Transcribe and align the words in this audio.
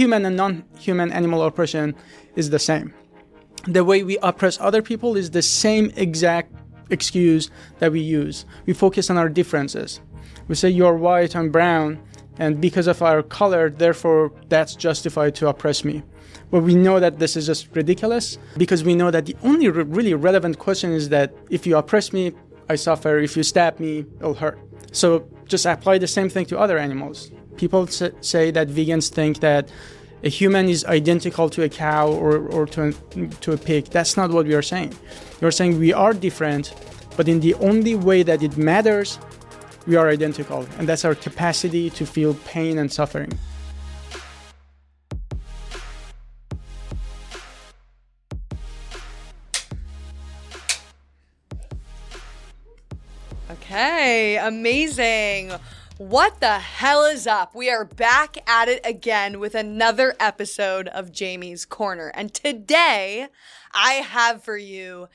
human 0.00 0.24
and 0.24 0.34
non-human 0.34 1.12
animal 1.12 1.42
oppression 1.42 1.94
is 2.34 2.48
the 2.48 2.58
same. 2.58 2.94
The 3.64 3.84
way 3.84 4.02
we 4.02 4.16
oppress 4.22 4.58
other 4.58 4.80
people 4.80 5.14
is 5.14 5.30
the 5.30 5.42
same 5.42 5.92
exact 5.94 6.50
excuse 6.88 7.50
that 7.80 7.92
we 7.92 8.00
use. 8.00 8.46
We 8.64 8.72
focus 8.72 9.10
on 9.10 9.18
our 9.18 9.28
differences. 9.28 10.00
We 10.48 10.54
say 10.54 10.70
you're 10.70 10.96
white, 10.96 11.36
I'm 11.36 11.50
brown, 11.50 12.00
and 12.38 12.62
because 12.62 12.86
of 12.86 13.02
our 13.02 13.22
color, 13.22 13.68
therefore 13.68 14.32
that's 14.48 14.74
justified 14.74 15.34
to 15.34 15.48
oppress 15.48 15.84
me. 15.84 16.02
But 16.50 16.62
we 16.62 16.74
know 16.74 16.98
that 16.98 17.18
this 17.18 17.36
is 17.36 17.44
just 17.44 17.68
ridiculous 17.76 18.38
because 18.56 18.82
we 18.82 18.94
know 18.94 19.10
that 19.10 19.26
the 19.26 19.36
only 19.42 19.68
re- 19.68 19.84
really 19.84 20.14
relevant 20.14 20.58
question 20.58 20.92
is 20.92 21.10
that 21.10 21.34
if 21.50 21.66
you 21.66 21.76
oppress 21.76 22.10
me, 22.14 22.32
I 22.70 22.76
suffer. 22.76 23.18
If 23.18 23.36
you 23.36 23.42
stab 23.42 23.78
me, 23.78 24.06
it'll 24.18 24.32
hurt. 24.32 24.58
So 24.92 25.28
just 25.44 25.66
apply 25.66 25.98
the 25.98 26.06
same 26.06 26.30
thing 26.30 26.46
to 26.46 26.58
other 26.58 26.78
animals. 26.78 27.30
People 27.56 27.86
say 27.86 28.50
that 28.50 28.68
vegans 28.68 29.10
think 29.10 29.40
that 29.40 29.70
a 30.22 30.28
human 30.28 30.68
is 30.68 30.84
identical 30.84 31.48
to 31.50 31.62
a 31.62 31.68
cow 31.68 32.08
or, 32.08 32.38
or 32.48 32.66
to, 32.66 32.88
a, 32.88 33.26
to 33.26 33.52
a 33.52 33.56
pig. 33.56 33.86
That's 33.86 34.16
not 34.16 34.30
what 34.30 34.46
we 34.46 34.54
are 34.54 34.62
saying. 34.62 34.94
We're 35.40 35.50
saying 35.50 35.78
we 35.78 35.92
are 35.92 36.12
different, 36.12 36.74
but 37.16 37.28
in 37.28 37.40
the 37.40 37.54
only 37.54 37.94
way 37.94 38.22
that 38.22 38.42
it 38.42 38.56
matters, 38.56 39.18
we 39.86 39.96
are 39.96 40.08
identical. 40.08 40.66
And 40.78 40.88
that's 40.88 41.04
our 41.04 41.14
capacity 41.14 41.90
to 41.90 42.04
feel 42.06 42.34
pain 42.44 42.78
and 42.78 42.92
suffering. 42.92 43.32
Okay, 53.50 54.36
amazing. 54.36 55.52
What 56.00 56.40
the 56.40 56.60
hell 56.60 57.04
is 57.04 57.26
up? 57.26 57.54
We 57.54 57.68
are 57.68 57.84
back 57.84 58.38
at 58.48 58.70
it 58.70 58.80
again 58.86 59.38
with 59.38 59.54
another 59.54 60.14
episode 60.18 60.88
of 60.88 61.12
Jamie's 61.12 61.66
Corner. 61.66 62.10
And 62.14 62.32
today 62.32 63.28
I 63.72 63.92
have 63.92 64.42
for 64.42 64.56
you 64.56 65.08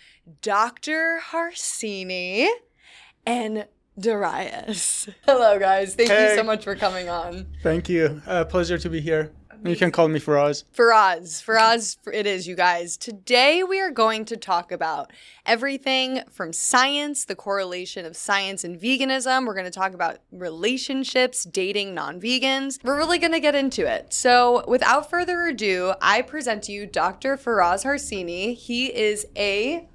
Dr. 0.44 1.22
Harsini 1.32 2.50
and 3.26 3.66
Daraius. 4.00 5.12
Hello, 5.26 5.58
guys. 5.58 5.96
Thank 5.96 6.12
hey. 6.12 6.30
you 6.30 6.36
so 6.36 6.44
much 6.44 6.64
for 6.64 6.76
coming 6.76 7.10
on. 7.10 7.48
Thank 7.64 7.90
you. 7.90 8.22
Uh, 8.28 8.46
pleasure 8.46 8.78
to 8.78 8.88
be 8.88 9.02
here. 9.02 9.32
You 9.64 9.76
can 9.76 9.92
call 9.92 10.08
me 10.08 10.20
Faraz. 10.20 10.64
Faraz. 10.76 11.44
Faraz, 11.44 11.98
it 12.12 12.26
is, 12.26 12.48
you 12.48 12.56
guys. 12.56 12.98
Today 12.98 13.64
we 13.64 13.80
are 13.80 13.90
going 13.90 14.26
to 14.26 14.38
talk 14.38 14.72
about 14.72 15.12
everything 15.46 16.22
from 16.32 16.54
science, 16.54 17.26
the 17.26 17.36
correlation 17.36 18.06
of 18.06 18.16
science 18.16 18.64
and 18.64 18.80
veganism. 18.80 19.46
We're 19.46 19.54
going 19.54 19.66
to 19.66 19.72
talk 19.72 19.94
about 19.94 20.18
relationships, 20.32 21.46
dating 21.46 21.94
non 21.94 22.20
vegans. 22.20 22.84
We're 22.84 22.98
really 22.98 23.18
going 23.18 23.32
to 23.32 23.40
get 23.40 23.56
into 23.56 23.86
it. 23.88 24.14
So, 24.14 24.64
without 24.68 25.10
further 25.10 25.44
ado, 25.48 25.94
I 26.02 26.22
present 26.22 26.64
to 26.64 26.72
you 26.72 26.86
Dr. 26.86 27.38
Faraz 27.38 27.86
Harsini. 27.86 28.56
He 28.56 28.88
is 28.88 29.26
a 29.36 29.88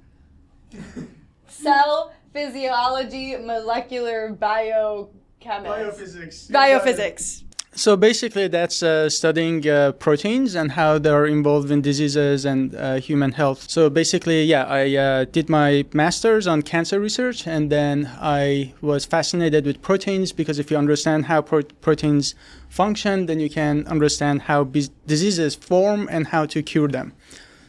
cell 1.47 2.13
physiology 2.33 3.35
molecular 3.37 4.33
biochemist. 4.33 5.19
Biophysics. 5.41 6.51
Biophysics. 6.51 7.43
So 7.73 7.95
basically, 7.95 8.49
that's 8.49 8.83
uh, 8.83 9.09
studying 9.09 9.67
uh, 9.67 9.93
proteins 9.93 10.55
and 10.55 10.73
how 10.73 10.99
they're 10.99 11.25
involved 11.25 11.71
in 11.71 11.81
diseases 11.81 12.43
and 12.43 12.75
uh, 12.75 12.95
human 12.95 13.31
health. 13.31 13.69
So 13.69 13.89
basically, 13.89 14.43
yeah, 14.43 14.65
I 14.65 14.95
uh, 14.95 15.25
did 15.25 15.49
my 15.49 15.85
master's 15.93 16.47
on 16.47 16.63
cancer 16.63 16.99
research, 16.99 17.47
and 17.47 17.71
then 17.71 18.11
I 18.19 18.73
was 18.81 19.05
fascinated 19.05 19.65
with 19.65 19.81
proteins 19.81 20.33
because 20.33 20.59
if 20.59 20.69
you 20.69 20.75
understand 20.75 21.27
how 21.27 21.41
pro- 21.41 21.63
proteins 21.79 22.35
function, 22.67 23.27
then 23.27 23.39
you 23.39 23.49
can 23.49 23.87
understand 23.87 24.43
how 24.43 24.65
b- 24.65 24.89
diseases 25.07 25.55
form 25.55 26.09
and 26.11 26.27
how 26.27 26.45
to 26.47 26.61
cure 26.61 26.89
them. 26.89 27.13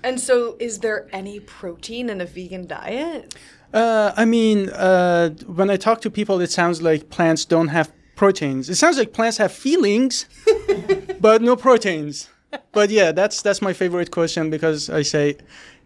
And 0.02 0.18
so, 0.18 0.56
is 0.58 0.80
there 0.80 1.08
any 1.12 1.38
protein 1.38 2.10
in 2.10 2.20
a 2.20 2.26
vegan 2.26 2.66
diet? 2.66 3.36
Uh, 3.72 4.12
I 4.16 4.24
mean, 4.24 4.68
uh, 4.70 5.30
when 5.46 5.70
I 5.70 5.76
talk 5.76 6.00
to 6.00 6.10
people, 6.10 6.40
it 6.40 6.50
sounds 6.50 6.82
like 6.82 7.08
plants 7.08 7.44
don't 7.44 7.68
have 7.68 7.92
proteins. 8.16 8.68
It 8.68 8.76
sounds 8.76 8.98
like 8.98 9.12
plants 9.12 9.38
have 9.38 9.52
feelings, 9.52 10.26
but 11.20 11.42
no 11.42 11.56
proteins. 11.56 12.28
But 12.72 12.90
yeah, 12.90 13.12
that's 13.12 13.42
that's 13.42 13.62
my 13.62 13.72
favorite 13.72 14.10
question 14.10 14.50
because 14.50 14.90
I 14.90 15.02
say, 15.02 15.36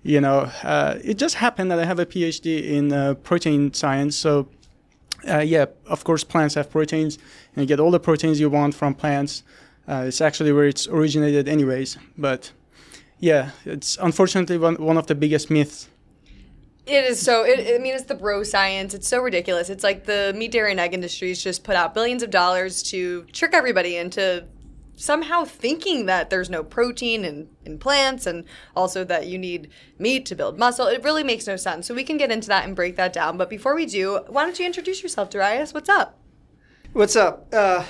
you 0.03 0.21
know, 0.21 0.51
uh, 0.63 0.99
it 1.05 1.17
just 1.17 1.37
happened 1.37 1.71
that 1.71 1.79
I 1.79 1.85
have 1.85 1.99
a 1.99 2.07
PhD 2.07 2.65
in 2.65 2.93
uh, 2.93 3.15
protein 3.15 3.73
science. 3.73 4.17
So 4.17 4.49
uh, 5.29 5.39
yeah, 5.39 5.67
of 5.87 6.05
course, 6.05 6.25
plants 6.25 6.55
have 6.55 6.71
proteins, 6.71 7.19
and 7.55 7.63
you 7.63 7.67
get 7.67 7.81
all 7.81 7.91
the 7.91 8.01
proteins 8.01 8.41
you 8.41 8.51
want 8.51 8.75
from 8.75 8.95
plants. 8.95 9.43
Uh, 9.89 10.05
it's 10.07 10.21
actually 10.21 10.53
where 10.53 10.67
it's 10.67 10.89
originated, 10.89 11.49
anyways. 11.49 11.97
But 12.19 12.53
yeah, 13.21 13.51
it's 13.65 13.97
unfortunately 14.01 14.59
one 14.59 14.77
one 14.77 14.99
of 14.99 15.07
the 15.07 15.15
biggest 15.15 15.51
myths 15.51 15.89
it 16.87 17.05
is 17.05 17.21
so. 17.21 17.43
It, 17.45 17.75
I 17.75 17.79
mean, 17.79 17.95
it's 17.95 18.05
the 18.05 18.15
bro 18.15 18.43
science. 18.43 18.95
It's 18.95 19.09
so 19.09 19.21
ridiculous. 19.21 19.69
It's 19.69 19.85
like 19.85 20.05
the 20.05 20.33
meat, 20.37 20.53
dairy, 20.53 20.71
and 20.71 20.81
egg 20.81 20.95
industries 20.95 21.43
just 21.43 21.65
put 21.65 21.75
out 21.75 21.95
billions 21.95 22.23
of 22.23 22.31
dollars 22.31 22.83
to 22.85 23.25
trick 23.33 23.53
everybody 23.55 23.97
into 23.97 24.47
somehow 24.97 25.45
thinking 25.45 26.07
that 26.07 26.31
there's 26.31 26.49
no 26.49 26.65
protein 26.65 27.25
in, 27.25 27.49
in 27.67 27.79
plants 27.79 28.27
and 28.27 28.45
also 28.75 29.05
that 29.05 29.27
you 29.27 29.39
need 29.39 29.69
meat 29.99 30.25
to 30.27 30.35
build 30.35 30.59
muscle. 30.59 30.87
It 30.87 31.05
really 31.05 31.23
makes 31.23 31.47
no 31.47 31.57
sense. 31.57 31.87
So 31.87 31.95
we 31.95 32.03
can 32.03 32.17
get 32.17 32.33
into 32.33 32.49
that 32.49 32.65
and 32.65 32.75
break 32.75 32.97
that 32.97 33.13
down. 33.13 33.37
But 33.37 33.51
before 33.51 33.75
we 33.75 33.85
do, 33.85 34.21
why 34.29 34.45
don't 34.45 34.59
you 34.59 34.65
introduce 34.65 35.03
yourself, 35.03 35.29
Daraius? 35.29 35.75
What's 35.75 35.91
up? 35.91 36.19
What's 36.93 37.15
up? 37.15 37.53
Uh, 37.53 37.85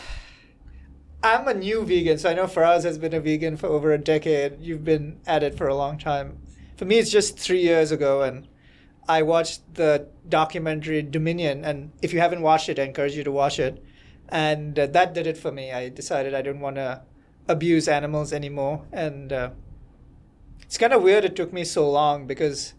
I'm 1.23 1.47
a 1.47 1.55
new 1.55 1.85
vegan, 1.85 2.19
so 2.19 2.29
I 2.29 2.35
know 2.35 2.47
Faraz 2.47 2.83
has 2.83 2.99
been 2.99 3.15
a 3.15 3.21
vegan 3.21 3.57
for 3.57 3.69
over 3.69 3.93
a 3.93 3.99
decade. 3.99 4.61
You've 4.61 4.85
been 4.85 5.21
at 5.27 5.43
it 5.43 5.57
for 5.57 5.69
a 5.69 5.77
long 5.77 5.99
time. 5.99 6.39
For 6.77 6.87
me, 6.87 6.99
it's 6.99 7.11
just 7.11 7.39
three 7.39 7.63
years 7.63 7.93
ago, 7.93 8.23
and 8.23 8.49
I 9.09 9.23
watched 9.23 9.75
the 9.75 10.09
documentary 10.29 11.03
Dominion, 11.03 11.65
and 11.65 11.93
if 12.03 12.13
you 12.13 12.21
haven't 12.21 12.43
watched 12.43 12.69
it, 12.69 12.79
I 12.79 12.83
encourage 12.83 13.15
you 13.15 13.25
to 13.25 13.33
watch 13.33 13.59
it. 13.59 13.83
And 14.29 14.79
uh, 14.79 14.87
that 14.89 15.15
did 15.15 15.27
it 15.27 15.39
for 15.39 15.53
me. 15.53 15.73
I 15.73 15.89
decided 15.89 16.35
I 16.35 16.43
didn't 16.43 16.61
want 16.61 16.77
to 16.77 17.03
abuse 17.49 17.87
animals 17.87 18.33
anymore, 18.33 18.85
and 18.93 19.33
uh, 19.33 19.51
it's 20.63 20.79
kind 20.79 20.93
of 20.93 21.03
weird. 21.03 21.25
It 21.25 21.37
took 21.37 21.53
me 21.53 21.63
so 21.63 21.89
long 21.89 22.27
because 22.27 22.75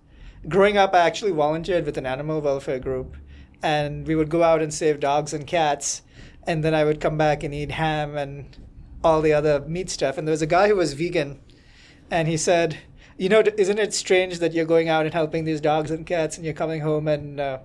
growing 0.48 0.78
up, 0.78 0.94
I 0.94 1.00
actually 1.00 1.32
volunteered 1.32 1.86
with 1.86 1.98
an 1.98 2.06
animal 2.06 2.42
welfare 2.42 2.80
group, 2.80 3.16
and 3.64 4.06
we 4.06 4.16
would 4.16 4.30
go 4.30 4.44
out 4.44 4.62
and 4.62 4.74
save 4.74 5.00
dogs 5.00 5.34
and 5.34 5.48
cats, 5.48 6.02
and 6.46 6.64
then 6.64 6.76
I 6.76 6.84
would 6.84 7.00
come 7.00 7.18
back 7.18 7.44
and 7.44 7.54
eat 7.54 7.72
ham 7.72 8.18
and 8.18 8.58
all 9.04 9.22
the 9.22 9.34
other 9.34 9.62
meat 9.62 9.90
stuff. 9.90 10.18
And 10.18 10.28
there 10.28 10.34
was 10.34 10.42
a 10.42 10.48
guy 10.48 10.68
who 10.68 10.76
was 10.76 10.94
vegan, 10.94 11.40
and 12.12 12.28
he 12.28 12.36
said 12.36 12.78
you 13.18 13.30
know, 13.30 13.44
isn't 13.58 13.80
it 13.80 13.94
strange 13.94 14.40
that 14.40 14.54
you're 14.54 14.66
going 14.66 14.90
out 14.90 15.06
and 15.06 15.14
helping 15.14 15.44
these 15.44 15.60
dogs 15.60 15.90
and 15.92 16.06
cats 16.06 16.38
and 16.38 16.46
you're 16.46 16.54
coming 16.54 16.82
home 16.82 17.08
and 17.08 17.40
uh, 17.40 17.60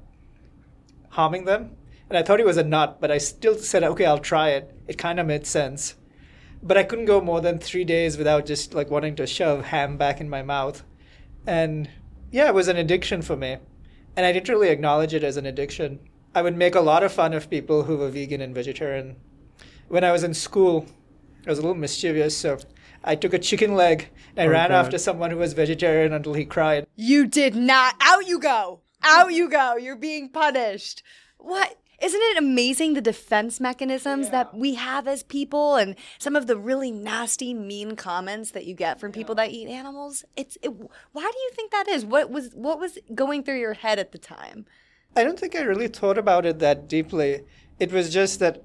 harming 1.11 1.45
them? 1.45 1.77
And 2.09 2.19
I 2.19 2.23
thought 2.23 2.39
he 2.39 2.45
was 2.45 2.57
a 2.57 2.65
nut, 2.65 2.99
but 3.01 3.11
I 3.11 3.19
still 3.19 3.57
said, 3.57 3.85
okay, 3.85 4.07
I'll 4.07 4.19
try 4.19 4.51
it. 4.51 4.75
It 4.87 4.99
kind 4.99 5.21
of 5.21 5.27
made 5.27 5.47
sense. 5.47 5.95
But 6.63 6.79
I 6.79 6.85
couldn't 6.85 7.07
go 7.07 7.21
more 7.21 7.41
than 7.41 7.59
three 7.59 7.85
days 7.85 8.17
without 8.17 8.47
just 8.47 8.75
like 8.75 8.91
wanting 8.91 9.17
to 9.17 9.27
shove 9.27 9.67
ham 9.67 9.97
back 9.97 10.21
in 10.21 10.29
my 10.29 10.43
mouth. 10.43 10.85
And 11.47 11.89
yeah, 12.31 12.47
it 12.47 12.55
was 12.55 12.69
an 12.69 12.77
addiction 12.77 13.23
for 13.23 13.37
me. 13.37 13.59
And 14.17 14.27
I 14.27 14.33
didn't 14.33 14.49
really 14.49 14.69
acknowledge 14.69 15.15
it 15.15 15.25
as 15.25 15.37
an 15.37 15.47
addiction. 15.47 16.01
I 16.35 16.43
would 16.43 16.57
make 16.57 16.75
a 16.75 16.81
lot 16.81 17.03
of 17.03 17.13
fun 17.13 17.35
of 17.35 17.51
people 17.51 17.83
who 17.83 17.99
were 17.99 18.11
vegan 18.11 18.41
and 18.41 18.55
vegetarian. 18.55 19.17
When 19.89 20.05
I 20.05 20.13
was 20.13 20.23
in 20.23 20.35
school, 20.35 20.87
I 21.47 21.51
was 21.51 21.59
a 21.59 21.63
little 21.63 21.75
mischievous, 21.75 22.37
so 22.37 22.59
I 23.05 23.17
took 23.17 23.35
a 23.35 23.39
chicken 23.39 23.75
leg 23.75 24.09
and 24.37 24.45
I 24.45 24.47
oh, 24.47 24.53
ran 24.53 24.71
God. 24.71 24.77
after 24.77 24.99
someone 24.99 25.31
who 25.31 25.39
was 25.39 25.53
vegetarian 25.53 26.13
until 26.13 26.35
he 26.35 26.45
cried. 26.45 26.87
You 26.97 27.27
did 27.27 27.55
not. 27.55 27.95
Out 28.01 28.27
you 28.27 28.39
go. 28.39 28.81
Out 29.03 29.33
you 29.33 29.49
go. 29.49 29.77
You're 29.77 29.97
being 29.97 30.29
punished. 30.29 31.03
What? 31.39 31.79
Isn't 32.01 32.21
it 32.21 32.39
amazing 32.39 32.95
the 32.95 33.01
defense 33.01 33.61
mechanisms 33.61 34.27
yeah. 34.27 34.33
that 34.33 34.55
we 34.57 34.75
have 34.75 35.07
as 35.07 35.23
people 35.23 35.77
and 35.77 35.95
some 36.19 36.35
of 36.35 36.49
the 36.49 36.57
really 36.57 36.91
nasty, 36.91 37.55
mean 37.55 37.95
comments 37.95 38.51
that 38.53 38.67
you 38.67 38.75
get 38.75 38.99
from 38.99 39.11
yeah. 39.11 39.17
people 39.17 39.37
that 39.37 39.51
eat 39.51 39.69
animals? 39.69 40.25
It's 40.37 40.59
it, 40.63 40.71
why 41.13 41.23
do 41.23 41.39
you 41.39 41.51
think 41.55 41.71
that 41.71 41.87
is? 41.87 42.05
What 42.05 42.29
was 42.29 42.51
what 42.55 42.81
was 42.81 42.99
going 43.15 43.45
through 43.45 43.61
your 43.61 43.75
head 43.75 44.01
at 44.01 44.11
the 44.11 44.19
time? 44.19 44.67
I 45.15 45.23
don't 45.23 45.39
think 45.39 45.55
I 45.55 45.61
really 45.61 45.89
thought 45.89 46.19
about 46.19 46.45
it 46.45 46.59
that 46.59 46.89
deeply. 46.89 47.43
It 47.79 47.93
was 47.93 48.13
just 48.13 48.41
that 48.41 48.65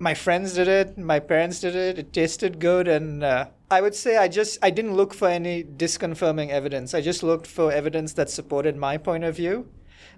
my 0.00 0.14
friends 0.14 0.54
did 0.54 0.66
it, 0.66 0.96
my 0.96 1.20
parents 1.20 1.60
did 1.60 1.76
it. 1.76 1.98
It 1.98 2.12
tasted 2.12 2.58
good, 2.58 2.88
and 2.88 3.22
uh, 3.22 3.48
I 3.70 3.82
would 3.82 3.94
say 3.94 4.16
I 4.16 4.28
just 4.28 4.58
I 4.62 4.70
didn't 4.70 4.94
look 4.94 5.12
for 5.12 5.28
any 5.28 5.62
disconfirming 5.62 6.48
evidence. 6.48 6.94
I 6.94 7.02
just 7.02 7.22
looked 7.22 7.46
for 7.46 7.70
evidence 7.70 8.14
that 8.14 8.30
supported 8.30 8.76
my 8.76 8.96
point 8.96 9.24
of 9.24 9.36
view. 9.36 9.68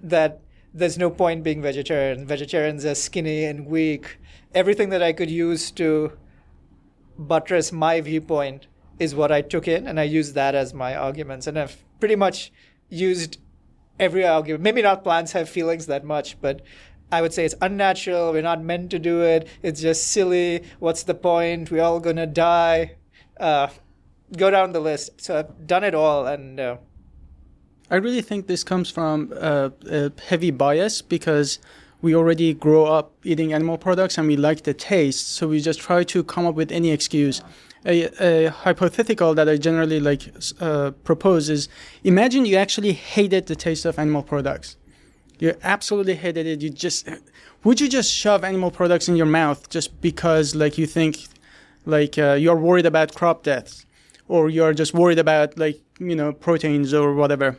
That 0.01 0.41
there's 0.73 0.97
no 0.97 1.11
point 1.11 1.43
being 1.43 1.61
vegetarian. 1.61 2.25
Vegetarians 2.25 2.85
are 2.85 2.95
skinny 2.95 3.45
and 3.45 3.67
weak. 3.67 4.19
Everything 4.55 4.91
that 4.91 5.03
I 5.03 5.13
could 5.13 5.31
use 5.31 5.73
to 5.73 6.13
buttress 7.19 7.73
my 7.73 8.01
viewpoint 8.01 8.69
is 9.01 9.17
what 9.17 9.33
I 9.33 9.43
took 9.43 9.67
in, 9.67 9.89
and 9.89 9.99
I 9.99 10.05
used 10.05 10.35
that 10.37 10.55
as 10.55 10.73
my 10.73 10.95
arguments. 10.95 11.49
And 11.49 11.59
I've 11.59 11.77
pretty 11.99 12.17
much 12.17 12.53
used 12.89 13.39
every 13.99 14.25
argument. 14.25 14.63
Maybe 14.63 14.83
not 14.83 15.03
plants 15.03 15.33
have 15.33 15.49
feelings 15.49 15.87
that 15.87 16.05
much, 16.05 16.41
but 16.41 16.63
I 17.13 17.21
would 17.23 17.33
say 17.33 17.45
it's 17.45 17.55
unnatural. 17.61 18.33
We're 18.33 18.43
not 18.43 18.63
meant 18.65 18.91
to 18.91 18.99
do 18.99 19.21
it. 19.21 19.47
It's 19.63 19.81
just 19.81 20.09
silly. 20.09 20.65
What's 20.81 21.05
the 21.05 21.15
point? 21.15 21.71
We're 21.71 21.83
all 21.83 22.01
gonna 22.01 22.27
die. 22.27 22.97
uh, 23.39 23.69
go 24.37 24.51
down 24.51 24.73
the 24.73 24.81
list. 24.81 25.21
So 25.21 25.39
I've 25.39 25.67
done 25.67 25.85
it 25.85 25.95
all, 25.95 26.27
and 26.27 26.59
uh, 26.59 26.77
I 27.91 27.97
really 27.97 28.23
think 28.23 28.47
this 28.47 28.65
comes 28.65 28.91
from 28.91 29.33
uh, 29.39 29.71
a 29.91 30.13
heavy 30.29 30.51
bias 30.51 31.03
because 31.03 31.59
we 32.01 32.15
already 32.15 32.55
grow 32.55 32.87
up 32.87 33.13
eating 33.23 33.53
animal 33.53 33.79
products 33.79 34.19
and 34.19 34.27
we 34.27 34.37
like 34.37 34.63
the 34.63 34.75
taste, 34.75 35.29
so 35.29 35.49
we 35.49 35.61
just 35.61 35.81
try 35.81 36.03
to 36.05 36.25
come 36.25 36.47
up 36.47 36.55
with 36.55 36.73
any 36.73 36.91
excuse. 36.91 37.43
A, 37.85 38.47
a 38.47 38.51
hypothetical 38.51 39.35
that 39.35 39.49
I 39.49 39.57
generally 39.57 39.99
like 39.99 40.23
uh, 40.61 40.93
propose 41.03 41.51
is: 41.51 41.69
imagine 42.05 42.47
you 42.47 42.57
actually 42.57 42.93
hated 42.93 43.47
the 43.47 43.57
taste 43.57 43.85
of 43.85 43.99
animal 43.99 44.23
products. 44.23 44.77
You 45.43 45.57
absolutely 45.65 46.15
hated 46.15 46.47
it. 46.47 46.63
You 46.63 46.71
just 46.71 47.09
would 47.65 47.81
you 47.81 47.89
just 47.89 48.11
shove 48.13 48.45
animal 48.45 48.71
products 48.71 49.09
in 49.09 49.17
your 49.17 49.31
mouth 49.41 49.69
just 49.77 50.01
because 50.01 50.55
like 50.55 50.79
you 50.79 50.87
think 50.87 51.15
like 51.85 52.17
uh, 52.17 52.35
you're 52.43 52.61
worried 52.69 52.87
about 52.87 53.15
crop 53.17 53.43
deaths 53.43 53.85
or 54.29 54.49
you're 54.49 54.73
just 54.73 54.95
worried 54.95 55.19
about 55.19 55.59
like 55.59 55.81
you 55.99 56.15
know 56.15 56.33
proteins 56.33 56.95
or 56.95 57.15
whatever 57.15 57.57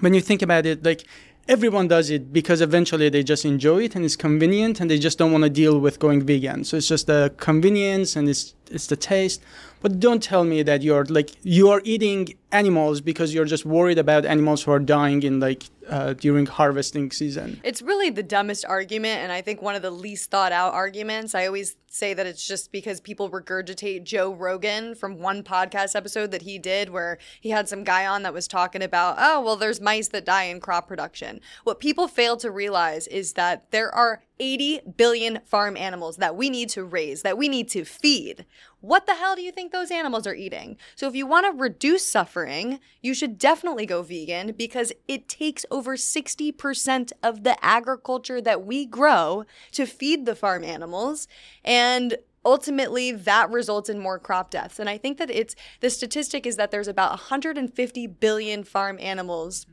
when 0.00 0.14
you 0.14 0.20
think 0.20 0.42
about 0.42 0.66
it, 0.66 0.84
like 0.84 1.04
everyone 1.48 1.88
does 1.88 2.10
it 2.10 2.32
because 2.32 2.60
eventually 2.60 3.08
they 3.08 3.22
just 3.22 3.44
enjoy 3.44 3.84
it 3.84 3.94
and 3.94 4.04
it's 4.04 4.16
convenient 4.16 4.80
and 4.80 4.90
they 4.90 4.98
just 4.98 5.16
don't 5.16 5.32
want 5.32 5.44
to 5.44 5.50
deal 5.50 5.78
with 5.78 5.98
going 5.98 6.22
vegan. 6.22 6.64
So 6.64 6.76
it's 6.76 6.88
just 6.88 7.06
the 7.06 7.32
convenience 7.36 8.16
and 8.16 8.28
it's 8.28 8.54
it's 8.70 8.86
the 8.86 8.96
taste. 8.96 9.42
But 9.80 10.00
don't 10.00 10.22
tell 10.22 10.44
me 10.44 10.62
that 10.62 10.82
you're 10.82 11.04
like 11.04 11.30
you 11.42 11.70
are 11.70 11.80
eating 11.84 12.34
animals 12.50 13.00
because 13.00 13.34
you're 13.34 13.44
just 13.44 13.66
worried 13.66 13.98
about 13.98 14.24
animals 14.24 14.62
who 14.62 14.72
are 14.72 14.80
dying 14.80 15.22
in 15.22 15.38
like 15.40 15.64
uh, 15.88 16.14
during 16.14 16.46
harvesting 16.46 17.10
season. 17.10 17.60
It's 17.62 17.82
really 17.82 18.10
the 18.10 18.22
dumbest 18.22 18.64
argument, 18.64 19.20
and 19.20 19.30
I 19.30 19.42
think 19.42 19.62
one 19.62 19.74
of 19.74 19.82
the 19.82 19.90
least 19.90 20.30
thought 20.30 20.52
out 20.52 20.74
arguments. 20.74 21.34
I 21.34 21.46
always 21.46 21.76
say 21.88 22.14
that 22.14 22.26
it's 22.26 22.46
just 22.46 22.72
because 22.72 23.00
people 23.00 23.30
regurgitate 23.30 24.04
Joe 24.04 24.32
Rogan 24.32 24.94
from 24.94 25.18
one 25.18 25.42
podcast 25.42 25.94
episode 25.94 26.30
that 26.30 26.42
he 26.42 26.58
did 26.58 26.90
where 26.90 27.18
he 27.40 27.50
had 27.50 27.68
some 27.68 27.84
guy 27.84 28.06
on 28.06 28.22
that 28.22 28.34
was 28.34 28.48
talking 28.48 28.82
about, 28.82 29.16
oh, 29.18 29.40
well, 29.40 29.56
there's 29.56 29.80
mice 29.80 30.08
that 30.08 30.24
die 30.24 30.44
in 30.44 30.60
crop 30.60 30.88
production. 30.88 31.40
What 31.64 31.80
people 31.80 32.08
fail 32.08 32.36
to 32.38 32.50
realize 32.50 33.06
is 33.06 33.34
that 33.34 33.70
there 33.70 33.94
are 33.94 34.22
80 34.38 34.80
billion 34.96 35.40
farm 35.44 35.76
animals 35.76 36.16
that 36.16 36.36
we 36.36 36.50
need 36.50 36.68
to 36.70 36.84
raise, 36.84 37.22
that 37.22 37.38
we 37.38 37.48
need 37.48 37.68
to 37.70 37.84
feed. 37.84 38.44
What 38.80 39.06
the 39.06 39.14
hell 39.14 39.34
do 39.34 39.42
you 39.42 39.52
think 39.52 39.72
those 39.72 39.90
animals 39.90 40.26
are 40.26 40.34
eating? 40.34 40.76
So, 40.94 41.08
if 41.08 41.14
you 41.14 41.26
want 41.26 41.46
to 41.46 41.60
reduce 41.60 42.06
suffering, 42.06 42.80
you 43.02 43.14
should 43.14 43.38
definitely 43.38 43.86
go 43.86 44.02
vegan 44.02 44.52
because 44.52 44.92
it 45.08 45.28
takes 45.28 45.66
over 45.70 45.96
60% 45.96 47.12
of 47.22 47.42
the 47.42 47.64
agriculture 47.64 48.40
that 48.40 48.64
we 48.64 48.86
grow 48.86 49.44
to 49.72 49.86
feed 49.86 50.26
the 50.26 50.36
farm 50.36 50.62
animals. 50.62 51.26
And 51.64 52.16
ultimately 52.44 53.10
that 53.10 53.50
results 53.50 53.88
in 53.88 53.98
more 53.98 54.20
crop 54.20 54.50
deaths. 54.50 54.78
And 54.78 54.88
I 54.88 54.96
think 54.96 55.18
that 55.18 55.30
it's 55.30 55.56
the 55.80 55.90
statistic 55.90 56.46
is 56.46 56.56
that 56.56 56.70
there's 56.70 56.88
about 56.88 57.10
150 57.10 58.06
billion 58.06 58.62
farm 58.62 58.98
animals 59.00 59.66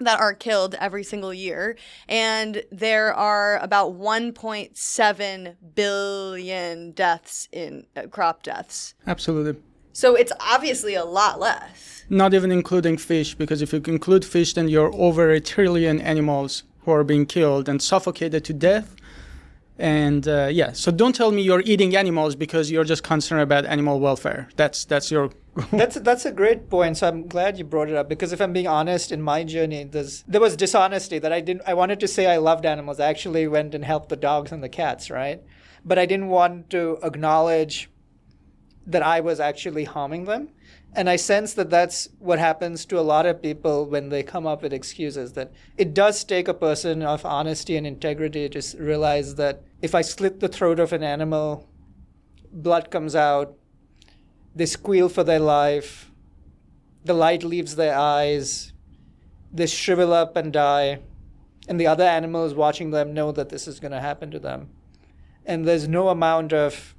that 0.00 0.20
are 0.20 0.34
killed 0.34 0.74
every 0.78 1.04
single 1.04 1.34
year. 1.34 1.76
And 2.08 2.62
there 2.70 3.12
are 3.14 3.58
about 3.58 3.98
1.7 3.98 5.56
billion 5.74 6.92
deaths 6.92 7.48
in 7.52 7.86
uh, 7.96 8.02
crop 8.02 8.42
deaths. 8.42 8.94
Absolutely. 9.06 9.60
So 9.92 10.14
it's 10.14 10.32
obviously 10.40 10.94
a 10.94 11.04
lot 11.04 11.40
less. 11.40 12.04
Not 12.08 12.32
even 12.32 12.52
including 12.52 12.98
fish, 12.98 13.34
because 13.34 13.62
if 13.62 13.72
you 13.72 13.82
include 13.86 14.24
fish, 14.24 14.54
then 14.54 14.68
you're 14.68 14.94
over 14.94 15.30
a 15.30 15.40
trillion 15.40 16.00
animals 16.00 16.62
who 16.80 16.92
are 16.92 17.04
being 17.04 17.26
killed 17.26 17.68
and 17.68 17.82
suffocated 17.82 18.44
to 18.44 18.52
death. 18.52 18.94
And 19.78 20.26
uh, 20.26 20.48
yeah, 20.50 20.72
so 20.72 20.90
don't 20.90 21.14
tell 21.14 21.30
me 21.30 21.42
you're 21.42 21.62
eating 21.64 21.94
animals 21.94 22.34
because 22.34 22.68
you're 22.68 22.84
just 22.84 23.04
concerned 23.04 23.42
about 23.42 23.64
animal 23.64 24.00
welfare. 24.00 24.48
That's 24.56 24.84
that's 24.84 25.10
your 25.10 25.30
that's 25.72 25.96
that's 26.00 26.24
a 26.24 26.32
great 26.32 26.68
point. 26.68 26.96
So 26.96 27.06
I'm 27.06 27.28
glad 27.28 27.58
you 27.58 27.64
brought 27.64 27.88
it 27.88 27.94
up 27.94 28.08
because 28.08 28.32
if 28.32 28.40
I'm 28.40 28.52
being 28.52 28.66
honest, 28.66 29.12
in 29.12 29.22
my 29.22 29.44
journey, 29.44 29.84
there's, 29.84 30.24
there 30.26 30.40
was 30.40 30.56
dishonesty 30.56 31.20
that 31.20 31.32
I 31.32 31.40
didn't. 31.40 31.62
I 31.64 31.74
wanted 31.74 32.00
to 32.00 32.08
say 32.08 32.26
I 32.26 32.38
loved 32.38 32.66
animals. 32.66 32.98
I 32.98 33.06
actually 33.06 33.46
went 33.46 33.72
and 33.72 33.84
helped 33.84 34.08
the 34.08 34.16
dogs 34.16 34.50
and 34.50 34.64
the 34.64 34.68
cats, 34.68 35.10
right? 35.10 35.42
But 35.84 35.96
I 35.96 36.06
didn't 36.06 36.28
want 36.28 36.70
to 36.70 36.98
acknowledge 37.04 37.88
that 38.84 39.02
I 39.02 39.20
was 39.20 39.38
actually 39.38 39.84
harming 39.84 40.24
them. 40.24 40.48
And 40.94 41.08
I 41.08 41.16
sense 41.16 41.52
that 41.54 41.70
that's 41.70 42.08
what 42.18 42.38
happens 42.38 42.86
to 42.86 42.98
a 42.98 43.02
lot 43.02 43.26
of 43.26 43.42
people 43.42 43.84
when 43.84 44.08
they 44.08 44.22
come 44.22 44.46
up 44.46 44.62
with 44.62 44.72
excuses. 44.72 45.34
That 45.34 45.52
it 45.76 45.94
does 45.94 46.24
take 46.24 46.48
a 46.48 46.54
person 46.54 47.02
of 47.02 47.24
honesty 47.24 47.76
and 47.76 47.86
integrity 47.86 48.48
to 48.48 48.76
realize 48.78 49.36
that 49.36 49.62
if 49.80 49.94
I 49.94 50.00
slit 50.02 50.40
the 50.40 50.48
throat 50.48 50.80
of 50.80 50.92
an 50.92 51.02
animal, 51.02 51.68
blood 52.52 52.90
comes 52.90 53.14
out, 53.14 53.56
they 54.54 54.66
squeal 54.66 55.08
for 55.08 55.22
their 55.22 55.38
life. 55.38 56.10
The 57.04 57.14
light 57.14 57.44
leaves 57.44 57.76
their 57.76 57.96
eyes. 57.96 58.72
They 59.52 59.66
shrivel 59.66 60.12
up 60.12 60.36
and 60.36 60.52
die. 60.52 61.00
And 61.68 61.78
the 61.78 61.86
other 61.86 62.04
animals 62.04 62.54
watching 62.54 62.90
them 62.90 63.14
know 63.14 63.30
that 63.32 63.50
this 63.50 63.68
is 63.68 63.78
going 63.78 63.92
to 63.92 64.00
happen 64.00 64.30
to 64.30 64.38
them. 64.38 64.70
And 65.46 65.66
there's 65.66 65.86
no 65.86 66.08
amount 66.08 66.52
of 66.52 66.94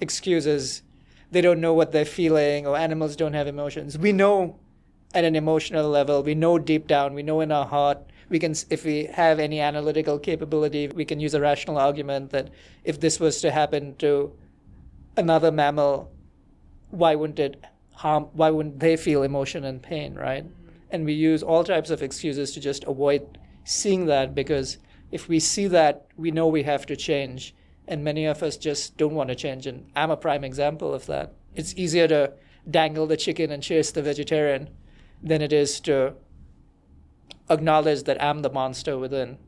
excuses. 0.00 0.82
They 1.30 1.40
don't 1.40 1.60
know 1.60 1.74
what 1.74 1.92
they're 1.92 2.04
feeling, 2.04 2.66
or 2.66 2.76
animals 2.76 3.16
don't 3.16 3.34
have 3.34 3.46
emotions. 3.46 3.98
We 3.98 4.12
know 4.12 4.58
at 5.14 5.24
an 5.24 5.36
emotional 5.36 5.88
level, 5.88 6.22
we 6.22 6.34
know 6.34 6.58
deep 6.58 6.86
down, 6.86 7.14
we 7.14 7.22
know 7.22 7.40
in 7.40 7.52
our 7.52 7.66
heart, 7.66 7.98
we 8.28 8.38
can 8.38 8.54
if 8.70 8.84
we 8.84 9.04
have 9.04 9.38
any 9.38 9.60
analytical 9.60 10.18
capability 10.18 10.88
we 10.88 11.04
can 11.04 11.20
use 11.20 11.34
a 11.34 11.40
rational 11.40 11.78
argument 11.78 12.30
that 12.30 12.50
if 12.84 13.00
this 13.00 13.20
was 13.20 13.40
to 13.40 13.50
happen 13.50 13.94
to 13.96 14.32
another 15.16 15.52
mammal 15.52 16.10
why 16.90 17.14
wouldn't 17.14 17.38
it 17.38 17.62
harm 17.92 18.24
why 18.32 18.50
wouldn't 18.50 18.80
they 18.80 18.96
feel 18.96 19.22
emotion 19.22 19.64
and 19.64 19.82
pain 19.82 20.14
right? 20.14 20.44
And 20.90 21.04
we 21.04 21.14
use 21.14 21.42
all 21.42 21.64
types 21.64 21.90
of 21.90 22.02
excuses 22.02 22.52
to 22.52 22.60
just 22.60 22.84
avoid 22.84 23.38
seeing 23.64 24.06
that 24.06 24.34
because 24.34 24.78
if 25.10 25.28
we 25.28 25.40
see 25.40 25.66
that 25.68 26.06
we 26.16 26.30
know 26.30 26.46
we 26.46 26.62
have 26.64 26.86
to 26.86 26.96
change. 26.96 27.54
And 27.88 28.02
many 28.02 28.26
of 28.26 28.42
us 28.42 28.56
just 28.56 28.96
don't 28.96 29.14
want 29.14 29.28
to 29.28 29.34
change. 29.34 29.66
And 29.66 29.90
i'm 29.94 30.10
a 30.10 30.16
prime 30.16 30.44
example 30.44 30.92
of 30.92 31.06
that. 31.06 31.34
It's 31.54 31.74
easier 31.74 32.08
to 32.08 32.32
dangle 32.68 33.06
the 33.06 33.16
chicken 33.16 33.52
and 33.52 33.62
chase 33.62 33.92
the 33.92 34.02
vegetarian 34.02 34.70
than 35.22 35.40
it 35.40 35.52
is 35.52 35.80
to 35.80 36.14
acknowledge 37.50 38.02
that 38.04 38.22
i'm 38.22 38.42
the 38.42 38.50
monster 38.50 38.98
within 38.98 39.38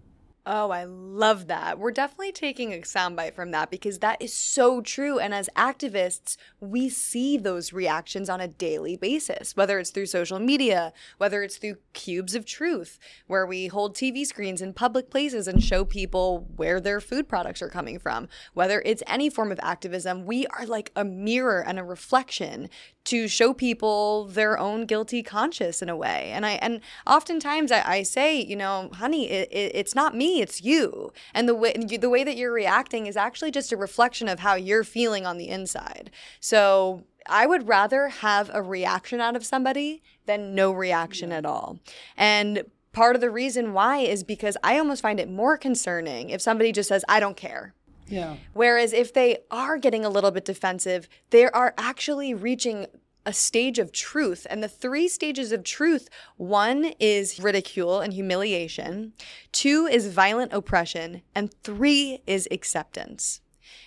Oh, 0.51 0.71
I 0.71 0.85
love 0.85 1.49
that. 1.49 1.79
We're 1.79 1.91
definitely 1.91 2.33
taking 2.33 2.73
a 2.73 2.79
soundbite 2.79 3.35
from 3.35 3.51
that 3.51 3.71
because 3.71 3.99
that 3.99 4.23
is 4.23 4.33
so 4.33 4.81
true. 4.81 5.19
And 5.19 5.35
as 5.35 5.51
activists, 5.55 6.39
we 6.59 6.89
see 6.89 7.37
those 7.37 7.75
reactions 7.75 8.31
on 8.31 8.41
a 8.41 8.49
daily 8.49 8.97
basis, 8.97 9.55
whether 9.55 9.79
it's 9.79 9.91
through 9.91 10.07
social 10.07 10.39
media, 10.39 10.95
whether 11.19 11.43
it's 11.43 11.59
through 11.59 11.77
cubes 11.93 12.35
of 12.35 12.47
truth, 12.47 12.99
where 13.27 13.47
we 13.47 13.67
hold 13.67 13.95
TV 13.95 14.25
screens 14.25 14.63
in 14.63 14.73
public 14.73 15.11
places 15.11 15.49
and 15.49 15.63
show 15.63 15.85
people 15.85 16.49
where 16.57 16.81
their 16.81 17.03
food 17.03 17.29
products 17.29 17.61
are 17.61 17.69
coming 17.69 17.99
from, 17.99 18.27
whether 18.55 18.81
it's 18.87 19.03
any 19.07 19.29
form 19.29 19.53
of 19.53 19.61
activism, 19.63 20.25
we 20.25 20.47
are 20.47 20.65
like 20.65 20.91
a 20.97 21.05
mirror 21.05 21.63
and 21.63 21.79
a 21.79 21.85
reflection 21.85 22.71
to 23.09 23.27
show 23.27 23.55
people 23.55 24.27
their 24.27 24.59
own 24.59 24.85
guilty 24.85 25.23
conscience 25.23 25.81
in 25.81 25.89
a 25.89 25.97
way. 25.97 26.31
And 26.31 26.45
I 26.45 26.53
and 26.61 26.81
oftentimes 27.07 27.73
I, 27.73 27.83
I 27.87 28.03
say, 28.03 28.39
you 28.39 28.55
know, 28.55 28.91
honey, 28.93 29.31
it, 29.31 29.49
it, 29.51 29.73
it's 29.75 29.95
not 29.95 30.15
me, 30.15 30.43
it's 30.43 30.63
you. 30.63 31.11
And 31.33 31.49
the 31.49 31.55
way 31.55 31.73
the 31.73 32.11
way 32.11 32.23
that 32.23 32.37
you're 32.37 32.53
reacting 32.53 33.07
is 33.07 33.17
actually 33.17 33.51
just 33.51 33.73
a 33.73 33.79
reflection 33.79 34.29
of 34.29 34.41
how 34.41 34.57
you're 34.57 34.85
feeling 34.85 35.25
on 35.25 35.39
the 35.39 35.49
inside. 35.49 36.11
So 36.39 37.05
I 37.27 37.47
would 37.47 37.67
rather 37.67 38.09
have 38.09 38.51
a 38.53 38.63
reaction 38.63 39.23
out 39.23 39.37
of 39.37 39.45
somebody 39.45 40.03
than 40.27 40.55
no 40.55 40.71
reaction 40.71 41.31
yeah. 41.31 41.39
at 41.39 41.47
all. 41.47 41.79
And 42.15 42.65
part 42.93 43.15
of 43.15 43.23
the 43.23 43.31
reason 43.31 43.73
why 43.73 43.99
is 43.99 44.23
because 44.23 44.59
I 44.63 44.79
almost 44.79 45.01
find 45.01 45.19
it 45.19 45.31
more 45.31 45.57
concerning 45.57 46.29
if 46.29 46.43
somebody 46.43 46.73
just 46.73 46.91
says, 46.91 47.07
I 47.09 47.21
don't 47.21 47.37
care. 47.39 47.75
Yeah. 48.09 48.37
Whereas 48.53 48.93
if 48.93 49.13
they 49.13 49.39
are 49.51 49.79
getting 49.79 50.05
a 50.05 50.11
little 50.11 50.31
bit 50.31 50.45
defensive, 50.45 51.09
they 51.31 51.47
are 51.47 51.75
actually 51.77 52.35
reaching 52.35 52.87
a 53.27 53.33
stage 53.33 53.79
of 53.79 53.93
truth. 53.93 54.47
And 54.49 54.63
the 54.63 54.69
three 54.69 55.07
stages 55.07 55.53
of 55.53 55.63
truth 55.63 56.09
one 56.37 56.93
is 56.99 57.39
ridicule 57.39 58.01
and 58.01 58.15
humiliation, 58.15 59.13
two 59.53 59.87
is 59.87 60.09
violent 60.09 60.53
oppression, 60.53 61.23
and 61.35 61.53
three 61.63 62.23
is 62.27 62.49
acceptance. 62.51 63.41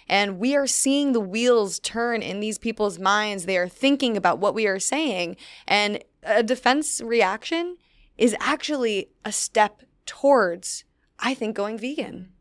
And 0.08 0.38
we 0.38 0.56
are 0.56 0.68
seeing 0.68 1.14
the 1.14 1.20
wheels 1.20 1.80
turn 1.80 2.22
in 2.22 2.40
these 2.40 2.60
people's 2.60 3.00
minds. 3.00 3.46
They 3.46 3.58
are 3.58 3.70
thinking 3.70 4.16
about 4.16 4.40
what 4.40 4.54
we 4.54 4.68
are 4.68 4.80
saying. 4.80 5.38
And 5.68 6.04
a 6.22 6.44
defense 6.44 7.02
reaction 7.02 7.78
is 8.18 8.36
actually 8.40 9.10
a 9.26 9.32
step 9.32 9.82
towards, 10.06 10.84
I 11.18 11.34
think, 11.34 11.56
going 11.56 11.80
vegan. 11.80 12.32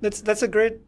That's 0.00 0.20
that's 0.20 0.42
a 0.42 0.48
great 0.48 0.78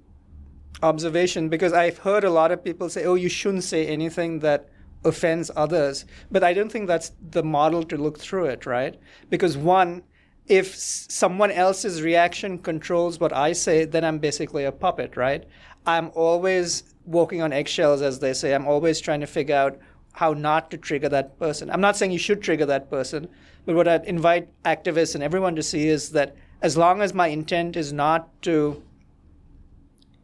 observation 0.83 1.49
because 1.49 1.73
I've 1.73 1.99
heard 1.99 2.25
a 2.25 2.31
lot 2.31 2.53
of 2.53 2.65
people 2.65 2.89
say, 2.89 3.05
"Oh, 3.05 3.15
you 3.15 3.29
shouldn't 3.29 3.65
say 3.65 3.87
anything 3.87 4.41
that 4.41 4.69
offends 5.05 5.51
others," 5.57 6.05
but 6.31 6.43
I 6.45 6.53
don't 6.53 6.71
think 6.71 6.87
that's 6.87 7.13
the 7.31 7.43
model 7.43 7.83
to 7.85 7.97
look 7.97 8.19
through 8.19 8.47
it, 8.47 8.67
right? 8.67 8.99
Because 9.29 9.57
one, 9.57 10.03
if 10.47 10.75
someone 10.75 11.51
else's 11.51 12.03
reaction 12.03 12.59
controls 12.59 13.21
what 13.21 13.33
I 13.33 13.53
say, 13.53 13.85
then 13.85 14.05
I'm 14.05 14.19
basically 14.19 14.65
a 14.65 14.73
puppet, 14.73 15.17
right? 15.17 15.45
I'm 15.87 16.11
always 16.15 16.83
walking 17.07 17.41
on 17.43 17.53
eggshells, 17.53 18.03
as 18.03 18.19
they 18.19 18.33
say. 18.33 18.55
I'm 18.55 18.67
always 18.67 19.01
trying 19.01 19.21
to 19.21 19.27
figure 19.27 19.57
out 19.57 19.79
how 20.13 20.33
not 20.33 20.71
to 20.71 20.77
trigger 20.77 21.09
that 21.09 21.39
person. 21.39 21.71
I'm 21.71 21.81
not 21.81 21.97
saying 21.97 22.13
you 22.13 22.19
should 22.19 22.43
trigger 22.43 22.67
that 22.67 22.91
person, 22.91 23.29
but 23.65 23.75
what 23.75 23.89
I'd 23.89 24.05
invite 24.05 24.49
activists 24.65 25.15
and 25.15 25.25
everyone 25.25 25.55
to 25.57 25.63
see 25.63 25.89
is 25.89 26.11
that 26.11 26.35
as 26.63 26.77
long 26.77 27.01
as 27.01 27.15
my 27.15 27.29
intent 27.29 27.77
is 27.77 27.93
not 27.93 28.29
to 28.43 28.83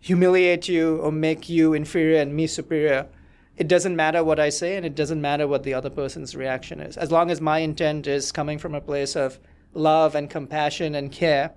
humiliate 0.06 0.68
you 0.68 0.98
or 0.98 1.10
make 1.10 1.48
you 1.48 1.74
inferior 1.74 2.20
and 2.20 2.32
me 2.32 2.46
superior, 2.46 3.08
it 3.56 3.66
doesn't 3.66 3.96
matter 3.96 4.22
what 4.22 4.38
I 4.38 4.50
say 4.50 4.76
and 4.76 4.86
it 4.86 4.94
doesn't 4.94 5.20
matter 5.20 5.48
what 5.48 5.64
the 5.64 5.74
other 5.74 5.90
person's 5.90 6.36
reaction 6.36 6.78
is. 6.78 6.96
As 6.96 7.10
long 7.10 7.28
as 7.28 7.40
my 7.40 7.58
intent 7.58 8.06
is 8.06 8.30
coming 8.30 8.56
from 8.56 8.72
a 8.76 8.80
place 8.80 9.16
of 9.16 9.40
love 9.74 10.14
and 10.14 10.30
compassion 10.30 10.94
and 10.94 11.10
care, 11.10 11.54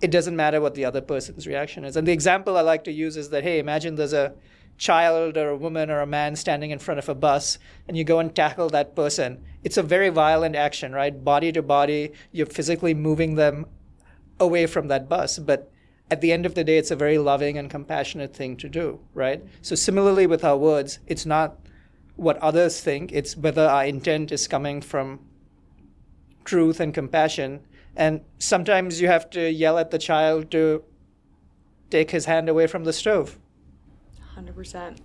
it 0.00 0.10
doesn't 0.10 0.34
matter 0.34 0.60
what 0.60 0.74
the 0.74 0.84
other 0.84 1.00
person's 1.00 1.46
reaction 1.46 1.84
is. 1.84 1.96
And 1.96 2.08
the 2.08 2.10
example 2.10 2.56
I 2.56 2.62
like 2.62 2.82
to 2.84 2.92
use 2.92 3.16
is 3.16 3.30
that 3.30 3.44
hey, 3.44 3.60
imagine 3.60 3.94
there's 3.94 4.12
a 4.12 4.34
child 4.76 5.36
or 5.36 5.50
a 5.50 5.56
woman 5.56 5.88
or 5.88 6.00
a 6.00 6.06
man 6.06 6.34
standing 6.34 6.72
in 6.72 6.80
front 6.80 6.98
of 6.98 7.08
a 7.08 7.14
bus 7.14 7.60
and 7.86 7.96
you 7.96 8.02
go 8.02 8.18
and 8.18 8.34
tackle 8.34 8.70
that 8.70 8.96
person. 8.96 9.40
It's 9.62 9.76
a 9.76 9.84
very 9.84 10.08
violent 10.08 10.56
action, 10.56 10.92
right? 10.92 11.22
Body 11.22 11.52
to 11.52 11.62
body, 11.62 12.10
you're 12.32 12.46
physically 12.46 12.92
moving 12.92 13.36
them 13.36 13.66
away 14.40 14.66
from 14.66 14.88
that 14.88 15.08
bus. 15.08 15.38
But 15.38 15.70
at 16.10 16.20
the 16.20 16.32
end 16.32 16.44
of 16.44 16.54
the 16.54 16.64
day, 16.64 16.76
it's 16.76 16.90
a 16.90 16.96
very 16.96 17.18
loving 17.18 17.56
and 17.56 17.70
compassionate 17.70 18.34
thing 18.34 18.56
to 18.56 18.68
do, 18.68 19.00
right? 19.14 19.42
So, 19.62 19.74
similarly 19.74 20.26
with 20.26 20.44
our 20.44 20.56
words, 20.56 20.98
it's 21.06 21.24
not 21.24 21.56
what 22.16 22.36
others 22.38 22.80
think, 22.80 23.12
it's 23.12 23.36
whether 23.36 23.66
our 23.66 23.84
intent 23.84 24.32
is 24.32 24.48
coming 24.48 24.82
from 24.82 25.20
truth 26.44 26.80
and 26.80 26.92
compassion. 26.92 27.60
And 27.96 28.20
sometimes 28.38 29.00
you 29.00 29.08
have 29.08 29.30
to 29.30 29.50
yell 29.50 29.78
at 29.78 29.90
the 29.90 29.98
child 29.98 30.50
to 30.50 30.82
take 31.90 32.10
his 32.10 32.24
hand 32.24 32.48
away 32.48 32.66
from 32.66 32.84
the 32.84 32.92
stove. 32.92 33.38
100%. 34.36 34.98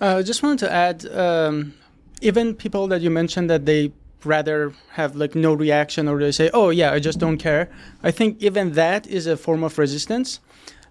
I 0.00 0.06
uh, 0.06 0.22
just 0.22 0.42
wanted 0.42 0.58
to 0.60 0.72
add 0.72 1.06
um, 1.14 1.74
even 2.20 2.54
people 2.54 2.86
that 2.88 3.00
you 3.00 3.10
mentioned 3.10 3.50
that 3.50 3.66
they 3.66 3.92
rather 4.24 4.72
have 4.92 5.16
like 5.16 5.34
no 5.34 5.52
reaction 5.52 6.08
or 6.08 6.18
they 6.18 6.32
say, 6.32 6.50
oh, 6.52 6.70
yeah, 6.70 6.92
I 6.92 6.98
just 6.98 7.18
don't 7.18 7.38
care. 7.38 7.70
I 8.02 8.10
think 8.10 8.42
even 8.42 8.72
that 8.72 9.06
is 9.06 9.26
a 9.26 9.36
form 9.36 9.62
of 9.62 9.78
resistance. 9.78 10.40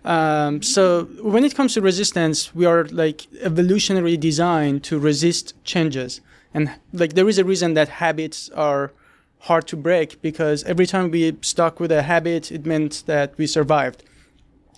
Um, 0.06 0.62
so 0.62 1.06
when 1.22 1.44
it 1.44 1.56
comes 1.56 1.74
to 1.74 1.82
resistance, 1.82 2.56
we 2.56 2.66
are 2.66 2.86
like 2.86 3.28
evolutionary 3.42 4.18
designed 4.18 4.84
to 4.86 4.98
resist 4.98 5.54
changes. 5.64 6.22
And 6.54 6.72
like 6.94 7.14
there 7.14 7.28
is 7.28 7.38
a 7.38 7.44
reason 7.44 7.74
that 7.74 7.90
habits 7.90 8.50
are 8.50 8.94
hard 9.40 9.68
to 9.68 9.78
break 9.78 10.22
because 10.22 10.64
every 10.64 10.86
time 10.86 11.12
we 11.12 11.38
stuck 11.42 11.80
with 11.80 11.92
a 11.92 12.04
habit, 12.04 12.52
it 12.52 12.66
meant 12.66 13.04
that 13.06 13.38
we 13.38 13.48
survived. 13.48 14.04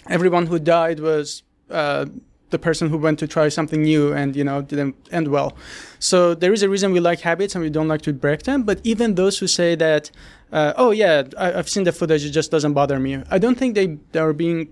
Everyone 0.08 0.48
who 0.48 0.60
died 0.60 1.00
was 1.00 1.44
uh, 1.70 2.06
the 2.52 2.60
person 2.60 2.90
who 2.90 2.98
went 2.98 3.20
to 3.20 3.28
try 3.28 3.50
something 3.50 3.82
new 3.82 4.14
and 4.14 4.36
you 4.36 4.44
know 4.44 4.62
didn't 4.62 4.96
end 5.12 5.28
well. 5.30 5.56
So 6.00 6.36
there 6.36 6.54
is 6.54 6.64
a 6.64 6.70
reason 6.70 6.92
we 6.92 7.00
like 7.00 7.22
habits 7.22 7.56
and 7.56 7.64
we 7.64 7.70
don't 7.70 7.88
like 7.88 8.04
to 8.04 8.14
break 8.14 8.44
them. 8.44 8.64
But 8.64 8.80
even 8.84 9.16
those 9.16 9.40
who 9.40 9.48
say 9.48 9.76
that, 9.76 10.12
uh, 10.52 10.74
oh 10.78 10.92
yeah, 10.92 11.24
I, 11.38 11.52
have 11.52 11.70
seen 11.70 11.84
the 11.84 11.92
footage, 11.92 12.24
it 12.26 12.32
just 12.32 12.52
doesn't 12.52 12.74
bother 12.74 13.00
me. 13.00 13.24
I 13.30 13.38
don't 13.40 13.58
think 13.58 13.76
they, 13.76 13.98
they 14.12 14.20
are 14.20 14.34
being 14.34 14.70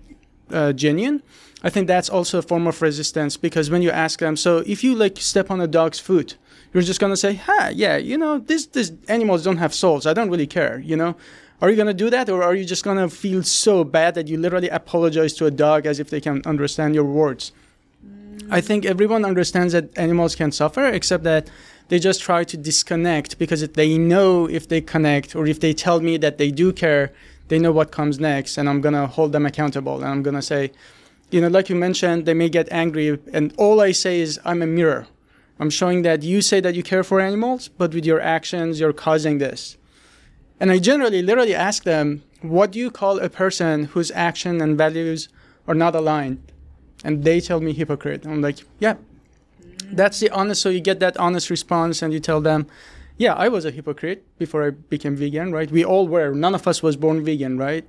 uh, 0.52 0.72
genuine. 0.72 1.22
I 1.62 1.70
think 1.70 1.88
that's 1.88 2.08
also 2.08 2.38
a 2.38 2.42
form 2.42 2.66
of 2.66 2.80
resistance 2.80 3.36
because 3.36 3.70
when 3.70 3.82
you 3.82 3.90
ask 3.90 4.20
them, 4.20 4.36
so 4.36 4.58
if 4.66 4.82
you 4.82 4.94
like 4.94 5.18
step 5.18 5.50
on 5.50 5.60
a 5.60 5.66
dog's 5.66 5.98
foot, 5.98 6.36
you're 6.72 6.82
just 6.82 7.00
gonna 7.00 7.16
say, 7.16 7.34
"Ha, 7.34 7.70
yeah, 7.74 7.96
you 7.96 8.16
know, 8.16 8.38
these 8.38 8.66
these 8.68 8.92
animals 9.08 9.42
don't 9.42 9.58
have 9.58 9.74
souls. 9.74 10.06
I 10.06 10.14
don't 10.14 10.30
really 10.30 10.46
care." 10.46 10.78
You 10.78 10.96
know, 10.96 11.16
are 11.60 11.68
you 11.68 11.76
gonna 11.76 11.92
do 11.92 12.08
that, 12.10 12.30
or 12.30 12.42
are 12.42 12.54
you 12.54 12.64
just 12.64 12.84
gonna 12.84 13.08
feel 13.08 13.42
so 13.42 13.84
bad 13.84 14.14
that 14.14 14.28
you 14.28 14.38
literally 14.38 14.68
apologize 14.68 15.34
to 15.34 15.46
a 15.46 15.50
dog 15.50 15.84
as 15.84 16.00
if 16.00 16.08
they 16.08 16.20
can 16.20 16.42
understand 16.46 16.94
your 16.94 17.04
words? 17.04 17.52
I 18.48 18.60
think 18.60 18.84
everyone 18.84 19.24
understands 19.24 19.72
that 19.72 19.96
animals 19.98 20.34
can 20.34 20.52
suffer, 20.52 20.86
except 20.86 21.24
that 21.24 21.50
they 21.88 21.98
just 21.98 22.20
try 22.22 22.44
to 22.44 22.56
disconnect 22.56 23.38
because 23.38 23.66
they 23.68 23.98
know 23.98 24.48
if 24.48 24.68
they 24.68 24.80
connect 24.80 25.34
or 25.34 25.46
if 25.46 25.60
they 25.60 25.72
tell 25.72 26.00
me 26.00 26.16
that 26.18 26.38
they 26.38 26.50
do 26.50 26.72
care, 26.72 27.12
they 27.48 27.58
know 27.58 27.72
what 27.72 27.90
comes 27.90 28.20
next, 28.20 28.56
and 28.56 28.68
I'm 28.68 28.80
gonna 28.80 29.06
hold 29.06 29.32
them 29.32 29.44
accountable, 29.44 29.96
and 29.96 30.06
I'm 30.06 30.22
gonna 30.22 30.42
say, 30.42 30.70
you 31.30 31.40
know, 31.40 31.48
like 31.48 31.68
you 31.68 31.76
mentioned, 31.76 32.26
they 32.26 32.34
may 32.34 32.48
get 32.48 32.70
angry, 32.70 33.18
and 33.32 33.52
all 33.56 33.80
I 33.80 33.92
say 33.92 34.20
is, 34.20 34.40
I'm 34.44 34.62
a 34.62 34.66
mirror. 34.66 35.08
I'm 35.58 35.70
showing 35.70 36.02
that 36.02 36.22
you 36.22 36.40
say 36.42 36.60
that 36.60 36.74
you 36.74 36.82
care 36.82 37.04
for 37.04 37.20
animals, 37.20 37.68
but 37.68 37.92
with 37.92 38.06
your 38.06 38.20
actions, 38.20 38.80
you're 38.80 38.92
causing 38.92 39.38
this. 39.38 39.76
And 40.58 40.70
I 40.70 40.78
generally, 40.78 41.22
literally 41.22 41.54
ask 41.54 41.84
them, 41.84 42.22
what 42.40 42.70
do 42.70 42.78
you 42.78 42.90
call 42.90 43.18
a 43.18 43.28
person 43.28 43.84
whose 43.84 44.10
action 44.12 44.60
and 44.60 44.78
values 44.78 45.28
are 45.66 45.74
not 45.74 45.94
aligned? 45.94 46.49
And 47.04 47.24
they 47.24 47.40
tell 47.40 47.60
me 47.60 47.72
hypocrite. 47.72 48.26
I'm 48.26 48.42
like, 48.42 48.58
yeah, 48.78 48.96
that's 49.92 50.20
the 50.20 50.30
honest. 50.30 50.62
So 50.62 50.68
you 50.68 50.80
get 50.80 51.00
that 51.00 51.16
honest 51.16 51.50
response, 51.50 52.02
and 52.02 52.12
you 52.12 52.20
tell 52.20 52.40
them, 52.40 52.66
yeah, 53.16 53.34
I 53.34 53.48
was 53.48 53.64
a 53.64 53.70
hypocrite 53.70 54.24
before 54.38 54.66
I 54.66 54.70
became 54.70 55.16
vegan, 55.16 55.52
right? 55.52 55.70
We 55.70 55.84
all 55.84 56.08
were. 56.08 56.32
None 56.32 56.54
of 56.54 56.66
us 56.66 56.82
was 56.82 56.96
born 56.96 57.24
vegan, 57.24 57.58
right? 57.58 57.84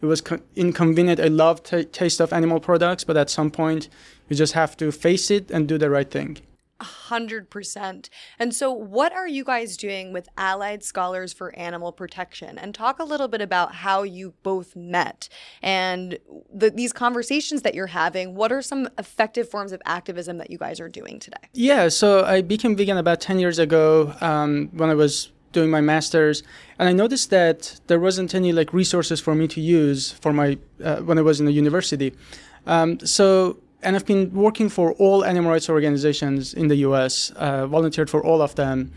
It 0.00 0.06
was 0.06 0.20
co- 0.20 0.40
inconvenient. 0.54 1.18
I 1.18 1.26
love 1.26 1.62
t- 1.62 1.84
taste 1.84 2.20
of 2.20 2.32
animal 2.32 2.60
products, 2.60 3.02
but 3.02 3.16
at 3.16 3.30
some 3.30 3.50
point, 3.50 3.88
you 4.28 4.36
just 4.36 4.52
have 4.52 4.76
to 4.76 4.92
face 4.92 5.30
it 5.30 5.50
and 5.50 5.66
do 5.66 5.78
the 5.78 5.90
right 5.90 6.08
thing. 6.08 6.38
100%. 6.80 8.08
And 8.38 8.54
so, 8.54 8.72
what 8.72 9.12
are 9.12 9.26
you 9.26 9.44
guys 9.44 9.76
doing 9.76 10.12
with 10.12 10.28
Allied 10.36 10.84
Scholars 10.84 11.32
for 11.32 11.54
Animal 11.56 11.92
Protection? 11.92 12.58
And 12.58 12.74
talk 12.74 12.98
a 12.98 13.04
little 13.04 13.28
bit 13.28 13.40
about 13.40 13.76
how 13.76 14.02
you 14.02 14.34
both 14.42 14.76
met 14.76 15.28
and 15.62 16.18
the, 16.52 16.70
these 16.70 16.92
conversations 16.92 17.62
that 17.62 17.74
you're 17.74 17.88
having. 17.88 18.34
What 18.34 18.52
are 18.52 18.62
some 18.62 18.88
effective 18.98 19.48
forms 19.48 19.72
of 19.72 19.82
activism 19.84 20.38
that 20.38 20.50
you 20.50 20.58
guys 20.58 20.78
are 20.80 20.88
doing 20.88 21.18
today? 21.18 21.38
Yeah, 21.52 21.88
so 21.88 22.24
I 22.24 22.42
became 22.42 22.76
vegan 22.76 22.96
about 22.96 23.20
10 23.20 23.38
years 23.38 23.58
ago 23.58 24.14
um, 24.20 24.68
when 24.72 24.90
I 24.90 24.94
was 24.94 25.32
doing 25.50 25.70
my 25.70 25.80
master's 25.80 26.42
and 26.78 26.90
i 26.90 26.92
noticed 26.92 27.30
that 27.30 27.80
there 27.86 27.98
wasn't 27.98 28.34
any 28.34 28.52
like 28.52 28.70
resources 28.74 29.18
for 29.18 29.34
me 29.34 29.48
to 29.48 29.62
use 29.62 30.12
for 30.12 30.30
my 30.30 30.58
uh, 30.84 30.96
when 30.96 31.16
i 31.16 31.22
was 31.22 31.40
in 31.40 31.46
the 31.46 31.52
university 31.52 32.12
um, 32.66 33.00
so 33.00 33.56
and 33.82 33.96
I've 33.96 34.06
been 34.06 34.32
working 34.32 34.68
for 34.68 34.92
all 34.94 35.24
animal 35.24 35.52
rights 35.52 35.68
organizations 35.68 36.52
in 36.54 36.68
the 36.68 36.76
US, 36.76 37.30
uh, 37.36 37.66
volunteered 37.66 38.10
for 38.10 38.24
all 38.24 38.42
of 38.42 38.54
them. 38.54 38.92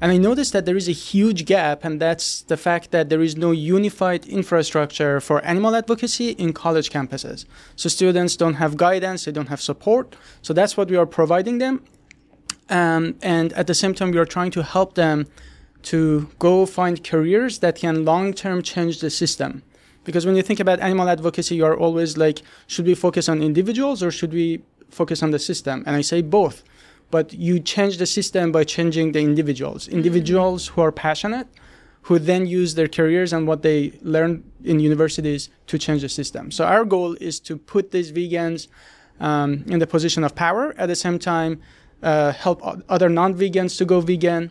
And 0.00 0.10
I 0.10 0.16
noticed 0.16 0.52
that 0.52 0.66
there 0.66 0.76
is 0.76 0.88
a 0.88 0.92
huge 0.92 1.44
gap, 1.44 1.84
and 1.84 2.00
that's 2.00 2.42
the 2.42 2.56
fact 2.56 2.90
that 2.90 3.08
there 3.08 3.22
is 3.22 3.36
no 3.36 3.52
unified 3.52 4.26
infrastructure 4.26 5.20
for 5.20 5.40
animal 5.44 5.76
advocacy 5.76 6.30
in 6.30 6.52
college 6.52 6.90
campuses. 6.90 7.44
So 7.76 7.88
students 7.88 8.34
don't 8.34 8.54
have 8.54 8.76
guidance, 8.76 9.26
they 9.26 9.32
don't 9.32 9.48
have 9.48 9.60
support. 9.60 10.16
So 10.40 10.52
that's 10.52 10.76
what 10.76 10.88
we 10.88 10.96
are 10.96 11.06
providing 11.06 11.58
them. 11.58 11.84
Um, 12.68 13.14
and 13.22 13.52
at 13.52 13.68
the 13.68 13.74
same 13.74 13.94
time, 13.94 14.10
we 14.10 14.18
are 14.18 14.24
trying 14.24 14.50
to 14.52 14.64
help 14.64 14.94
them 14.94 15.26
to 15.82 16.28
go 16.38 16.66
find 16.66 17.04
careers 17.04 17.58
that 17.58 17.76
can 17.76 18.04
long 18.04 18.32
term 18.32 18.62
change 18.62 19.00
the 19.00 19.10
system. 19.10 19.62
Because 20.04 20.26
when 20.26 20.36
you 20.36 20.42
think 20.42 20.60
about 20.60 20.80
animal 20.80 21.08
advocacy, 21.08 21.54
you 21.54 21.64
are 21.64 21.76
always 21.76 22.16
like, 22.16 22.42
should 22.66 22.86
we 22.86 22.94
focus 22.94 23.28
on 23.28 23.42
individuals 23.42 24.02
or 24.02 24.10
should 24.10 24.32
we 24.32 24.62
focus 24.90 25.22
on 25.22 25.30
the 25.30 25.38
system? 25.38 25.82
And 25.86 25.96
I 25.96 26.00
say 26.00 26.22
both. 26.22 26.64
But 27.10 27.32
you 27.32 27.60
change 27.60 27.98
the 27.98 28.06
system 28.06 28.52
by 28.52 28.64
changing 28.64 29.12
the 29.12 29.20
individuals. 29.20 29.86
Mm-hmm. 29.86 29.96
Individuals 29.96 30.68
who 30.68 30.80
are 30.80 30.92
passionate, 30.92 31.46
who 32.02 32.18
then 32.18 32.46
use 32.46 32.74
their 32.74 32.88
careers 32.88 33.32
and 33.32 33.46
what 33.46 33.62
they 33.62 33.92
learn 34.02 34.42
in 34.64 34.80
universities 34.80 35.50
to 35.68 35.78
change 35.78 36.02
the 36.02 36.08
system. 36.08 36.50
So 36.50 36.64
our 36.64 36.84
goal 36.84 37.14
is 37.20 37.38
to 37.40 37.56
put 37.56 37.92
these 37.92 38.10
vegans 38.10 38.68
um, 39.20 39.64
in 39.68 39.78
the 39.78 39.86
position 39.86 40.24
of 40.24 40.34
power. 40.34 40.74
At 40.78 40.86
the 40.86 40.96
same 40.96 41.18
time, 41.18 41.60
uh, 42.02 42.32
help 42.32 42.60
other 42.88 43.08
non-vegans 43.08 43.78
to 43.78 43.84
go 43.84 44.00
vegan 44.00 44.50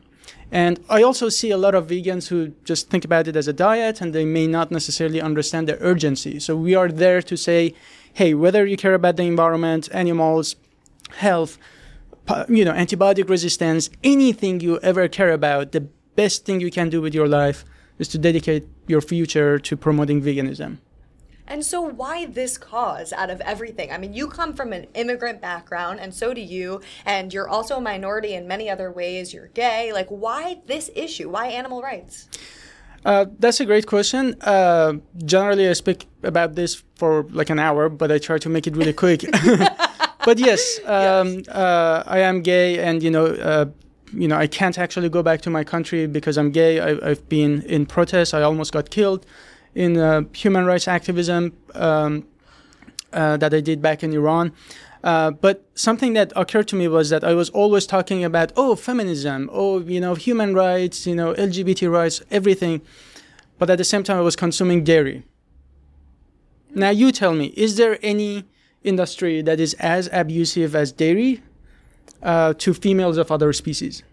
and 0.52 0.84
I 0.90 1.02
also 1.02 1.30
see 1.30 1.50
a 1.50 1.58
lot 1.58 1.74
of 1.76 1.88
vegans 1.88 2.28
who 2.28 2.50
just 2.66 2.90
think 2.90 3.06
about 3.06 3.28
it 3.28 3.38
as 3.38 3.48
a 3.48 3.54
diet 3.54 4.02
and 4.02 4.14
they 4.14 4.26
may 4.26 4.48
not 4.48 4.70
necessarily 4.70 5.22
understand 5.22 5.70
the 5.70 5.82
urgency. 5.82 6.40
So 6.42 6.58
we 6.58 6.76
are 6.76 6.90
there 6.90 7.22
to 7.22 7.38
say, 7.38 7.74
hey, 8.14 8.34
whether 8.34 8.66
you 8.66 8.76
care 8.76 8.94
about 8.94 9.16
the 9.16 9.24
environment, 9.24 9.88
animals, 9.94 10.58
health, 11.16 11.58
you 12.50 12.66
know, 12.66 12.74
antibiotic 12.74 13.30
resistance, 13.30 13.90
anything 14.04 14.60
you 14.60 14.78
ever 14.80 15.08
care 15.08 15.32
about, 15.32 15.72
the 15.72 15.88
best 16.16 16.46
thing 16.46 16.60
you 16.60 16.70
can 16.70 16.90
do 16.90 17.02
with 17.02 17.16
your 17.16 17.30
life 17.30 17.64
is 17.98 18.10
to 18.10 18.18
dedicate 18.18 18.68
your 18.88 19.02
future 19.02 19.58
to 19.58 19.78
promoting 19.78 20.22
veganism. 20.22 20.80
And 21.52 21.66
so, 21.66 21.82
why 21.82 22.28
this 22.28 22.58
cause 22.58 23.12
out 23.12 23.30
of 23.30 23.42
everything? 23.42 23.92
I 23.92 23.98
mean, 23.98 24.14
you 24.14 24.30
come 24.30 24.54
from 24.54 24.72
an 24.72 24.88
immigrant 24.94 25.42
background, 25.42 26.00
and 26.00 26.14
so 26.14 26.34
do 26.34 26.40
you, 26.40 26.80
and 27.06 27.34
you're 27.34 27.50
also 27.50 27.76
a 27.76 27.82
minority 27.82 28.36
in 28.36 28.48
many 28.48 28.70
other 28.70 28.90
ways. 28.90 29.34
You're 29.34 29.50
gay. 29.50 29.92
Like, 29.92 30.08
why 30.08 30.62
this 30.68 30.90
issue? 30.96 31.30
Why 31.30 31.48
animal 31.48 31.82
rights? 31.82 32.30
Uh, 33.04 33.26
that's 33.38 33.60
a 33.60 33.66
great 33.66 33.86
question. 33.86 34.38
Uh, 34.40 34.94
generally, 35.26 35.68
I 35.68 35.74
speak 35.74 36.08
about 36.24 36.56
this 36.56 36.84
for 36.96 37.24
like 37.32 37.50
an 37.50 37.60
hour, 37.60 37.90
but 37.90 38.14
I 38.14 38.18
try 38.18 38.38
to 38.38 38.48
make 38.48 38.66
it 38.66 38.78
really 38.78 38.94
quick. 38.94 39.26
but 40.26 40.40
yes, 40.40 40.80
um, 40.86 41.34
yes. 41.34 41.48
Uh, 41.50 42.04
I 42.08 42.20
am 42.20 42.44
gay, 42.44 42.80
and 42.80 43.04
you 43.04 43.12
know, 43.12 43.26
uh, 43.26 43.66
you 44.14 44.30
know, 44.30 44.38
I 44.38 44.48
can't 44.48 44.80
actually 44.80 45.10
go 45.10 45.22
back 45.22 45.42
to 45.42 45.50
my 45.50 45.66
country 45.66 46.08
because 46.08 46.38
I'm 46.38 46.52
gay. 46.52 46.80
I, 46.80 47.10
have 47.10 47.28
been 47.28 47.62
in 47.64 47.88
protests. 47.88 48.34
I 48.34 48.42
almost 48.42 48.72
got 48.72 48.90
killed 48.90 49.26
in 49.76 49.98
uh, 49.98 50.24
human 50.34 50.66
rights 50.66 50.88
activism 50.88 51.54
um, 51.76 52.28
uh, 53.14 53.38
that 53.38 53.54
I 53.54 53.62
did 53.62 53.82
back 53.82 54.04
in 54.04 54.14
Iran. 54.14 54.52
Uh, 55.04 55.32
but 55.32 55.66
something 55.74 56.14
that 56.14 56.32
occurred 56.36 56.68
to 56.68 56.76
me 56.76 56.88
was 56.88 57.10
that 57.10 57.24
I 57.24 57.34
was 57.34 57.50
always 57.50 57.88
talking 57.88 58.24
about, 58.24 58.52
oh, 58.56 58.76
feminism, 58.76 59.50
oh, 59.52 59.80
you 59.80 60.00
know, 60.00 60.14
human 60.14 60.54
rights, 60.54 61.08
you 61.08 61.16
know, 61.16 61.34
LGBT 61.34 61.92
rights, 61.92 62.22
everything. 62.30 62.82
But 63.58 63.70
at 63.70 63.78
the 63.78 63.84
same 63.84 64.04
time, 64.04 64.18
I 64.18 64.22
was 64.22 64.36
consuming 64.36 64.84
dairy. 64.84 65.24
Now, 66.74 66.90
you 66.90 67.12
tell 67.12 67.34
me, 67.34 67.48
is 67.58 67.78
there 67.78 67.98
any 68.02 68.46
industry 68.84 69.42
that 69.42 69.60
is 69.60 69.74
as 69.76 70.08
abusive 70.12 70.76
as 70.76 70.92
dairy 70.92 71.42
uh, 72.22 72.54
to 72.60 72.74
females 72.74 73.18
of 73.18 73.32
other 73.32 73.52
species? 73.54 74.04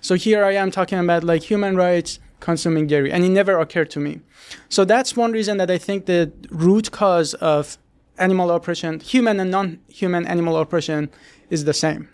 So 0.00 0.14
here 0.14 0.44
I 0.44 0.52
am 0.52 0.70
talking 0.70 0.98
about 0.98 1.24
like 1.24 1.42
human 1.42 1.76
rights, 1.76 2.18
consuming 2.42 2.86
dairy, 2.88 3.10
and 3.10 3.24
it 3.24 3.30
never 3.30 3.58
occurred 3.58 3.90
to 3.92 4.00
me. 4.00 4.20
So 4.68 4.84
that's 4.84 5.16
one 5.16 5.32
reason 5.32 5.56
that 5.56 5.70
I 5.70 5.78
think 5.78 6.04
the 6.04 6.30
root 6.50 6.90
cause 6.90 7.32
of 7.34 7.78
animal 8.18 8.50
oppression, 8.50 9.00
human 9.00 9.40
and 9.40 9.50
non-human 9.50 10.26
animal 10.26 10.58
oppression, 10.58 11.08
is 11.48 11.64
the 11.64 11.72
same. 11.72 12.08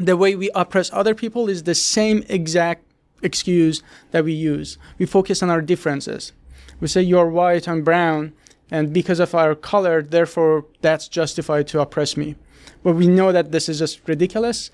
The 0.00 0.16
way 0.16 0.34
we 0.34 0.50
oppress 0.54 0.90
other 0.92 1.14
people 1.14 1.48
is 1.48 1.62
the 1.62 1.74
same 1.74 2.24
exact 2.28 2.82
excuse 3.22 3.82
that 4.12 4.24
we 4.24 4.32
use. 4.32 4.78
We 4.98 5.06
focus 5.06 5.42
on 5.42 5.50
our 5.50 5.60
differences. 5.60 6.32
We 6.80 6.88
say 6.88 7.02
you're 7.02 7.28
white, 7.28 7.68
I'm 7.68 7.82
brown, 7.84 8.32
and 8.70 8.92
because 8.92 9.20
of 9.20 9.34
our 9.34 9.54
color, 9.54 10.02
therefore 10.02 10.64
that's 10.80 11.06
justified 11.06 11.66
to 11.68 11.80
oppress 11.80 12.16
me. 12.16 12.36
But 12.82 12.94
we 12.94 13.06
know 13.08 13.30
that 13.30 13.52
this 13.52 13.68
is 13.68 13.78
just 13.78 14.08
ridiculous. 14.08 14.70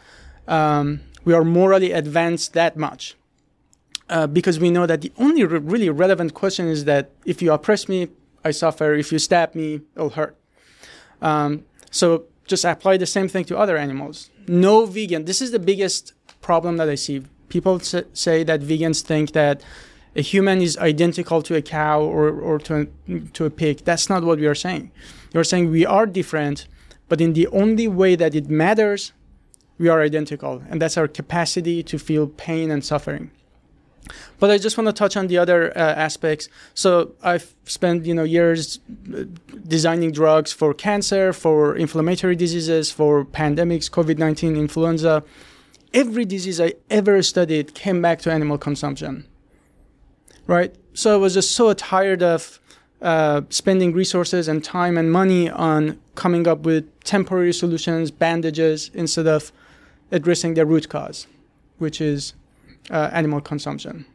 Um, 0.47 1.01
we 1.25 1.35
are 1.35 1.45
morally 1.45 1.91
advanced 1.91 2.53
that 2.53 2.77
much 2.77 3.17
uh, 4.09 4.27
because 4.27 4.61
we 4.61 4.71
know 4.71 4.87
that 4.87 5.01
the 5.01 5.13
only 5.19 5.45
re- 5.45 5.59
really 5.59 5.91
relevant 5.91 6.35
question 6.35 6.69
is 6.69 6.85
that 6.85 7.11
if 7.25 7.43
you 7.43 7.53
oppress 7.53 7.89
me, 7.89 8.09
I 8.45 8.53
suffer. 8.53 8.95
If 8.95 9.11
you 9.13 9.19
stab 9.19 9.55
me, 9.55 9.81
it'll 9.95 10.11
hurt. 10.11 10.37
Um, 11.21 11.65
so 11.91 12.25
just 12.47 12.65
apply 12.65 12.97
the 12.99 13.07
same 13.07 13.29
thing 13.29 13.45
to 13.47 13.59
other 13.59 13.77
animals. 13.77 14.31
No 14.47 14.87
vegan. 14.87 15.25
This 15.25 15.43
is 15.43 15.51
the 15.51 15.59
biggest 15.59 16.13
problem 16.41 16.77
that 16.77 16.89
I 16.89 16.95
see. 16.95 17.25
People 17.49 17.81
say 17.81 18.45
that 18.45 18.61
vegans 18.61 19.03
think 19.03 19.33
that 19.33 19.63
a 20.15 20.23
human 20.23 20.63
is 20.63 20.77
identical 20.79 21.43
to 21.43 21.57
a 21.57 21.63
cow 21.63 22.01
or, 22.01 22.31
or 22.31 22.59
to, 22.61 22.89
a, 23.09 23.21
to 23.35 23.45
a 23.45 23.51
pig. 23.51 23.85
That's 23.85 24.09
not 24.09 24.25
what 24.25 24.39
we 24.39 24.47
are 24.47 24.55
saying. 24.55 24.91
You're 25.33 25.45
saying 25.45 25.71
we 25.71 25.85
are 25.85 26.07
different, 26.07 26.67
but 27.09 27.21
in 27.21 27.35
the 27.35 27.47
only 27.49 27.89
way 27.89 28.17
that 28.17 28.35
it 28.35 28.49
matters, 28.49 29.13
we 29.79 29.89
are 29.89 30.01
identical. 30.01 30.63
And 30.71 30.81
that's 30.81 30.97
our 30.97 31.09
capacity 31.09 31.83
to 31.83 31.99
feel 31.99 32.29
pain 32.29 32.71
and 32.71 32.85
suffering. 32.85 33.31
But 34.39 34.51
I 34.51 34.59
just 34.59 34.77
want 34.79 34.89
to 34.89 34.93
touch 34.93 35.17
on 35.17 35.27
the 35.27 35.39
other 35.39 35.77
uh, 35.77 35.81
aspects. 35.81 36.49
So 36.75 37.13
I've 37.23 37.55
spent 37.65 38.07
you 38.07 38.15
know 38.15 38.25
years 38.25 38.81
uh, 39.15 39.25
designing 39.67 40.13
drugs 40.13 40.53
for 40.53 40.75
cancer, 40.75 41.33
for 41.33 41.77
inflammatory 41.77 42.37
diseases, 42.37 42.91
for 42.91 43.25
pandemics, 43.25 43.91
COVID 43.91 44.19
nineteen, 44.19 44.57
influenza. 44.57 45.23
Every 45.95 46.25
disease 46.25 46.61
I 46.61 46.75
ever 46.91 47.23
studied 47.23 47.75
came 47.75 48.03
back 48.03 48.21
to 48.23 48.33
animal 48.33 48.59
consumption. 48.59 49.27
Right. 50.47 50.75
So 50.95 51.15
I 51.15 51.17
was 51.17 51.35
just 51.35 51.53
so 51.53 51.73
tired 51.73 52.23
of 52.23 52.61
uh, 53.03 53.43
spending 53.51 53.93
resources 53.93 54.49
and 54.49 54.63
time 54.63 54.97
and 54.97 55.11
money 55.11 55.51
on 55.51 55.99
coming 56.15 56.47
up 56.47 56.61
with 56.61 56.85
temporary 57.05 57.53
solutions, 57.53 58.11
bandages, 58.11 58.91
instead 58.95 59.27
of 59.27 59.53
addressing 60.11 60.55
the 60.55 60.65
root 60.65 60.89
cause, 60.89 61.27
which 61.79 62.01
is 62.01 62.35
uh, 62.91 63.11
animal 63.13 63.41
consumption. 63.41 64.07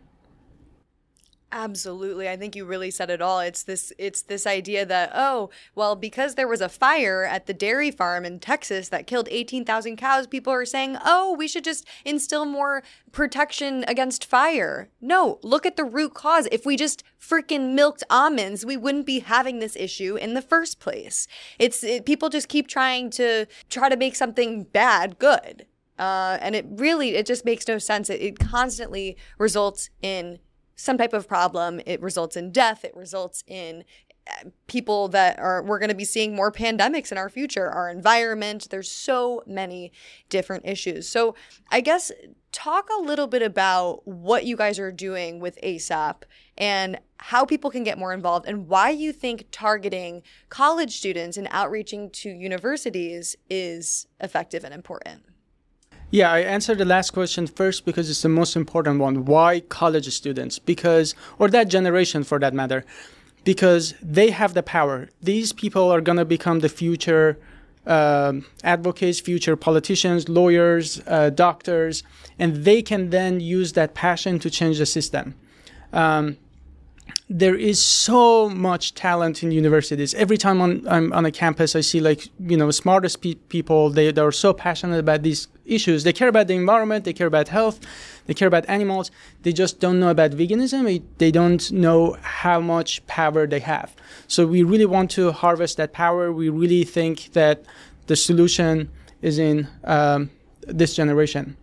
Absolutely. 1.53 2.29
I 2.29 2.37
think 2.37 2.55
you 2.55 2.63
really 2.63 2.91
said 2.91 3.09
it 3.09 3.21
all. 3.21 3.41
It's 3.41 3.63
this 3.63 3.91
it's 3.97 4.21
this 4.21 4.47
idea 4.47 4.85
that 4.85 5.11
oh, 5.13 5.49
well 5.75 5.97
because 5.97 6.35
there 6.35 6.47
was 6.47 6.61
a 6.61 6.69
fire 6.69 7.25
at 7.25 7.45
the 7.45 7.53
dairy 7.53 7.91
farm 7.91 8.23
in 8.23 8.39
Texas 8.39 8.87
that 8.87 9.05
killed 9.05 9.27
18,000 9.29 9.97
cows, 9.97 10.27
people 10.27 10.53
are 10.53 10.65
saying, 10.65 10.97
"Oh, 11.03 11.35
we 11.37 11.49
should 11.49 11.65
just 11.65 11.85
instill 12.05 12.45
more 12.45 12.83
protection 13.11 13.83
against 13.89 14.23
fire." 14.23 14.89
No, 15.01 15.39
look 15.43 15.65
at 15.65 15.75
the 15.75 15.83
root 15.83 16.13
cause. 16.13 16.47
If 16.53 16.65
we 16.65 16.77
just 16.77 17.03
freaking 17.19 17.73
milked 17.73 18.03
almonds, 18.10 18.65
we 18.65 18.77
wouldn't 18.77 19.05
be 19.05 19.19
having 19.19 19.60
this 19.60 19.75
issue 19.75 20.15
in 20.15 20.36
the 20.36 20.41
first 20.41 20.79
place. 20.79 21.27
It's 21.60 21.84
it, 21.84 22.05
people 22.05 22.29
just 22.29 22.47
keep 22.47 22.69
trying 22.69 23.10
to 23.12 23.45
try 23.69 23.89
to 23.89 23.97
make 23.97 24.15
something 24.15 24.63
bad 24.63 25.19
good. 25.19 25.65
Uh, 25.99 26.38
and 26.41 26.56
it 26.56 26.65
really 26.69 27.15
it 27.15 27.25
just 27.25 27.45
makes 27.45 27.67
no 27.67 27.77
sense. 27.77 28.10
It, 28.10 28.21
it 28.21 28.39
constantly 28.39 29.17
results 29.38 29.89
in 30.01 30.39
some 30.75 30.97
type 30.97 31.13
of 31.13 31.27
problem. 31.27 31.80
It 31.86 32.01
results 32.01 32.36
in 32.36 32.51
death. 32.51 32.84
It 32.84 32.95
results 32.95 33.43
in 33.47 33.84
uh, 34.27 34.49
people 34.67 35.08
that 35.08 35.39
are 35.39 35.63
we're 35.63 35.80
going 35.80 35.89
to 35.89 35.95
be 35.95 36.06
seeing 36.06 36.36
more 36.36 36.51
pandemics 36.51 37.12
in 37.12 37.17
our 37.17 37.27
future 37.27 37.67
our 37.67 37.89
environment 37.89 38.67
there's 38.69 38.89
so 38.91 39.41
many 39.47 39.91
different 40.30 40.63
issues 40.63 41.10
so 41.10 41.34
i 41.71 41.82
guess 41.82 42.12
talk 42.51 42.88
a 42.95 43.01
little 43.01 43.25
bit 43.25 43.41
about 43.41 44.08
what 44.08 44.45
you 44.45 44.56
guys 44.56 44.77
are 44.77 44.91
doing 44.91 45.39
with 45.39 45.58
asap 45.63 46.21
and 46.56 46.99
how 47.17 47.45
people 47.45 47.71
can 47.71 47.84
get 47.84 47.97
more 47.97 48.13
involved 48.13 48.45
and 48.47 48.67
why 48.67 48.91
you 48.91 49.12
think 49.12 49.45
targeting 49.51 50.21
college 50.49 50.95
students 50.97 51.36
and 51.36 51.47
outreaching 51.49 52.08
to 52.12 52.30
universities 52.30 53.36
is 53.49 54.06
effective 54.19 54.63
and 54.63 54.73
important 54.73 55.23
yeah, 56.12 56.32
I 56.32 56.39
answered 56.41 56.78
the 56.78 56.86
last 56.86 57.12
question 57.12 57.47
first 57.47 57.86
because 57.86 58.10
it's 58.10 58.21
the 58.21 58.30
most 58.30 58.56
important 58.56 59.00
one. 59.00 59.26
Why 59.26 59.62
college 59.62 60.13
students? 60.13 60.60
Because, 60.60 61.15
or 61.39 61.47
that 61.50 61.69
generation 61.69 62.24
for 62.24 62.38
that 62.39 62.54
matter, 62.54 62.86
because 63.45 63.95
they 64.02 64.30
have 64.32 64.54
the 64.54 64.62
power. 64.62 65.10
These 65.21 65.54
people 65.54 65.89
are 65.89 66.02
going 66.02 66.17
to 66.17 66.26
become 66.26 66.60
the 66.60 66.69
future 66.69 67.39
uh, 67.88 68.34
advocates, 68.63 69.19
future 69.19 69.56
politicians, 69.56 70.30
lawyers, 70.30 71.02
uh, 71.08 71.30
doctors, 71.32 72.04
and 72.38 72.65
they 72.65 72.82
can 72.82 73.10
then 73.10 73.39
use 73.39 73.74
that 73.74 73.93
passion 73.93 74.38
to 74.39 74.50
change 74.50 74.78
the 74.78 74.86
system. 74.86 75.34
Um, 75.93 76.38
there 77.34 77.56
is 77.56 77.82
so 77.82 78.50
much 78.50 78.94
talent 78.94 79.41
in 79.41 79.54
universities. 79.54 80.13
Every 80.15 80.38
time 80.38 80.60
on, 80.60 80.86
I'm 80.86 81.13
on 81.13 81.26
a 81.26 81.32
campus, 81.32 81.78
I 81.78 81.82
see 81.82 82.02
like 82.02 82.28
you 82.39 82.58
know 82.58 82.70
smartest 82.72 83.22
pe- 83.22 83.36
people. 83.36 83.89
They 83.89 84.12
they 84.12 84.22
are 84.22 84.34
so 84.34 84.54
passionate 84.54 85.00
about 85.00 85.24
these 85.24 85.48
issues. 85.65 86.04
They 86.04 86.12
care 86.12 86.28
about 86.28 86.48
the 86.48 86.56
environment. 86.56 87.06
They 87.06 87.13
care 87.13 87.28
about 87.28 87.48
health. 87.48 87.80
They 88.26 88.34
care 88.34 88.50
about 88.50 88.67
animals. 88.67 89.12
They 89.44 89.54
just 89.54 89.80
don't 89.80 90.00
know 90.02 90.10
about 90.10 90.32
veganism. 90.32 91.02
They 91.20 91.32
don't 91.32 91.72
know 91.72 92.17
how 92.22 92.60
much 92.60 93.06
power 93.08 93.48
they 93.48 93.62
have. 93.62 93.96
So 94.28 94.46
we 94.46 94.63
really 94.63 94.86
want 94.86 95.10
to 95.12 95.32
harvest 95.32 95.78
that 95.78 95.94
power. 95.94 96.34
We 96.34 96.50
really 96.50 96.84
think 96.84 97.32
that 97.32 97.63
the 98.08 98.17
solution 98.17 98.89
is 99.22 99.39
in 99.39 99.70
um, 99.86 100.32
this 100.67 100.96
generation. 100.96 101.56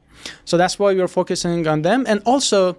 So 0.47 0.57
that's 0.57 0.79
why 0.79 0.95
we're 0.95 1.09
focusing 1.09 1.67
on 1.67 1.83
them, 1.83 2.05
and 2.09 2.23
also 2.25 2.79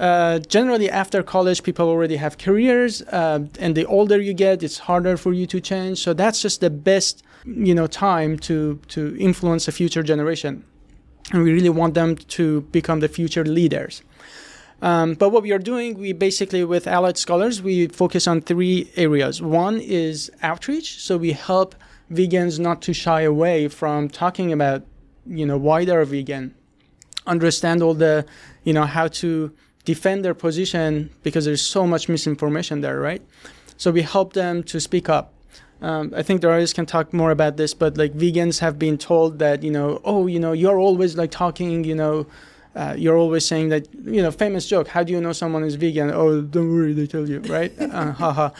uh, 0.00 0.38
generally, 0.48 0.88
after 0.88 1.22
college, 1.22 1.62
people 1.62 1.86
already 1.86 2.16
have 2.16 2.38
careers, 2.38 3.02
uh, 3.02 3.40
and 3.58 3.74
the 3.74 3.84
older 3.84 4.18
you 4.18 4.32
get, 4.32 4.62
it's 4.62 4.78
harder 4.78 5.16
for 5.18 5.32
you 5.34 5.46
to 5.46 5.60
change. 5.60 5.98
So 5.98 6.14
that's 6.14 6.40
just 6.40 6.60
the 6.60 6.70
best, 6.70 7.22
you 7.44 7.74
know, 7.74 7.86
time 7.86 8.38
to 8.48 8.80
to 8.88 9.14
influence 9.18 9.68
a 9.68 9.72
future 9.72 10.02
generation, 10.02 10.64
and 11.32 11.42
we 11.42 11.52
really 11.52 11.68
want 11.68 11.92
them 11.94 12.16
to 12.16 12.62
become 12.72 13.00
the 13.00 13.08
future 13.08 13.44
leaders. 13.44 14.02
Um, 14.82 15.14
but 15.14 15.28
what 15.28 15.42
we 15.42 15.52
are 15.52 15.58
doing, 15.58 15.98
we 15.98 16.14
basically 16.14 16.64
with 16.64 16.86
allied 16.86 17.18
scholars, 17.18 17.60
we 17.60 17.88
focus 17.88 18.26
on 18.26 18.40
three 18.40 18.90
areas. 18.96 19.42
One 19.42 19.78
is 19.78 20.30
outreach, 20.42 20.98
so 20.98 21.18
we 21.18 21.32
help 21.32 21.74
vegans 22.10 22.58
not 22.58 22.80
to 22.82 22.94
shy 22.94 23.20
away 23.20 23.68
from 23.68 24.08
talking 24.08 24.52
about, 24.52 24.82
you 25.26 25.44
know, 25.44 25.58
why 25.58 25.84
they're 25.84 26.04
vegan, 26.06 26.54
understand 27.26 27.82
all 27.82 27.94
the, 27.94 28.24
you 28.64 28.72
know, 28.72 28.86
how 28.86 29.08
to 29.08 29.52
defend 29.84 30.24
their 30.24 30.34
position 30.34 31.10
because 31.22 31.44
there's 31.44 31.62
so 31.62 31.86
much 31.86 32.08
misinformation 32.08 32.80
there, 32.80 33.00
right? 33.00 33.22
So 33.76 33.90
we 33.90 34.02
help 34.02 34.34
them 34.34 34.62
to 34.64 34.80
speak 34.80 35.08
up. 35.08 35.32
Um, 35.82 36.12
I 36.14 36.22
think 36.22 36.42
Daraius 36.42 36.74
can 36.74 36.84
talk 36.84 37.14
more 37.14 37.30
about 37.30 37.56
this, 37.56 37.72
but 37.72 37.96
like 37.96 38.12
vegans 38.12 38.58
have 38.60 38.78
been 38.78 38.98
told 38.98 39.38
that 39.38 39.62
you 39.62 39.70
know, 39.70 40.00
oh, 40.04 40.26
you 40.26 40.38
know, 40.38 40.52
you're 40.52 40.78
always 40.78 41.16
like 41.16 41.30
talking, 41.30 41.84
you 41.84 41.94
know, 41.94 42.26
uh, 42.76 42.94
you're 42.96 43.16
always 43.16 43.46
saying 43.46 43.70
that 43.70 43.88
you 44.04 44.22
know, 44.22 44.30
famous 44.30 44.68
joke. 44.68 44.88
How 44.88 45.02
do 45.02 45.12
you 45.12 45.20
know 45.20 45.32
someone 45.32 45.64
is 45.64 45.76
vegan? 45.76 46.10
Oh, 46.10 46.42
don't 46.42 46.70
worry, 46.70 46.92
they 46.92 47.06
tell 47.06 47.28
you, 47.28 47.40
right? 47.40 47.72
uh, 47.80 48.12
haha. 48.12 48.50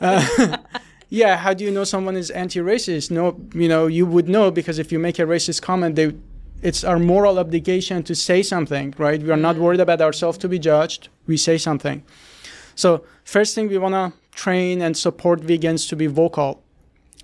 Uh, 0.00 0.56
yeah, 1.10 1.36
how 1.36 1.52
do 1.52 1.64
you 1.64 1.70
know 1.70 1.84
someone 1.84 2.16
is 2.16 2.30
anti-racist? 2.30 3.10
No, 3.10 3.38
you 3.52 3.68
know, 3.68 3.86
you 3.86 4.06
would 4.06 4.28
know 4.28 4.50
because 4.50 4.78
if 4.78 4.90
you 4.90 4.98
make 4.98 5.18
a 5.18 5.22
racist 5.22 5.60
comment, 5.60 5.96
they 5.96 6.14
it's 6.62 6.84
our 6.84 6.98
moral 6.98 7.38
obligation 7.38 8.02
to 8.02 8.14
say 8.14 8.42
something, 8.42 8.94
right? 8.98 9.22
We 9.22 9.30
are 9.30 9.36
not 9.36 9.56
worried 9.56 9.80
about 9.80 10.00
ourselves 10.00 10.38
to 10.38 10.48
be 10.48 10.58
judged. 10.58 11.08
We 11.26 11.36
say 11.36 11.58
something. 11.58 12.02
So, 12.74 13.04
first 13.24 13.54
thing, 13.54 13.68
we 13.68 13.78
want 13.78 13.94
to 13.94 14.12
train 14.36 14.82
and 14.82 14.96
support 14.96 15.40
vegans 15.40 15.88
to 15.88 15.96
be 15.96 16.06
vocal. 16.06 16.62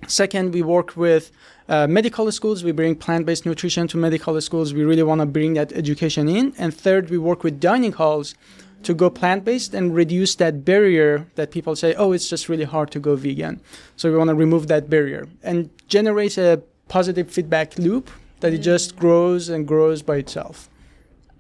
Second, 0.07 0.53
we 0.53 0.63
work 0.63 0.97
with 0.97 1.31
uh, 1.69 1.87
medical 1.87 2.31
schools. 2.33 2.65
We 2.65 2.73
bring 2.73 2.95
plant 2.95 3.27
based 3.27 3.47
nutrition 3.47 3.89
to 3.89 3.97
medical 3.97 4.41
schools. 4.41 4.75
We 4.75 4.85
really 4.85 5.03
want 5.03 5.21
to 5.21 5.27
bring 5.27 5.55
that 5.55 5.73
education 5.73 6.29
in. 6.29 6.55
And 6.59 6.75
third, 6.75 7.11
we 7.11 7.19
work 7.19 7.43
with 7.43 7.61
dining 7.61 7.93
halls 7.93 8.35
to 8.83 8.95
go 8.95 9.11
plant 9.11 9.45
based 9.45 9.75
and 9.75 9.95
reduce 9.95 10.35
that 10.37 10.65
barrier 10.65 11.27
that 11.35 11.51
people 11.51 11.75
say, 11.75 11.95
oh, 11.95 12.13
it's 12.13 12.29
just 12.29 12.49
really 12.49 12.65
hard 12.65 12.91
to 12.93 13.01
go 13.01 13.17
vegan. 13.17 13.61
So, 13.97 14.11
we 14.11 14.17
want 14.17 14.29
to 14.29 14.35
remove 14.35 14.69
that 14.69 14.89
barrier 14.89 15.29
and 15.43 15.71
generate 15.89 16.39
a 16.39 16.63
positive 16.89 17.31
feedback 17.31 17.79
loop 17.79 18.11
that 18.41 18.53
it 18.53 18.59
just 18.59 18.97
grows 18.97 19.49
and 19.49 19.67
grows 19.67 20.03
by 20.03 20.17
itself. 20.17 20.69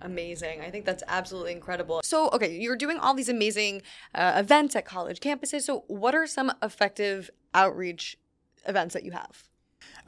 Amazing. 0.00 0.61
I 0.61 0.70
think 0.70 0.85
that's 0.85 1.02
absolutely 1.09 1.52
incredible. 1.52 2.00
So, 2.04 2.28
okay, 2.30 2.56
you're 2.56 2.76
doing 2.76 2.98
all 2.98 3.14
these 3.14 3.28
amazing 3.28 3.82
uh, 4.14 4.35
events 4.37 4.76
at 4.76 4.85
college 4.85 5.20
campuses. 5.20 5.62
So, 5.62 5.85
what 5.88 6.14
are 6.14 6.26
some 6.26 6.52
effective 6.62 7.30
outreach 7.54 8.18
events 8.66 8.92
that 8.94 9.04
you 9.04 9.12
have? 9.12 9.44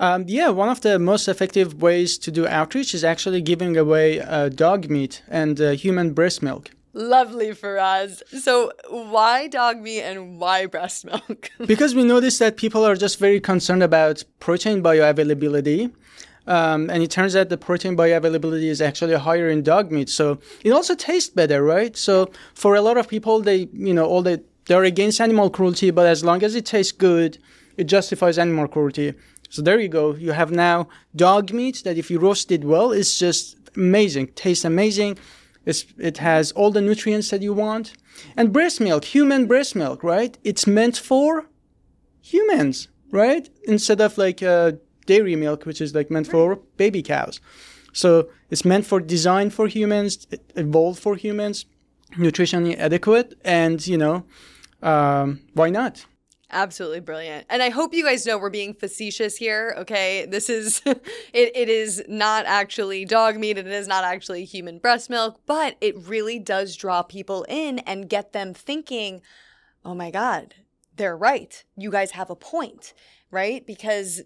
Um, 0.01 0.25
yeah, 0.29 0.51
one 0.51 0.69
of 0.69 0.83
the 0.83 0.99
most 0.99 1.27
effective 1.27 1.83
ways 1.83 2.19
to 2.19 2.31
do 2.31 2.47
outreach 2.47 2.95
is 2.95 3.03
actually 3.03 3.41
giving 3.43 3.77
away 3.77 4.21
uh, 4.21 4.49
dog 4.49 4.89
meat 4.89 5.23
and 5.29 5.61
uh, 5.61 5.71
human 5.71 6.13
breast 6.13 6.43
milk. 6.43 6.71
Lovely 6.93 7.53
for 7.53 7.79
us. 7.79 8.23
So, 8.41 8.73
why 8.89 9.49
dog 9.49 9.81
meat 9.81 10.03
and 10.03 10.39
why 10.39 10.67
breast 10.67 11.05
milk? 11.05 11.51
because 11.67 11.95
we 11.95 12.05
noticed 12.05 12.39
that 12.39 12.57
people 12.57 12.85
are 12.85 12.97
just 12.97 13.19
very 13.19 13.41
concerned 13.41 13.83
about 13.83 14.25
protein 14.39 14.83
bioavailability. 14.83 15.93
Um, 16.49 16.89
and 16.89 17.03
it 17.03 17.11
turns 17.11 17.37
out 17.37 17.51
the 17.51 17.59
protein 17.59 17.95
bioavailability 17.95 18.65
is 18.65 18.81
actually 18.81 19.15
higher 19.15 19.51
in 19.51 19.63
dog 19.63 19.93
meat. 19.93 20.09
So 20.09 20.39
it 20.65 20.71
also 20.71 20.95
tastes 20.95 21.29
better, 21.29 21.63
right? 21.63 21.95
So 21.95 22.31
for 22.55 22.75
a 22.75 22.81
lot 22.81 22.97
of 22.97 23.07
people, 23.07 23.41
they, 23.41 23.69
you 23.75 23.93
know, 23.93 24.07
all 24.07 24.23
they, 24.23 24.39
they're 24.67 24.85
against 24.85 25.21
animal 25.21 25.51
cruelty, 25.51 25.91
but 25.91 26.07
as 26.07 26.25
long 26.25 26.43
as 26.43 26.55
it 26.55 26.65
tastes 26.65 26.93
good, 26.93 27.37
it 27.77 27.85
justifies 27.85 28.39
animal 28.39 28.67
cruelty. 28.67 29.13
So 29.51 29.61
there 29.61 29.79
you 29.79 29.89
go. 29.89 30.15
You 30.15 30.33
have 30.33 30.51
now 30.51 30.89
dog 31.15 31.53
meat 31.53 31.83
that 31.85 31.99
if 31.99 32.11
you 32.11 32.19
roast 32.19 32.51
it 32.51 32.65
well, 32.65 32.93
it's 32.93 33.19
just 33.19 33.57
amazing. 33.77 34.29
Tastes 34.29 34.65
amazing. 34.65 35.19
It's, 35.67 35.85
it 35.99 36.17
has 36.17 36.53
all 36.53 36.71
the 36.71 36.81
nutrients 36.81 37.29
that 37.29 37.43
you 37.43 37.53
want. 37.53 37.93
And 38.39 38.55
breast 38.55 38.81
milk, 38.81 39.05
human 39.05 39.47
breast 39.47 39.77
milk, 39.77 40.03
right? 40.03 40.39
It's 40.45 40.67
meant 40.67 40.97
for 40.97 41.45
humans, 42.23 42.89
right? 43.11 43.49
Instead 43.65 44.01
of 44.01 44.17
like 44.17 44.43
uh, 44.43 44.73
dairy 45.09 45.35
milk, 45.35 45.67
which 45.67 45.81
is 45.81 45.95
like 45.95 46.09
meant 46.11 46.29
for 46.29 46.57
baby 46.77 47.03
cows. 47.03 47.41
So 47.93 48.29
it's 48.51 48.65
meant 48.65 48.87
for 48.87 49.01
design 49.01 49.51
for 49.51 49.67
humans, 49.67 50.27
evolved 50.55 51.01
for 51.01 51.17
humans, 51.17 51.67
nutritionally 52.17 52.77
adequate, 52.79 53.35
and 53.45 53.85
you 53.93 53.99
know, 53.99 54.17
um, 54.83 55.41
why 55.55 55.71
not? 55.71 56.07
Absolutely 56.51 57.01
brilliant. 57.01 57.45
And 57.51 57.63
I 57.63 57.69
hope 57.69 57.93
you 57.93 58.05
guys 58.05 58.25
know 58.25 58.39
we're 58.39 58.49
being 58.49 58.73
facetious 58.73 59.37
here, 59.37 59.75
okay? 59.79 60.27
This 60.27 60.49
is 60.49 60.81
it 60.87 61.49
it 61.55 61.69
is 61.69 62.03
not 62.09 62.47
actually 62.47 63.05
dog 63.05 63.37
meat 63.37 63.59
and 63.59 63.69
it 63.69 63.75
is 63.75 63.89
not 63.89 64.05
actually 64.05 64.45
human 64.45 64.79
breast 64.79 65.11
milk, 65.11 65.41
but 65.47 65.77
it 65.81 65.95
really 65.99 66.39
does 66.39 66.77
draw 66.77 67.03
people 67.03 67.45
in 67.49 67.81
and 67.81 68.09
get 68.09 68.33
them 68.33 68.55
thinking, 68.55 69.21
"Oh 69.85 69.95
my 69.95 70.11
god, 70.11 70.55
they're 70.99 71.17
right. 71.17 71.65
You 71.77 71.91
guys 71.91 72.11
have 72.13 72.31
a 72.31 72.37
point." 72.37 72.93
Right? 73.31 73.67
Because 73.67 74.23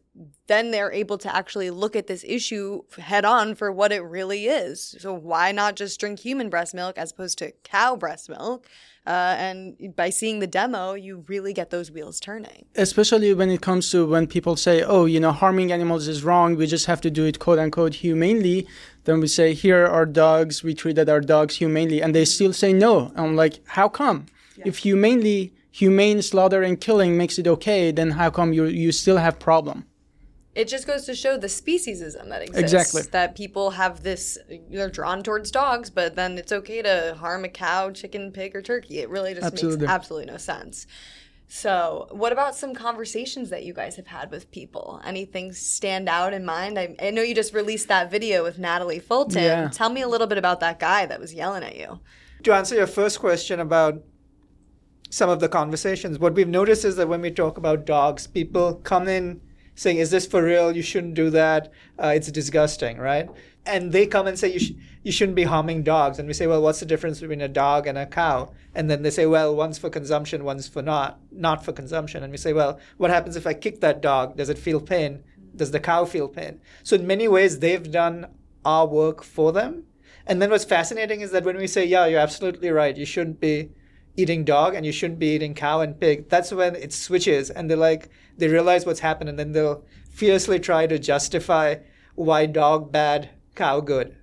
then 0.46 0.70
they're 0.70 0.92
able 0.92 1.18
to 1.18 1.34
actually 1.34 1.70
look 1.70 1.96
at 1.96 2.06
this 2.06 2.22
issue 2.24 2.82
head 2.98 3.24
on 3.24 3.56
for 3.56 3.72
what 3.72 3.90
it 3.90 3.98
really 3.98 4.46
is. 4.46 4.94
So 5.00 5.12
why 5.12 5.50
not 5.50 5.74
just 5.74 5.98
drink 5.98 6.20
human 6.20 6.48
breast 6.48 6.72
milk 6.72 6.96
as 6.96 7.10
opposed 7.10 7.36
to 7.38 7.50
cow 7.64 7.96
breast 7.96 8.28
milk? 8.28 8.68
Uh, 9.04 9.34
and 9.36 9.96
by 9.96 10.10
seeing 10.10 10.38
the 10.38 10.46
demo, 10.46 10.92
you 10.94 11.24
really 11.26 11.52
get 11.52 11.70
those 11.70 11.90
wheels 11.90 12.20
turning. 12.20 12.66
Especially 12.76 13.34
when 13.34 13.50
it 13.50 13.60
comes 13.60 13.90
to 13.90 14.06
when 14.06 14.28
people 14.28 14.54
say, 14.54 14.84
oh, 14.84 15.06
you 15.06 15.18
know, 15.18 15.32
harming 15.32 15.72
animals 15.72 16.06
is 16.06 16.22
wrong. 16.22 16.54
We 16.54 16.68
just 16.68 16.86
have 16.86 17.00
to 17.00 17.10
do 17.10 17.24
it 17.24 17.40
quote 17.40 17.58
unquote 17.58 17.94
humanely. 17.94 18.68
Then 19.02 19.18
we 19.18 19.26
say, 19.26 19.52
here 19.52 19.84
are 19.84 20.06
dogs. 20.06 20.62
We 20.62 20.74
treated 20.74 21.08
our 21.08 21.20
dogs 21.20 21.56
humanely. 21.56 22.00
And 22.00 22.14
they 22.14 22.24
still 22.24 22.52
say 22.52 22.72
no. 22.72 23.10
I'm 23.16 23.34
like, 23.34 23.58
how 23.66 23.88
come? 23.88 24.26
Yeah. 24.56 24.66
If 24.68 24.78
humanely, 24.78 25.52
humane 25.72 26.22
slaughter 26.22 26.62
and 26.62 26.80
killing 26.80 27.16
makes 27.16 27.38
it 27.38 27.48
okay, 27.48 27.90
then 27.90 28.12
how 28.12 28.30
come 28.30 28.52
you, 28.52 28.66
you 28.66 28.92
still 28.92 29.16
have 29.16 29.40
problem? 29.40 29.86
it 30.54 30.68
just 30.68 30.86
goes 30.86 31.06
to 31.06 31.14
show 31.14 31.38
the 31.38 31.46
speciesism 31.46 32.28
that 32.28 32.42
exists. 32.42 32.74
Exactly. 32.74 33.02
That 33.10 33.34
people 33.34 33.70
have 33.70 34.02
this, 34.02 34.36
they're 34.70 34.90
drawn 34.90 35.22
towards 35.22 35.50
dogs, 35.50 35.88
but 35.88 36.14
then 36.14 36.36
it's 36.36 36.52
okay 36.52 36.82
to 36.82 37.16
harm 37.18 37.44
a 37.44 37.48
cow, 37.48 37.90
chicken, 37.90 38.32
pig, 38.32 38.54
or 38.54 38.60
turkey. 38.60 38.98
It 38.98 39.08
really 39.08 39.34
just 39.34 39.46
absolutely. 39.46 39.80
makes 39.80 39.90
absolutely 39.92 40.30
no 40.30 40.36
sense. 40.36 40.86
So, 41.48 42.08
what 42.10 42.32
about 42.32 42.54
some 42.54 42.74
conversations 42.74 43.50
that 43.50 43.62
you 43.62 43.74
guys 43.74 43.96
have 43.96 44.06
had 44.06 44.30
with 44.30 44.50
people? 44.50 45.02
Anything 45.04 45.52
stand 45.52 46.08
out 46.08 46.32
in 46.32 46.46
mind? 46.46 46.78
I, 46.78 46.96
I 47.00 47.10
know 47.10 47.20
you 47.20 47.34
just 47.34 47.52
released 47.52 47.88
that 47.88 48.10
video 48.10 48.42
with 48.42 48.58
Natalie 48.58 49.00
Fulton. 49.00 49.42
Yeah. 49.42 49.68
Tell 49.68 49.90
me 49.90 50.00
a 50.00 50.08
little 50.08 50.26
bit 50.26 50.38
about 50.38 50.60
that 50.60 50.78
guy 50.78 51.04
that 51.04 51.20
was 51.20 51.34
yelling 51.34 51.62
at 51.62 51.76
you. 51.76 52.00
To 52.44 52.54
answer 52.54 52.74
your 52.74 52.86
first 52.86 53.20
question 53.20 53.60
about 53.60 54.02
some 55.12 55.28
of 55.28 55.40
the 55.40 55.48
conversations, 55.48 56.18
what 56.18 56.32
we've 56.32 56.48
noticed 56.48 56.86
is 56.86 56.96
that 56.96 57.06
when 57.06 57.20
we 57.20 57.30
talk 57.30 57.58
about 57.58 57.84
dogs, 57.84 58.26
people 58.26 58.76
come 58.76 59.06
in 59.08 59.42
saying, 59.74 59.98
"Is 59.98 60.10
this 60.10 60.26
for 60.26 60.42
real? 60.42 60.74
You 60.74 60.80
shouldn't 60.80 61.12
do 61.12 61.28
that. 61.28 61.70
Uh, 62.02 62.14
it's 62.16 62.32
disgusting," 62.32 62.96
right? 62.96 63.28
And 63.66 63.92
they 63.92 64.06
come 64.06 64.26
and 64.26 64.38
say, 64.38 64.48
"You 64.54 64.58
sh- 64.58 64.72
you 65.02 65.12
shouldn't 65.12 65.36
be 65.36 65.42
harming 65.42 65.82
dogs." 65.82 66.18
And 66.18 66.26
we 66.26 66.32
say, 66.32 66.46
"Well, 66.46 66.62
what's 66.62 66.80
the 66.80 66.86
difference 66.86 67.20
between 67.20 67.42
a 67.42 67.48
dog 67.48 67.86
and 67.86 67.98
a 67.98 68.06
cow?" 68.06 68.52
And 68.74 68.90
then 68.90 69.02
they 69.02 69.10
say, 69.10 69.26
"Well, 69.26 69.54
one's 69.54 69.76
for 69.76 69.90
consumption, 69.90 70.44
one's 70.44 70.66
for 70.66 70.80
not 70.80 71.20
not 71.30 71.62
for 71.62 71.72
consumption." 71.72 72.22
And 72.22 72.30
we 72.30 72.38
say, 72.38 72.54
"Well, 72.54 72.80
what 72.96 73.10
happens 73.10 73.36
if 73.36 73.46
I 73.46 73.52
kick 73.52 73.80
that 73.80 74.00
dog? 74.00 74.38
Does 74.38 74.48
it 74.48 74.56
feel 74.58 74.80
pain? 74.80 75.24
Does 75.54 75.72
the 75.72 75.80
cow 75.80 76.06
feel 76.06 76.26
pain?" 76.26 76.58
So 76.82 76.96
in 76.96 77.06
many 77.06 77.28
ways, 77.28 77.58
they've 77.58 77.90
done 77.90 78.28
our 78.64 78.86
work 78.86 79.22
for 79.22 79.52
them. 79.52 79.84
And 80.26 80.40
then 80.40 80.48
what's 80.48 80.64
fascinating 80.64 81.20
is 81.20 81.32
that 81.32 81.44
when 81.44 81.58
we 81.58 81.66
say, 81.66 81.84
"Yeah, 81.84 82.06
you're 82.06 82.26
absolutely 82.28 82.70
right. 82.70 82.96
You 82.96 83.04
shouldn't 83.04 83.40
be." 83.40 83.72
Eating 84.16 84.44
dog 84.44 84.74
and 84.74 84.84
you 84.84 84.92
shouldn't 84.92 85.18
be 85.18 85.34
eating 85.34 85.54
cow 85.54 85.80
and 85.80 85.98
pig 85.98 86.28
that's 86.28 86.52
when 86.52 86.74
it 86.76 86.92
switches 86.92 87.50
and 87.50 87.70
they're 87.70 87.76
like 87.76 88.08
they 88.36 88.48
realize 88.48 88.84
what's 88.84 89.00
happened 89.00 89.28
and 89.28 89.38
then 89.38 89.52
they'll 89.52 89.84
fiercely 90.10 90.58
try 90.58 90.86
to 90.86 90.98
justify 90.98 91.76
why 92.14 92.44
dog 92.44 92.92
bad 92.92 93.30
cow 93.54 93.80
good 93.80 94.14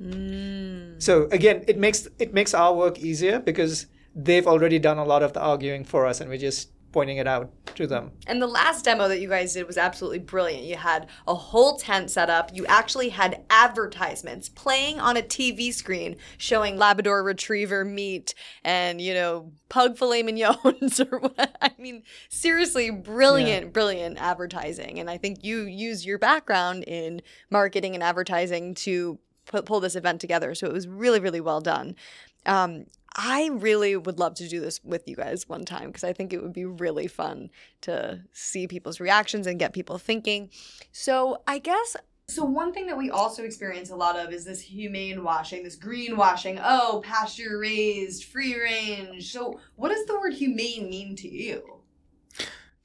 mm. 0.00 1.02
so 1.02 1.28
again 1.32 1.64
it 1.66 1.76
makes 1.76 2.06
it 2.18 2.32
makes 2.32 2.54
our 2.54 2.72
work 2.72 2.98
easier 3.00 3.40
because 3.40 3.86
they've 4.14 4.46
already 4.46 4.78
done 4.78 4.98
a 4.98 5.04
lot 5.04 5.22
of 5.22 5.32
the 5.32 5.40
arguing 5.40 5.84
for 5.84 6.06
us 6.06 6.20
and 6.20 6.30
we 6.30 6.38
just 6.38 6.70
pointing 6.92 7.16
it 7.16 7.26
out 7.26 7.50
to 7.74 7.86
them. 7.86 8.12
And 8.26 8.40
the 8.40 8.46
last 8.46 8.84
demo 8.84 9.08
that 9.08 9.20
you 9.20 9.28
guys 9.28 9.54
did 9.54 9.66
was 9.66 9.78
absolutely 9.78 10.18
brilliant. 10.18 10.64
You 10.64 10.76
had 10.76 11.08
a 11.26 11.34
whole 11.34 11.76
tent 11.76 12.10
set 12.10 12.28
up. 12.30 12.50
You 12.54 12.66
actually 12.66 13.08
had 13.08 13.42
advertisements 13.50 14.48
playing 14.48 15.00
on 15.00 15.16
a 15.16 15.22
TV 15.22 15.72
screen 15.72 16.16
showing 16.36 16.76
Labrador 16.76 17.22
Retriever 17.22 17.84
meat 17.84 18.34
and, 18.62 19.00
you 19.00 19.14
know, 19.14 19.52
pug 19.68 19.96
filet 19.96 20.22
mignons 20.22 21.00
or 21.12 21.18
what. 21.18 21.56
I 21.60 21.70
mean, 21.78 22.02
seriously, 22.28 22.90
brilliant, 22.90 23.64
yeah. 23.64 23.70
brilliant 23.70 24.18
advertising. 24.18 25.00
And 25.00 25.08
I 25.08 25.16
think 25.16 25.42
you 25.42 25.62
use 25.62 26.04
your 26.04 26.18
background 26.18 26.84
in 26.84 27.22
marketing 27.50 27.94
and 27.94 28.02
advertising 28.02 28.74
to 28.76 29.18
put, 29.46 29.64
pull 29.64 29.80
this 29.80 29.96
event 29.96 30.20
together. 30.20 30.54
So 30.54 30.66
it 30.66 30.72
was 30.72 30.86
really, 30.86 31.20
really 31.20 31.40
well 31.40 31.60
done. 31.60 31.96
Um, 32.44 32.86
I 33.14 33.50
really 33.52 33.96
would 33.96 34.18
love 34.18 34.34
to 34.36 34.48
do 34.48 34.60
this 34.60 34.82
with 34.82 35.06
you 35.06 35.16
guys 35.16 35.48
one 35.48 35.64
time 35.64 35.88
because 35.88 36.04
I 36.04 36.12
think 36.12 36.32
it 36.32 36.42
would 36.42 36.52
be 36.52 36.64
really 36.64 37.06
fun 37.06 37.50
to 37.82 38.22
see 38.32 38.66
people's 38.66 39.00
reactions 39.00 39.46
and 39.46 39.58
get 39.58 39.74
people 39.74 39.98
thinking. 39.98 40.50
So, 40.92 41.42
I 41.46 41.58
guess 41.58 41.96
so 42.28 42.44
one 42.44 42.72
thing 42.72 42.86
that 42.86 42.96
we 42.96 43.10
also 43.10 43.42
experience 43.42 43.90
a 43.90 43.96
lot 43.96 44.16
of 44.18 44.32
is 44.32 44.44
this 44.44 44.60
humane 44.60 45.22
washing, 45.22 45.62
this 45.62 45.76
green 45.76 46.16
washing. 46.16 46.58
Oh, 46.62 47.02
pasture 47.04 47.58
raised, 47.58 48.24
free 48.24 48.58
range. 48.58 49.30
So, 49.30 49.60
what 49.76 49.90
does 49.90 50.06
the 50.06 50.14
word 50.14 50.32
humane 50.32 50.88
mean 50.88 51.14
to 51.16 51.28
you? 51.28 51.80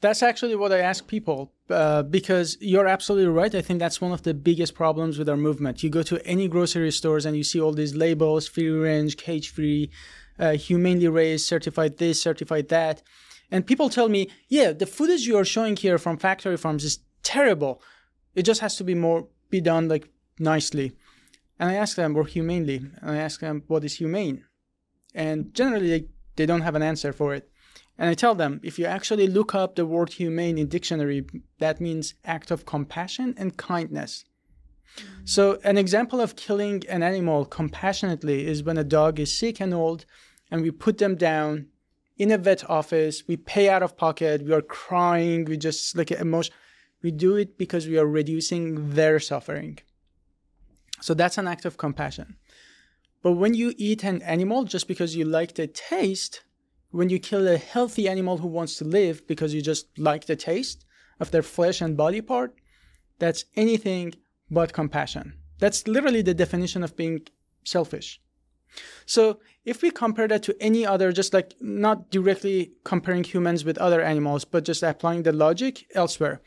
That's 0.02 0.22
actually 0.22 0.56
what 0.56 0.74
I 0.74 0.80
ask 0.80 1.08
people 1.08 1.54
uh, 1.70 2.04
because 2.04 2.58
you're 2.62 2.88
absolutely 2.88 3.28
right. 3.28 3.54
I 3.54 3.62
think 3.62 3.80
that's 3.80 4.02
one 4.02 4.12
of 4.12 4.24
the 4.24 4.34
biggest 4.34 4.74
problems 4.74 5.18
with 5.18 5.30
our 5.30 5.38
movement. 5.38 5.84
You 5.84 5.90
go 5.90 6.04
to 6.04 6.26
any 6.26 6.48
grocery 6.48 6.92
stores 6.92 7.26
and 7.26 7.36
you 7.36 7.44
see 7.44 7.60
all 7.60 7.74
these 7.74 7.96
labels 7.96 8.48
free 8.48 8.70
range, 8.70 9.18
cage 9.18 9.50
free, 9.50 9.90
uh, 10.40 10.54
humanely 10.54 11.08
raised, 11.08 11.46
certified 11.46 11.98
this, 11.98 12.22
certified 12.22 12.70
that. 12.70 13.04
And 13.52 13.66
people 13.66 13.90
tell 13.90 14.10
me, 14.10 14.30
yeah, 14.48 14.72
the 14.72 14.86
footage 14.86 15.26
you 15.26 15.38
are 15.38 15.46
showing 15.46 15.76
here 15.76 15.98
from 15.98 16.18
factory 16.18 16.58
farms 16.58 16.84
is 16.84 17.00
terrible. 17.24 17.82
It 18.36 18.44
just 18.44 18.62
has 18.62 18.76
to 18.78 18.84
be 18.84 18.94
more, 18.94 19.28
be 19.50 19.62
done 19.62 19.88
like 19.88 20.10
nicely. 20.40 20.94
And 21.60 21.72
I 21.72 21.74
ask 21.74 21.96
them, 21.96 22.16
or 22.16 22.26
humanely, 22.26 22.78
and 23.02 23.12
I 23.12 23.18
ask 23.18 23.40
them, 23.40 23.64
what 23.68 23.84
is 23.84 23.96
humane? 23.96 24.46
And 25.16 25.54
generally, 25.54 25.90
they, 25.90 26.08
they 26.36 26.46
don't 26.46 26.62
have 26.62 26.76
an 26.76 26.84
answer 26.84 27.12
for 27.12 27.34
it. 27.34 27.50
And 27.98 28.10
I 28.10 28.14
tell 28.14 28.36
them 28.36 28.60
if 28.64 28.78
you 28.78 28.86
actually 28.86 29.28
look 29.28 29.56
up 29.56 29.76
the 29.76 29.86
word 29.86 30.14
humane 30.14 30.58
in 30.58 30.68
dictionary, 30.68 31.26
that 31.60 31.82
means 31.82 32.14
act 32.24 32.52
of 32.52 32.66
compassion 32.66 33.34
and 33.38 33.58
kindness. 33.58 34.26
So 35.26 35.60
an 35.64 35.78
example 35.78 36.22
of 36.22 36.36
killing 36.36 36.84
an 36.90 37.04
animal 37.04 37.46
compassionately 37.46 38.48
is 38.48 38.64
when 38.64 38.78
a 38.78 38.84
dog 38.84 39.20
is 39.20 39.38
sick 39.38 39.60
and 39.60 39.74
old 39.74 40.06
and 40.50 40.62
we 40.62 40.72
put 40.72 40.98
them 40.98 41.16
down 41.16 41.68
in 42.18 42.32
a 42.32 42.38
vet 42.38 42.68
office, 42.70 43.24
we 43.28 43.38
pay 43.38 43.70
out 43.70 43.84
of 43.84 43.98
pocket, 43.98 44.44
we 44.44 44.54
are 44.54 44.62
crying, 44.62 45.46
we 45.46 45.58
just 45.58 45.96
like 45.96 46.12
emotion. 46.12 46.54
We 47.04 47.12
do 47.12 47.36
it 47.36 47.58
because 47.58 47.88
we 47.88 47.98
are 48.00 48.08
reducing 48.08 48.92
their 48.92 49.20
suffering. 49.20 49.80
So 51.00 51.14
that's 51.14 51.38
an 51.38 51.48
act 51.48 51.66
of 51.66 51.78
compassion. 51.78 52.38
But 53.22 53.34
when 53.34 53.54
you 53.54 53.74
eat 53.78 54.04
an 54.04 54.22
animal 54.24 54.64
just 54.64 54.88
because 54.88 55.16
you 55.16 55.26
like 55.26 55.54
the 55.56 55.68
taste, 55.68 56.42
when 56.92 57.10
you 57.10 57.20
kill 57.20 57.48
a 57.48 57.58
healthy 57.58 58.08
animal 58.08 58.38
who 58.38 58.48
wants 58.48 58.76
to 58.78 58.86
live 58.86 59.28
because 59.28 59.54
you 59.54 59.62
just 59.62 59.88
like 59.98 60.26
the 60.26 60.36
taste 60.36 60.86
of 61.20 61.32
their 61.32 61.44
flesh 61.44 61.82
and 61.82 61.98
body 61.98 62.22
part, 62.22 62.56
that's 63.20 63.46
anything 63.56 64.14
but 64.50 64.74
compassion. 64.74 65.34
That's 65.60 65.88
literally 65.88 66.22
the 66.22 66.34
definition 66.34 66.84
of 66.84 66.96
being 66.96 67.22
selfish. 67.64 68.22
So 69.06 69.40
if 69.66 69.82
we 69.82 69.92
compare 69.92 70.28
that 70.28 70.44
to 70.44 70.56
any 70.62 70.86
other, 70.86 71.12
just 71.12 71.34
like 71.34 71.56
not 71.60 72.12
directly 72.12 72.74
comparing 72.84 73.24
humans 73.24 73.66
with 73.66 73.78
other 73.78 74.02
animals, 74.02 74.46
but 74.46 74.66
just 74.66 74.84
applying 74.84 75.24
the 75.24 75.32
logic 75.32 75.86
elsewhere. 75.96 76.42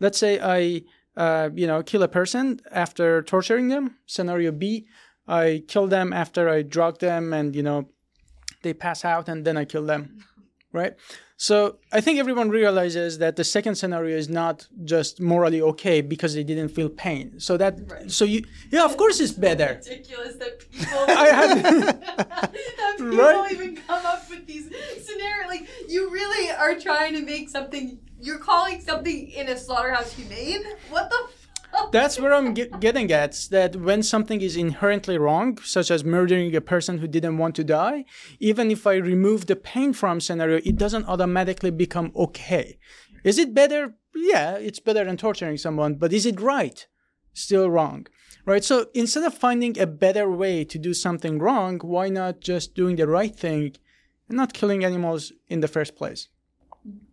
Let's 0.00 0.18
say 0.18 0.40
I, 0.40 0.82
uh, 1.16 1.50
you 1.54 1.66
know, 1.66 1.82
kill 1.82 2.02
a 2.02 2.08
person 2.08 2.60
after 2.70 3.22
torturing 3.22 3.68
them. 3.68 3.96
Scenario 4.06 4.52
B, 4.52 4.86
I 5.28 5.64
kill 5.68 5.86
them 5.86 6.12
after 6.12 6.48
I 6.48 6.62
drug 6.62 6.98
them 6.98 7.32
and, 7.32 7.54
you 7.54 7.62
know, 7.62 7.88
they 8.62 8.72
pass 8.74 9.04
out 9.04 9.28
and 9.28 9.44
then 9.44 9.56
I 9.56 9.64
kill 9.64 9.84
them, 9.84 10.24
right? 10.72 10.94
So 11.38 11.76
I 11.92 12.00
think 12.00 12.18
everyone 12.18 12.48
realizes 12.48 13.18
that 13.18 13.36
the 13.36 13.44
second 13.44 13.74
scenario 13.74 14.16
is 14.16 14.28
not 14.30 14.66
just 14.84 15.20
morally 15.20 15.60
okay 15.60 16.00
because 16.00 16.34
they 16.34 16.42
didn't 16.42 16.70
feel 16.70 16.88
pain. 16.88 17.38
So 17.38 17.58
that 17.58 17.78
right. 17.90 18.10
so 18.10 18.24
you 18.24 18.42
yeah 18.70 18.84
of 18.86 18.96
course 18.96 19.20
it's 19.20 19.32
better. 19.32 19.78
ridiculous 19.84 20.36
that 20.36 20.58
people 20.70 20.98
I 21.08 21.26
have, 21.26 21.62
that 21.62 22.94
people 22.96 23.18
right? 23.18 23.52
even 23.52 23.76
come 23.76 24.06
up 24.06 24.28
with 24.30 24.46
these 24.46 24.70
scenarios. 25.04 25.48
Like 25.48 25.68
you 25.88 26.10
really 26.10 26.50
are 26.52 26.74
trying 26.80 27.12
to 27.14 27.22
make 27.22 27.50
something. 27.50 27.98
You're 28.18 28.38
calling 28.38 28.80
something 28.80 29.28
in 29.28 29.50
a 29.50 29.58
slaughterhouse 29.58 30.14
humane. 30.14 30.64
What 30.88 31.10
the 31.10 31.28
that's 31.92 32.18
where 32.18 32.34
I'm 32.34 32.54
get, 32.54 32.80
getting 32.80 33.10
at. 33.12 33.46
That 33.50 33.76
when 33.76 34.02
something 34.02 34.40
is 34.40 34.56
inherently 34.56 35.18
wrong, 35.18 35.58
such 35.58 35.90
as 35.90 36.04
murdering 36.04 36.54
a 36.54 36.60
person 36.60 36.98
who 36.98 37.06
didn't 37.06 37.38
want 37.38 37.54
to 37.56 37.64
die, 37.64 38.04
even 38.40 38.70
if 38.70 38.86
I 38.86 38.94
remove 38.94 39.46
the 39.46 39.56
pain 39.56 39.92
from 39.92 40.20
scenario, 40.20 40.60
it 40.64 40.76
doesn't 40.76 41.06
automatically 41.06 41.70
become 41.70 42.12
okay. 42.16 42.78
Is 43.24 43.38
it 43.38 43.54
better? 43.54 43.94
Yeah, 44.14 44.56
it's 44.56 44.80
better 44.80 45.04
than 45.04 45.16
torturing 45.16 45.58
someone, 45.58 45.96
but 45.96 46.12
is 46.12 46.26
it 46.26 46.40
right? 46.40 46.86
Still 47.32 47.70
wrong. 47.70 48.06
Right? 48.44 48.64
So 48.64 48.86
instead 48.94 49.24
of 49.24 49.34
finding 49.34 49.78
a 49.78 49.86
better 49.86 50.30
way 50.30 50.64
to 50.64 50.78
do 50.78 50.94
something 50.94 51.38
wrong, 51.38 51.80
why 51.80 52.08
not 52.08 52.40
just 52.40 52.74
doing 52.74 52.96
the 52.96 53.08
right 53.08 53.34
thing 53.34 53.74
and 54.28 54.36
not 54.36 54.52
killing 54.52 54.84
animals 54.84 55.32
in 55.48 55.60
the 55.60 55.68
first 55.68 55.96
place? 55.96 56.28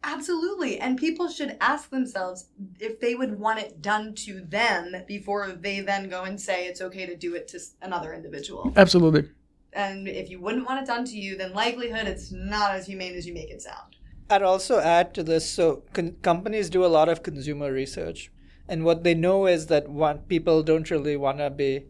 Absolutely. 0.03 0.79
And 0.79 0.97
people 0.97 1.29
should 1.29 1.57
ask 1.61 1.89
themselves 1.89 2.49
if 2.79 2.99
they 2.99 3.15
would 3.15 3.39
want 3.39 3.59
it 3.59 3.81
done 3.81 4.13
to 4.15 4.41
them 4.41 4.95
before 5.07 5.51
they 5.51 5.79
then 5.79 6.09
go 6.09 6.23
and 6.23 6.39
say 6.39 6.67
it's 6.67 6.81
okay 6.81 7.05
to 7.05 7.15
do 7.15 7.35
it 7.35 7.47
to 7.49 7.59
another 7.81 8.13
individual. 8.13 8.71
Absolutely. 8.75 9.29
And 9.71 10.07
if 10.07 10.29
you 10.29 10.39
wouldn't 10.39 10.67
want 10.67 10.81
it 10.81 10.87
done 10.87 11.05
to 11.05 11.17
you, 11.17 11.37
then 11.37 11.53
likelihood 11.53 12.07
it's 12.07 12.31
not 12.31 12.71
as 12.71 12.85
humane 12.85 13.15
as 13.15 13.25
you 13.25 13.33
make 13.33 13.49
it 13.49 13.61
sound. 13.61 13.95
I'd 14.29 14.43
also 14.43 14.79
add 14.79 15.13
to 15.15 15.23
this 15.23 15.49
so 15.49 15.83
con- 15.93 16.17
companies 16.21 16.69
do 16.69 16.85
a 16.85 16.87
lot 16.87 17.09
of 17.09 17.23
consumer 17.23 17.71
research. 17.71 18.31
And 18.67 18.85
what 18.85 19.03
they 19.03 19.13
know 19.13 19.47
is 19.47 19.67
that 19.67 19.89
one, 19.89 20.19
people 20.19 20.63
don't 20.63 20.89
really 20.89 21.17
want 21.17 21.39
to 21.39 21.49
be, 21.49 21.85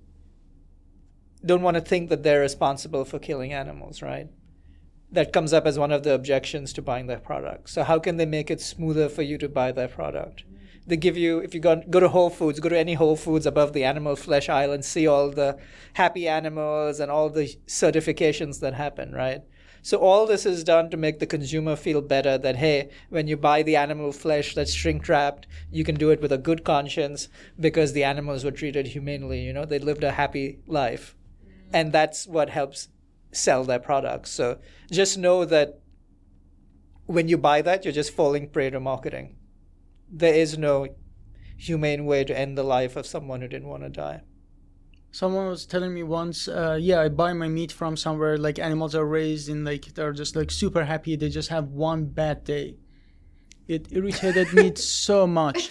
don't 1.45 1.61
want 1.61 1.75
to 1.75 1.81
think 1.81 2.09
that 2.09 2.23
they're 2.23 2.39
responsible 2.39 3.05
for 3.05 3.19
killing 3.19 3.53
animals, 3.53 4.01
right? 4.01 4.29
That 5.13 5.31
comes 5.31 5.53
up 5.53 5.65
as 5.65 5.77
one 5.77 5.91
of 5.91 6.03
the 6.03 6.13
objections 6.13 6.73
to 6.73 6.81
buying 6.81 7.07
their 7.07 7.19
product. 7.19 7.69
So 7.69 7.83
how 7.83 7.99
can 7.99 8.17
they 8.17 8.25
make 8.25 8.49
it 8.49 8.59
smoother 8.59 9.07
for 9.07 9.21
you 9.21 9.37
to 9.37 9.47
buy 9.47 9.71
their 9.71 9.87
product? 9.87 10.43
They 10.85 10.97
give 10.97 11.15
you 11.15 11.37
if 11.37 11.53
you 11.53 11.61
go 11.61 11.81
go 11.89 11.99
to 12.01 12.09
Whole 12.09 12.29
Foods, 12.29 12.59
go 12.59 12.67
to 12.67 12.77
any 12.77 12.95
Whole 12.95 13.15
Foods 13.15 13.45
above 13.45 13.71
the 13.71 13.85
animal 13.85 14.15
flesh 14.17 14.49
aisle 14.49 14.73
and 14.73 14.83
see 14.83 15.07
all 15.07 15.29
the 15.29 15.57
happy 15.93 16.27
animals 16.27 16.99
and 16.99 17.09
all 17.09 17.29
the 17.29 17.55
certifications 17.67 18.59
that 18.59 18.73
happen, 18.73 19.13
right? 19.13 19.43
So 19.81 19.97
all 19.97 20.25
this 20.25 20.45
is 20.45 20.63
done 20.63 20.89
to 20.89 20.97
make 20.97 21.19
the 21.19 21.25
consumer 21.25 21.75
feel 21.75 22.01
better 22.01 22.37
that 22.37 22.55
hey, 22.55 22.89
when 23.09 23.27
you 23.27 23.37
buy 23.37 23.63
the 23.63 23.75
animal 23.75 24.11
flesh 24.11 24.55
that's 24.55 24.73
shrink 24.73 25.07
wrapped, 25.07 25.45
you 25.71 25.83
can 25.83 25.95
do 25.95 26.09
it 26.09 26.21
with 26.21 26.31
a 26.31 26.37
good 26.37 26.63
conscience 26.63 27.29
because 27.59 27.93
the 27.93 28.03
animals 28.03 28.43
were 28.43 28.51
treated 28.51 28.87
humanely, 28.87 29.41
you 29.41 29.53
know, 29.53 29.65
they 29.65 29.79
lived 29.79 30.03
a 30.03 30.11
happy 30.11 30.59
life. 30.67 31.15
And 31.71 31.91
that's 31.91 32.27
what 32.27 32.49
helps 32.49 32.87
sell 33.33 33.63
their 33.63 33.79
products. 33.79 34.31
So 34.31 34.59
just 34.91 35.17
know 35.17 35.45
that 35.45 35.79
when 37.05 37.27
you 37.27 37.37
buy 37.37 37.61
that, 37.61 37.83
you're 37.83 37.93
just 37.93 38.13
falling 38.13 38.49
prey 38.49 38.69
to 38.69 38.79
marketing. 38.79 39.35
There 40.09 40.33
is 40.33 40.57
no 40.57 40.87
humane 41.57 42.05
way 42.05 42.23
to 42.23 42.37
end 42.37 42.57
the 42.57 42.63
life 42.63 42.95
of 42.95 43.05
someone 43.05 43.41
who 43.41 43.47
didn't 43.47 43.67
want 43.67 43.83
to 43.83 43.89
die. 43.89 44.21
Someone 45.11 45.47
was 45.47 45.65
telling 45.65 45.93
me 45.93 46.01
once, 46.01 46.47
uh, 46.47 46.77
yeah, 46.81 46.99
I 46.99 47.09
buy 47.09 47.33
my 47.33 47.47
meat 47.47 47.71
from 47.71 47.95
somewhere 47.95 48.37
like 48.37 48.57
animals 48.57 48.95
are 48.95 49.05
raised 49.05 49.47
in 49.47 49.63
like 49.63 49.93
they're 49.93 50.11
just 50.11 50.35
like 50.35 50.49
super 50.49 50.85
happy. 50.85 51.15
They 51.15 51.29
just 51.29 51.49
have 51.49 51.67
one 51.67 52.05
bad 52.05 52.43
day. 52.43 52.77
It 53.67 53.91
irritated 53.91 54.53
me 54.53 54.73
so 54.75 55.27
much. 55.27 55.69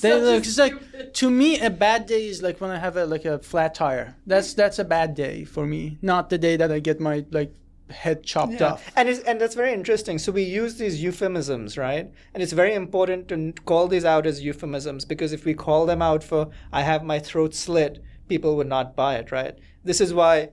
They, 0.00 0.20
like, 0.20 0.46
it's 0.46 0.58
like 0.58 1.12
to 1.14 1.30
me 1.30 1.60
a 1.60 1.70
bad 1.70 2.06
day 2.06 2.26
is 2.28 2.42
like 2.42 2.60
when 2.60 2.70
I 2.70 2.78
have 2.78 2.96
a 2.96 3.06
like 3.06 3.24
a 3.24 3.38
flat 3.38 3.74
tire. 3.74 4.16
That's 4.26 4.54
that's 4.54 4.78
a 4.78 4.84
bad 4.84 5.14
day 5.14 5.44
for 5.44 5.66
me. 5.66 5.98
Not 6.02 6.30
the 6.30 6.38
day 6.38 6.56
that 6.56 6.70
I 6.70 6.80
get 6.80 7.00
my 7.00 7.24
like 7.30 7.54
head 7.90 8.22
chopped 8.22 8.54
yeah. 8.54 8.72
off. 8.72 8.90
And 8.96 9.08
it's, 9.08 9.20
and 9.20 9.40
that's 9.40 9.54
very 9.54 9.72
interesting. 9.72 10.18
So 10.18 10.32
we 10.32 10.42
use 10.42 10.76
these 10.76 11.02
euphemisms, 11.02 11.76
right? 11.76 12.10
And 12.34 12.42
it's 12.42 12.52
very 12.52 12.74
important 12.74 13.28
to 13.28 13.52
call 13.64 13.88
these 13.88 14.04
out 14.04 14.26
as 14.26 14.42
euphemisms 14.42 15.04
because 15.04 15.32
if 15.32 15.44
we 15.44 15.54
call 15.54 15.86
them 15.86 16.02
out 16.02 16.22
for 16.22 16.50
I 16.72 16.82
have 16.82 17.02
my 17.04 17.18
throat 17.18 17.54
slit, 17.54 18.02
people 18.28 18.56
would 18.56 18.68
not 18.68 18.96
buy 18.96 19.16
it, 19.16 19.32
right? 19.32 19.58
This 19.84 20.00
is 20.00 20.14
why 20.14 20.50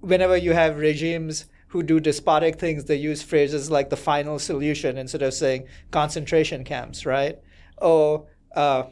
whenever 0.00 0.36
you 0.36 0.52
have 0.52 0.78
regimes 0.78 1.46
who 1.68 1.82
do 1.82 2.00
despotic 2.00 2.58
things, 2.58 2.84
they 2.84 2.96
use 2.96 3.22
phrases 3.22 3.70
like 3.70 3.90
the 3.90 3.96
final 3.96 4.38
solution 4.38 4.96
instead 4.96 5.22
of 5.22 5.34
saying 5.34 5.66
concentration 5.90 6.64
camps, 6.64 7.04
right? 7.04 7.38
Or 7.78 8.26
uh, 8.54 8.84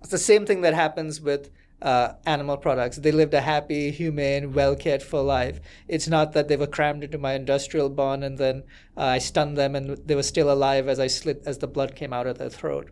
it's 0.00 0.10
the 0.10 0.18
same 0.18 0.46
thing 0.46 0.60
that 0.62 0.74
happens 0.74 1.20
with 1.20 1.50
uh, 1.82 2.14
animal 2.24 2.56
products. 2.56 2.96
They 2.96 3.12
lived 3.12 3.34
a 3.34 3.40
happy, 3.40 3.90
humane, 3.90 4.52
well 4.52 4.76
cared 4.76 5.02
for 5.02 5.22
life. 5.22 5.60
It's 5.88 6.08
not 6.08 6.32
that 6.32 6.48
they 6.48 6.56
were 6.56 6.66
crammed 6.66 7.04
into 7.04 7.18
my 7.18 7.34
industrial 7.34 7.90
barn 7.90 8.22
and 8.22 8.38
then 8.38 8.62
uh, 8.96 9.02
I 9.02 9.18
stunned 9.18 9.56
them 9.56 9.74
and 9.74 9.96
they 10.06 10.14
were 10.14 10.22
still 10.22 10.50
alive 10.50 10.88
as 10.88 10.98
I 10.98 11.06
slit 11.06 11.42
as 11.44 11.58
the 11.58 11.66
blood 11.66 11.94
came 11.94 12.12
out 12.12 12.26
of 12.26 12.38
their 12.38 12.50
throat. 12.50 12.90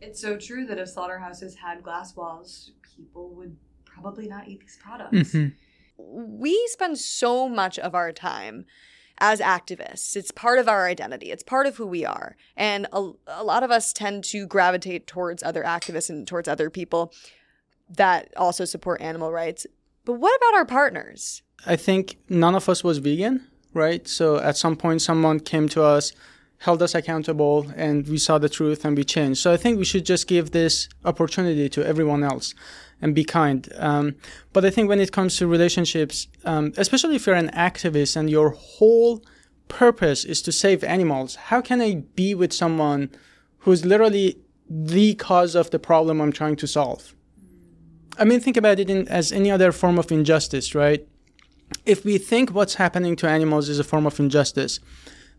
It's 0.00 0.20
so 0.20 0.36
true 0.36 0.64
that 0.66 0.78
if 0.78 0.88
slaughterhouses 0.88 1.54
had 1.54 1.82
glass 1.82 2.16
walls, 2.16 2.72
people 2.96 3.34
would 3.34 3.56
probably 3.84 4.28
not 4.28 4.48
eat 4.48 4.60
these 4.60 4.78
products. 4.82 5.32
Mm-hmm 5.32 5.48
we 6.08 6.68
spend 6.68 6.98
so 6.98 7.48
much 7.48 7.78
of 7.78 7.94
our 7.94 8.12
time 8.12 8.64
as 9.20 9.40
activists. 9.40 10.16
It's 10.16 10.30
part 10.30 10.58
of 10.58 10.68
our 10.68 10.86
identity. 10.86 11.30
It's 11.30 11.42
part 11.42 11.66
of 11.66 11.76
who 11.76 11.86
we 11.86 12.04
are. 12.04 12.36
And 12.56 12.86
a, 12.92 13.10
a, 13.26 13.44
lot 13.44 13.62
of 13.62 13.70
us 13.70 13.92
tend 13.92 14.24
to 14.24 14.46
gravitate 14.46 15.06
towards 15.06 15.42
other 15.42 15.62
activists 15.62 16.08
and 16.08 16.26
towards 16.26 16.48
other 16.48 16.70
people 16.70 17.12
that 17.88 18.32
also 18.36 18.64
support 18.64 19.00
animal 19.00 19.30
rights. 19.30 19.66
But 20.04 20.14
what 20.14 20.34
about 20.36 20.58
our 20.58 20.64
partners? 20.64 21.42
I 21.66 21.76
think 21.76 22.16
none 22.28 22.54
of 22.54 22.68
us 22.68 22.82
was 22.82 22.98
vegan, 22.98 23.46
right? 23.74 24.08
So 24.08 24.38
at 24.38 24.56
some 24.56 24.76
point, 24.76 25.02
someone 25.02 25.40
came 25.40 25.68
to 25.70 25.82
us, 25.82 26.12
held 26.58 26.82
us 26.82 26.94
accountable, 26.94 27.66
and 27.76 28.08
we 28.08 28.16
saw 28.16 28.38
the 28.38 28.48
truth 28.48 28.84
and 28.84 28.96
we 28.96 29.04
changed. 29.04 29.40
So 29.40 29.52
I 29.52 29.58
think 29.58 29.78
we 29.78 29.84
should 29.84 30.06
just 30.06 30.26
give 30.26 30.52
this 30.52 30.88
opportunity 31.04 31.68
to 31.68 31.86
everyone 31.86 32.24
else 32.24 32.54
and 33.02 33.14
be 33.14 33.24
kind. 33.24 33.68
Um, 33.76 34.16
but 34.52 34.64
I 34.64 34.70
think 34.70 34.88
when 34.88 35.00
it 35.00 35.12
comes 35.12 35.36
to 35.38 35.46
relationships, 35.46 36.28
um, 36.44 36.72
especially 36.76 37.16
if 37.16 37.26
you're 37.26 37.36
an 37.36 37.50
activist 37.50 38.16
and 38.16 38.28
your 38.28 38.50
whole 38.50 39.22
purpose 39.68 40.24
is 40.24 40.42
to 40.42 40.52
save 40.52 40.84
animals, 40.84 41.36
how 41.36 41.60
can 41.60 41.80
I 41.80 42.02
be 42.14 42.34
with 42.34 42.52
someone 42.52 43.10
who's 43.60 43.84
literally 43.84 44.38
the 44.68 45.14
cause 45.14 45.54
of 45.54 45.70
the 45.70 45.78
problem 45.78 46.20
I'm 46.20 46.32
trying 46.32 46.56
to 46.56 46.66
solve? 46.66 47.14
I 48.18 48.24
mean, 48.24 48.40
think 48.40 48.56
about 48.56 48.78
it 48.78 48.90
in, 48.90 49.08
as 49.08 49.32
any 49.32 49.50
other 49.50 49.72
form 49.72 49.98
of 49.98 50.12
injustice, 50.12 50.74
right? 50.74 51.06
If 51.86 52.04
we 52.04 52.18
think 52.18 52.50
what's 52.50 52.74
happening 52.74 53.16
to 53.16 53.28
animals 53.28 53.68
is 53.68 53.78
a 53.78 53.84
form 53.84 54.06
of 54.06 54.18
injustice, 54.20 54.80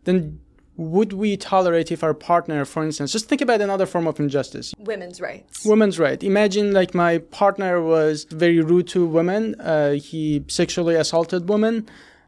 then 0.06 0.39
would 0.78 1.14
we 1.14 1.38
tolerate 1.38 1.92
if 1.92 2.04
our 2.04 2.14
partner, 2.14 2.66
for 2.66 2.84
instance, 2.84 3.12
just 3.12 3.28
think 3.28 3.42
about 3.42 3.62
another 3.62 3.86
form 3.86 4.08
of 4.08 4.20
injustice 4.20 4.74
women's 4.80 5.20
rights. 5.22 5.66
Women's 5.66 6.00
right. 6.00 6.24
Imagine 6.24 6.72
like 6.72 6.96
my 6.96 7.18
partner 7.18 7.82
was 7.82 8.24
very 8.26 8.62
rude 8.62 8.88
to 8.90 9.06
women, 9.06 9.60
uh, 9.60 9.92
he 9.94 10.44
sexually 10.48 10.96
assaulted 10.96 11.50
women. 11.50 11.88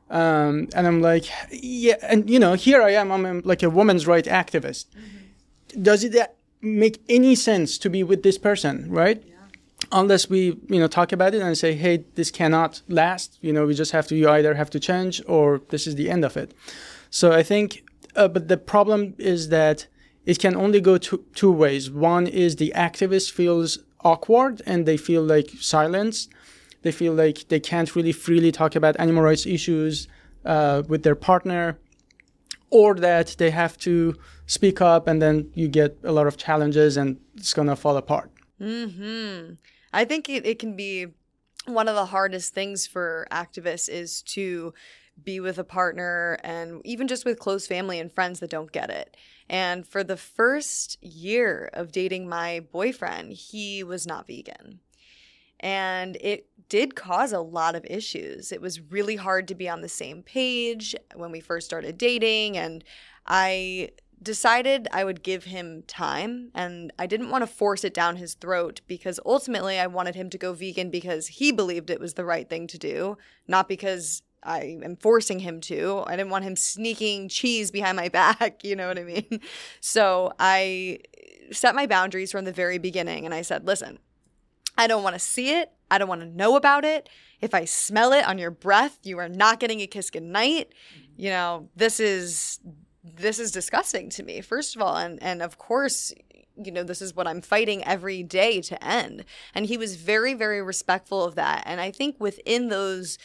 Um, 0.09 0.67
and 0.75 0.85
I'm 0.85 1.01
like, 1.01 1.25
yeah, 1.49 1.95
and 2.03 2.29
you 2.29 2.37
know, 2.37 2.53
here 2.53 2.81
I 2.83 2.91
am, 2.91 3.11
I'm 3.11 3.41
like 3.43 3.63
a 3.63 3.69
women's 3.69 4.05
right 4.05 4.25
activist. 4.25 4.85
Mm-hmm. 4.87 5.81
Does 5.81 6.03
it 6.03 6.15
make 6.61 7.01
any 7.09 7.35
sense 7.35 7.77
to 7.79 7.89
be 7.89 8.03
with 8.03 8.23
this 8.23 8.37
person, 8.37 8.89
right? 8.89 9.23
Yeah. 9.25 9.33
Unless 9.91 10.29
we, 10.29 10.59
you 10.69 10.79
know, 10.79 10.87
talk 10.87 11.11
about 11.11 11.33
it 11.33 11.41
and 11.41 11.57
say, 11.57 11.73
hey, 11.73 12.05
this 12.15 12.31
cannot 12.31 12.81
last. 12.87 13.37
You 13.41 13.53
know, 13.53 13.65
we 13.65 13.73
just 13.73 13.91
have 13.91 14.07
to, 14.07 14.15
you 14.15 14.29
either 14.29 14.53
have 14.53 14.69
to 14.71 14.79
change 14.79 15.21
or 15.27 15.61
this 15.69 15.87
is 15.87 15.95
the 15.95 16.09
end 16.09 16.23
of 16.23 16.37
it. 16.37 16.53
So 17.09 17.31
I 17.31 17.43
think 17.43 17.82
uh, 18.15 18.27
but 18.27 18.47
the 18.47 18.57
problem 18.57 19.15
is 19.17 19.49
that 19.49 19.87
it 20.25 20.39
can 20.39 20.55
only 20.55 20.81
go 20.81 20.97
two, 20.97 21.25
two 21.35 21.51
ways. 21.51 21.91
One 21.91 22.27
is 22.27 22.55
the 22.55 22.71
activist 22.75 23.31
feels 23.31 23.79
awkward 24.01 24.61
and 24.65 24.85
they 24.85 24.97
feel 24.97 25.23
like 25.23 25.49
silenced. 25.59 26.31
They 26.81 26.91
feel 26.91 27.13
like 27.13 27.47
they 27.47 27.59
can't 27.59 27.95
really 27.95 28.11
freely 28.11 28.51
talk 28.51 28.75
about 28.75 28.95
animal 28.99 29.23
rights 29.23 29.45
issues 29.45 30.07
uh, 30.45 30.83
with 30.87 31.03
their 31.03 31.15
partner. 31.15 31.77
or 32.73 32.95
that 32.95 33.35
they 33.37 33.51
have 33.51 33.77
to 33.77 34.15
speak 34.47 34.81
up 34.81 35.07
and 35.07 35.21
then 35.21 35.51
you 35.53 35.67
get 35.67 35.95
a 36.03 36.11
lot 36.11 36.25
of 36.25 36.37
challenges 36.37 36.97
and 36.97 37.19
it's 37.35 37.53
to 37.53 37.75
fall 37.75 37.97
apart. 37.97 38.31
Hmm. 38.57 39.53
I 39.93 40.05
think 40.05 40.27
it, 40.27 40.43
it 40.45 40.57
can 40.57 40.75
be 40.75 41.07
one 41.67 41.87
of 41.87 41.95
the 41.95 42.07
hardest 42.07 42.53
things 42.55 42.87
for 42.87 43.27
activists 43.31 43.87
is 43.89 44.23
to 44.23 44.73
be 45.21 45.39
with 45.39 45.57
a 45.57 45.63
partner 45.63 46.37
and 46.43 46.81
even 46.85 47.07
just 47.07 47.25
with 47.25 47.39
close 47.39 47.67
family 47.67 47.99
and 47.99 48.11
friends 48.11 48.39
that 48.39 48.49
don't 48.49 48.71
get 48.71 48.89
it. 48.89 49.15
And 49.49 49.85
for 49.85 50.03
the 50.03 50.17
first 50.17 51.03
year 51.03 51.69
of 51.73 51.91
dating 51.91 52.27
my 52.27 52.61
boyfriend, 52.71 53.33
he 53.33 53.83
was 53.83 54.07
not 54.07 54.27
vegan. 54.27 54.79
And 55.59 56.17
it 56.19 56.47
did 56.67 56.95
cause 56.95 57.31
a 57.31 57.39
lot 57.39 57.75
of 57.75 57.85
issues. 57.85 58.51
It 58.51 58.61
was 58.61 58.81
really 58.81 59.15
hard 59.15 59.47
to 59.47 59.55
be 59.55 59.69
on 59.69 59.81
the 59.81 59.89
same 59.89 60.23
page 60.23 60.95
when 61.15 61.31
we 61.31 61.39
first 61.39 61.67
started 61.67 61.97
dating. 61.97 62.57
And 62.57 62.83
I 63.25 63.91
decided 64.21 64.87
I 64.91 65.03
would 65.03 65.23
give 65.23 65.45
him 65.45 65.83
time 65.83 66.49
and 66.55 66.91
I 66.97 67.05
didn't 67.05 67.29
want 67.29 67.43
to 67.43 67.47
force 67.47 67.83
it 67.83 67.93
down 67.93 68.15
his 68.15 68.33
throat 68.35 68.81
because 68.87 69.19
ultimately 69.25 69.79
I 69.79 69.87
wanted 69.87 70.15
him 70.15 70.29
to 70.31 70.37
go 70.37 70.53
vegan 70.53 70.89
because 70.89 71.27
he 71.27 71.51
believed 71.51 71.89
it 71.89 71.99
was 71.99 72.13
the 72.13 72.25
right 72.25 72.49
thing 72.49 72.67
to 72.67 72.77
do, 72.77 73.17
not 73.47 73.67
because 73.67 74.21
I 74.45 74.77
am 74.83 74.95
forcing 74.95 75.39
him 75.39 75.61
to. 75.61 76.03
I 76.05 76.15
didn't 76.15 76.31
want 76.31 76.45
him 76.45 76.55
sneaking 76.55 77.29
cheese 77.29 77.71
behind 77.71 77.97
my 77.97 78.09
back, 78.09 78.63
you 78.63 78.75
know 78.75 78.87
what 78.87 78.99
I 78.99 79.03
mean? 79.03 79.41
So 79.79 80.33
I 80.39 80.99
set 81.51 81.75
my 81.75 81.87
boundaries 81.87 82.31
from 82.31 82.45
the 82.45 82.51
very 82.51 82.77
beginning 82.77 83.25
and 83.25 83.33
I 83.33 83.41
said, 83.41 83.65
listen, 83.65 83.99
I 84.77 84.87
don't 84.87 85.03
want 85.03 85.15
to 85.15 85.19
see 85.19 85.55
it. 85.55 85.71
I 85.91 85.97
don't 85.97 86.09
want 86.09 86.21
to 86.21 86.27
know 86.27 86.55
about 86.55 86.85
it. 86.85 87.09
If 87.41 87.53
I 87.53 87.65
smell 87.65 88.13
it 88.13 88.27
on 88.27 88.37
your 88.37 88.51
breath, 88.51 88.99
you 89.03 89.19
are 89.19 89.29
not 89.29 89.59
getting 89.59 89.81
a 89.81 89.87
kiss 89.87 90.09
goodnight. 90.09 90.69
Mm-hmm. 90.69 91.21
You 91.21 91.29
know, 91.29 91.69
this 91.75 91.99
is 91.99 92.59
this 93.03 93.37
is 93.37 93.51
disgusting 93.51 94.09
to 94.11 94.23
me, 94.23 94.41
first 94.41 94.75
of 94.75 94.81
all. 94.81 94.95
And 94.95 95.21
and 95.21 95.41
of 95.41 95.57
course, 95.57 96.13
you 96.55 96.71
know, 96.71 96.83
this 96.83 97.01
is 97.01 97.15
what 97.15 97.27
I'm 97.27 97.41
fighting 97.41 97.83
every 97.83 98.23
day 98.23 98.61
to 98.61 98.83
end. 98.83 99.25
And 99.53 99.65
he 99.65 99.77
was 99.77 99.95
very, 99.95 100.33
very 100.33 100.61
respectful 100.61 101.23
of 101.23 101.35
that. 101.35 101.63
And 101.65 101.81
I 101.81 101.91
think 101.91 102.15
within 102.19 102.69
those 102.69 103.17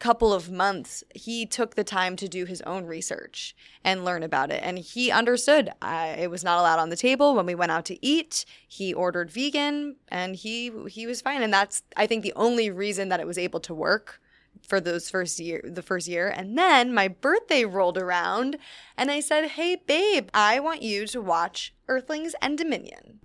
couple 0.00 0.32
of 0.32 0.50
months, 0.50 1.04
he 1.14 1.46
took 1.46 1.74
the 1.74 1.84
time 1.84 2.16
to 2.16 2.28
do 2.28 2.46
his 2.46 2.60
own 2.62 2.86
research 2.86 3.54
and 3.84 4.04
learn 4.04 4.22
about 4.22 4.50
it. 4.50 4.60
And 4.64 4.78
he 4.78 5.10
understood 5.10 5.70
I, 5.80 6.08
it 6.08 6.30
was 6.30 6.42
not 6.42 6.58
allowed 6.58 6.78
on 6.78 6.88
the 6.88 6.96
table 6.96 7.34
when 7.34 7.46
we 7.46 7.54
went 7.54 7.70
out 7.70 7.84
to 7.86 8.04
eat. 8.04 8.44
He 8.66 8.92
ordered 8.92 9.30
vegan 9.30 9.96
and 10.08 10.34
he 10.34 10.72
he 10.88 11.06
was 11.06 11.20
fine. 11.20 11.42
And 11.42 11.52
that's 11.52 11.82
I 11.96 12.06
think 12.06 12.22
the 12.22 12.32
only 12.34 12.70
reason 12.70 13.10
that 13.10 13.20
it 13.20 13.26
was 13.26 13.38
able 13.38 13.60
to 13.60 13.74
work 13.74 14.20
for 14.66 14.80
those 14.80 15.08
first 15.08 15.38
year 15.38 15.60
the 15.64 15.82
first 15.82 16.06
year 16.06 16.28
and 16.28 16.58
then 16.58 16.92
my 16.92 17.08
birthday 17.08 17.64
rolled 17.64 17.96
around 17.96 18.58
and 18.96 19.10
i 19.10 19.18
said 19.18 19.46
hey 19.50 19.76
babe 19.86 20.28
i 20.34 20.60
want 20.60 20.82
you 20.82 21.06
to 21.06 21.20
watch 21.20 21.72
earthlings 21.88 22.34
and 22.42 22.58
dominion 22.58 23.20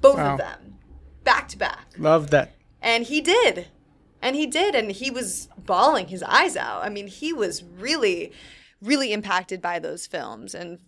both 0.00 0.16
wow. 0.16 0.32
of 0.32 0.38
them 0.38 0.78
back 1.24 1.46
to 1.46 1.56
back 1.56 1.86
love 1.98 2.30
that 2.30 2.52
and 2.80 3.04
he 3.04 3.20
did 3.20 3.68
and 4.22 4.36
he 4.36 4.46
did 4.46 4.74
and 4.74 4.92
he 4.92 5.10
was 5.10 5.48
bawling 5.58 6.06
his 6.08 6.22
eyes 6.22 6.56
out 6.56 6.82
i 6.82 6.88
mean 6.88 7.06
he 7.06 7.32
was 7.32 7.62
really 7.62 8.32
really 8.80 9.12
impacted 9.12 9.60
by 9.60 9.78
those 9.78 10.06
films 10.06 10.54
and 10.54 10.78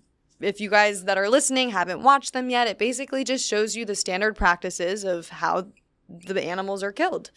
if 0.40 0.60
you 0.60 0.70
guys 0.70 1.04
that 1.04 1.18
are 1.18 1.28
listening 1.28 1.70
haven't 1.70 2.02
watched 2.02 2.32
them 2.32 2.48
yet 2.48 2.66
it 2.66 2.78
basically 2.78 3.24
just 3.24 3.46
shows 3.46 3.76
you 3.76 3.84
the 3.84 3.94
standard 3.94 4.34
practices 4.34 5.04
of 5.04 5.28
how 5.28 5.66
the 6.08 6.44
animals 6.44 6.82
are 6.82 6.92
killed 6.92 7.30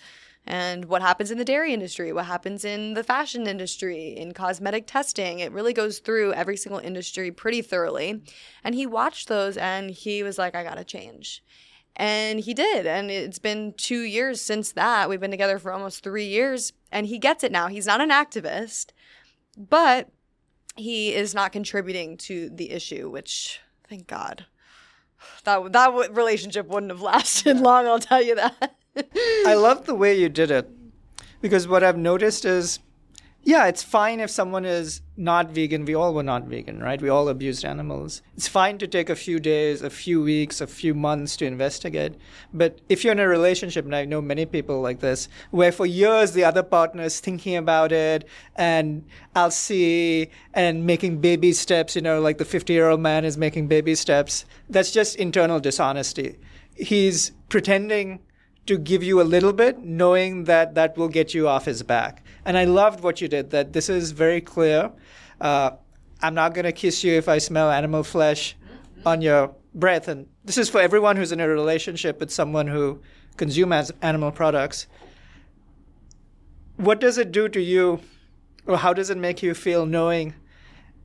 and 0.48 0.86
what 0.86 1.02
happens 1.02 1.30
in 1.30 1.38
the 1.38 1.46
dairy 1.46 1.74
industry, 1.74 2.14
what 2.14 2.26
happens 2.26 2.64
in 2.64 2.94
the 2.94 3.04
fashion 3.04 3.48
industry, 3.48 4.16
in 4.18 4.34
cosmetic 4.34 4.88
testing. 4.88 5.40
It 5.40 5.52
really 5.52 5.74
goes 5.74 6.00
through 6.00 6.34
every 6.34 6.56
single 6.56 6.80
industry 6.80 7.32
pretty 7.32 7.62
thoroughly. 7.62 8.24
And 8.64 8.74
he 8.74 8.86
watched 8.86 9.28
those 9.28 9.58
and 9.58 9.92
he 9.92 10.24
was 10.24 10.38
like, 10.38 10.56
I 10.56 10.64
gotta 10.64 10.86
change. 10.86 11.44
And 12.00 12.40
he 12.40 12.54
did. 12.54 12.86
And 12.86 13.10
it's 13.10 13.40
been 13.40 13.74
two 13.76 14.02
years 14.02 14.40
since 14.40 14.72
that. 14.74 15.10
We've 15.10 15.20
been 15.20 15.32
together 15.32 15.58
for 15.58 15.74
almost 15.74 16.04
three 16.04 16.28
years. 16.28 16.72
And 16.92 17.08
he 17.08 17.18
gets 17.18 17.44
it 17.44 17.52
now. 17.52 17.68
He's 17.68 17.88
not 17.88 18.02
an 18.02 18.12
activist, 18.12 18.92
but 19.58 20.10
he 20.76 21.14
is 21.14 21.34
not 21.34 21.52
contributing 21.52 22.16
to 22.18 22.50
the 22.50 22.70
issue, 22.70 23.10
which, 23.10 23.62
thank 23.90 24.06
God. 24.06 24.46
That, 25.44 25.74
that 25.74 26.16
relationship 26.16 26.68
wouldn't 26.68 26.92
have 26.92 27.02
lasted 27.02 27.58
long, 27.58 27.88
I'll 27.88 28.00
tell 28.00 28.22
you 28.22 28.36
that. 28.36 28.76
I 29.46 29.56
love 29.56 29.86
the 29.88 29.96
way 29.96 30.20
you 30.20 30.30
did 30.30 30.52
it 30.52 30.70
because 31.42 31.68
what 31.68 31.84
I've 31.84 31.98
noticed 31.98 32.46
is, 32.46 32.80
yeah, 33.48 33.68
it's 33.68 33.82
fine 33.82 34.20
if 34.20 34.30
someone 34.30 34.66
is 34.66 35.00
not 35.16 35.52
vegan. 35.52 35.86
We 35.86 35.96
all 35.96 36.14
were 36.14 36.22
not 36.22 36.44
vegan, 36.48 36.82
right? 36.82 37.02
We 37.02 37.08
all 37.08 37.30
abused 37.30 37.64
animals. 37.64 38.22
It's 38.36 38.50
fine 38.50 38.78
to 38.80 38.88
take 38.88 39.10
a 39.10 39.16
few 39.16 39.40
days, 39.40 39.82
a 39.82 39.90
few 39.90 40.22
weeks, 40.22 40.60
a 40.60 40.68
few 40.68 40.94
months 40.94 41.38
to 41.38 41.46
investigate. 41.46 42.16
But 42.54 42.82
if 42.90 43.06
you're 43.06 43.14
in 43.14 43.22
a 43.22 43.28
relationship, 43.28 43.86
and 43.86 43.96
I 43.96 44.04
know 44.04 44.20
many 44.20 44.46
people 44.46 44.82
like 44.82 45.00
this, 45.00 45.30
where 45.52 45.72
for 45.72 45.86
years 45.86 46.34
the 46.34 46.44
other 46.44 46.62
partner 46.62 47.04
is 47.04 47.22
thinking 47.22 47.56
about 47.56 47.94
it 47.94 48.28
and 48.58 49.06
I'll 49.34 49.50
see 49.50 50.28
and 50.54 50.86
making 50.86 51.22
baby 51.22 51.54
steps, 51.54 51.96
you 51.96 52.02
know, 52.02 52.20
like 52.20 52.40
the 52.40 52.44
50 52.44 52.74
year 52.74 52.90
old 52.90 53.00
man 53.00 53.24
is 53.24 53.38
making 53.38 53.68
baby 53.68 53.96
steps, 53.96 54.44
that's 54.70 54.92
just 54.92 55.16
internal 55.16 55.62
dishonesty. 55.62 56.38
He's 56.76 57.32
pretending 57.48 58.20
to 58.66 58.78
give 58.78 59.04
you 59.04 59.22
a 59.22 59.24
little 59.24 59.54
bit, 59.54 59.80
knowing 59.80 60.44
that 60.44 60.76
that 60.76 60.98
will 60.98 61.08
get 61.08 61.34
you 61.34 61.48
off 61.48 61.64
his 61.64 61.82
back. 61.82 62.26
And 62.48 62.58
I 62.58 62.64
loved 62.64 63.04
what 63.04 63.20
you 63.20 63.28
did, 63.28 63.50
that 63.50 63.74
this 63.74 63.90
is 63.90 64.12
very 64.12 64.40
clear. 64.40 64.90
Uh, 65.42 65.72
I'm 66.22 66.34
not 66.34 66.54
going 66.54 66.64
to 66.64 66.72
kiss 66.72 67.04
you 67.04 67.14
if 67.16 67.28
I 67.28 67.40
smell 67.40 67.70
animal 67.70 68.04
flesh 68.04 68.56
on 69.06 69.22
your 69.22 69.54
breath. 69.76 70.08
And 70.08 70.28
this 70.46 70.58
is 70.58 70.70
for 70.70 70.80
everyone 70.80 71.18
who's 71.18 71.34
in 71.34 71.42
a 71.42 71.48
relationship 71.48 72.22
with 72.22 72.32
someone 72.32 72.66
who 72.66 73.02
consumes 73.36 73.92
animal 74.02 74.32
products. 74.32 74.88
What 76.78 77.02
does 77.02 77.18
it 77.18 77.34
do 77.34 77.50
to 77.50 77.60
you, 77.60 78.00
or 78.66 78.78
how 78.78 78.94
does 78.94 79.10
it 79.10 79.18
make 79.18 79.44
you 79.44 79.54
feel 79.54 79.86
knowing 79.86 80.34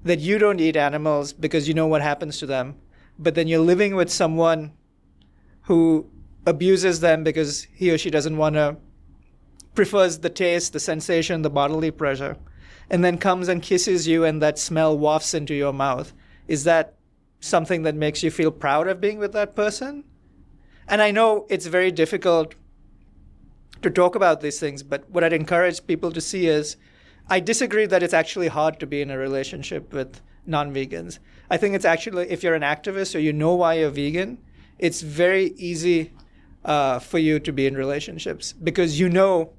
that 0.05 0.21
you 0.21 0.39
don't 0.39 0.61
eat 0.61 0.77
animals 0.77 1.33
because 1.33 1.67
you 1.67 1.75
know 1.75 1.89
what 1.89 2.03
happens 2.03 2.39
to 2.39 2.47
them, 2.47 2.77
but 3.19 3.35
then 3.35 3.49
you're 3.49 3.59
living 3.59 3.97
with 3.97 4.13
someone 4.13 4.75
who 5.63 6.09
abuses 6.47 7.01
them 7.01 7.25
because 7.25 7.67
he 7.75 7.91
or 7.91 7.99
she 7.99 8.11
doesn't 8.11 8.37
want 8.37 8.55
to 8.55 8.77
prefers 9.75 10.19
the 10.19 10.31
taste, 10.31 10.73
the 10.73 10.81
sensation, 10.81 11.43
the 11.43 11.51
bodily 11.51 11.91
pleasure, 11.91 12.37
and 12.91 13.05
then 13.05 13.19
comes 13.19 13.49
and 13.49 13.63
kisses 13.63 14.07
you 14.07 14.25
and 14.25 14.43
that 14.43 14.59
smell 14.59 14.97
wafts 14.97 15.35
into 15.35 15.55
your 15.55 15.73
mouth. 15.73 16.13
Is 16.47 16.65
that 16.65 16.95
something 17.41 17.83
that 17.83 17.95
makes 17.95 18.23
you 18.23 18.31
feel 18.31 18.51
proud 18.51 18.87
of 18.87 19.01
being 19.01 19.19
with 19.19 19.33
that 19.33 19.57
person? 19.57 20.05
And 20.89 21.01
I 21.01 21.11
know 21.11 21.47
it's 21.49 21.67
very 21.67 21.91
difficult 21.91 22.55
to 23.83 23.91
talk 23.91 24.15
about 24.15 24.41
these 24.41 24.61
things, 24.61 24.83
but 24.83 25.09
what 25.11 25.25
I'd 25.25 25.33
encourage 25.33 25.87
people 25.87 26.13
to 26.13 26.21
see 26.21 26.47
is 26.47 26.77
I 27.29 27.41
disagree 27.41 27.87
that 27.87 28.03
it's 28.03 28.15
actually 28.15 28.49
hard 28.49 28.79
to 28.81 28.87
be 28.87 29.01
in 29.01 29.11
a 29.11 29.19
relationship 29.19 29.93
with 29.93 30.21
non 30.47 30.73
vegans. 30.75 31.19
I 31.51 31.57
think 31.57 31.75
it's 31.75 31.85
actually, 31.85 32.31
if 32.31 32.43
you're 32.43 32.55
an 32.55 32.63
activist 32.63 33.15
or 33.15 33.21
you 33.21 33.33
know 33.33 33.55
why 33.55 33.75
you're 33.75 33.91
vegan, 33.91 34.39
it's 34.79 35.01
very 35.01 35.53
easy 35.57 36.13
uh, 36.65 36.99
for 36.99 37.19
you 37.19 37.39
to 37.41 37.53
be 37.53 37.67
in 37.67 37.77
relationships 37.77 38.53
because 38.53 38.99
you 38.99 39.09
know 39.09 39.53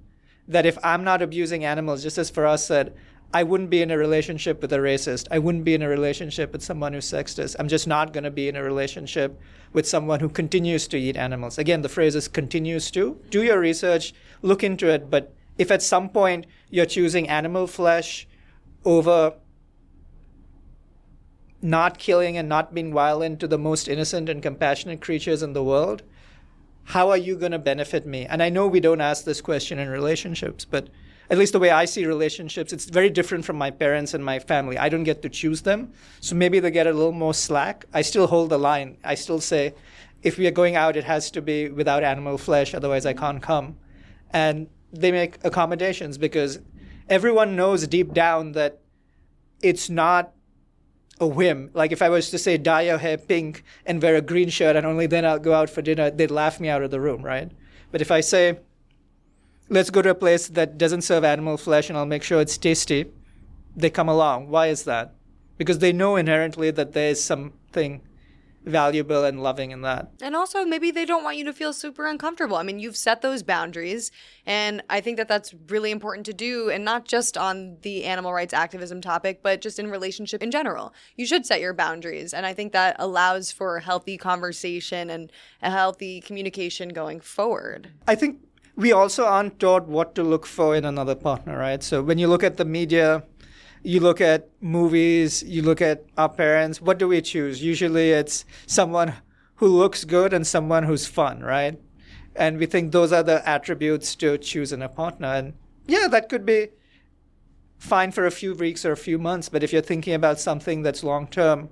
that 0.47 0.65
if 0.65 0.77
I'm 0.83 1.03
not 1.03 1.21
abusing 1.21 1.63
animals, 1.65 2.03
just 2.03 2.17
as 2.17 2.31
Faraz 2.31 2.59
said, 2.59 2.93
I 3.33 3.41
wouldn't 3.41 3.71
be 3.71 3.81
in 3.81 3.89
a 3.89 3.97
relationship 3.97 4.61
with 4.61 4.71
a 4.73 4.77
racist. 4.77 5.27
I 5.31 5.39
wouldn't 5.39 5.63
be 5.63 5.73
in 5.73 5.81
a 5.81 5.87
relationship 5.87 6.53
with 6.53 6.63
someone 6.63 6.93
who's 6.93 7.09
sexist. 7.09 7.55
I'm 7.57 7.67
just 7.67 7.87
not 7.87 8.13
going 8.13 8.25
to 8.25 8.31
be 8.31 8.47
in 8.47 8.55
a 8.55 8.61
relationship 8.61 9.39
with 9.71 9.87
someone 9.87 10.19
who 10.19 10.29
continues 10.29 10.87
to 10.89 10.99
eat 10.99 11.17
animals. 11.17 11.57
Again, 11.57 11.81
the 11.81 11.89
phrase 11.89 12.15
is 12.15 12.27
continues 12.27 12.91
to. 12.91 13.19
Do 13.31 13.41
your 13.41 13.59
research, 13.59 14.13
look 14.43 14.63
into 14.63 14.87
it. 14.87 15.09
But 15.09 15.33
if 15.57 15.71
at 15.71 15.81
some 15.81 16.09
point 16.09 16.45
you're 16.69 16.85
choosing 16.85 17.27
animal 17.27 17.65
flesh 17.65 18.27
over 18.85 19.33
not 21.59 21.97
killing 21.97 22.37
and 22.37 22.47
not 22.47 22.73
being 22.73 22.93
violent 22.93 23.39
to 23.39 23.47
the 23.47 23.57
most 23.57 23.87
innocent 23.87 24.29
and 24.29 24.43
compassionate 24.43 25.01
creatures 25.01 25.41
in 25.41 25.53
the 25.53 25.63
world, 25.63 26.03
how 26.83 27.09
are 27.09 27.17
you 27.17 27.35
going 27.35 27.51
to 27.51 27.59
benefit 27.59 28.05
me? 28.05 28.25
And 28.25 28.43
I 28.43 28.49
know 28.49 28.67
we 28.67 28.79
don't 28.79 29.01
ask 29.01 29.23
this 29.23 29.41
question 29.41 29.79
in 29.79 29.89
relationships, 29.89 30.65
but 30.65 30.89
at 31.29 31.37
least 31.37 31.53
the 31.53 31.59
way 31.59 31.71
I 31.71 31.85
see 31.85 32.05
relationships, 32.05 32.73
it's 32.73 32.85
very 32.85 33.09
different 33.09 33.45
from 33.45 33.57
my 33.57 33.71
parents 33.71 34.13
and 34.13 34.23
my 34.23 34.39
family. 34.39 34.77
I 34.77 34.89
don't 34.89 35.03
get 35.03 35.21
to 35.21 35.29
choose 35.29 35.61
them. 35.61 35.93
So 36.19 36.35
maybe 36.35 36.59
they 36.59 36.71
get 36.71 36.87
a 36.87 36.93
little 36.93 37.13
more 37.13 37.33
slack. 37.33 37.85
I 37.93 38.01
still 38.01 38.27
hold 38.27 38.49
the 38.49 38.59
line. 38.59 38.97
I 39.03 39.15
still 39.15 39.39
say, 39.39 39.73
if 40.21 40.37
we 40.37 40.47
are 40.47 40.51
going 40.51 40.75
out, 40.75 40.95
it 40.95 41.05
has 41.05 41.31
to 41.31 41.41
be 41.41 41.69
without 41.69 42.03
animal 42.03 42.37
flesh, 42.37 42.73
otherwise 42.73 43.05
I 43.05 43.13
can't 43.13 43.41
come. 43.41 43.77
And 44.31 44.67
they 44.91 45.11
make 45.11 45.37
accommodations 45.43 46.17
because 46.17 46.59
everyone 47.09 47.55
knows 47.55 47.87
deep 47.87 48.13
down 48.13 48.51
that 48.53 48.79
it's 49.61 49.89
not 49.89 50.33
a 51.23 51.27
whim. 51.27 51.69
Like 51.73 51.91
if 51.91 52.01
I 52.01 52.09
was 52.09 52.29
to 52.29 52.37
say 52.37 52.57
dye 52.57 52.83
your 52.83 52.97
hair 52.97 53.17
pink 53.17 53.63
and 53.85 54.01
wear 54.01 54.15
a 54.15 54.21
green 54.21 54.49
shirt 54.49 54.75
and 54.75 54.85
only 54.85 55.07
then 55.07 55.25
I'll 55.25 55.39
go 55.39 55.53
out 55.53 55.69
for 55.69 55.81
dinner, 55.81 56.11
they'd 56.11 56.31
laugh 56.31 56.59
me 56.59 56.69
out 56.69 56.83
of 56.83 56.91
the 56.91 56.99
room, 56.99 57.23
right? 57.23 57.51
But 57.91 58.01
if 58.01 58.11
I 58.11 58.21
say, 58.21 58.59
let's 59.69 59.89
go 59.89 60.01
to 60.01 60.09
a 60.09 60.15
place 60.15 60.47
that 60.49 60.77
doesn't 60.77 61.01
serve 61.01 61.23
animal 61.23 61.57
flesh 61.57 61.89
and 61.89 61.97
I'll 61.97 62.05
make 62.05 62.23
sure 62.23 62.41
it's 62.41 62.57
tasty, 62.57 63.05
they 63.75 63.89
come 63.89 64.09
along. 64.09 64.49
Why 64.49 64.67
is 64.67 64.83
that? 64.83 65.15
because 65.57 65.79
they 65.79 65.93
know 65.93 66.15
inherently 66.15 66.71
that 66.71 66.93
there 66.93 67.09
is 67.09 67.23
something 67.23 68.01
valuable 68.65 69.23
and 69.23 69.41
loving 69.41 69.71
in 69.71 69.81
that. 69.81 70.11
And 70.21 70.35
also, 70.35 70.65
maybe 70.65 70.91
they 70.91 71.05
don't 71.05 71.23
want 71.23 71.37
you 71.37 71.45
to 71.45 71.53
feel 71.53 71.73
super 71.73 72.05
uncomfortable. 72.05 72.55
I 72.55 72.63
mean, 72.63 72.79
you've 72.79 72.97
set 72.97 73.21
those 73.21 73.43
boundaries, 73.43 74.11
and 74.45 74.81
I 74.89 75.01
think 75.01 75.17
that 75.17 75.27
that's 75.27 75.53
really 75.67 75.91
important 75.91 76.25
to 76.27 76.33
do, 76.33 76.69
and 76.69 76.85
not 76.85 77.05
just 77.05 77.37
on 77.37 77.77
the 77.81 78.05
animal 78.05 78.33
rights 78.33 78.53
activism 78.53 79.01
topic, 79.01 79.41
but 79.43 79.61
just 79.61 79.79
in 79.79 79.89
relationship 79.89 80.41
in 80.41 80.51
general. 80.51 80.93
You 81.15 81.25
should 81.25 81.45
set 81.45 81.61
your 81.61 81.73
boundaries, 81.73 82.33
and 82.33 82.45
I 82.45 82.53
think 82.53 82.73
that 82.73 82.95
allows 82.99 83.51
for 83.51 83.79
healthy 83.79 84.17
conversation 84.17 85.09
and 85.09 85.31
a 85.61 85.69
healthy 85.69 86.21
communication 86.21 86.89
going 86.89 87.19
forward. 87.19 87.89
I 88.07 88.15
think 88.15 88.39
we 88.75 88.91
also 88.91 89.25
aren't 89.25 89.59
taught 89.59 89.87
what 89.87 90.15
to 90.15 90.23
look 90.23 90.45
for 90.45 90.75
in 90.75 90.85
another 90.85 91.15
partner, 91.15 91.57
right? 91.57 91.83
So 91.83 92.01
when 92.01 92.17
you 92.17 92.27
look 92.27 92.43
at 92.43 92.57
the 92.57 92.65
media, 92.65 93.23
you 93.83 93.99
look 93.99 94.21
at 94.21 94.49
movies, 94.61 95.43
you 95.43 95.61
look 95.61 95.81
at 95.81 96.05
our 96.17 96.29
parents, 96.29 96.81
what 96.81 96.97
do 96.97 97.07
we 97.07 97.21
choose? 97.21 97.61
Usually 97.61 98.11
it's 98.11 98.45
someone 98.65 99.13
who 99.55 99.67
looks 99.67 100.05
good 100.05 100.33
and 100.33 100.47
someone 100.47 100.83
who's 100.83 101.05
fun, 101.05 101.41
right? 101.41 101.79
And 102.35 102.57
we 102.57 102.65
think 102.65 102.91
those 102.91 103.11
are 103.11 103.23
the 103.23 103.47
attributes 103.47 104.15
to 104.15 104.37
choose 104.37 104.71
in 104.71 104.81
a 104.81 104.89
partner. 104.89 105.27
And 105.27 105.53
yeah, 105.85 106.07
that 106.07 106.29
could 106.29 106.45
be 106.45 106.69
fine 107.77 108.11
for 108.11 108.25
a 108.25 108.31
few 108.31 108.55
weeks 108.55 108.85
or 108.85 108.93
a 108.93 108.97
few 108.97 109.19
months, 109.19 109.49
but 109.49 109.63
if 109.63 109.73
you're 109.73 109.81
thinking 109.81 110.13
about 110.13 110.39
something 110.39 110.81
that's 110.81 111.03
long 111.03 111.27
term, 111.27 111.69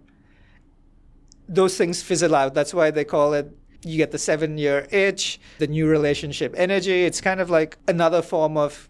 those 1.47 1.78
things 1.78 2.03
fizzle 2.03 2.36
out. 2.36 2.53
That's 2.53 2.74
why 2.74 2.91
they 2.91 3.05
call 3.05 3.34
it 3.34 3.57
you 3.84 3.97
get 3.97 4.12
the 4.12 4.20
seven 4.20 4.57
year 4.57 4.88
itch, 4.91 5.39
the 5.57 5.68
new 5.68 5.88
relationship 5.88 6.53
energy. 6.57 7.03
It's 7.03 7.22
kind 7.22 7.39
of 7.39 7.49
like 7.49 7.78
another 7.88 8.22
form 8.22 8.57
of 8.57 8.89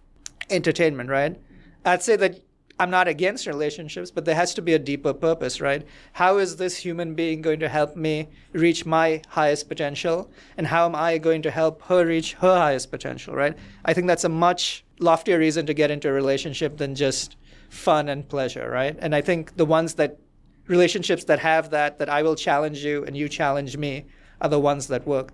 entertainment, 0.49 1.09
right? 1.09 1.39
I'd 1.86 2.03
say 2.03 2.15
that 2.17 2.41
I'm 2.82 2.89
not 2.89 3.07
against 3.07 3.45
relationships, 3.45 4.09
but 4.09 4.25
there 4.25 4.34
has 4.34 4.55
to 4.55 4.61
be 4.63 4.73
a 4.73 4.79
deeper 4.79 5.13
purpose, 5.13 5.61
right? 5.61 5.86
How 6.13 6.39
is 6.39 6.55
this 6.55 6.75
human 6.75 7.13
being 7.13 7.39
going 7.43 7.59
to 7.59 7.69
help 7.69 7.95
me 7.95 8.29
reach 8.53 8.88
my 8.88 9.21
highest 9.27 9.69
potential? 9.69 10.32
And 10.57 10.65
how 10.65 10.88
am 10.88 10.95
I 10.95 11.19
going 11.19 11.43
to 11.43 11.51
help 11.51 11.84
her 11.84 12.03
reach 12.07 12.34
her 12.34 12.57
highest 12.57 12.89
potential, 12.89 13.36
right? 13.36 13.55
I 13.86 13.93
think 13.93 14.07
that's 14.07 14.23
a 14.23 14.29
much 14.29 14.84
loftier 14.97 15.38
reason 15.38 15.67
to 15.67 15.75
get 15.75 15.91
into 15.91 16.09
a 16.09 16.11
relationship 16.11 16.77
than 16.77 16.95
just 16.95 17.38
fun 17.69 18.09
and 18.09 18.27
pleasure, 18.27 18.67
right? 18.67 18.97
And 18.97 19.13
I 19.13 19.21
think 19.21 19.57
the 19.57 19.65
ones 19.65 19.93
that 19.93 20.17
relationships 20.65 21.25
that 21.25 21.38
have 21.38 21.69
that, 21.69 21.99
that 21.99 22.09
I 22.09 22.23
will 22.23 22.36
challenge 22.36 22.84
you 22.84 23.05
and 23.05 23.15
you 23.15 23.29
challenge 23.29 23.77
me, 23.77 24.05
are 24.41 24.49
the 24.49 24.59
ones 24.59 24.88
that 24.88 25.05
work. 25.05 25.34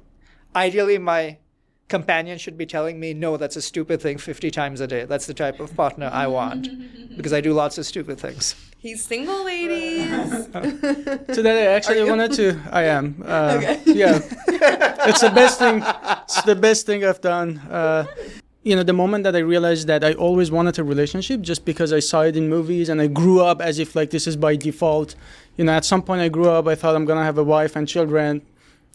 Ideally, 0.53 0.97
my 0.97 1.37
companion 1.87 2.37
should 2.37 2.57
be 2.57 2.65
telling 2.65 2.99
me, 2.99 3.13
no, 3.13 3.37
that's 3.37 3.55
a 3.55 3.61
stupid 3.61 4.01
thing 4.01 4.17
50 4.17 4.51
times 4.51 4.81
a 4.81 4.87
day. 4.87 5.05
That's 5.05 5.25
the 5.25 5.33
type 5.33 5.59
of 5.59 5.75
partner 5.75 6.09
I 6.11 6.27
want 6.27 6.67
because 7.17 7.33
I 7.33 7.41
do 7.41 7.53
lots 7.53 7.77
of 7.77 7.85
stupid 7.85 8.19
things. 8.19 8.55
He's 8.77 9.03
single, 9.03 9.45
ladies. 9.45 10.07
so 11.33 11.41
that 11.41 11.57
I 11.57 11.65
actually 11.67 12.07
wanted 12.09 12.33
to. 12.33 12.59
I 12.71 12.83
am. 12.83 13.23
Uh, 13.25 13.55
okay. 13.57 13.81
Yeah, 13.85 14.19
it's 15.07 15.21
the 15.21 15.31
best 15.31 15.59
thing. 15.59 15.81
It's 16.23 16.41
the 16.43 16.55
best 16.55 16.85
thing 16.85 17.03
I've 17.03 17.21
done. 17.21 17.57
Uh, 17.59 18.05
you 18.63 18.75
know, 18.75 18.83
the 18.83 18.93
moment 18.93 19.23
that 19.23 19.35
I 19.35 19.39
realized 19.39 19.87
that 19.87 20.03
I 20.03 20.13
always 20.13 20.51
wanted 20.51 20.77
a 20.77 20.83
relationship, 20.83 21.41
just 21.41 21.63
because 21.63 21.93
I 21.93 21.99
saw 21.99 22.21
it 22.21 22.35
in 22.35 22.49
movies 22.49 22.89
and 22.89 23.01
I 23.01 23.07
grew 23.07 23.41
up 23.41 23.61
as 23.61 23.79
if 23.79 23.95
like 23.95 24.09
this 24.09 24.27
is 24.27 24.35
by 24.35 24.57
default. 24.57 25.15
You 25.55 25.63
know, 25.63 25.71
at 25.71 25.85
some 25.85 26.03
point 26.03 26.21
I 26.21 26.27
grew 26.29 26.49
up, 26.49 26.67
I 26.67 26.75
thought 26.75 26.95
I'm 26.95 27.05
gonna 27.05 27.23
have 27.23 27.37
a 27.37 27.43
wife 27.43 27.75
and 27.75 27.87
children 27.87 28.41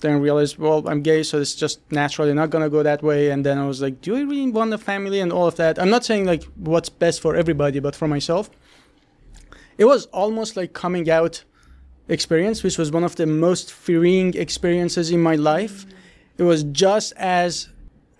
then 0.02 0.20
realized, 0.20 0.58
well, 0.58 0.86
I'm 0.86 1.00
gay, 1.02 1.22
so 1.22 1.40
it's 1.40 1.54
just 1.54 1.80
naturally 1.90 2.34
not 2.34 2.50
gonna 2.50 2.68
go 2.68 2.82
that 2.82 3.02
way. 3.02 3.30
And 3.30 3.46
then 3.46 3.58
I 3.58 3.66
was 3.66 3.80
like, 3.80 4.00
do 4.02 4.14
I 4.16 4.20
really 4.20 4.50
want 4.50 4.74
a 4.74 4.78
family 4.78 5.20
and 5.20 5.32
all 5.32 5.46
of 5.46 5.56
that? 5.56 5.78
I'm 5.78 5.90
not 5.90 6.04
saying 6.04 6.26
like 6.26 6.44
what's 6.56 6.90
best 6.90 7.20
for 7.20 7.34
everybody, 7.34 7.80
but 7.80 7.96
for 7.96 8.06
myself, 8.06 8.50
it 9.78 9.86
was 9.86 10.06
almost 10.06 10.56
like 10.56 10.74
coming 10.74 11.08
out 11.08 11.44
experience, 12.08 12.62
which 12.62 12.78
was 12.78 12.92
one 12.92 13.04
of 13.04 13.16
the 13.16 13.26
most 13.26 13.72
freeing 13.72 14.34
experiences 14.34 15.10
in 15.10 15.22
my 15.22 15.36
life. 15.36 15.86
It 16.36 16.42
was 16.42 16.64
just 16.64 17.12
as 17.16 17.68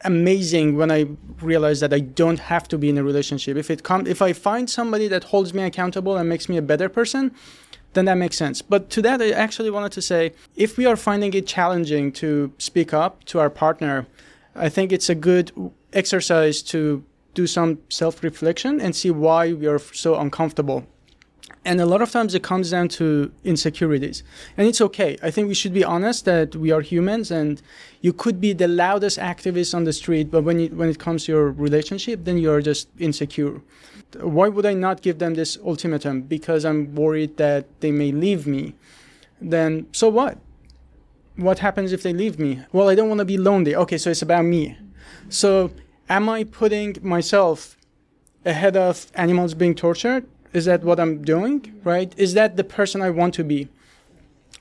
amazing 0.05 0.77
when 0.77 0.91
I 0.91 1.07
realized 1.41 1.83
that 1.83 1.93
I 1.93 2.01
don't 2.01 2.39
have 2.39 2.69
to 2.69 2.79
be 2.79 2.89
in 2.89 2.99
a 2.99 3.05
relationship. 3.05 3.57
If 3.57 3.71
it 3.71 3.83
come, 3.83 4.07
if 4.07 4.23
I 4.23 4.33
find 4.33 4.69
somebody 4.69 5.09
that 5.09 5.25
holds 5.25 5.55
me 5.55 5.63
accountable 5.63 6.17
and 6.17 6.29
makes 6.29 6.49
me 6.49 6.57
a 6.57 6.63
better 6.63 6.89
person, 6.89 7.35
then 7.95 8.05
that 8.07 8.17
makes 8.17 8.37
sense. 8.37 8.63
But 8.63 8.91
to 8.91 9.03
that, 9.03 9.21
I 9.21 9.31
actually 9.31 9.71
wanted 9.71 9.93
to 9.93 10.03
say 10.03 10.33
if 10.57 10.77
we 10.77 10.87
are 10.87 10.97
finding 10.97 11.35
it 11.35 11.47
challenging 11.47 12.13
to 12.13 12.53
speak 12.59 12.93
up 12.95 13.25
to 13.25 13.39
our 13.39 13.51
partner, 13.51 14.07
I 14.55 14.69
think 14.69 14.93
it's 14.93 15.09
a 15.09 15.15
good 15.15 15.53
exercise 15.93 16.63
to 16.63 17.05
do 17.35 17.47
some 17.47 17.79
self 17.89 18.23
reflection 18.23 18.81
and 18.81 18.95
see 18.95 19.11
why 19.11 19.53
we 19.53 19.67
are 19.67 19.79
so 19.79 20.17
uncomfortable. 20.17 20.87
And 21.65 21.81
a 21.81 21.87
lot 21.87 22.03
of 22.03 22.11
times 22.11 22.35
it 22.35 22.43
comes 22.43 22.71
down 22.73 22.89
to 22.89 23.31
insecurities. 23.45 24.25
And 24.57 24.67
it's 24.67 24.81
okay. 24.81 25.17
I 25.23 25.31
think 25.31 25.47
we 25.47 25.55
should 25.55 25.73
be 25.73 25.85
honest 25.85 26.25
that 26.25 26.57
we 26.57 26.73
are 26.73 26.81
humans 26.81 27.31
and 27.31 27.63
you 28.01 28.13
could 28.13 28.41
be 28.41 28.53
the 28.53 28.67
loudest 28.67 29.19
activist 29.19 29.73
on 29.73 29.85
the 29.85 29.93
street, 29.93 30.29
but 30.31 30.43
when, 30.43 30.59
it, 30.59 30.73
when 30.75 30.89
it 30.89 30.99
comes 30.99 31.27
to 31.27 31.33
your 31.33 31.53
relationship, 31.53 32.25
then 32.25 32.39
you're 32.39 32.61
just 32.61 32.89
insecure 32.99 33.61
why 34.21 34.49
would 34.49 34.67
I 34.67 34.75
not 34.75 35.03
give 35.03 35.19
them 35.19 35.35
this 35.35 35.59
ultimatum? 35.65 36.23
Because 36.23 36.65
I'm 36.65 36.95
worried 36.95 37.37
that 37.37 37.67
they 37.81 37.91
may 37.91 38.13
leave 38.13 38.47
me. 38.47 38.75
Then, 39.41 39.87
so 39.93 40.09
what? 40.09 40.39
What 41.37 41.61
happens 41.61 41.93
if 41.93 42.03
they 42.03 42.13
leave 42.13 42.39
me? 42.39 42.61
Well, 42.73 42.89
I 42.89 42.95
don't 42.95 43.09
want 43.09 43.19
to 43.19 43.25
be 43.25 43.39
lonely. 43.39 43.75
Okay, 43.75 43.99
so 43.99 44.11
it's 44.11 44.23
about 44.23 44.45
me. 44.45 44.77
So, 45.29 45.71
am 46.09 46.29
I 46.29 46.45
putting 46.45 46.97
myself 47.03 47.77
ahead 48.45 48.77
of 48.77 49.11
animals 49.15 49.55
being 49.55 49.75
tortured? 49.75 50.27
Is 50.53 50.67
that 50.67 50.85
what 50.85 51.01
I'm 51.01 51.23
doing? 51.23 51.81
Right? 51.85 52.13
Is 52.17 52.35
that 52.35 52.57
the 52.57 52.65
person 52.65 53.01
I 53.01 53.11
want 53.11 53.35
to 53.35 53.45
be? 53.45 53.69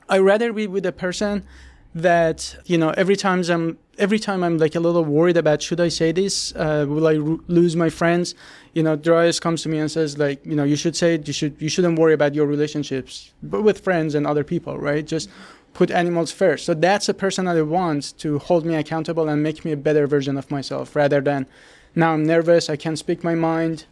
I 0.07 0.19
rather 0.19 0.53
be 0.53 0.67
with 0.67 0.85
a 0.85 0.91
person 0.91 1.45
that 1.93 2.57
you 2.65 2.77
know 2.77 2.89
every 2.91 3.15
time 3.15 3.43
I'm 3.49 3.77
every 3.97 4.19
time 4.19 4.43
I'm 4.43 4.57
like 4.57 4.75
a 4.75 4.79
little 4.79 5.03
worried 5.03 5.37
about 5.37 5.61
should 5.61 5.79
I 5.79 5.89
say 5.89 6.11
this? 6.11 6.53
Uh, 6.55 6.85
will 6.87 7.07
I 7.07 7.17
r- 7.17 7.37
lose 7.47 7.75
my 7.75 7.89
friends? 7.89 8.35
You 8.73 8.83
know, 8.83 8.97
Daraius 8.97 9.39
comes 9.41 9.63
to 9.63 9.69
me 9.69 9.79
and 9.79 9.91
says 9.91 10.17
like, 10.17 10.45
you 10.45 10.55
know, 10.55 10.63
you 10.63 10.75
should 10.75 10.95
say 10.95 11.15
it. 11.15 11.27
You 11.27 11.33
should 11.33 11.55
you 11.59 11.69
shouldn't 11.69 11.99
worry 11.99 12.13
about 12.13 12.33
your 12.33 12.45
relationships, 12.45 13.33
but 13.43 13.61
with 13.61 13.79
friends 13.79 14.15
and 14.15 14.25
other 14.25 14.43
people, 14.43 14.77
right? 14.77 15.05
Just 15.05 15.29
put 15.73 15.91
animals 15.91 16.31
first. 16.31 16.65
So 16.65 16.73
that's 16.73 17.07
a 17.09 17.13
person 17.13 17.45
that 17.45 17.57
I 17.57 17.61
want 17.61 18.17
to 18.19 18.39
hold 18.39 18.65
me 18.65 18.75
accountable 18.75 19.29
and 19.29 19.41
make 19.41 19.63
me 19.63 19.71
a 19.71 19.77
better 19.77 20.07
version 20.07 20.37
of 20.37 20.51
myself, 20.51 20.95
rather 20.95 21.21
than 21.21 21.45
now 21.95 22.13
I'm 22.13 22.23
nervous, 22.23 22.69
I 22.69 22.75
can't 22.75 22.97
speak 22.97 23.23
my 23.23 23.35
mind. 23.35 23.85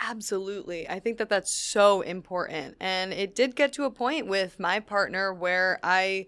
Absolutely. 0.00 0.88
I 0.88 0.98
think 0.98 1.18
that 1.18 1.28
that's 1.28 1.50
so 1.50 2.00
important. 2.00 2.76
And 2.80 3.12
it 3.12 3.34
did 3.34 3.54
get 3.54 3.72
to 3.74 3.84
a 3.84 3.90
point 3.90 4.26
with 4.26 4.58
my 4.58 4.80
partner 4.80 5.32
where 5.32 5.78
I 5.82 6.26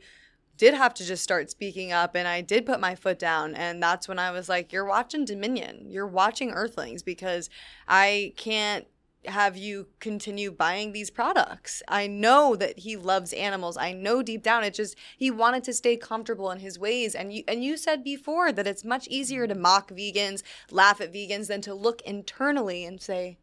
did 0.56 0.74
have 0.74 0.94
to 0.94 1.04
just 1.04 1.22
start 1.22 1.50
speaking 1.50 1.92
up 1.92 2.14
and 2.14 2.28
I 2.28 2.40
did 2.40 2.66
put 2.66 2.80
my 2.80 2.94
foot 2.94 3.18
down. 3.18 3.54
And 3.54 3.82
that's 3.82 4.08
when 4.08 4.18
I 4.18 4.30
was 4.30 4.48
like, 4.48 4.72
You're 4.72 4.84
watching 4.84 5.24
Dominion, 5.24 5.86
you're 5.90 6.06
watching 6.06 6.50
Earthlings 6.50 7.02
because 7.02 7.50
I 7.88 8.32
can't 8.36 8.86
have 9.26 9.56
you 9.56 9.88
continue 10.00 10.50
buying 10.50 10.92
these 10.92 11.10
products. 11.10 11.82
I 11.88 12.06
know 12.06 12.56
that 12.56 12.80
he 12.80 12.96
loves 12.96 13.32
animals. 13.32 13.76
I 13.76 13.92
know 13.92 14.22
deep 14.22 14.42
down 14.42 14.64
it 14.64 14.74
just 14.74 14.96
he 15.16 15.30
wanted 15.30 15.64
to 15.64 15.72
stay 15.72 15.96
comfortable 15.96 16.50
in 16.50 16.60
his 16.60 16.78
ways 16.78 17.14
and 17.14 17.32
you 17.32 17.44
and 17.48 17.64
you 17.64 17.76
said 17.76 18.04
before 18.04 18.52
that 18.52 18.66
it's 18.66 18.84
much 18.84 19.08
easier 19.08 19.46
to 19.46 19.54
mock 19.54 19.90
vegans, 19.90 20.42
laugh 20.70 21.00
at 21.00 21.12
vegans 21.12 21.48
than 21.48 21.60
to 21.62 21.74
look 21.74 22.02
internally 22.02 22.84
and 22.84 23.00
say 23.00 23.38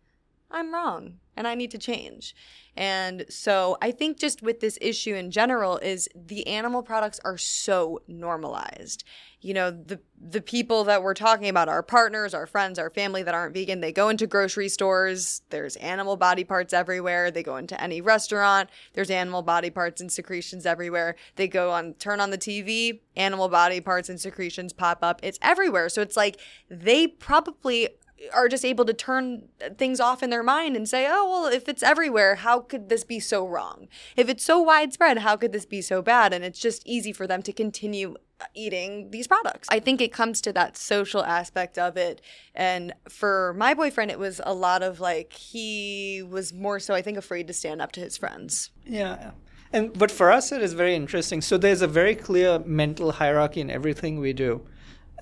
I'm 0.51 0.73
wrong 0.73 1.15
and 1.35 1.47
I 1.47 1.55
need 1.55 1.71
to 1.71 1.77
change. 1.77 2.35
And 2.77 3.25
so 3.29 3.77
I 3.81 3.91
think 3.91 4.17
just 4.17 4.41
with 4.41 4.59
this 4.59 4.77
issue 4.79 5.13
in 5.15 5.31
general 5.31 5.77
is 5.77 6.07
the 6.15 6.47
animal 6.47 6.83
products 6.83 7.19
are 7.25 7.37
so 7.37 8.01
normalized. 8.07 9.03
You 9.41 9.53
know, 9.55 9.71
the 9.71 9.99
the 10.23 10.41
people 10.41 10.83
that 10.83 11.01
we're 11.01 11.15
talking 11.15 11.49
about, 11.49 11.67
our 11.67 11.81
partners, 11.81 12.35
our 12.35 12.45
friends, 12.45 12.77
our 12.77 12.91
family 12.91 13.23
that 13.23 13.33
aren't 13.33 13.55
vegan, 13.55 13.81
they 13.81 13.91
go 13.91 14.07
into 14.07 14.27
grocery 14.27 14.69
stores, 14.69 15.41
there's 15.49 15.75
animal 15.77 16.15
body 16.15 16.43
parts 16.43 16.73
everywhere. 16.73 17.31
They 17.31 17.41
go 17.41 17.57
into 17.57 17.81
any 17.81 18.01
restaurant, 18.01 18.69
there's 18.93 19.09
animal 19.09 19.41
body 19.41 19.71
parts 19.71 19.99
and 19.99 20.11
secretions 20.11 20.65
everywhere. 20.65 21.15
They 21.35 21.47
go 21.47 21.71
on 21.71 21.95
turn 21.95 22.21
on 22.21 22.29
the 22.29 22.37
TV, 22.37 22.99
animal 23.15 23.49
body 23.49 23.81
parts 23.81 24.09
and 24.09 24.21
secretions 24.21 24.73
pop 24.73 24.99
up. 25.01 25.19
It's 25.23 25.39
everywhere. 25.41 25.89
So 25.89 26.01
it's 26.01 26.15
like 26.15 26.39
they 26.69 27.07
probably 27.07 27.89
are 28.33 28.47
just 28.47 28.65
able 28.65 28.85
to 28.85 28.93
turn 28.93 29.49
things 29.77 29.99
off 29.99 30.21
in 30.21 30.29
their 30.29 30.43
mind 30.43 30.75
and 30.75 30.87
say, 30.87 31.07
oh, 31.09 31.29
well, 31.29 31.45
if 31.51 31.67
it's 31.67 31.83
everywhere, 31.83 32.35
how 32.35 32.59
could 32.59 32.89
this 32.89 33.03
be 33.03 33.19
so 33.19 33.47
wrong? 33.47 33.87
If 34.15 34.29
it's 34.29 34.43
so 34.43 34.59
widespread, 34.61 35.19
how 35.19 35.37
could 35.37 35.51
this 35.51 35.65
be 35.65 35.81
so 35.81 36.01
bad? 36.01 36.33
And 36.33 36.43
it's 36.43 36.59
just 36.59 36.85
easy 36.85 37.13
for 37.13 37.27
them 37.27 37.41
to 37.43 37.53
continue 37.53 38.15
uh, 38.39 38.45
eating 38.53 39.11
these 39.11 39.27
products. 39.27 39.67
I 39.71 39.79
think 39.79 40.01
it 40.01 40.13
comes 40.13 40.41
to 40.41 40.53
that 40.53 40.77
social 40.77 41.23
aspect 41.23 41.77
of 41.77 41.97
it. 41.97 42.21
And 42.53 42.93
for 43.09 43.53
my 43.57 43.73
boyfriend, 43.73 44.11
it 44.11 44.19
was 44.19 44.39
a 44.45 44.53
lot 44.53 44.83
of 44.83 44.99
like, 44.99 45.33
he 45.33 46.23
was 46.27 46.53
more 46.53 46.79
so, 46.79 46.93
I 46.93 47.01
think, 47.01 47.17
afraid 47.17 47.47
to 47.47 47.53
stand 47.53 47.81
up 47.81 47.91
to 47.93 47.99
his 47.99 48.17
friends. 48.17 48.69
Yeah. 48.85 49.31
And 49.73 49.97
but 49.97 50.11
for 50.11 50.31
us, 50.31 50.51
it 50.51 50.61
is 50.61 50.73
very 50.73 50.95
interesting. 50.95 51.41
So 51.41 51.57
there's 51.57 51.81
a 51.81 51.87
very 51.87 52.13
clear 52.13 52.59
mental 52.59 53.13
hierarchy 53.13 53.61
in 53.61 53.69
everything 53.69 54.19
we 54.19 54.33
do. 54.33 54.61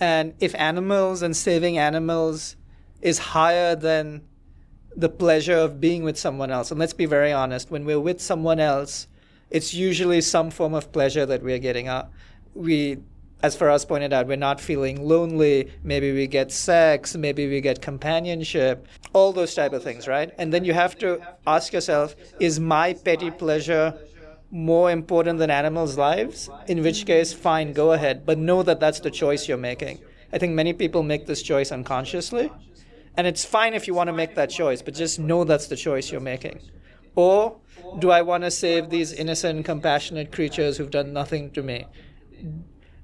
And 0.01 0.33
if 0.39 0.55
animals 0.55 1.21
and 1.21 1.35
saving 1.35 1.77
animals 1.77 2.55
is 3.01 3.19
higher 3.19 3.75
than 3.75 4.21
the 4.95 5.09
pleasure 5.09 5.55
of 5.55 5.79
being 5.79 6.03
with 6.03 6.17
someone 6.17 6.51
else. 6.51 6.71
And 6.71 6.79
let's 6.79 6.93
be 6.93 7.05
very 7.05 7.31
honest, 7.31 7.71
when 7.71 7.85
we're 7.85 7.99
with 7.99 8.19
someone 8.21 8.59
else, 8.59 9.07
it's 9.49 9.73
usually 9.73 10.21
some 10.21 10.51
form 10.51 10.73
of 10.73 10.91
pleasure 10.91 11.25
that 11.25 11.41
we're 11.41 11.59
getting. 11.59 11.87
Uh, 11.87 12.07
we, 12.53 12.97
as 13.41 13.55
Faraz 13.55 13.87
pointed 13.87 14.13
out, 14.13 14.27
we're 14.27 14.37
not 14.37 14.59
feeling 14.59 15.01
lonely. 15.07 15.71
Maybe 15.83 16.11
we 16.11 16.27
get 16.27 16.51
sex. 16.51 17.15
Maybe 17.15 17.47
we 17.47 17.61
get 17.61 17.81
companionship. 17.81 18.85
All 19.13 19.31
those 19.31 19.55
type 19.55 19.73
of 19.73 19.83
things, 19.83 20.07
right? 20.07 20.31
And 20.37 20.53
then 20.53 20.65
you 20.65 20.73
have 20.73 20.97
to 20.99 21.21
ask 21.47 21.73
yourself: 21.73 22.15
Is 22.39 22.59
my 22.59 22.93
petty 22.93 23.31
pleasure 23.31 23.97
more 24.51 24.91
important 24.91 25.39
than 25.39 25.49
animals' 25.49 25.97
lives? 25.97 26.49
In 26.67 26.83
which 26.83 27.05
case, 27.05 27.33
fine, 27.33 27.73
go 27.73 27.93
ahead. 27.93 28.25
But 28.25 28.37
know 28.37 28.61
that 28.63 28.79
that's 28.79 28.99
the 28.99 29.11
choice 29.11 29.47
you're 29.47 29.57
making. 29.57 29.99
I 30.31 30.37
think 30.37 30.53
many 30.53 30.73
people 30.73 31.01
make 31.01 31.25
this 31.25 31.41
choice 31.41 31.71
unconsciously. 31.71 32.51
And 33.19 33.27
it's 33.27 33.43
fine 33.43 33.73
if 33.73 33.85
you 33.85 33.93
want 33.93 34.07
to 34.07 34.13
make 34.13 34.35
that 34.35 34.49
choice, 34.49 34.81
but 34.81 34.93
just 34.93 35.19
know 35.19 35.43
that's 35.43 35.67
the 35.67 35.75
choice 35.75 36.09
you're 36.09 36.21
making. 36.21 36.61
Or 37.15 37.59
do 37.99 38.11
I 38.11 38.21
want 38.21 38.45
to 38.45 38.49
save 38.49 38.89
these 38.89 39.11
innocent, 39.11 39.65
compassionate 39.65 40.31
creatures 40.31 40.77
who've 40.77 40.89
done 40.89 41.11
nothing 41.11 41.51
to 41.51 41.61
me? 41.61 41.85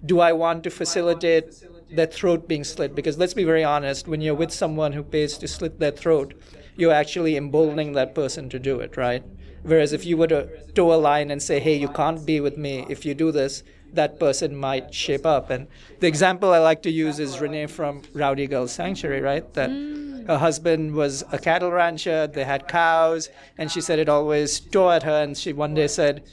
Do 0.06 0.22
I 0.22 0.32
want 0.32 0.64
to 0.64 0.70
facilitate 0.70 1.62
their 1.92 2.06
throat 2.06 2.48
being 2.48 2.64
slit? 2.64 2.96
Because 2.96 3.18
let's 3.18 3.34
be 3.34 3.44
very 3.44 3.66
honest, 3.66 4.08
when 4.08 4.22
you're 4.22 4.36
with 4.36 4.54
someone 4.54 4.94
who 4.94 5.04
pays 5.04 5.38
to 5.40 5.50
slit 5.50 5.82
their 5.82 5.92
throat, 5.92 6.34
you're 6.78 6.94
actually 6.94 7.36
emboldening 7.36 7.92
that 7.92 8.16
person 8.16 8.48
to 8.52 8.58
do 8.58 8.80
it, 8.80 8.96
right? 8.96 9.26
Whereas 9.64 9.92
if 9.92 10.06
you 10.06 10.16
were 10.16 10.28
to 10.28 10.48
toe 10.76 10.94
a 10.94 10.96
line 10.96 11.30
and 11.30 11.44
say, 11.44 11.60
hey, 11.60 11.76
you 11.76 11.90
can't 11.90 12.26
be 12.26 12.40
with 12.40 12.58
me 12.58 12.86
if 12.88 13.06
you 13.06 13.16
do 13.16 13.34
this, 13.34 13.64
that 13.96 14.20
person 14.20 14.56
might 14.56 14.94
shape 14.94 15.26
up. 15.26 15.50
And 15.50 15.68
the 16.00 16.08
example 16.08 16.54
I 16.54 16.60
like 16.60 16.82
to 16.84 16.92
use 16.92 17.20
is 17.20 17.40
Renee 17.40 17.68
from 17.68 18.02
Rowdy 18.14 18.48
Girl 18.48 18.68
Sanctuary, 18.68 19.22
right? 19.22 19.54
That 19.54 19.70
mm. 19.70 20.28
her 20.28 20.38
husband 20.38 20.94
was 20.94 21.24
a 21.32 21.38
cattle 21.38 21.72
rancher, 21.72 22.28
they 22.28 22.44
had 22.44 22.68
cows, 22.68 23.30
and 23.58 23.72
she 23.72 23.82
said 23.82 24.00
it 24.00 24.10
always 24.10 24.60
tore 24.60 24.94
at 24.94 25.04
her. 25.04 25.24
And 25.24 25.38
she 25.38 25.54
one 25.54 25.74
day 25.74 25.88
said, 25.88 26.24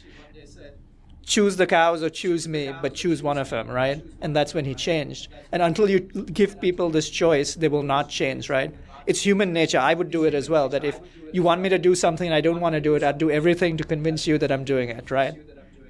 choose 1.25 1.57
the 1.57 1.67
cows 1.67 2.03
or 2.03 2.11
choose 2.11 2.49
me, 2.49 2.75
but 2.83 2.95
choose 2.95 3.23
one 3.23 3.39
of 3.39 3.51
them, 3.51 3.69
right? 3.69 4.05
And 4.21 4.35
that's 4.35 4.55
when 4.55 4.65
he 4.65 4.75
changed. 4.75 5.29
And 5.53 5.63
until 5.63 5.89
you 5.89 6.01
give 6.01 6.61
people 6.61 6.91
this 6.91 7.09
choice, 7.09 7.55
they 7.55 7.69
will 7.69 7.83
not 7.83 8.09
change, 8.09 8.51
right? 8.51 8.75
It's 9.07 9.25
human 9.25 9.53
nature. 9.53 9.79
I 9.79 9.95
would 9.95 10.11
do 10.11 10.25
it 10.25 10.35
as 10.35 10.49
well. 10.49 10.69
That 10.69 10.85
if 10.85 11.01
you 11.33 11.43
want 11.43 11.61
me 11.61 11.69
to 11.69 11.79
do 11.79 11.95
something 11.95 12.27
and 12.27 12.35
I 12.35 12.41
don't 12.41 12.61
want 12.61 12.75
to 12.75 12.81
do 12.81 12.95
it, 12.95 13.03
I'd 13.03 13.19
do 13.19 13.31
everything 13.31 13.77
to 13.79 13.85
convince 13.85 14.27
you 14.27 14.39
that 14.39 14.53
I'm 14.53 14.65
doing 14.65 14.91
it, 14.91 15.11
right? 15.11 15.35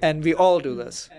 And 0.01 0.25
we 0.25 0.35
all 0.35 0.61
do 0.61 0.75
this. 0.75 1.11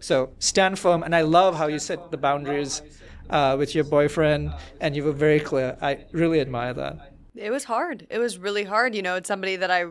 So 0.00 0.30
stand 0.38 0.78
firm. 0.78 1.02
And 1.02 1.14
I 1.14 1.22
love 1.22 1.56
how 1.56 1.66
you 1.66 1.78
set 1.78 2.10
the 2.10 2.16
boundaries 2.16 2.82
uh, 3.30 3.56
with 3.58 3.74
your 3.74 3.84
boyfriend 3.84 4.52
and 4.80 4.96
you 4.96 5.04
were 5.04 5.12
very 5.12 5.40
clear. 5.40 5.76
I 5.80 6.04
really 6.12 6.40
admire 6.40 6.74
that. 6.74 7.12
It 7.34 7.50
was 7.50 7.64
hard. 7.64 8.06
It 8.10 8.18
was 8.18 8.38
really 8.38 8.64
hard. 8.64 8.94
You 8.94 9.02
know, 9.02 9.16
it's 9.16 9.28
somebody 9.28 9.56
that 9.56 9.70
I 9.70 9.86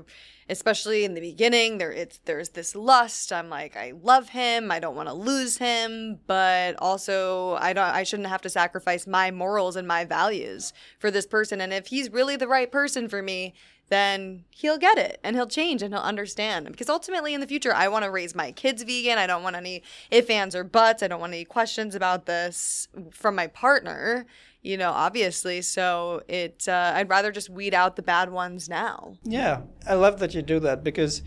especially 0.49 1.03
in 1.03 1.13
the 1.13 1.21
beginning 1.21 1.77
there 1.77 1.91
it's 1.91 2.19
there's 2.25 2.49
this 2.49 2.75
lust 2.75 3.33
i'm 3.33 3.49
like 3.49 3.75
i 3.75 3.91
love 4.01 4.29
him 4.29 4.71
i 4.71 4.79
don't 4.79 4.95
want 4.95 5.09
to 5.09 5.13
lose 5.13 5.57
him 5.57 6.19
but 6.25 6.75
also 6.79 7.55
i 7.59 7.73
don't 7.73 7.83
i 7.83 8.03
shouldn't 8.03 8.29
have 8.29 8.41
to 8.41 8.49
sacrifice 8.49 9.05
my 9.05 9.29
morals 9.29 9.75
and 9.75 9.87
my 9.87 10.05
values 10.05 10.73
for 10.99 11.11
this 11.11 11.27
person 11.27 11.59
and 11.59 11.73
if 11.73 11.87
he's 11.87 12.11
really 12.11 12.35
the 12.35 12.47
right 12.47 12.71
person 12.71 13.09
for 13.09 13.21
me 13.21 13.53
then 13.89 14.43
he'll 14.49 14.77
get 14.77 14.97
it 14.97 15.19
and 15.23 15.35
he'll 15.35 15.47
change 15.47 15.81
and 15.81 15.93
he'll 15.93 16.03
understand. 16.03 16.67
Because 16.67 16.89
ultimately, 16.89 17.33
in 17.33 17.41
the 17.41 17.47
future, 17.47 17.73
I 17.73 17.87
want 17.87 18.05
to 18.05 18.11
raise 18.11 18.35
my 18.35 18.51
kids 18.51 18.83
vegan. 18.83 19.17
I 19.17 19.27
don't 19.27 19.43
want 19.43 19.55
any 19.55 19.83
if, 20.11 20.29
ands, 20.29 20.55
or 20.55 20.63
buts. 20.63 21.03
I 21.03 21.07
don't 21.07 21.19
want 21.19 21.33
any 21.33 21.45
questions 21.45 21.95
about 21.95 22.25
this 22.25 22.87
from 23.11 23.35
my 23.35 23.47
partner, 23.47 24.25
you 24.61 24.77
know, 24.77 24.91
obviously. 24.91 25.61
So 25.61 26.23
it, 26.27 26.67
uh, 26.67 26.93
I'd 26.95 27.09
rather 27.09 27.31
just 27.31 27.49
weed 27.49 27.73
out 27.73 27.95
the 27.95 28.01
bad 28.01 28.31
ones 28.31 28.67
now. 28.67 29.15
Yeah, 29.23 29.61
I 29.87 29.93
love 29.93 30.19
that 30.19 30.33
you 30.33 30.41
do 30.41 30.59
that 30.61 30.83
because 30.83 31.21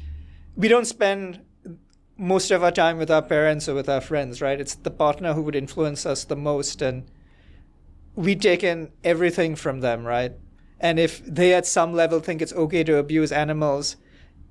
we 0.56 0.68
don't 0.68 0.86
spend 0.86 1.40
most 2.18 2.50
of 2.50 2.62
our 2.62 2.70
time 2.70 2.98
with 2.98 3.10
our 3.10 3.22
parents 3.22 3.66
or 3.66 3.74
with 3.74 3.88
our 3.88 4.00
friends, 4.02 4.42
right? 4.42 4.60
It's 4.60 4.74
the 4.74 4.90
partner 4.90 5.32
who 5.32 5.42
would 5.42 5.56
influence 5.56 6.04
us 6.04 6.24
the 6.24 6.36
most. 6.36 6.82
And 6.82 7.10
we 8.14 8.36
take 8.36 8.62
in 8.62 8.90
everything 9.02 9.56
from 9.56 9.80
them, 9.80 10.04
right? 10.04 10.32
And 10.80 10.98
if 10.98 11.24
they 11.24 11.54
at 11.54 11.66
some 11.66 11.92
level 11.92 12.20
think 12.20 12.40
it's 12.42 12.52
okay 12.54 12.82
to 12.82 12.96
abuse 12.96 13.30
animals 13.30 13.96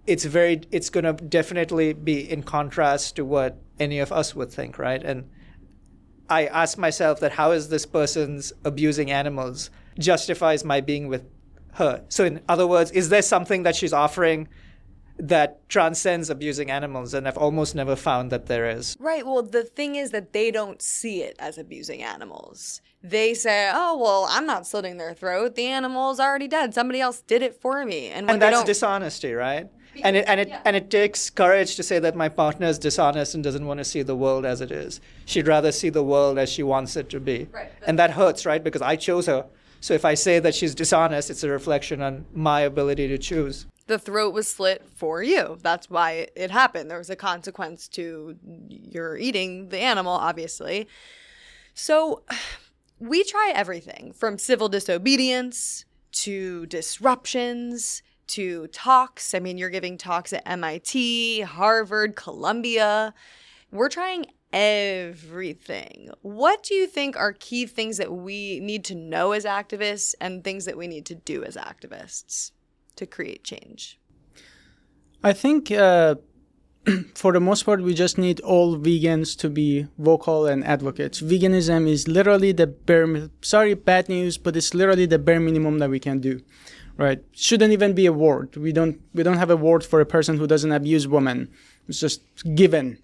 it's 0.05 0.25
very 0.25 0.61
it's 0.71 0.89
going 0.89 1.03
to 1.03 1.13
definitely 1.13 1.93
be 1.93 2.29
in 2.29 2.41
contrast 2.41 3.15
to 3.15 3.23
what 3.25 3.57
any 3.79 3.99
of 3.99 4.11
us 4.11 4.35
would 4.35 4.51
think 4.51 4.79
right? 4.79 5.03
And 5.03 5.29
i 6.29 6.45
ask 6.45 6.77
myself 6.77 7.19
that 7.19 7.33
how 7.33 7.51
is 7.51 7.69
this 7.69 7.85
person's 7.85 8.53
abusing 8.63 9.11
animals 9.11 9.69
justifies 9.97 10.63
my 10.63 10.79
being 10.81 11.07
with 11.07 11.25
her? 11.73 12.03
So 12.09 12.25
in 12.25 12.41
other 12.49 12.67
words 12.67 12.91
is 12.91 13.09
there 13.09 13.21
something 13.21 13.63
that 13.63 13.75
she's 13.75 13.93
offering 13.93 14.47
that 15.19 15.67
transcends 15.67 16.29
abusing 16.29 16.71
animals 16.71 17.13
and 17.13 17.27
i've 17.27 17.37
almost 17.37 17.75
never 17.75 17.95
found 17.95 18.31
that 18.31 18.45
there 18.45 18.69
is. 18.69 18.95
Right 18.99 19.25
well 19.25 19.43
the 19.43 19.63
thing 19.63 19.95
is 19.95 20.11
that 20.11 20.33
they 20.33 20.49
don't 20.49 20.81
see 20.81 21.21
it 21.21 21.35
as 21.39 21.57
abusing 21.57 22.01
animals. 22.01 22.81
They 23.03 23.33
say 23.33 23.69
oh 23.73 23.97
well 23.97 24.27
i'm 24.29 24.45
not 24.45 24.65
slitting 24.65 24.97
their 24.97 25.13
throat. 25.13 25.55
The 25.55 25.67
animal's 25.67 26.19
already 26.19 26.47
dead. 26.47 26.73
Somebody 26.73 27.01
else 27.01 27.21
did 27.21 27.41
it 27.41 27.59
for 27.59 27.85
me. 27.85 28.07
And, 28.07 28.29
and 28.29 28.41
that's 28.41 28.63
dishonesty 28.63 29.33
right? 29.33 29.69
Because, 29.93 30.07
and 30.07 30.15
it 30.15 30.25
and 30.27 30.39
it 30.39 30.47
yeah. 30.47 30.61
and 30.65 30.75
it 30.75 30.89
takes 30.89 31.29
courage 31.29 31.75
to 31.75 31.83
say 31.83 31.99
that 31.99 32.15
my 32.15 32.29
partner 32.29 32.67
is 32.67 32.79
dishonest 32.79 33.35
and 33.35 33.43
doesn't 33.43 33.65
want 33.65 33.79
to 33.79 33.83
see 33.83 34.03
the 34.03 34.15
world 34.15 34.45
as 34.45 34.61
it 34.61 34.71
is. 34.71 35.01
She'd 35.25 35.47
rather 35.47 35.71
see 35.71 35.89
the 35.89 36.03
world 36.03 36.37
as 36.37 36.49
she 36.49 36.63
wants 36.63 36.95
it 36.95 37.09
to 37.09 37.19
be. 37.19 37.47
Right, 37.51 37.71
and 37.85 37.97
that 37.99 38.11
hurts 38.11 38.45
right? 38.45 38.63
Because 38.63 38.81
i 38.81 38.95
chose 38.95 39.25
her. 39.25 39.47
So 39.81 39.93
if 39.93 40.05
i 40.05 40.13
say 40.13 40.39
that 40.39 40.55
she's 40.55 40.75
dishonest 40.75 41.29
it's 41.29 41.43
a 41.43 41.49
reflection 41.49 42.01
on 42.01 42.25
my 42.33 42.61
ability 42.61 43.07
to 43.07 43.17
choose 43.17 43.65
the 43.89 43.99
throat 43.99 44.35
was 44.35 44.47
slit 44.47 44.85
for 44.95 45.23
you. 45.23 45.57
That's 45.63 45.89
why 45.89 46.27
it 46.35 46.51
happened. 46.51 46.91
There 46.91 46.99
was 46.99 47.09
a 47.09 47.15
consequence 47.15 47.87
to 47.89 48.37
your 48.69 49.17
eating 49.17 49.69
the 49.69 49.79
animal, 49.79 50.13
obviously. 50.13 50.87
So 51.73 52.21
we 52.99 53.23
try 53.23 53.51
everything 53.53 54.13
from 54.15 54.37
civil 54.37 54.69
disobedience 54.69 55.85
to 56.11 56.67
disruptions 56.67 58.03
to 58.27 58.67
talks. 58.67 59.33
I 59.33 59.39
mean, 59.39 59.57
you're 59.57 59.71
giving 59.71 59.97
talks 59.97 60.33
at 60.33 60.47
MIT, 60.47 61.41
Harvard, 61.41 62.15
Columbia. 62.15 63.15
We're 63.71 63.89
trying 63.89 64.27
everything. 64.53 66.11
What 66.21 66.61
do 66.61 66.75
you 66.75 66.85
think 66.85 67.17
are 67.17 67.33
key 67.33 67.65
things 67.65 67.97
that 67.97 68.13
we 68.13 68.59
need 68.59 68.85
to 68.85 68.95
know 68.95 69.31
as 69.31 69.45
activists 69.45 70.13
and 70.21 70.43
things 70.43 70.65
that 70.65 70.77
we 70.77 70.87
need 70.87 71.07
to 71.07 71.15
do 71.15 71.43
as 71.43 71.55
activists? 71.55 72.51
To 72.99 73.05
create 73.05 73.43
change? 73.43 73.99
I 75.23 75.33
think 75.33 75.71
uh, 75.71 76.15
for 77.15 77.33
the 77.33 77.39
most 77.39 77.63
part, 77.63 77.81
we 77.81 77.93
just 77.93 78.17
need 78.17 78.39
all 78.41 78.77
vegans 78.77 79.37
to 79.39 79.49
be 79.49 79.87
vocal 79.97 80.45
and 80.45 80.63
advocates. 80.63 81.21
Veganism 81.21 81.87
is 81.87 82.07
literally 82.07 82.51
the 82.51 82.67
bare, 82.67 83.29
sorry, 83.41 83.73
bad 83.73 84.07
news, 84.07 84.37
but 84.37 84.55
it's 84.55 84.73
literally 84.73 85.05
the 85.05 85.19
bare 85.19 85.39
minimum 85.39 85.79
that 85.79 85.89
we 85.89 85.99
can 85.99 86.19
do. 86.19 86.41
Right? 86.97 87.23
Shouldn't 87.31 87.71
even 87.71 87.93
be 87.93 88.05
a 88.05 88.13
word. 88.13 88.57
We 88.57 88.73
don't 88.73 88.99
we 89.13 89.23
don't 89.23 89.37
have 89.37 89.49
a 89.49 89.55
word 89.55 89.85
for 89.85 90.01
a 90.01 90.05
person 90.05 90.37
who 90.37 90.47
doesn't 90.47 90.73
abuse 90.73 91.07
women. 91.07 91.49
It's 91.87 92.01
just 92.01 92.21
given 92.55 92.99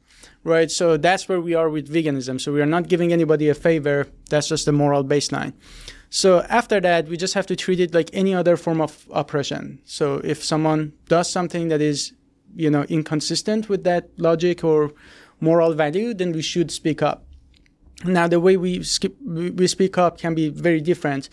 right? 0.46 0.72
So 0.72 0.96
that's 0.96 1.28
where 1.28 1.42
we 1.42 1.54
are 1.56 1.70
with 1.70 1.92
veganism. 1.92 2.40
So 2.40 2.54
we 2.54 2.62
are 2.62 2.66
not 2.66 2.88
giving 2.88 3.12
anybody 3.12 3.50
a 3.50 3.54
favor. 3.54 4.08
That's 4.30 4.48
just 4.48 4.66
the 4.66 4.72
moral 4.72 5.04
baseline. 5.04 5.54
So 6.16 6.44
after 6.48 6.80
that, 6.80 7.10
we 7.10 7.18
just 7.18 7.34
have 7.34 7.46
to 7.48 7.58
treat 7.58 7.82
it 7.82 7.94
like 7.94 8.10
any 8.14 8.34
other 8.34 8.56
form 8.56 8.80
of 8.80 9.06
oppression. 9.12 9.82
So 9.84 10.22
if 10.24 10.42
someone 10.42 10.94
does 11.10 11.30
something 11.30 11.68
that 11.68 11.82
is, 11.82 12.14
you 12.56 12.70
know, 12.70 12.84
inconsistent 12.84 13.68
with 13.68 13.84
that 13.84 14.08
logic 14.18 14.64
or 14.64 14.94
moral 15.42 15.74
value, 15.74 16.14
then 16.14 16.32
we 16.32 16.42
should 16.42 16.72
speak 16.72 17.02
up. 17.02 17.26
Now, 18.06 18.30
the 18.30 18.40
way 18.40 18.56
we 18.56 18.82
skip, 18.82 19.14
we 19.26 19.68
speak 19.68 19.98
up 19.98 20.18
can 20.18 20.34
be 20.36 20.48
very 20.48 20.80
different, 20.80 21.28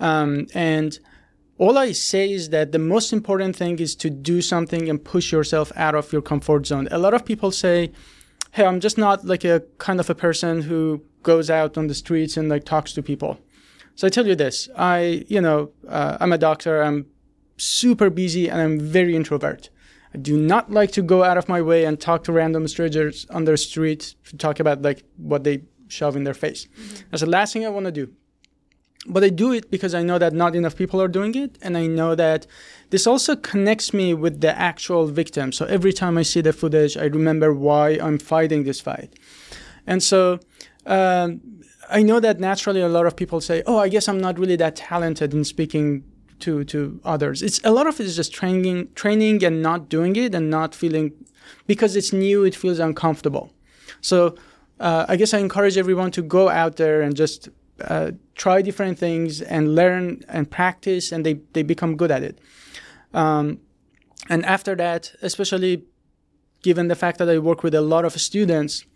um, 0.00 0.46
and 0.54 0.98
all 1.58 1.76
I 1.76 1.92
say 1.92 2.32
is 2.32 2.48
that 2.48 2.72
the 2.72 2.78
most 2.78 3.12
important 3.12 3.54
thing 3.56 3.78
is 3.78 3.94
to 3.96 4.08
do 4.08 4.40
something 4.40 4.88
and 4.88 5.04
push 5.04 5.32
yourself 5.32 5.70
out 5.76 5.94
of 5.94 6.14
your 6.14 6.22
comfort 6.22 6.64
zone. 6.64 6.88
A 6.90 6.98
lot 6.98 7.12
of 7.12 7.26
people 7.26 7.50
say, 7.50 7.92
"Hey, 8.52 8.64
I'm 8.64 8.80
just 8.80 8.96
not 8.96 9.26
like 9.26 9.44
a 9.44 9.62
kind 9.76 10.00
of 10.00 10.08
a 10.08 10.14
person 10.14 10.62
who 10.62 11.02
goes 11.22 11.50
out 11.50 11.76
on 11.76 11.88
the 11.88 11.94
streets 11.94 12.38
and 12.38 12.48
like 12.48 12.64
talks 12.64 12.94
to 12.94 13.02
people." 13.02 13.43
So 13.94 14.06
I 14.06 14.10
tell 14.10 14.26
you 14.26 14.34
this, 14.34 14.68
I, 14.76 15.24
you 15.28 15.40
know, 15.40 15.70
uh, 15.88 16.18
I'm 16.20 16.32
a 16.32 16.38
doctor. 16.38 16.82
I'm 16.82 17.06
super 17.56 18.10
busy 18.10 18.48
and 18.48 18.60
I'm 18.60 18.80
very 18.80 19.14
introvert. 19.14 19.70
I 20.14 20.18
do 20.18 20.36
not 20.36 20.70
like 20.70 20.92
to 20.92 21.02
go 21.02 21.24
out 21.24 21.38
of 21.38 21.48
my 21.48 21.60
way 21.60 21.84
and 21.84 22.00
talk 22.00 22.24
to 22.24 22.32
random 22.32 22.66
strangers 22.68 23.26
on 23.30 23.44
the 23.44 23.56
street 23.56 24.14
to 24.26 24.36
talk 24.36 24.60
about 24.60 24.82
like 24.82 25.02
what 25.16 25.44
they 25.44 25.62
shove 25.88 26.16
in 26.16 26.24
their 26.24 26.34
face. 26.34 26.66
Mm-hmm. 26.66 27.08
That's 27.10 27.22
the 27.22 27.30
last 27.30 27.52
thing 27.52 27.64
I 27.64 27.68
want 27.68 27.86
to 27.86 27.92
do. 27.92 28.12
But 29.06 29.22
I 29.22 29.28
do 29.28 29.52
it 29.52 29.70
because 29.70 29.94
I 29.94 30.02
know 30.02 30.18
that 30.18 30.32
not 30.32 30.56
enough 30.56 30.76
people 30.76 31.00
are 31.02 31.08
doing 31.08 31.34
it, 31.34 31.58
and 31.60 31.76
I 31.76 31.86
know 31.86 32.14
that 32.14 32.46
this 32.88 33.06
also 33.06 33.36
connects 33.36 33.92
me 33.92 34.14
with 34.14 34.40
the 34.40 34.58
actual 34.58 35.06
victim. 35.08 35.52
So 35.52 35.66
every 35.66 35.92
time 35.92 36.16
I 36.16 36.22
see 36.22 36.40
the 36.40 36.54
footage, 36.54 36.96
I 36.96 37.04
remember 37.04 37.52
why 37.52 37.98
I'm 38.00 38.18
fighting 38.18 38.64
this 38.64 38.80
fight. 38.80 39.18
And 39.86 40.02
so 40.02 40.40
um, 40.86 41.42
I 41.90 42.02
know 42.02 42.20
that 42.20 42.40
naturally 42.40 42.80
a 42.80 42.88
lot 42.88 43.06
of 43.06 43.16
people 43.16 43.40
say, 43.40 43.62
"Oh, 43.66 43.78
I 43.78 43.88
guess 43.88 44.08
I'm 44.08 44.20
not 44.20 44.38
really 44.38 44.56
that 44.56 44.76
talented 44.76 45.32
in 45.34 45.44
speaking 45.44 46.04
to 46.40 46.64
to 46.64 47.00
others. 47.04 47.42
It's 47.42 47.60
a 47.64 47.70
lot 47.70 47.86
of 47.86 48.00
it 48.00 48.06
is 48.06 48.16
just 48.16 48.32
training 48.32 48.88
training 48.94 49.44
and 49.44 49.62
not 49.62 49.88
doing 49.88 50.16
it 50.16 50.34
and 50.34 50.50
not 50.50 50.74
feeling 50.74 51.12
because 51.66 51.96
it's 51.96 52.12
new. 52.12 52.44
It 52.44 52.54
feels 52.54 52.78
uncomfortable. 52.78 53.52
So 54.00 54.36
uh, 54.80 55.06
I 55.08 55.16
guess 55.16 55.32
I 55.34 55.38
encourage 55.38 55.76
everyone 55.78 56.10
to 56.12 56.22
go 56.22 56.48
out 56.48 56.76
there 56.76 57.02
and 57.02 57.16
just 57.16 57.48
uh, 57.80 58.12
try 58.34 58.62
different 58.62 58.98
things 58.98 59.40
and 59.42 59.74
learn 59.74 60.24
and 60.28 60.50
practice, 60.50 61.12
and 61.12 61.24
they 61.24 61.34
they 61.52 61.62
become 61.62 61.96
good 61.96 62.10
at 62.10 62.22
it. 62.22 62.38
Um, 63.12 63.60
and 64.28 64.44
after 64.44 64.74
that, 64.76 65.12
especially 65.22 65.84
given 66.62 66.88
the 66.88 66.96
fact 66.96 67.18
that 67.18 67.28
I 67.28 67.38
work 67.38 67.62
with 67.62 67.74
a 67.74 67.82
lot 67.82 68.04
of 68.04 68.12
students, 68.20 68.86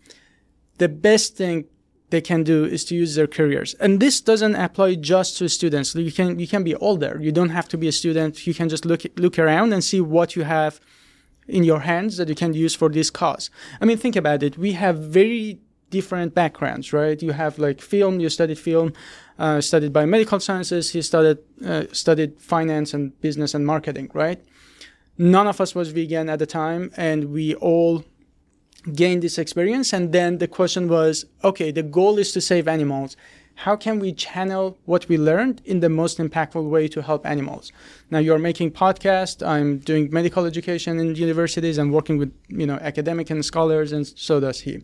the 0.77 0.89
best 0.89 1.37
thing 1.37 1.65
they 2.09 2.21
can 2.21 2.43
do 2.43 2.65
is 2.65 2.83
to 2.85 2.95
use 2.95 3.15
their 3.15 3.27
careers. 3.27 3.75
And 3.75 3.99
this 3.99 4.21
doesn't 4.21 4.55
apply 4.55 4.95
just 4.95 5.37
to 5.37 5.49
students. 5.49 5.95
You 5.95 6.11
can 6.11 6.39
you 6.39 6.47
can 6.47 6.63
be 6.63 6.75
older. 6.75 7.17
You 7.21 7.31
don't 7.31 7.49
have 7.49 7.67
to 7.69 7.77
be 7.77 7.87
a 7.87 7.91
student. 7.91 8.47
You 8.47 8.53
can 8.53 8.69
just 8.69 8.85
look 8.85 9.03
look 9.17 9.37
around 9.37 9.73
and 9.73 9.83
see 9.83 10.01
what 10.01 10.35
you 10.35 10.43
have 10.43 10.79
in 11.47 11.63
your 11.63 11.81
hands 11.81 12.17
that 12.17 12.29
you 12.29 12.35
can 12.35 12.53
use 12.53 12.75
for 12.75 12.89
this 12.89 13.09
cause. 13.09 13.49
I 13.81 13.85
mean, 13.85 13.97
think 13.97 14.15
about 14.15 14.43
it. 14.43 14.57
We 14.57 14.73
have 14.73 14.97
very 14.99 15.59
different 15.89 16.35
backgrounds, 16.35 16.93
right? 16.93 17.21
You 17.21 17.31
have 17.31 17.57
like 17.59 17.81
film. 17.81 18.19
You 18.19 18.29
studied 18.29 18.59
film, 18.59 18.93
uh, 19.37 19.61
studied 19.61 19.93
biomedical 19.93 20.41
sciences. 20.41 20.91
He 20.91 21.01
studied 21.01 21.39
uh, 21.65 21.85
studied 21.91 22.39
finance 22.39 22.93
and 22.93 23.19
business 23.21 23.53
and 23.53 23.65
marketing, 23.65 24.09
right? 24.13 24.39
None 25.17 25.47
of 25.47 25.59
us 25.59 25.75
was 25.75 25.89
vegan 25.89 26.29
at 26.29 26.39
the 26.39 26.45
time, 26.45 26.91
and 26.95 27.25
we 27.25 27.53
all 27.55 28.05
gain 28.93 29.19
this 29.19 29.37
experience. 29.37 29.93
And 29.93 30.11
then 30.11 30.37
the 30.37 30.47
question 30.47 30.87
was 30.87 31.25
okay, 31.43 31.71
the 31.71 31.83
goal 31.83 32.17
is 32.17 32.31
to 32.33 32.41
save 32.41 32.67
animals. 32.67 33.15
How 33.55 33.75
can 33.75 33.99
we 33.99 34.13
channel 34.13 34.77
what 34.85 35.09
we 35.09 35.17
learned 35.17 35.61
in 35.65 35.81
the 35.81 35.89
most 35.89 36.17
impactful 36.17 36.69
way 36.69 36.87
to 36.87 37.01
help 37.01 37.25
animals? 37.25 37.73
Now 38.09 38.19
you're 38.19 38.39
making 38.39 38.71
podcast. 38.71 39.45
I'm 39.45 39.79
doing 39.79 40.09
medical 40.11 40.45
education 40.45 40.97
in 40.97 41.15
universities 41.15 41.77
and 41.77 41.91
working 41.91 42.17
with 42.17 42.33
you 42.47 42.65
know 42.65 42.75
academic 42.75 43.29
and 43.29 43.43
scholars, 43.43 43.91
and 43.91 44.07
so 44.07 44.39
does 44.39 44.61
he. 44.61 44.81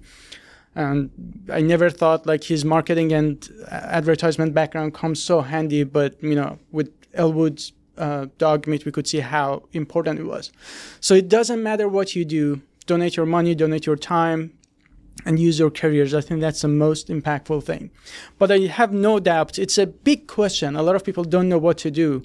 And 0.76 1.10
I 1.50 1.62
never 1.62 1.90
thought 1.90 2.26
like 2.26 2.44
his 2.44 2.66
marketing 2.66 3.14
and 3.14 3.50
advertisement 3.72 4.54
background 4.54 4.94
comes 4.94 5.24
so 5.24 5.40
handy, 5.40 5.84
but 5.86 6.22
you 6.22 6.36
know 6.36 6.60
with 6.74 6.92
Elwood's 7.14 7.72
uh, 7.98 8.28
dog 8.38 8.68
meat, 8.68 8.86
we 8.86 8.92
could 8.92 9.08
see 9.08 9.20
how 9.20 9.64
important 9.72 10.20
it 10.20 10.26
was. 10.26 10.52
So 11.00 11.14
it 11.14 11.30
doesn't 11.30 11.64
matter 11.64 11.88
what 11.88 12.16
you 12.16 12.26
do, 12.26 12.62
donate 12.86 13.16
your 13.16 13.26
money, 13.26 13.56
donate 13.56 13.86
your 13.86 13.96
time, 13.96 14.58
and 15.26 15.40
use 15.40 15.60
your 15.60 15.72
careers. 15.72 16.14
I 16.14 16.22
think 16.22 16.42
that's 16.42 16.62
the 16.62 16.68
most 16.68 17.08
impactful 17.08 17.64
thing. 17.64 17.92
But 18.38 18.52
I 18.52 18.60
have 18.68 18.92
no 18.92 19.20
doubt 19.20 19.58
it's 19.58 19.78
a 19.78 19.88
big 19.88 20.28
question. 20.28 20.76
A 20.76 20.84
lot 20.84 20.96
of 20.96 21.04
people 21.04 21.24
don't 21.24 21.50
know 21.50 21.58
what 21.58 21.78
to 21.80 21.92
do. 21.92 22.24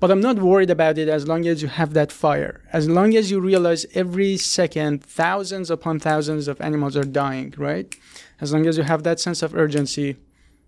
But 0.00 0.10
I'm 0.10 0.20
not 0.20 0.38
worried 0.38 0.70
about 0.70 0.98
it 0.98 1.08
as 1.08 1.28
long 1.28 1.46
as 1.46 1.62
you 1.62 1.68
have 1.68 1.94
that 1.94 2.12
fire. 2.12 2.60
As 2.72 2.88
long 2.88 3.14
as 3.16 3.30
you 3.30 3.40
realize 3.40 3.86
every 3.94 4.36
second 4.36 5.02
thousands 5.02 5.70
upon 5.70 6.00
thousands 6.00 6.48
of 6.48 6.60
animals 6.60 6.96
are 6.96 7.04
dying, 7.04 7.54
right? 7.56 7.94
As 8.40 8.52
long 8.52 8.66
as 8.66 8.76
you 8.76 8.82
have 8.82 9.04
that 9.04 9.20
sense 9.20 9.42
of 9.42 9.54
urgency, 9.54 10.16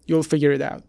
you'll 0.07 0.23
figure 0.23 0.53
it 0.53 0.63
out. 0.63 0.85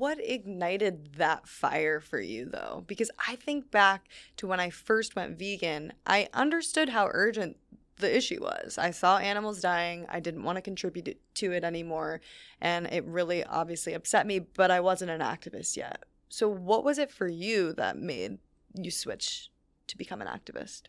What 0.00 0.18
ignited 0.18 1.16
that 1.16 1.46
fire 1.46 2.00
for 2.00 2.18
you, 2.18 2.46
though? 2.46 2.84
Because 2.86 3.10
I 3.28 3.36
think 3.36 3.70
back 3.70 4.08
to 4.38 4.46
when 4.46 4.58
I 4.58 4.70
first 4.70 5.14
went 5.14 5.38
vegan, 5.38 5.92
I 6.06 6.30
understood 6.32 6.88
how 6.88 7.10
urgent 7.12 7.58
the 7.98 8.16
issue 8.16 8.40
was. 8.40 8.78
I 8.78 8.92
saw 8.92 9.18
animals 9.18 9.60
dying. 9.60 10.06
I 10.08 10.20
didn't 10.20 10.44
want 10.44 10.56
to 10.56 10.62
contribute 10.62 11.20
to 11.34 11.52
it 11.52 11.64
anymore. 11.64 12.22
And 12.62 12.86
it 12.86 13.04
really 13.04 13.44
obviously 13.44 13.92
upset 13.92 14.26
me, 14.26 14.38
but 14.38 14.70
I 14.70 14.80
wasn't 14.80 15.10
an 15.10 15.20
activist 15.20 15.76
yet. 15.76 16.04
So, 16.30 16.48
what 16.48 16.82
was 16.82 16.96
it 16.96 17.10
for 17.10 17.28
you 17.28 17.74
that 17.74 17.98
made 17.98 18.38
you 18.74 18.90
switch 18.90 19.50
to 19.88 19.98
become 19.98 20.22
an 20.22 20.28
activist? 20.28 20.84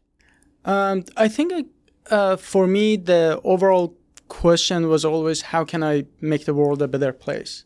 Um, 0.64 1.04
I 1.18 1.28
think 1.28 1.68
uh, 2.10 2.38
for 2.38 2.66
me, 2.66 2.96
the 2.96 3.42
overall 3.44 3.98
question 4.30 4.88
was 4.88 5.04
always 5.04 5.42
how 5.42 5.66
can 5.66 5.84
I 5.84 6.06
make 6.22 6.46
the 6.46 6.54
world 6.54 6.82
a 6.82 6.88
better 6.88 7.12
place? 7.12 7.66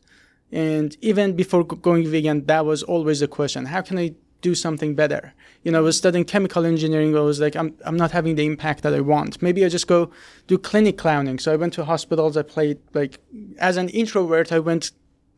And 0.55 0.95
even 1.01 1.35
before 1.35 1.65
going 1.65 2.07
vegan, 2.09 2.45
that 2.45 2.65
was 2.65 2.81
always 2.81 3.21
a 3.21 3.27
question. 3.27 3.65
How 3.65 3.81
can 3.81 3.97
I 3.99 4.13
do 4.39 4.55
something 4.55 4.95
better? 4.95 5.33
You 5.63 5.71
know, 5.73 5.79
I 5.79 5.81
was 5.81 5.97
studying 5.97 6.23
chemical 6.23 6.65
engineering. 6.65 7.13
I 7.13 7.19
was 7.19 7.41
like, 7.41 7.57
I'm, 7.57 7.75
I'm 7.83 7.97
not 7.97 8.11
having 8.11 8.35
the 8.35 8.45
impact 8.45 8.81
that 8.83 8.93
I 8.93 9.01
want. 9.01 9.41
Maybe 9.41 9.65
I 9.65 9.69
just 9.69 9.87
go 9.87 10.11
do 10.47 10.57
clinic 10.57 10.97
clowning. 10.97 11.39
So 11.39 11.51
I 11.51 11.57
went 11.57 11.73
to 11.73 11.83
hospitals. 11.83 12.37
I 12.37 12.43
played 12.43 12.77
like, 12.93 13.19
as 13.57 13.75
an 13.75 13.89
introvert, 13.89 14.53
I 14.53 14.59
went, 14.59 14.91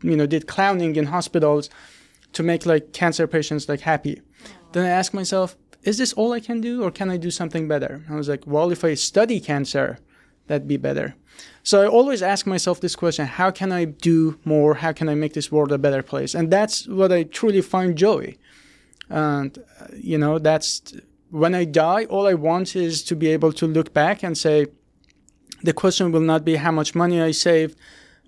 you 0.03 0.15
know, 0.15 0.27
did 0.27 0.45
clowning 0.45 0.95
in 0.95 1.07
hospitals 1.07 1.71
to 2.33 2.43
make 2.43 2.67
like 2.67 2.93
cancer 2.93 3.25
patients 3.25 3.67
like 3.67 3.81
happy. 3.81 4.21
Then 4.73 4.85
I 4.85 4.89
asked 4.89 5.15
myself, 5.15 5.57
is 5.81 5.97
this 5.97 6.13
all 6.13 6.31
I 6.31 6.41
can 6.41 6.61
do 6.61 6.83
or 6.83 6.91
can 6.91 7.09
I 7.09 7.17
do 7.17 7.31
something 7.31 7.67
better? 7.67 8.03
I 8.07 8.13
was 8.13 8.29
like, 8.29 8.45
well, 8.45 8.71
if 8.71 8.83
I 8.83 8.93
study 8.93 9.39
cancer, 9.39 9.97
that'd 10.45 10.67
be 10.67 10.77
better. 10.77 11.15
So 11.63 11.81
I 11.81 11.87
always 11.87 12.21
ask 12.21 12.47
myself 12.47 12.79
this 12.79 12.95
question 12.95 13.25
how 13.25 13.51
can 13.51 13.71
I 13.71 13.85
do 13.85 14.39
more? 14.45 14.75
How 14.75 14.93
can 14.93 15.09
I 15.09 15.15
make 15.15 15.33
this 15.33 15.51
world 15.51 15.71
a 15.71 15.77
better 15.77 16.01
place? 16.01 16.33
And 16.33 16.51
that's 16.51 16.87
what 16.87 17.11
I 17.11 17.23
truly 17.23 17.61
find 17.61 17.97
joy. 17.97 18.37
And, 19.09 19.57
uh, 19.81 19.87
you 19.95 20.17
know, 20.17 20.39
that's 20.39 20.81
when 21.29 21.53
I 21.53 21.65
die, 21.65 22.05
all 22.05 22.27
I 22.27 22.33
want 22.33 22.75
is 22.75 23.03
to 23.03 23.15
be 23.15 23.27
able 23.27 23.51
to 23.53 23.67
look 23.67 23.93
back 23.93 24.23
and 24.23 24.37
say, 24.37 24.67
the 25.63 25.73
question 25.73 26.11
will 26.11 26.21
not 26.21 26.45
be 26.45 26.55
how 26.55 26.71
much 26.71 26.95
money 26.95 27.21
I 27.21 27.31
saved, 27.31 27.77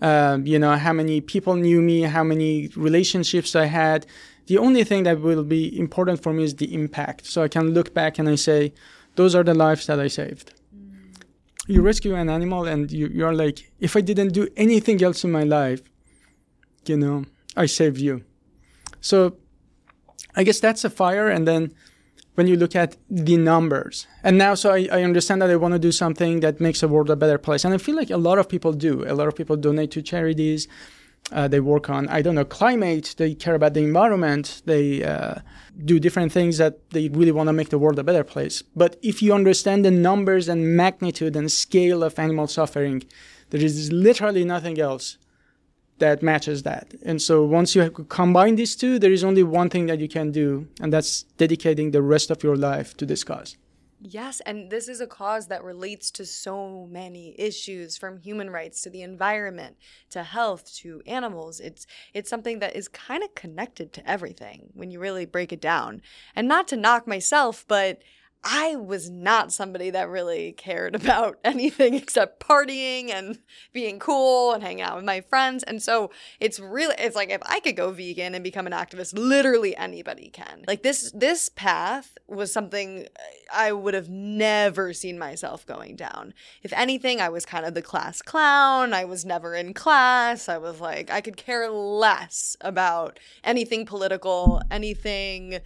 uh, 0.02 0.40
you 0.44 0.60
know, 0.60 0.76
how 0.76 0.94
many 0.94 1.22
people 1.22 1.56
knew 1.56 1.82
me, 1.82 2.02
how 2.02 2.24
many 2.24 2.70
relationships 2.76 3.56
I 3.56 3.66
had. 3.66 4.06
The 4.48 4.58
only 4.58 4.84
thing 4.84 5.04
that 5.04 5.22
will 5.22 5.44
be 5.44 5.78
important 5.80 6.24
for 6.24 6.34
me 6.34 6.44
is 6.44 6.56
the 6.56 6.74
impact. 6.74 7.28
So 7.28 7.44
I 7.44 7.48
can 7.48 7.74
look 7.74 7.94
back 7.94 8.20
and 8.20 8.28
I 8.28 8.36
say, 8.36 8.74
those 9.16 9.36
are 9.36 9.44
the 9.44 9.54
lives 9.54 9.86
that 9.88 10.00
I 10.00 10.08
saved 10.08 10.54
you 11.70 11.84
rescue 11.84 12.16
an 12.16 12.30
animal 12.30 12.66
and 12.66 12.92
you, 12.92 13.08
you're 13.08 13.34
like, 13.34 13.72
if 13.80 13.96
I 13.96 14.02
didn't 14.02 14.30
do 14.30 14.48
anything 14.58 15.04
else 15.04 15.24
in 15.24 15.32
my 15.32 15.44
life, 15.44 15.82
you 16.88 16.98
know, 16.98 17.26
I 17.56 17.68
saved 17.68 18.00
you. 18.00 18.24
So 19.02 19.38
I 20.36 20.44
guess 20.44 20.60
that's 20.60 20.84
a 20.84 20.90
fire. 20.90 21.30
And 21.30 21.48
then 21.48 21.72
when 22.34 22.48
you 22.48 22.56
look 22.56 22.76
at 22.76 22.98
the 23.10 23.38
numbers, 23.38 24.08
and 24.24 24.36
now 24.38 24.56
so 24.56 24.72
I, 24.72 24.88
I 24.92 25.04
understand 25.04 25.44
that 25.44 25.52
I 25.52 25.58
want 25.58 25.74
to 25.74 25.80
do 25.80 25.92
something 25.92 26.40
that 26.40 26.60
makes 26.60 26.82
the 26.82 26.88
world 26.88 27.12
a 27.12 27.16
better 27.16 27.38
place. 27.38 27.64
And 27.64 27.74
I 27.74 27.78
feel 27.78 27.96
like 27.96 28.10
a 28.10 28.18
lot 28.18 28.40
of 28.40 28.50
people 28.50 28.74
do. 28.74 29.06
A 29.08 29.14
lot 29.14 29.28
of 29.28 29.36
people 29.36 29.56
donate 29.56 29.92
to 29.92 30.02
charities. 30.02 30.68
Uh, 31.32 31.48
they 31.48 31.60
work 31.60 31.88
on, 31.88 32.08
I 32.08 32.24
don't 32.24 32.34
know, 32.34 32.46
climate. 32.46 33.14
They 33.18 33.36
care 33.36 33.54
about 33.54 33.76
the 33.76 33.84
environment. 33.84 34.64
They 34.66 35.04
uh, 35.04 35.36
do 35.86 36.00
different 36.00 36.32
things 36.32 36.58
that 36.58 36.90
they 36.92 37.10
really 37.10 37.32
want 37.32 37.48
to 37.48 37.54
make 37.54 37.70
the 37.70 37.80
world 37.80 38.00
a 38.00 38.04
better 38.04 38.24
place. 38.24 38.62
But 38.76 38.98
if 39.02 39.22
you 39.22 39.34
understand 39.34 39.86
the 39.86 39.92
numbers 39.92 40.50
and 40.50 40.76
magnitude 40.76 41.36
and 41.36 41.52
scale 41.52 42.04
of 42.04 42.20
animal 42.20 42.48
suffering, 42.48 43.04
there 43.50 43.62
is 43.62 43.92
literally 43.92 44.44
nothing 44.44 44.80
else 44.80 45.18
that 46.00 46.24
matches 46.24 46.64
that. 46.64 46.94
And 47.04 47.22
so 47.22 47.44
once 47.44 47.76
you 47.76 47.90
combine 47.90 48.56
these 48.56 48.76
two, 48.76 49.00
there 49.00 49.12
is 49.12 49.24
only 49.24 49.44
one 49.44 49.70
thing 49.70 49.88
that 49.88 50.00
you 50.00 50.08
can 50.08 50.32
do, 50.32 50.68
and 50.82 50.92
that's 50.92 51.24
dedicating 51.38 51.92
the 51.92 52.02
rest 52.02 52.32
of 52.32 52.44
your 52.44 52.56
life 52.56 52.96
to 52.98 53.06
this 53.06 53.24
cause. 53.24 53.58
Yes, 54.02 54.40
and 54.46 54.72
this 54.72 54.88
is 54.88 55.02
a 55.02 55.08
cause 55.08 55.48
that 55.48 55.62
relates 55.62 56.10
to 56.12 56.26
so 56.26 56.88
many 56.90 57.36
issues 57.38 57.98
from 57.98 58.18
human 58.18 58.50
rights 58.50 58.82
to 58.84 58.90
the 58.90 59.02
environment 59.02 59.76
to 60.12 60.24
health 60.24 60.74
to 60.76 61.02
animals. 61.06 61.60
It's 61.60 61.86
it's 62.14 62.30
something 62.30 62.60
that 62.60 62.78
is 62.78 62.88
kind 62.88 63.24
of 63.24 63.36
connected 63.36 63.92
to 63.94 64.10
everything 64.10 64.70
when 64.74 64.90
you 64.90 65.00
really 65.02 65.26
break 65.26 65.52
it 65.52 65.60
down. 65.60 66.02
And 66.34 66.48
not 66.48 66.66
to 66.70 66.78
knock 66.78 67.08
myself, 67.08 67.66
but 67.68 68.02
I 68.44 68.78
was 68.78 69.10
not 69.10 69.52
somebody 69.52 69.90
that 69.90 70.08
really 70.08 70.54
cared 70.54 70.96
about 71.02 71.40
anything 71.44 71.94
except 71.94 72.40
partying 72.40 73.10
and 73.10 73.40
being 73.74 74.00
cool 74.00 74.54
and 74.54 74.64
hanging 74.64 74.82
out 74.82 74.96
with 74.96 75.06
my 75.06 75.22
friends. 75.22 75.64
And 75.64 75.82
so 75.82 76.12
it's 76.40 76.60
really 76.60 76.96
it's 76.98 77.16
like 77.16 77.30
if 77.30 77.42
I 77.46 77.60
could 77.60 77.76
go 77.76 77.92
vegan 77.92 78.36
and 78.36 78.44
become 78.44 78.68
an 78.68 78.74
activist, 78.74 79.18
literally 79.18 79.76
anybody 79.76 80.30
can. 80.30 80.64
Like 80.68 80.84
this 80.84 81.12
this 81.12 81.50
path 81.50 82.18
was 82.28 82.52
something 82.52 83.08
I 83.54 83.74
would 83.74 83.94
have 83.94 84.10
never 84.10 84.94
seen 84.94 85.20
myself 85.20 85.66
going 85.66 85.96
down. 85.96 86.34
If 86.64 86.72
anything, 86.74 87.20
I 87.20 87.30
was 87.30 87.46
kind 87.46 87.66
of 87.66 87.74
the 87.74 87.82
class 87.82 88.22
clown. 88.22 88.94
I 88.94 89.06
was 89.06 89.26
never 89.26 89.54
in 89.54 89.74
class. 89.74 90.48
I 90.48 90.58
was 90.58 90.80
like 90.80 91.12
I 91.12 91.22
could 91.22 91.36
care 91.36 91.70
less 91.70 92.56
about 92.62 93.20
anything 93.44 93.86
political, 93.86 94.62
anything 94.72 95.60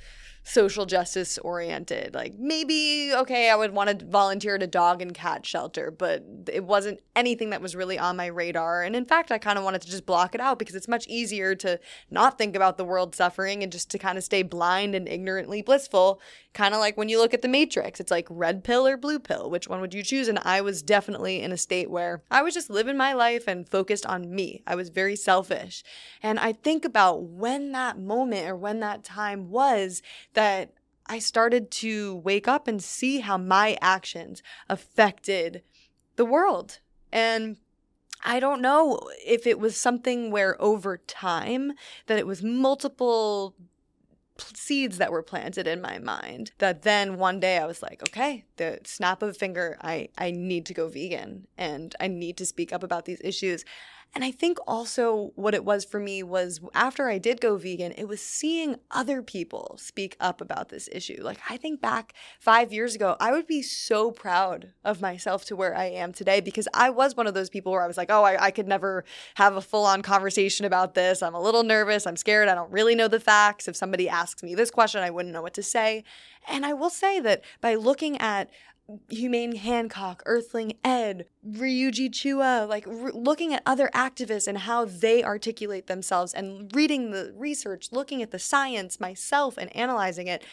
social 0.43 0.85
justice 0.85 1.37
oriented. 1.37 2.13
Like 2.13 2.35
maybe, 2.37 3.11
okay, 3.15 3.49
I 3.49 3.55
would 3.55 3.73
want 3.73 3.99
to 3.99 4.05
volunteer 4.05 4.55
at 4.55 4.63
a 4.63 4.67
dog 4.67 5.01
and 5.01 5.13
cat 5.13 5.45
shelter, 5.45 5.89
but 5.89 6.23
it 6.51 6.65
wasn't 6.65 6.99
anything 7.15 7.51
that 7.51 7.61
was 7.61 7.75
really 7.75 7.97
on 7.97 8.17
my 8.17 8.25
radar. 8.25 8.83
And 8.83 8.95
in 8.95 9.05
fact, 9.05 9.31
I 9.31 9.37
kind 9.37 9.57
of 9.57 9.63
wanted 9.63 9.81
to 9.83 9.89
just 9.89 10.05
block 10.05 10.35
it 10.35 10.41
out 10.41 10.59
because 10.59 10.75
it's 10.75 10.87
much 10.87 11.07
easier 11.07 11.55
to 11.55 11.79
not 12.11 12.37
think 12.37 12.55
about 12.55 12.77
the 12.77 12.85
world 12.85 13.15
suffering 13.15 13.63
and 13.63 13.71
just 13.71 13.89
to 13.91 13.97
kind 13.97 14.17
of 14.17 14.23
stay 14.23 14.43
blind 14.43 14.95
and 14.95 15.07
ignorantly 15.07 15.61
blissful. 15.61 16.19
Kind 16.53 16.73
of 16.73 16.79
like 16.79 16.97
when 16.97 17.09
you 17.09 17.19
look 17.19 17.33
at 17.33 17.41
the 17.41 17.47
Matrix, 17.47 17.99
it's 17.99 18.11
like 18.11 18.27
red 18.29 18.63
pill 18.63 18.85
or 18.85 18.97
blue 18.97 19.19
pill. 19.19 19.49
Which 19.49 19.67
one 19.67 19.81
would 19.81 19.93
you 19.93 20.03
choose? 20.03 20.27
And 20.27 20.39
I 20.43 20.61
was 20.61 20.83
definitely 20.83 21.41
in 21.41 21.51
a 21.51 21.57
state 21.57 21.89
where 21.89 22.21
I 22.29 22.41
was 22.41 22.53
just 22.53 22.69
living 22.69 22.97
my 22.97 23.13
life 23.13 23.47
and 23.47 23.67
focused 23.67 24.05
on 24.05 24.33
me. 24.33 24.61
I 24.67 24.75
was 24.75 24.89
very 24.89 25.15
selfish. 25.15 25.83
And 26.21 26.37
I 26.37 26.51
think 26.51 26.83
about 26.83 27.23
when 27.23 27.71
that 27.71 27.97
moment 27.97 28.47
or 28.47 28.55
when 28.55 28.81
that 28.81 29.03
time 29.03 29.49
was 29.49 30.01
that 30.33 30.73
I 31.05 31.19
started 31.19 31.69
to 31.71 32.15
wake 32.17 32.47
up 32.47 32.67
and 32.67 32.81
see 32.81 33.19
how 33.19 33.37
my 33.37 33.77
actions 33.81 34.41
affected 34.69 35.63
the 36.15 36.25
world. 36.25 36.79
And 37.11 37.57
I 38.23 38.39
don't 38.39 38.61
know 38.61 38.99
if 39.25 39.45
it 39.45 39.59
was 39.59 39.75
something 39.75 40.31
where 40.31 40.61
over 40.61 40.97
time 40.97 41.73
that 42.07 42.17
it 42.17 42.25
was 42.25 42.41
multiple 42.41 43.55
seeds 44.39 44.97
that 44.97 45.11
were 45.11 45.21
planted 45.21 45.67
in 45.67 45.81
my 45.81 45.99
mind 45.99 46.51
that 46.57 46.81
then 46.81 47.17
one 47.17 47.39
day 47.39 47.57
I 47.57 47.65
was 47.65 47.83
like, 47.83 48.01
okay, 48.09 48.45
the 48.57 48.79
snap 48.83 49.21
of 49.21 49.29
a 49.29 49.33
finger, 49.33 49.77
I, 49.81 50.09
I 50.17 50.31
need 50.31 50.65
to 50.67 50.73
go 50.73 50.87
vegan 50.87 51.47
and 51.57 51.95
I 51.99 52.07
need 52.07 52.37
to 52.37 52.45
speak 52.45 52.73
up 52.73 52.81
about 52.81 53.05
these 53.05 53.21
issues. 53.23 53.63
And 54.15 54.23
I 54.23 54.29
think 54.29 54.59
also 54.67 55.31
what 55.35 55.55
it 55.55 55.65
was 55.65 55.83
for 55.83 55.99
me 55.99 56.21
was 56.21 56.61
after 56.75 57.09
I 57.09 57.17
did 57.17 57.41
go 57.41 57.57
vegan, 57.57 57.93
it 57.97 58.07
was 58.07 58.21
seeing 58.21 58.75
other 58.91 59.23
people 59.23 59.75
speak 59.79 60.15
up 60.19 60.39
about 60.39 60.69
this 60.69 60.87
issue. 60.91 61.19
Like, 61.21 61.39
I 61.49 61.57
think 61.57 61.81
back 61.81 62.13
five 62.39 62.71
years 62.71 62.93
ago, 62.93 63.17
I 63.19 63.31
would 63.31 63.47
be 63.47 63.63
so 63.63 64.11
proud 64.11 64.73
of 64.83 65.01
myself 65.01 65.45
to 65.45 65.55
where 65.55 65.75
I 65.75 65.85
am 65.85 66.13
today 66.13 66.41
because 66.41 66.67
I 66.75 66.91
was 66.91 67.17
one 67.17 67.25
of 67.25 67.33
those 67.33 67.49
people 67.49 67.71
where 67.71 67.81
I 67.81 67.87
was 67.87 67.97
like, 67.97 68.11
oh, 68.11 68.23
I, 68.23 68.45
I 68.45 68.51
could 68.51 68.67
never 68.67 69.03
have 69.35 69.55
a 69.55 69.61
full 69.61 69.85
on 69.85 70.03
conversation 70.03 70.65
about 70.67 70.93
this. 70.93 71.23
I'm 71.23 71.33
a 71.33 71.41
little 71.41 71.63
nervous. 71.63 72.05
I'm 72.05 72.17
scared. 72.17 72.49
I 72.49 72.55
don't 72.55 72.71
really 72.71 72.93
know 72.93 73.07
the 73.07 73.19
facts. 73.19 73.67
If 73.67 73.75
somebody 73.75 74.07
asks 74.07 74.43
me 74.43 74.53
this 74.53 74.69
question, 74.69 75.01
I 75.01 75.09
wouldn't 75.09 75.33
know 75.33 75.41
what 75.41 75.55
to 75.55 75.63
say. 75.63 76.03
And 76.47 76.65
I 76.65 76.73
will 76.73 76.91
say 76.91 77.19
that 77.21 77.43
by 77.61 77.75
looking 77.75 78.17
at 78.19 78.51
Humane 79.09 79.55
Hancock, 79.55 80.21
Earthling 80.25 80.73
Ed, 80.83 81.25
Ryuji 81.47 82.09
Chua, 82.09 82.67
like 82.67 82.85
looking 82.87 83.53
at 83.53 83.63
other 83.65 83.89
activists 83.93 84.47
and 84.47 84.59
how 84.59 84.85
they 84.85 85.23
articulate 85.23 85.87
themselves 85.87 86.33
and 86.33 86.73
reading 86.75 87.11
the 87.11 87.33
research, 87.35 87.89
looking 87.91 88.21
at 88.21 88.31
the 88.31 88.39
science 88.39 88.99
myself 88.99 89.57
and 89.57 89.73
analyzing 89.75 90.27
it, 90.27 90.43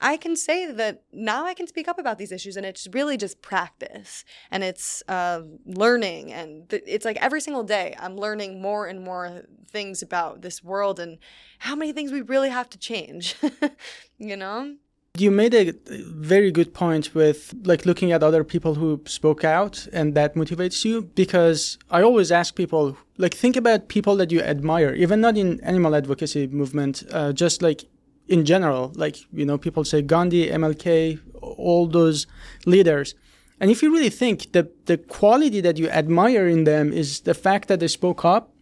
I 0.00 0.16
can 0.16 0.36
say 0.36 0.70
that 0.70 1.02
now 1.12 1.44
I 1.44 1.54
can 1.54 1.66
speak 1.66 1.88
up 1.88 1.98
about 1.98 2.18
these 2.18 2.30
issues 2.30 2.56
and 2.56 2.64
it's 2.64 2.86
really 2.92 3.16
just 3.16 3.42
practice 3.42 4.24
and 4.50 4.62
it's 4.62 5.02
uh, 5.08 5.42
learning. 5.64 6.32
And 6.32 6.68
th- 6.68 6.84
it's 6.86 7.04
like 7.04 7.16
every 7.16 7.40
single 7.40 7.64
day 7.64 7.96
I'm 7.98 8.16
learning 8.16 8.62
more 8.62 8.86
and 8.86 9.02
more 9.02 9.42
things 9.70 10.02
about 10.02 10.42
this 10.42 10.62
world 10.62 11.00
and 11.00 11.18
how 11.58 11.74
many 11.74 11.92
things 11.92 12.12
we 12.12 12.20
really 12.20 12.50
have 12.50 12.70
to 12.70 12.78
change, 12.78 13.34
you 14.18 14.36
know? 14.36 14.76
You 15.20 15.30
made 15.30 15.54
a 15.54 15.72
very 15.86 16.50
good 16.50 16.74
point 16.74 17.14
with 17.14 17.54
like 17.64 17.86
looking 17.86 18.12
at 18.12 18.22
other 18.22 18.44
people 18.44 18.74
who 18.74 19.00
spoke 19.06 19.44
out 19.44 19.86
and 19.92 20.14
that 20.14 20.34
motivates 20.34 20.84
you 20.84 21.02
because 21.14 21.78
i 21.90 22.02
always 22.02 22.30
ask 22.32 22.54
people 22.54 22.96
like 23.16 23.34
think 23.34 23.56
about 23.56 23.88
people 23.88 24.16
that 24.16 24.30
you 24.30 24.40
admire 24.40 24.94
even 24.94 25.20
not 25.20 25.36
in 25.36 25.60
animal 25.62 25.94
advocacy 25.94 26.46
movement 26.46 27.04
uh, 27.12 27.32
just 27.32 27.62
like 27.62 27.84
in 28.28 28.44
general 28.44 28.92
like 28.96 29.16
you 29.32 29.44
know 29.44 29.58
people 29.58 29.84
say 29.84 30.02
gandhi 30.02 30.48
mlk 30.48 31.18
all 31.40 31.86
those 31.86 32.26
leaders. 32.66 33.14
And 33.60 33.70
if 33.70 33.82
you 33.82 33.92
really 33.92 34.10
think 34.10 34.52
that 34.52 34.86
the 34.86 34.98
quality 34.98 35.60
that 35.60 35.78
you 35.78 35.88
admire 35.88 36.46
in 36.46 36.64
them 36.64 36.92
is 36.92 37.20
the 37.20 37.34
fact 37.34 37.68
that 37.68 37.80
they 37.80 37.88
spoke 37.88 38.24
up 38.24 38.52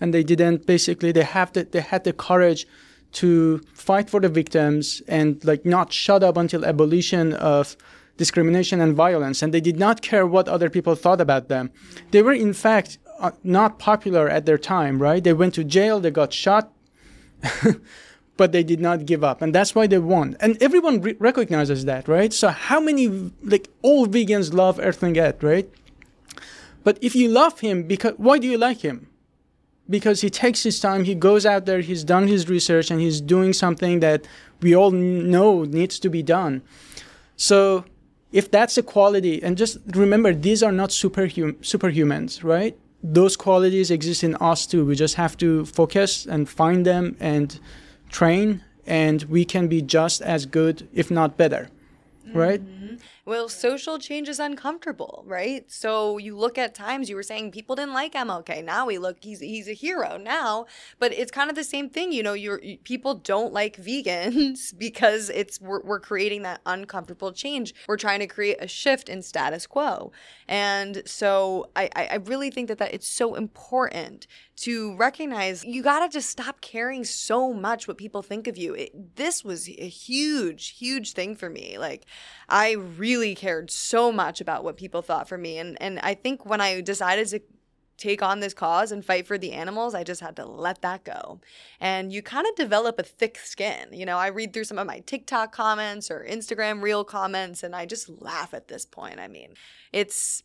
and 0.00 0.12
they 0.14 0.22
didn't 0.22 0.66
basically 0.66 1.12
they 1.12 1.24
have 1.24 1.52
the, 1.52 1.64
they 1.64 1.80
had 1.80 2.04
the 2.04 2.12
courage 2.12 2.66
to 3.16 3.60
fight 3.72 4.10
for 4.10 4.20
the 4.20 4.28
victims 4.28 5.00
and 5.08 5.42
like 5.42 5.64
not 5.64 5.90
shut 5.90 6.22
up 6.22 6.36
until 6.36 6.66
abolition 6.66 7.32
of 7.32 7.74
discrimination 8.18 8.78
and 8.78 8.94
violence. 8.94 9.42
And 9.42 9.54
they 9.54 9.60
did 9.60 9.78
not 9.78 10.02
care 10.02 10.26
what 10.26 10.48
other 10.48 10.68
people 10.68 10.94
thought 10.94 11.20
about 11.20 11.48
them. 11.48 11.70
They 12.10 12.20
were 12.20 12.34
in 12.34 12.52
fact 12.52 12.98
uh, 13.18 13.30
not 13.42 13.78
popular 13.78 14.28
at 14.28 14.44
their 14.44 14.58
time 14.58 15.00
right? 15.00 15.24
They 15.24 15.32
went 15.32 15.54
to 15.54 15.64
jail 15.64 15.98
they 15.98 16.10
got 16.10 16.34
shot 16.34 16.72
but 18.36 18.52
they 18.52 18.62
did 18.62 18.80
not 18.80 19.06
give 19.06 19.24
up. 19.24 19.40
And 19.40 19.54
that's 19.54 19.74
why 19.74 19.86
they 19.86 19.98
won. 19.98 20.36
And 20.40 20.62
everyone 20.62 21.00
re- 21.00 21.16
recognizes 21.18 21.86
that 21.86 22.08
right? 22.08 22.34
So 22.34 22.48
how 22.48 22.80
many 22.80 23.32
like 23.42 23.70
all 23.80 24.06
vegans 24.06 24.52
love 24.52 24.78
earthling 24.78 25.16
ed 25.16 25.42
right? 25.42 25.70
But 26.84 26.98
if 27.00 27.16
you 27.16 27.28
love 27.28 27.60
him 27.60 27.84
because 27.84 28.12
why 28.18 28.38
do 28.38 28.46
you 28.46 28.58
like 28.58 28.80
him 28.80 29.08
because 29.88 30.20
he 30.20 30.30
takes 30.30 30.62
his 30.62 30.80
time, 30.80 31.04
he 31.04 31.14
goes 31.14 31.46
out 31.46 31.66
there, 31.66 31.80
he's 31.80 32.04
done 32.04 32.28
his 32.28 32.48
research, 32.48 32.90
and 32.90 33.00
he's 33.00 33.20
doing 33.20 33.52
something 33.52 34.00
that 34.00 34.26
we 34.60 34.74
all 34.74 34.90
know 34.90 35.64
needs 35.64 35.98
to 36.00 36.08
be 36.08 36.22
done. 36.22 36.62
So, 37.36 37.84
if 38.32 38.50
that's 38.50 38.76
a 38.76 38.82
quality, 38.82 39.42
and 39.42 39.56
just 39.56 39.78
remember, 39.94 40.34
these 40.34 40.62
are 40.62 40.72
not 40.72 40.90
superhum- 40.90 41.56
superhumans, 41.60 42.42
right? 42.42 42.76
Those 43.02 43.36
qualities 43.36 43.90
exist 43.90 44.24
in 44.24 44.34
us 44.36 44.66
too. 44.66 44.84
We 44.84 44.96
just 44.96 45.14
have 45.14 45.36
to 45.38 45.64
focus 45.66 46.26
and 46.26 46.48
find 46.48 46.84
them 46.84 47.16
and 47.20 47.58
train, 48.10 48.62
and 48.86 49.22
we 49.24 49.44
can 49.44 49.68
be 49.68 49.80
just 49.82 50.22
as 50.22 50.46
good, 50.46 50.88
if 50.92 51.10
not 51.10 51.36
better, 51.36 51.68
right? 52.34 52.60
Mm-hmm. 52.60 52.75
Mm-hmm. 52.86 52.96
Well, 53.24 53.48
social 53.48 53.98
change 53.98 54.28
is 54.28 54.38
uncomfortable, 54.38 55.24
right? 55.26 55.70
So 55.70 56.18
you 56.18 56.36
look 56.36 56.58
at 56.58 56.74
times 56.74 57.08
you 57.08 57.16
were 57.16 57.22
saying 57.22 57.50
people 57.50 57.76
didn't 57.76 57.94
like 57.94 58.14
MLK. 58.14 58.64
Now 58.64 58.86
we 58.86 58.98
look 58.98 59.18
he's 59.20 59.40
he's 59.40 59.68
a 59.68 59.72
hero 59.72 60.16
now, 60.16 60.66
but 60.98 61.12
it's 61.12 61.30
kind 61.30 61.50
of 61.50 61.56
the 61.56 61.64
same 61.64 61.88
thing. 61.88 62.12
You 62.12 62.22
know, 62.22 62.34
you're 62.34 62.62
you, 62.62 62.78
people 62.78 63.14
don't 63.14 63.52
like 63.52 63.76
vegans 63.76 64.76
because 64.78 65.30
it's 65.30 65.60
we're, 65.60 65.82
we're 65.82 66.00
creating 66.00 66.42
that 66.42 66.60
uncomfortable 66.66 67.32
change. 67.32 67.74
We're 67.88 67.96
trying 67.96 68.20
to 68.20 68.26
create 68.26 68.58
a 68.60 68.68
shift 68.68 69.08
in 69.08 69.22
status 69.22 69.66
quo, 69.66 70.12
and 70.48 71.02
so 71.06 71.70
I 71.74 71.90
I 71.94 72.16
really 72.24 72.50
think 72.50 72.68
that 72.68 72.78
that 72.78 72.94
it's 72.94 73.08
so 73.08 73.34
important 73.34 74.26
to 74.56 74.96
recognize 74.96 75.64
you 75.64 75.82
got 75.82 76.00
to 76.00 76.08
just 76.08 76.30
stop 76.30 76.60
caring 76.60 77.04
so 77.04 77.52
much 77.52 77.86
what 77.86 77.98
people 77.98 78.22
think 78.22 78.46
of 78.46 78.56
you. 78.56 78.74
It, 78.74 79.16
this 79.16 79.44
was 79.44 79.68
a 79.68 79.88
huge, 79.88 80.76
huge 80.78 81.12
thing 81.12 81.36
for 81.36 81.50
me. 81.50 81.76
Like, 81.78 82.06
I 82.48 82.72
really 82.72 83.34
cared 83.34 83.70
so 83.70 84.12
much 84.12 84.40
about 84.40 84.64
what 84.64 84.76
people 84.76 85.02
thought 85.02 85.28
for 85.28 85.38
me. 85.38 85.58
And, 85.58 85.80
and 85.80 85.98
I 86.00 86.14
think 86.14 86.46
when 86.46 86.60
I 86.60 86.80
decided 86.80 87.28
to 87.28 87.40
take 87.96 88.22
on 88.22 88.40
this 88.40 88.54
cause 88.54 88.92
and 88.92 89.04
fight 89.04 89.26
for 89.26 89.38
the 89.38 89.52
animals, 89.52 89.94
I 89.94 90.04
just 90.04 90.20
had 90.20 90.36
to 90.36 90.44
let 90.44 90.82
that 90.82 91.04
go. 91.04 91.40
And 91.80 92.12
you 92.12 92.22
kind 92.22 92.46
of 92.46 92.54
develop 92.54 92.98
a 92.98 93.02
thick 93.02 93.38
skin. 93.38 93.88
You 93.92 94.06
know, 94.06 94.18
I 94.18 94.28
read 94.28 94.52
through 94.52 94.64
some 94.64 94.78
of 94.78 94.86
my 94.86 95.00
TikTok 95.00 95.52
comments 95.52 96.10
or 96.10 96.26
Instagram 96.28 96.82
reel 96.82 97.04
comments 97.04 97.62
and 97.62 97.74
I 97.74 97.86
just 97.86 98.08
laugh 98.08 98.54
at 98.54 98.68
this 98.68 98.84
point. 98.84 99.18
I 99.18 99.28
mean, 99.28 99.54
it's 99.92 100.42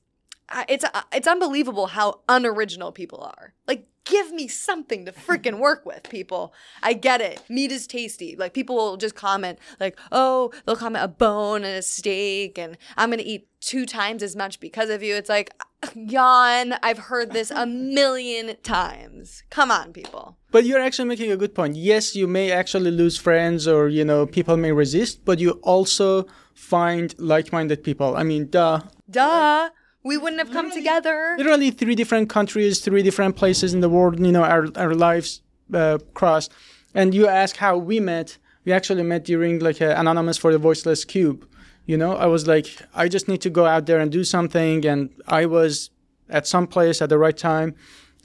it's 0.68 0.84
uh, 0.84 1.02
it's 1.14 1.28
unbelievable 1.28 1.88
how 1.88 2.22
unoriginal 2.28 2.92
people 2.92 3.20
are. 3.22 3.54
Like 3.68 3.88
give 4.06 4.32
me 4.32 4.48
something 4.48 5.06
to 5.06 5.12
freaking 5.12 5.60
work 5.60 5.86
with, 5.86 6.04
people. 6.10 6.54
I 6.82 6.94
get 6.94 7.22
it. 7.22 7.42
Meat 7.50 7.72
is 7.72 7.88
tasty. 7.88 8.36
Like 8.36 8.54
people 8.54 8.76
will 8.76 8.98
just 8.98 9.16
comment 9.16 9.60
like, 9.80 9.98
"Oh, 10.12 10.52
they'll 10.66 10.76
comment 10.76 11.04
a 11.04 11.08
bone 11.08 11.64
and 11.64 11.78
a 11.78 11.82
steak 11.82 12.58
and 12.58 12.78
I'm 12.98 13.10
going 13.10 13.20
to 13.20 13.26
eat 13.26 13.48
two 13.60 13.86
times 13.86 14.24
as 14.24 14.36
much 14.36 14.60
because 14.60 14.90
of 14.90 15.04
you." 15.04 15.16
It's 15.16 15.30
like, 15.30 15.54
yawn. 15.96 16.74
I've 16.84 16.98
heard 16.98 17.32
this 17.32 17.52
a 17.52 17.66
million 17.66 18.56
times. 18.64 19.44
Come 19.50 19.72
on, 19.72 19.94
people. 19.94 20.38
But 20.52 20.66
you're 20.66 20.82
actually 20.82 21.08
making 21.08 21.32
a 21.32 21.38
good 21.38 21.56
point. 21.56 21.76
Yes, 21.76 22.16
you 22.16 22.28
may 22.28 22.52
actually 22.52 22.92
lose 22.92 23.18
friends 23.18 23.68
or, 23.68 23.88
you 23.88 24.04
know, 24.04 24.26
people 24.26 24.58
may 24.58 24.72
resist, 24.72 25.24
but 25.24 25.40
you 25.40 25.52
also 25.64 26.26
find 26.54 27.16
like-minded 27.18 27.84
people. 27.84 28.18
I 28.18 28.24
mean, 28.24 28.50
duh. 28.50 28.82
Duh 29.10 29.70
we 30.04 30.18
wouldn't 30.18 30.40
have 30.40 30.52
come 30.52 30.72
together. 30.72 31.36
Literally 31.38 31.72
three 31.72 31.96
different 31.96 32.30
countries, 32.30 32.80
three 32.80 33.04
different 33.04 33.36
places 33.36 33.74
in 33.74 33.82
the 33.82 33.90
world, 33.90 34.20
you 34.20 34.32
know, 34.32 34.44
our, 34.44 34.68
our 34.76 34.96
lives 34.96 35.42
uh, 35.74 36.00
crossed. 36.14 36.52
And 36.94 37.14
you 37.14 37.28
ask 37.28 37.58
how 37.58 37.78
we 37.78 38.00
met. 38.00 38.38
We 38.66 38.72
actually 38.72 39.04
met 39.04 39.26
during 39.26 39.60
like 39.60 39.80
Anonymous 39.82 40.38
for 40.38 40.52
the 40.52 40.58
Voiceless 40.58 41.06
Cube. 41.06 41.48
You 41.86 41.98
know, 41.98 42.16
I 42.16 42.26
was 42.26 42.48
like, 42.48 42.68
I 42.94 43.08
just 43.08 43.28
need 43.28 43.42
to 43.42 43.50
go 43.50 43.66
out 43.66 43.86
there 43.86 44.00
and 44.00 44.12
do 44.12 44.24
something. 44.24 44.86
And 44.86 45.10
I 45.28 45.46
was 45.46 45.90
at 46.30 46.48
some 46.48 46.68
place 46.68 47.02
at 47.02 47.10
the 47.10 47.18
right 47.18 47.38
time. 47.38 47.76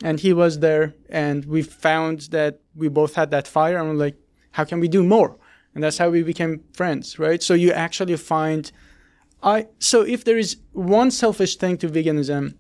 And 0.03 0.21
he 0.21 0.33
was 0.33 0.61
there. 0.61 0.95
And 1.09 1.45
we 1.47 1.63
found 1.63 2.21
that 2.33 2.61
we 2.75 2.89
both 2.89 3.15
had 3.15 3.31
that 3.31 3.49
fire. 3.49 3.79
And 3.79 3.89
we're 3.89 3.95
like, 3.95 4.17
how 4.53 4.65
can 4.65 4.81
we 4.81 4.89
do 4.89 5.03
more? 5.03 5.37
And 5.75 5.85
that's 5.85 5.99
how 5.99 6.11
we 6.11 6.23
became 6.23 6.65
friends, 6.73 7.19
right? 7.19 7.43
So 7.43 7.53
you 7.53 7.73
actually 7.73 8.17
find– 8.17 8.73
I 9.43 9.69
so 9.79 10.03
if 10.03 10.25
there 10.25 10.39
is 10.39 10.57
one 10.73 11.11
selfish 11.11 11.57
thing 11.57 11.79
to 11.79 11.89
veganism, 11.89 12.55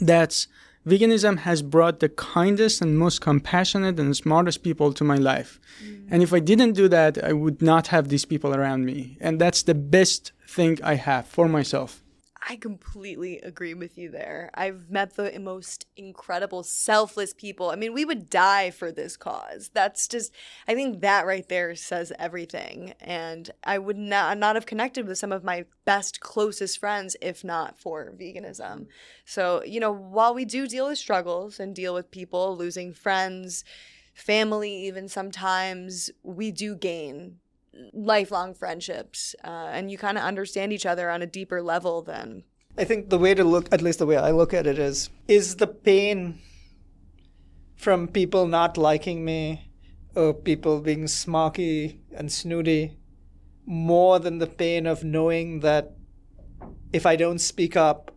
that's 0.00 0.46
veganism 0.86 1.38
has 1.38 1.62
brought 1.62 2.00
the 2.00 2.08
kindest 2.08 2.82
and 2.82 2.98
most 2.98 3.20
compassionate 3.20 3.98
and 3.98 4.16
smartest 4.16 4.62
people 4.62 4.92
to 4.92 5.04
my 5.04 5.16
life. 5.16 5.58
Mm. 5.82 6.08
And 6.10 6.22
if 6.22 6.32
I 6.32 6.40
didn't 6.40 6.72
do 6.72 6.88
that, 6.88 7.22
I 7.22 7.32
would 7.32 7.62
not 7.62 7.88
have 7.88 8.08
these 8.08 8.24
people 8.24 8.54
around 8.54 8.84
me. 8.84 9.16
And 9.20 9.40
that's 9.40 9.62
the 9.62 9.74
best 9.74 10.32
thing 10.46 10.78
I 10.82 10.94
have 10.94 11.26
for 11.26 11.48
myself. 11.48 12.03
I 12.46 12.56
completely 12.56 13.38
agree 13.38 13.72
with 13.72 13.96
you 13.96 14.10
there. 14.10 14.50
I've 14.52 14.90
met 14.90 15.14
the 15.14 15.38
most 15.38 15.86
incredible, 15.96 16.62
selfless 16.62 17.32
people. 17.32 17.70
I 17.70 17.76
mean, 17.76 17.94
we 17.94 18.04
would 18.04 18.28
die 18.28 18.70
for 18.70 18.92
this 18.92 19.16
cause. 19.16 19.70
That's 19.72 20.06
just, 20.06 20.30
I 20.68 20.74
think 20.74 21.00
that 21.00 21.24
right 21.24 21.48
there 21.48 21.74
says 21.74 22.12
everything. 22.18 22.92
And 23.00 23.50
I 23.64 23.78
would 23.78 23.96
not, 23.96 24.36
not 24.36 24.56
have 24.56 24.66
connected 24.66 25.06
with 25.06 25.16
some 25.16 25.32
of 25.32 25.42
my 25.42 25.64
best, 25.86 26.20
closest 26.20 26.78
friends 26.78 27.16
if 27.22 27.44
not 27.44 27.78
for 27.78 28.12
veganism. 28.14 28.88
So, 29.24 29.62
you 29.64 29.80
know, 29.80 29.92
while 29.92 30.34
we 30.34 30.44
do 30.44 30.66
deal 30.66 30.88
with 30.88 30.98
struggles 30.98 31.58
and 31.58 31.74
deal 31.74 31.94
with 31.94 32.10
people 32.10 32.56
losing 32.58 32.92
friends, 32.92 33.64
family, 34.12 34.86
even 34.86 35.08
sometimes, 35.08 36.10
we 36.22 36.50
do 36.50 36.76
gain 36.76 37.38
lifelong 37.92 38.54
friendships 38.54 39.34
uh, 39.44 39.68
and 39.72 39.90
you 39.90 39.98
kind 39.98 40.18
of 40.18 40.24
understand 40.24 40.72
each 40.72 40.86
other 40.86 41.10
on 41.10 41.22
a 41.22 41.26
deeper 41.26 41.62
level 41.62 42.02
then 42.02 42.42
i 42.78 42.84
think 42.84 43.10
the 43.10 43.18
way 43.18 43.34
to 43.34 43.44
look 43.44 43.72
at 43.72 43.82
least 43.82 43.98
the 43.98 44.06
way 44.06 44.16
i 44.16 44.30
look 44.30 44.54
at 44.54 44.66
it 44.66 44.78
is 44.78 45.10
is 45.28 45.56
the 45.56 45.66
pain 45.66 46.38
from 47.76 48.08
people 48.08 48.46
not 48.46 48.76
liking 48.76 49.24
me 49.24 49.70
or 50.14 50.32
people 50.32 50.80
being 50.80 51.04
smarky 51.04 51.98
and 52.16 52.30
snooty 52.30 52.96
more 53.66 54.18
than 54.18 54.38
the 54.38 54.46
pain 54.46 54.86
of 54.86 55.02
knowing 55.02 55.60
that 55.60 55.92
if 56.92 57.06
i 57.06 57.16
don't 57.16 57.40
speak 57.40 57.76
up 57.76 58.10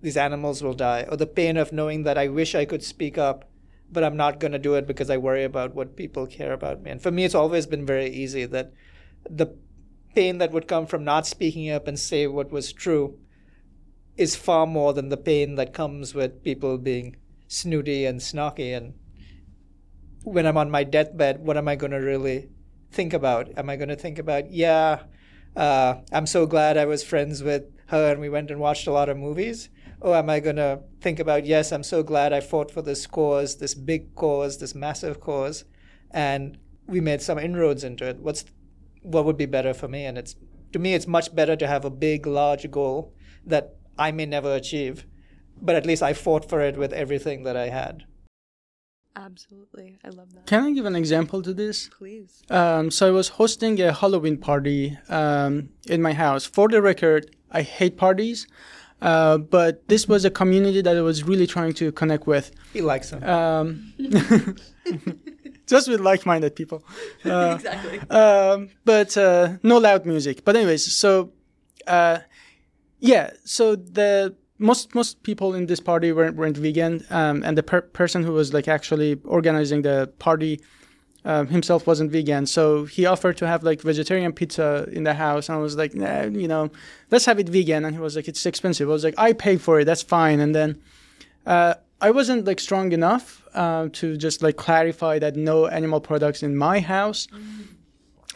these 0.00 0.16
animals 0.16 0.62
will 0.62 0.74
die 0.74 1.06
or 1.10 1.16
the 1.16 1.26
pain 1.26 1.56
of 1.56 1.72
knowing 1.72 2.04
that 2.04 2.16
i 2.16 2.28
wish 2.28 2.54
i 2.54 2.64
could 2.64 2.82
speak 2.82 3.18
up 3.18 3.50
but 3.90 4.04
i'm 4.04 4.16
not 4.16 4.40
going 4.40 4.52
to 4.52 4.58
do 4.58 4.74
it 4.74 4.86
because 4.86 5.10
i 5.10 5.16
worry 5.16 5.44
about 5.44 5.74
what 5.74 5.96
people 5.96 6.26
care 6.26 6.52
about 6.52 6.82
me. 6.82 6.90
And 6.90 7.02
for 7.02 7.10
me 7.10 7.24
it's 7.24 7.34
always 7.34 7.66
been 7.66 7.86
very 7.86 8.08
easy 8.08 8.44
that 8.46 8.72
the 9.28 9.54
pain 10.14 10.38
that 10.38 10.52
would 10.52 10.68
come 10.68 10.86
from 10.86 11.04
not 11.04 11.26
speaking 11.26 11.70
up 11.70 11.88
and 11.88 11.98
say 11.98 12.26
what 12.26 12.50
was 12.50 12.72
true 12.72 13.18
is 14.16 14.36
far 14.36 14.66
more 14.66 14.92
than 14.92 15.08
the 15.08 15.16
pain 15.16 15.56
that 15.56 15.74
comes 15.74 16.14
with 16.14 16.44
people 16.44 16.78
being 16.78 17.16
snooty 17.48 18.06
and 18.06 18.20
snarky 18.20 18.76
and 18.76 18.94
when 20.22 20.46
i'm 20.46 20.56
on 20.56 20.70
my 20.70 20.84
deathbed 20.84 21.40
what 21.40 21.56
am 21.56 21.68
i 21.68 21.74
going 21.74 21.90
to 21.90 21.98
really 21.98 22.48
think 22.94 23.12
about? 23.12 23.50
Am 23.56 23.68
i 23.68 23.76
going 23.76 23.88
to 23.88 23.96
think 23.96 24.18
about 24.18 24.50
yeah 24.50 25.02
uh, 25.56 25.94
i'm 26.12 26.26
so 26.26 26.46
glad 26.46 26.76
i 26.76 26.84
was 26.84 27.02
friends 27.02 27.42
with 27.42 27.64
her 27.88 28.12
and 28.12 28.20
we 28.20 28.28
went 28.28 28.50
and 28.50 28.60
watched 28.60 28.86
a 28.86 28.92
lot 28.92 29.08
of 29.08 29.16
movies. 29.16 29.68
Or 30.00 30.16
am 30.16 30.30
i 30.30 30.40
going 30.40 30.56
to 30.56 30.80
think 31.00 31.18
about 31.18 31.44
yes 31.44 31.72
i'm 31.72 31.82
so 31.82 32.02
glad 32.02 32.32
i 32.32 32.40
fought 32.40 32.70
for 32.70 32.82
this 32.82 33.06
cause 33.06 33.56
this 33.56 33.74
big 33.74 34.14
cause 34.14 34.58
this 34.58 34.74
massive 34.74 35.20
cause. 35.20 35.64
And 36.10 36.58
we 36.86 37.00
made 37.00 37.22
some 37.22 37.38
inroads 37.38 37.82
into 37.82 38.06
it. 38.06 38.18
What's 38.18 38.44
what 39.04 39.24
would 39.24 39.36
be 39.36 39.46
better 39.46 39.72
for 39.74 39.86
me 39.86 40.04
and 40.04 40.18
it's 40.18 40.34
to 40.72 40.78
me 40.78 40.94
it's 40.94 41.06
much 41.06 41.34
better 41.34 41.54
to 41.54 41.66
have 41.66 41.84
a 41.84 41.90
big 41.90 42.26
large 42.26 42.68
goal 42.70 43.12
that 43.46 43.76
i 43.98 44.10
may 44.10 44.26
never 44.26 44.54
achieve 44.54 45.06
but 45.60 45.76
at 45.76 45.86
least 45.86 46.02
i 46.02 46.12
fought 46.12 46.48
for 46.48 46.60
it 46.60 46.76
with 46.76 46.92
everything 46.92 47.44
that 47.44 47.56
i 47.56 47.68
had. 47.68 48.04
Absolutely. 49.16 49.96
I 50.04 50.08
love 50.08 50.34
that. 50.34 50.46
Can 50.46 50.64
i 50.64 50.72
give 50.72 50.86
an 50.86 50.96
example 50.96 51.40
to 51.42 51.54
this? 51.54 51.88
Please. 51.96 52.42
Um, 52.50 52.90
so 52.90 53.06
i 53.06 53.10
was 53.12 53.28
hosting 53.28 53.80
a 53.80 53.92
halloween 53.92 54.36
party 54.36 54.98
um, 55.08 55.68
in 55.86 56.02
my 56.02 56.12
house. 56.12 56.44
For 56.44 56.68
the 56.68 56.82
record 56.82 57.36
i 57.52 57.62
hate 57.62 57.96
parties 57.96 58.48
uh, 59.04 59.36
but 59.38 59.86
this 59.88 60.08
was 60.08 60.24
a 60.24 60.30
community 60.30 60.80
that 60.80 60.96
I 60.96 61.02
was 61.02 61.24
really 61.24 61.46
trying 61.46 61.74
to 61.74 61.92
connect 61.92 62.26
with. 62.26 62.52
He 62.72 62.80
likes 62.80 63.10
them. 63.10 63.22
Um, 63.22 63.92
just 65.66 65.88
with 65.88 66.00
like-minded 66.00 66.54
people. 66.56 66.84
Uh, 67.24 67.54
exactly. 67.56 67.98
Um, 68.10 68.68
but 68.84 69.16
uh, 69.16 69.56
no 69.62 69.78
loud 69.78 70.04
music. 70.04 70.44
But 70.44 70.56
anyways, 70.56 70.94
so 70.94 71.32
uh, 71.86 72.18
yeah, 73.00 73.30
so 73.44 73.76
the 73.76 74.34
most 74.58 74.94
most 74.94 75.22
people 75.22 75.54
in 75.54 75.66
this 75.66 75.80
party 75.80 76.12
weren't, 76.12 76.36
weren't 76.36 76.56
vegan, 76.56 77.04
um, 77.10 77.42
and 77.42 77.56
the 77.56 77.62
per- 77.62 77.80
person 77.80 78.22
who 78.22 78.32
was 78.32 78.52
like 78.52 78.68
actually 78.68 79.18
organizing 79.24 79.82
the 79.82 80.12
party 80.18 80.60
um, 81.24 81.46
himself 81.46 81.86
wasn't 81.86 82.10
vegan. 82.10 82.46
So 82.46 82.84
he 82.84 83.06
offered 83.06 83.36
to 83.38 83.46
have 83.46 83.62
like 83.62 83.80
vegetarian 83.80 84.32
pizza 84.32 84.86
in 84.92 85.04
the 85.04 85.14
house, 85.14 85.48
and 85.48 85.56
I 85.56 85.60
was 85.60 85.76
like, 85.76 85.94
nah, 85.94 86.24
you 86.24 86.48
know, 86.48 86.70
let's 87.10 87.24
have 87.24 87.38
it 87.38 87.48
vegan. 87.48 87.84
And 87.84 87.94
he 87.94 88.00
was 88.00 88.16
like, 88.16 88.28
it's 88.28 88.44
expensive. 88.44 88.88
I 88.88 88.92
was 88.92 89.04
like, 89.04 89.18
I 89.18 89.32
pay 89.32 89.56
for 89.56 89.80
it. 89.80 89.84
That's 89.86 90.02
fine. 90.02 90.40
And 90.40 90.54
then. 90.54 90.80
Uh, 91.46 91.74
I 92.04 92.10
wasn't 92.10 92.44
like 92.44 92.60
strong 92.60 92.92
enough 92.92 93.42
uh, 93.54 93.88
to 93.94 94.18
just 94.18 94.42
like 94.42 94.56
clarify 94.58 95.18
that 95.20 95.36
no 95.36 95.66
animal 95.68 96.00
products 96.00 96.42
in 96.42 96.54
my 96.54 96.80
house. 96.80 97.28
Mm-hmm. 97.28 97.62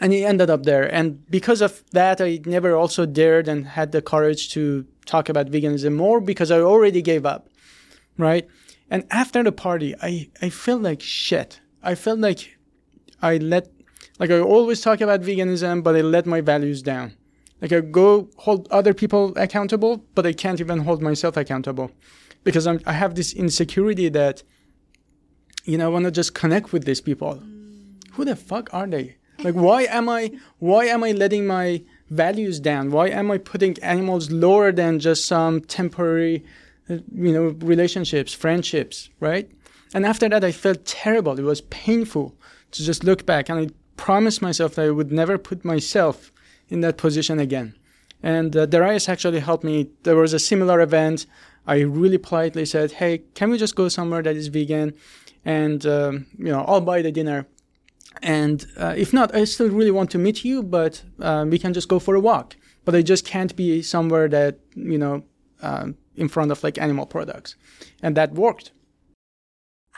And 0.01 0.11
he 0.11 0.25
ended 0.25 0.49
up 0.49 0.63
there. 0.63 0.91
And 0.91 1.23
because 1.29 1.61
of 1.61 1.83
that, 1.91 2.19
I 2.19 2.39
never 2.45 2.75
also 2.75 3.05
dared 3.05 3.47
and 3.47 3.67
had 3.67 3.91
the 3.91 4.01
courage 4.01 4.49
to 4.53 4.87
talk 5.05 5.29
about 5.29 5.51
veganism 5.51 5.93
more 5.93 6.19
because 6.19 6.49
I 6.49 6.59
already 6.61 7.03
gave 7.03 7.27
up. 7.27 7.49
Right. 8.17 8.47
And 8.89 9.05
after 9.11 9.43
the 9.43 9.51
party, 9.51 9.93
I, 10.01 10.31
I 10.41 10.49
felt 10.49 10.81
like 10.81 11.01
shit. 11.01 11.61
I 11.83 11.93
felt 11.93 12.17
like 12.17 12.57
I 13.21 13.37
let, 13.37 13.69
like 14.17 14.31
I 14.31 14.39
always 14.39 14.81
talk 14.81 14.99
about 14.99 15.21
veganism, 15.21 15.83
but 15.83 15.95
I 15.95 16.01
let 16.01 16.25
my 16.25 16.41
values 16.41 16.81
down. 16.81 17.13
Like 17.61 17.71
I 17.71 17.81
go 17.81 18.29
hold 18.37 18.67
other 18.71 18.95
people 18.95 19.33
accountable, 19.35 19.97
but 20.15 20.25
I 20.25 20.33
can't 20.33 20.59
even 20.59 20.79
hold 20.79 21.03
myself 21.03 21.37
accountable 21.37 21.91
because 22.43 22.67
I'm, 22.67 22.79
I 22.85 22.93
have 22.93 23.15
this 23.15 23.33
insecurity 23.33 24.09
that, 24.09 24.43
you 25.63 25.77
know, 25.77 25.85
I 25.85 25.89
want 25.89 26.05
to 26.05 26.11
just 26.11 26.33
connect 26.33 26.71
with 26.73 26.85
these 26.85 27.01
people. 27.01 27.35
Mm. 27.35 28.13
Who 28.13 28.25
the 28.25 28.35
fuck 28.35 28.73
are 28.73 28.87
they? 28.87 29.17
Like, 29.43 29.55
why 29.55 29.83
am 29.83 30.09
I, 30.09 30.31
why 30.57 30.85
am 30.85 31.03
I 31.03 31.11
letting 31.11 31.47
my 31.47 31.83
values 32.09 32.59
down? 32.59 32.91
Why 32.91 33.07
am 33.09 33.31
I 33.31 33.37
putting 33.37 33.77
animals 33.81 34.31
lower 34.31 34.71
than 34.71 34.99
just 34.99 35.25
some 35.25 35.61
temporary, 35.61 36.43
uh, 36.89 36.97
you 37.13 37.31
know, 37.31 37.55
relationships, 37.65 38.33
friendships, 38.33 39.09
right? 39.19 39.49
And 39.93 40.05
after 40.05 40.27
that, 40.29 40.43
I 40.43 40.51
felt 40.51 40.85
terrible. 40.85 41.39
It 41.39 41.43
was 41.43 41.61
painful 41.61 42.35
to 42.71 42.83
just 42.83 43.03
look 43.03 43.25
back, 43.25 43.49
and 43.49 43.59
I 43.59 43.69
promised 43.95 44.41
myself 44.41 44.75
that 44.75 44.85
I 44.85 44.91
would 44.91 45.11
never 45.11 45.37
put 45.37 45.65
myself 45.65 46.31
in 46.67 46.81
that 46.81 46.97
position 46.97 47.39
again. 47.39 47.75
And 48.21 48.55
uh, 48.55 48.67
Daraius 48.67 49.09
actually 49.09 49.39
helped 49.39 49.63
me. 49.63 49.89
There 50.03 50.15
was 50.15 50.33
a 50.33 50.39
similar 50.39 50.81
event 50.81 51.25
I 51.65 51.79
really 51.81 52.17
politely 52.17 52.65
said, 52.65 52.93
"Hey, 52.93 53.19
can 53.35 53.49
we 53.49 53.57
just 53.57 53.75
go 53.75 53.89
somewhere 53.89 54.21
that 54.23 54.35
is 54.35 54.47
vegan, 54.47 54.93
and 55.45 55.85
um, 55.85 56.27
you 56.37 56.51
know, 56.51 56.63
I'll 56.67 56.81
buy 56.81 57.01
the 57.01 57.11
dinner." 57.11 57.47
And 58.21 58.65
uh, 58.77 58.95
if 58.97 59.13
not, 59.13 59.33
I 59.35 59.45
still 59.45 59.69
really 59.69 59.91
want 59.91 60.11
to 60.11 60.17
meet 60.17 60.43
you, 60.43 60.63
but 60.63 61.03
uh, 61.19 61.45
we 61.47 61.59
can 61.59 61.73
just 61.73 61.87
go 61.87 61.99
for 61.99 62.15
a 62.15 62.19
walk. 62.19 62.55
But 62.83 62.95
I 62.95 63.01
just 63.01 63.25
can't 63.25 63.55
be 63.55 63.81
somewhere 63.81 64.27
that 64.29 64.59
you 64.75 64.97
know 64.97 65.23
um, 65.61 65.95
in 66.15 66.27
front 66.27 66.51
of 66.51 66.63
like 66.63 66.77
animal 66.77 67.05
products, 67.05 67.55
and 68.01 68.15
that 68.17 68.33
worked. 68.33 68.71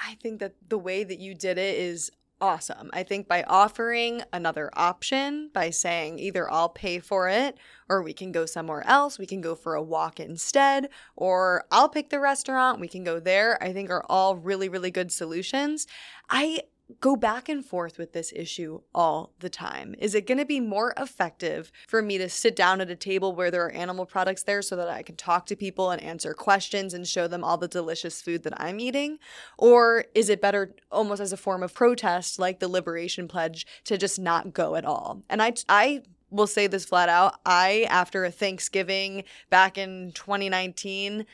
I 0.02 0.16
think 0.16 0.40
that 0.40 0.56
the 0.68 0.80
way 0.80 1.04
that 1.04 1.20
you 1.20 1.36
did 1.36 1.58
it 1.58 1.78
is 1.78 2.12
awesome. 2.42 2.90
I 2.92 3.04
think 3.04 3.28
by 3.28 3.44
offering 3.44 4.24
another 4.34 4.72
option, 4.74 5.52
by 5.54 5.70
saying 5.70 6.20
either 6.20 6.52
I'll 6.52 6.70
pay 6.70 7.00
for 7.00 7.30
it 7.30 7.58
or 7.88 8.02
we 8.02 8.14
can 8.14 8.32
go 8.32 8.46
somewhere 8.46 8.86
else, 8.88 9.20
we 9.20 9.28
can 9.28 9.42
go 9.42 9.54
for 9.54 9.76
a 9.76 9.84
walk 9.84 10.20
instead, 10.20 10.90
or 11.16 11.66
I'll 11.72 11.90
pick 11.90 12.10
the 12.10 12.20
restaurant, 12.20 12.80
we 12.80 12.88
can 12.88 13.04
go 13.04 13.20
there, 13.20 13.62
I 13.64 13.72
think 13.72 13.90
are 13.90 14.06
all 14.10 14.36
really, 14.36 14.68
really 14.68 14.92
good 14.92 15.12
solutions. 15.12 15.88
I 16.30 16.62
go 17.00 17.16
back 17.16 17.50
and 17.50 17.66
forth 17.66 17.98
with 17.98 18.14
this 18.14 18.34
issue 18.36 18.82
all 18.94 19.34
the 19.40 19.50
time. 19.50 19.96
Is 20.00 20.16
it 20.16 20.28
going 20.28 20.38
to 20.38 20.46
be 20.46 20.60
more 20.60 20.94
effective 20.98 21.72
for 21.88 22.02
me 22.02 22.18
to 22.18 22.30
sit 22.30 22.56
down 22.56 22.82
at 22.82 22.90
a 22.90 22.96
table 22.96 23.34
where 23.34 23.52
there 23.52 23.66
are 23.66 23.72
animal 23.72 24.06
products 24.06 24.44
there 24.44 24.62
so 24.62 24.76
that 24.76 24.90
I 24.90 25.04
can 25.04 25.16
talk 25.16 25.46
to 25.48 25.56
people 25.56 25.92
and 25.92 26.02
answer 26.02 26.34
questions 26.34 26.94
and 26.94 27.08
show 27.08 27.28
them 27.28 27.44
all 27.44 27.58
the 27.58 27.68
delicious 27.68 28.22
food 28.22 28.44
that 28.44 28.60
I'm 28.60 28.80
eating? 28.80 29.20
Or 29.58 30.06
is 30.14 30.30
it 30.30 30.42
better 30.42 30.76
almost 30.92 31.22
as 31.22 31.34
a 31.34 31.38
form 31.38 31.64
of 31.64 31.74
protest 31.74 32.40
like 32.40 32.60
the 32.60 32.68
liberation 32.68 33.28
pledge 33.28 33.66
to 33.86 33.98
just 33.98 34.20
not 34.20 34.54
go 34.54 34.76
at 34.76 34.86
all? 34.86 35.24
And 35.30 35.42
I 35.42 35.54
I 35.70 36.04
will 36.32 36.48
say 36.48 36.68
this 36.68 36.86
flat 36.86 37.10
out. 37.10 37.36
I 37.46 37.86
after 37.90 38.26
a 38.26 38.32
Thanksgiving 38.32 39.26
back 39.50 39.78
in 39.78 40.12
2019 40.14 41.26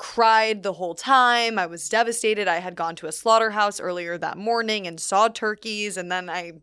cried 0.00 0.62
the 0.62 0.72
whole 0.72 0.94
time. 0.94 1.58
I 1.58 1.66
was 1.66 1.86
devastated. 1.86 2.48
I 2.48 2.60
had 2.60 2.74
gone 2.74 2.96
to 2.96 3.06
a 3.06 3.12
slaughterhouse 3.12 3.78
earlier 3.78 4.16
that 4.16 4.38
morning 4.38 4.86
and 4.86 4.98
saw 4.98 5.28
turkeys, 5.28 5.98
and 5.98 6.10
then 6.10 6.30
I 6.30 6.54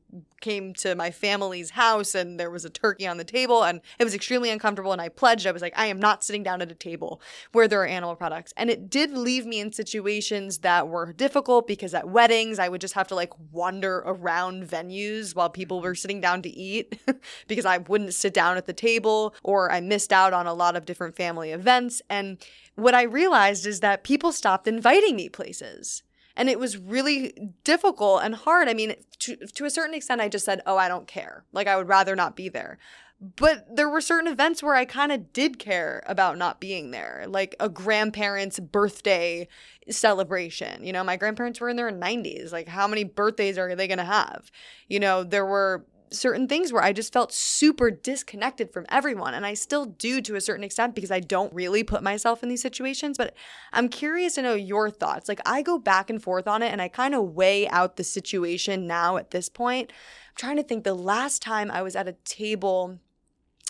came 0.41 0.73
to 0.73 0.95
my 0.95 1.11
family's 1.11 1.71
house 1.71 2.13
and 2.13 2.39
there 2.39 2.51
was 2.51 2.63
a 2.63 2.69
turkey 2.69 3.07
on 3.07 3.17
the 3.17 3.23
table 3.23 3.63
and 3.63 3.81
it 3.97 4.03
was 4.03 4.13
extremely 4.13 4.49
uncomfortable 4.49 4.91
and 4.91 5.01
I 5.01 5.09
pledged 5.09 5.47
I 5.47 5.51
was 5.51 5.61
like 5.61 5.73
I 5.75 5.87
am 5.87 5.99
not 5.99 6.23
sitting 6.23 6.43
down 6.43 6.61
at 6.61 6.71
a 6.71 6.75
table 6.75 7.21
where 7.53 7.67
there 7.67 7.81
are 7.81 7.87
animal 7.87 8.15
products 8.15 8.53
and 8.55 8.69
it 8.69 8.89
did 8.89 9.11
leave 9.11 9.45
me 9.45 9.59
in 9.59 9.71
situations 9.71 10.59
that 10.59 10.87
were 10.87 11.13
difficult 11.13 11.67
because 11.67 11.93
at 11.93 12.09
weddings 12.09 12.59
I 12.59 12.69
would 12.69 12.81
just 12.81 12.93
have 12.93 13.07
to 13.07 13.15
like 13.15 13.33
wander 13.51 14.03
around 14.05 14.67
venues 14.67 15.35
while 15.35 15.49
people 15.49 15.81
were 15.81 15.95
sitting 15.95 16.21
down 16.21 16.41
to 16.43 16.49
eat 16.49 16.99
because 17.47 17.65
I 17.65 17.79
wouldn't 17.79 18.13
sit 18.13 18.33
down 18.33 18.57
at 18.57 18.67
the 18.67 18.73
table 18.73 19.33
or 19.43 19.71
I 19.71 19.81
missed 19.81 20.13
out 20.13 20.33
on 20.33 20.45
a 20.45 20.53
lot 20.53 20.75
of 20.75 20.85
different 20.85 21.15
family 21.15 21.51
events 21.51 22.01
and 22.09 22.37
what 22.77 22.93
I 22.93 23.01
realized 23.01 23.65
is 23.65 23.79
that 23.79 24.03
people 24.03 24.31
stopped 24.31 24.67
inviting 24.67 25.15
me 25.15 25.29
places 25.29 26.03
and 26.35 26.47
it 26.47 26.59
was 26.59 26.77
really 26.77 27.33
difficult 27.63 28.21
and 28.23 28.35
hard. 28.35 28.69
I 28.69 28.75
mean, 28.75 28.93
to, 29.19 29.35
to 29.35 29.65
a 29.65 29.71
certain 29.71 29.95
extent, 29.95 30.21
I 30.21 30.29
just 30.29 30.45
said, 30.45 30.61
oh, 30.67 30.77
I 30.77 30.87
don't 30.87 31.07
care. 31.07 31.43
Like, 31.51 31.67
I 31.67 31.75
would 31.75 31.87
rather 31.87 32.15
not 32.15 32.35
be 32.35 32.47
there. 32.47 32.77
But 33.19 33.75
there 33.75 33.89
were 33.89 33.99
certain 33.99 34.31
events 34.31 34.61
where 34.61 34.75
I 34.75 34.85
kind 34.85 35.11
of 35.11 35.33
did 35.33 35.57
care 35.57 36.03
about 36.05 36.37
not 36.37 36.59
being 36.59 36.91
there, 36.91 37.25
like 37.27 37.55
a 37.59 37.67
grandparent's 37.67 38.59
birthday 38.59 39.47
celebration. 39.89 40.83
You 40.83 40.93
know, 40.93 41.03
my 41.03 41.17
grandparents 41.17 41.59
were 41.59 41.69
in 41.69 41.77
their 41.77 41.91
90s. 41.91 42.51
Like, 42.51 42.67
how 42.67 42.87
many 42.87 43.03
birthdays 43.03 43.57
are 43.57 43.75
they 43.75 43.87
going 43.87 43.97
to 43.97 44.03
have? 44.03 44.51
You 44.87 44.99
know, 44.99 45.23
there 45.23 45.47
were 45.47 45.83
certain 46.11 46.47
things 46.47 46.71
where 46.71 46.83
I 46.83 46.93
just 46.93 47.13
felt 47.13 47.33
super 47.33 47.91
disconnected 47.91 48.71
from 48.71 48.85
everyone. 48.89 49.33
And 49.33 49.45
I 49.45 49.53
still 49.53 49.85
do 49.85 50.21
to 50.21 50.35
a 50.35 50.41
certain 50.41 50.63
extent 50.63 50.95
because 50.95 51.11
I 51.11 51.19
don't 51.19 51.53
really 51.53 51.83
put 51.83 52.03
myself 52.03 52.43
in 52.43 52.49
these 52.49 52.61
situations. 52.61 53.17
But 53.17 53.33
I'm 53.73 53.89
curious 53.89 54.35
to 54.35 54.41
know 54.41 54.53
your 54.53 54.89
thoughts. 54.89 55.27
Like, 55.27 55.41
I 55.45 55.61
go 55.61 55.77
back 55.77 56.09
and 56.09 56.21
forth 56.21 56.47
on 56.47 56.63
it 56.63 56.71
and 56.71 56.81
I 56.81 56.87
kind 56.87 57.15
of 57.15 57.35
weigh 57.35 57.67
out 57.69 57.97
the 57.97 58.03
situation 58.03 58.87
now 58.87 59.17
at 59.17 59.31
this 59.31 59.49
point. 59.49 59.91
I'm 59.91 60.35
trying 60.35 60.57
to 60.57 60.63
think 60.63 60.83
the 60.83 60.93
last 60.93 61.41
time 61.41 61.69
I 61.71 61.81
was 61.81 61.95
at 61.95 62.07
a 62.07 62.15
table 62.25 62.99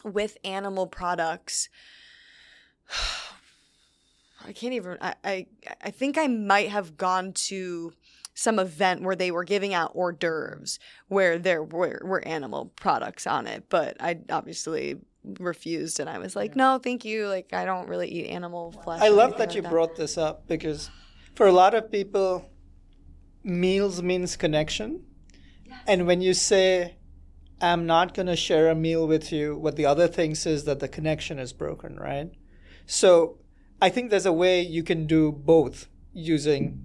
with 0.03 0.37
animal 0.43 0.87
products. 0.87 1.69
I 4.45 4.53
can't 4.53 4.73
even 4.73 4.97
I, 5.01 5.15
I 5.23 5.45
I 5.81 5.91
think 5.91 6.17
I 6.17 6.27
might 6.27 6.69
have 6.69 6.95
gone 6.95 7.33
to 7.33 7.91
some 8.37 8.59
event 8.59 9.01
where 9.01 9.15
they 9.15 9.31
were 9.31 9.43
giving 9.43 9.73
out 9.73 9.91
hors 9.95 10.11
d'oeuvres 10.11 10.77
where 11.07 11.39
there 11.39 11.63
were, 11.63 11.99
were 12.05 12.25
animal 12.27 12.71
products 12.75 13.25
on 13.25 13.47
it. 13.47 13.63
But 13.67 13.97
I 13.99 14.19
obviously 14.29 14.97
refused 15.39 15.99
and 15.99 16.07
I 16.07 16.19
was 16.19 16.35
like, 16.35 16.55
no, 16.55 16.77
thank 16.77 17.03
you. 17.03 17.27
Like, 17.27 17.51
I 17.51 17.65
don't 17.65 17.89
really 17.89 18.07
eat 18.07 18.27
animal 18.27 18.73
flesh. 18.83 19.01
I 19.01 19.07
love 19.07 19.39
that 19.39 19.55
you 19.55 19.63
that. 19.63 19.71
brought 19.71 19.95
this 19.95 20.19
up 20.19 20.47
because 20.47 20.91
for 21.33 21.47
a 21.47 21.51
lot 21.51 21.73
of 21.73 21.91
people, 21.91 22.47
meals 23.43 24.03
means 24.03 24.35
connection. 24.35 25.03
Yes. 25.65 25.79
And 25.87 26.05
when 26.05 26.21
you 26.21 26.35
say, 26.35 26.97
I'm 27.59 27.87
not 27.87 28.13
going 28.13 28.27
to 28.27 28.35
share 28.35 28.69
a 28.69 28.75
meal 28.75 29.07
with 29.07 29.31
you, 29.31 29.57
what 29.57 29.77
the 29.77 29.87
other 29.87 30.07
thinks 30.07 30.45
is 30.45 30.65
that 30.65 30.79
the 30.79 30.87
connection 30.87 31.39
is 31.39 31.53
broken, 31.53 31.95
right? 31.95 32.29
So 32.85 33.39
I 33.81 33.89
think 33.89 34.11
there's 34.11 34.27
a 34.27 34.31
way 34.31 34.61
you 34.61 34.83
can 34.83 35.07
do 35.07 35.31
both 35.31 35.87
using 36.13 36.83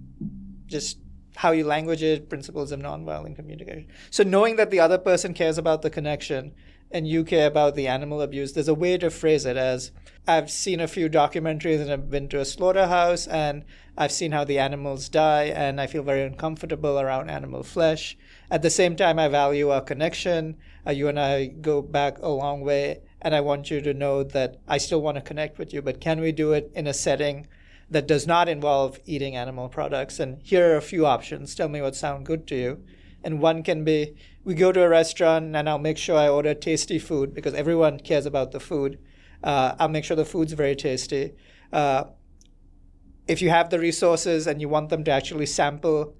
just 0.65 0.97
how 1.35 1.51
you 1.51 1.65
language 1.65 2.03
it, 2.03 2.29
principles 2.29 2.71
of 2.71 2.79
nonviolent 2.79 3.35
communication. 3.35 3.87
So 4.09 4.23
knowing 4.23 4.55
that 4.57 4.71
the 4.71 4.79
other 4.79 4.97
person 4.97 5.33
cares 5.33 5.57
about 5.57 5.81
the 5.81 5.89
connection 5.89 6.53
and 6.91 7.07
you 7.07 7.23
care 7.23 7.47
about 7.47 7.75
the 7.75 7.87
animal 7.87 8.21
abuse, 8.21 8.53
there's 8.53 8.67
a 8.67 8.73
way 8.73 8.97
to 8.99 9.09
phrase 9.09 9.45
it 9.45 9.57
as 9.57 9.91
I've 10.27 10.49
seen 10.49 10.79
a 10.79 10.87
few 10.87 11.09
documentaries 11.09 11.81
and 11.81 11.91
I've 11.91 12.09
been 12.09 12.29
to 12.29 12.39
a 12.39 12.45
slaughterhouse 12.45 13.27
and 13.27 13.65
I've 13.97 14.11
seen 14.11 14.31
how 14.31 14.43
the 14.43 14.59
animals 14.59 15.09
die 15.09 15.45
and 15.45 15.81
I 15.81 15.87
feel 15.87 16.03
very 16.03 16.23
uncomfortable 16.23 16.99
around 16.99 17.29
animal 17.29 17.63
flesh. 17.63 18.15
At 18.49 18.61
the 18.61 18.69
same 18.69 18.95
time, 18.95 19.19
I 19.19 19.27
value 19.27 19.69
our 19.69 19.81
connection. 19.81 20.57
Uh, 20.85 20.91
you 20.91 21.07
and 21.07 21.19
I 21.19 21.47
go 21.47 21.81
back 21.81 22.19
a 22.19 22.29
long 22.29 22.61
way 22.61 23.01
and 23.21 23.35
I 23.35 23.41
want 23.41 23.71
you 23.71 23.81
to 23.81 23.93
know 23.93 24.23
that 24.23 24.57
I 24.67 24.77
still 24.77 25.01
want 25.01 25.15
to 25.15 25.21
connect 25.21 25.57
with 25.57 25.73
you, 25.73 25.81
but 25.81 25.99
can 25.99 26.21
we 26.21 26.31
do 26.31 26.53
it 26.53 26.71
in 26.75 26.87
a 26.87 26.93
setting 26.93 27.47
that 27.89 28.07
does 28.07 28.25
not 28.25 28.49
involve 28.49 28.99
eating 29.05 29.35
animal 29.35 29.69
products. 29.69 30.19
And 30.19 30.41
here 30.43 30.73
are 30.73 30.77
a 30.77 30.81
few 30.81 31.05
options. 31.05 31.55
Tell 31.55 31.69
me 31.69 31.81
what 31.81 31.95
sound 31.95 32.25
good 32.25 32.47
to 32.47 32.55
you. 32.55 32.83
And 33.23 33.41
one 33.41 33.63
can 33.63 33.83
be 33.83 34.15
we 34.43 34.55
go 34.55 34.71
to 34.71 34.83
a 34.83 34.89
restaurant 34.89 35.55
and 35.55 35.69
I'll 35.69 35.79
make 35.79 35.97
sure 35.97 36.17
I 36.17 36.27
order 36.27 36.53
tasty 36.53 36.99
food 36.99 37.33
because 37.33 37.53
everyone 37.53 37.99
cares 37.99 38.25
about 38.25 38.51
the 38.51 38.59
food. 38.59 38.99
Uh, 39.43 39.75
I'll 39.79 39.89
make 39.89 40.03
sure 40.03 40.17
the 40.17 40.25
food's 40.25 40.53
very 40.53 40.75
tasty. 40.75 41.33
Uh, 41.71 42.05
if 43.27 43.41
you 43.41 43.49
have 43.49 43.69
the 43.69 43.79
resources 43.79 44.47
and 44.47 44.59
you 44.59 44.67
want 44.67 44.89
them 44.89 45.03
to 45.05 45.11
actually 45.11 45.45
sample 45.45 46.15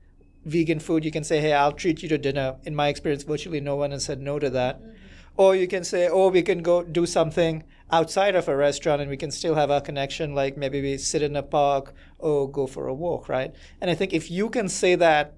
vegan 0.45 0.80
food, 0.80 1.03
you 1.03 1.11
can 1.11 1.24
say, 1.24 1.41
hey, 1.41 1.53
I'll 1.53 1.74
treat 1.74 2.01
you 2.01 2.09
to 2.09 2.18
dinner. 2.18 2.55
In 2.64 2.76
my 2.76 2.88
experience, 2.88 3.24
virtually 3.24 3.59
no 3.59 3.76
one 3.76 3.91
has 3.91 4.05
said 4.05 4.22
no 4.22 4.39
to 4.39 4.49
that. 4.49 4.82
Mm-hmm. 4.82 4.91
Or 5.36 5.55
you 5.55 5.68
can 5.68 5.84
say, 5.84 6.07
oh, 6.07 6.30
we 6.30 6.43
can 6.43 6.61
go 6.61 6.84
do 6.84 7.05
something 7.05 7.64
outside 7.93 8.33
of 8.33 8.47
a 8.47 8.55
restaurant 8.55 9.01
and 9.01 9.09
we 9.09 9.15
can 9.17 9.29
still 9.29 9.53
have 9.53 9.69
our 9.69 9.79
connection, 9.79 10.33
like 10.33 10.57
maybe 10.57 10.81
we 10.81 10.97
sit 10.97 11.21
in 11.21 11.35
a 11.35 11.43
park 11.43 11.93
or 12.17 12.51
go 12.51 12.65
for 12.65 12.87
a 12.87 12.93
walk, 12.93 13.29
right? 13.29 13.53
And 13.79 13.91
I 13.91 13.93
think 13.93 14.13
if 14.13 14.31
you 14.31 14.49
can 14.49 14.67
say 14.67 14.95
that 14.95 15.35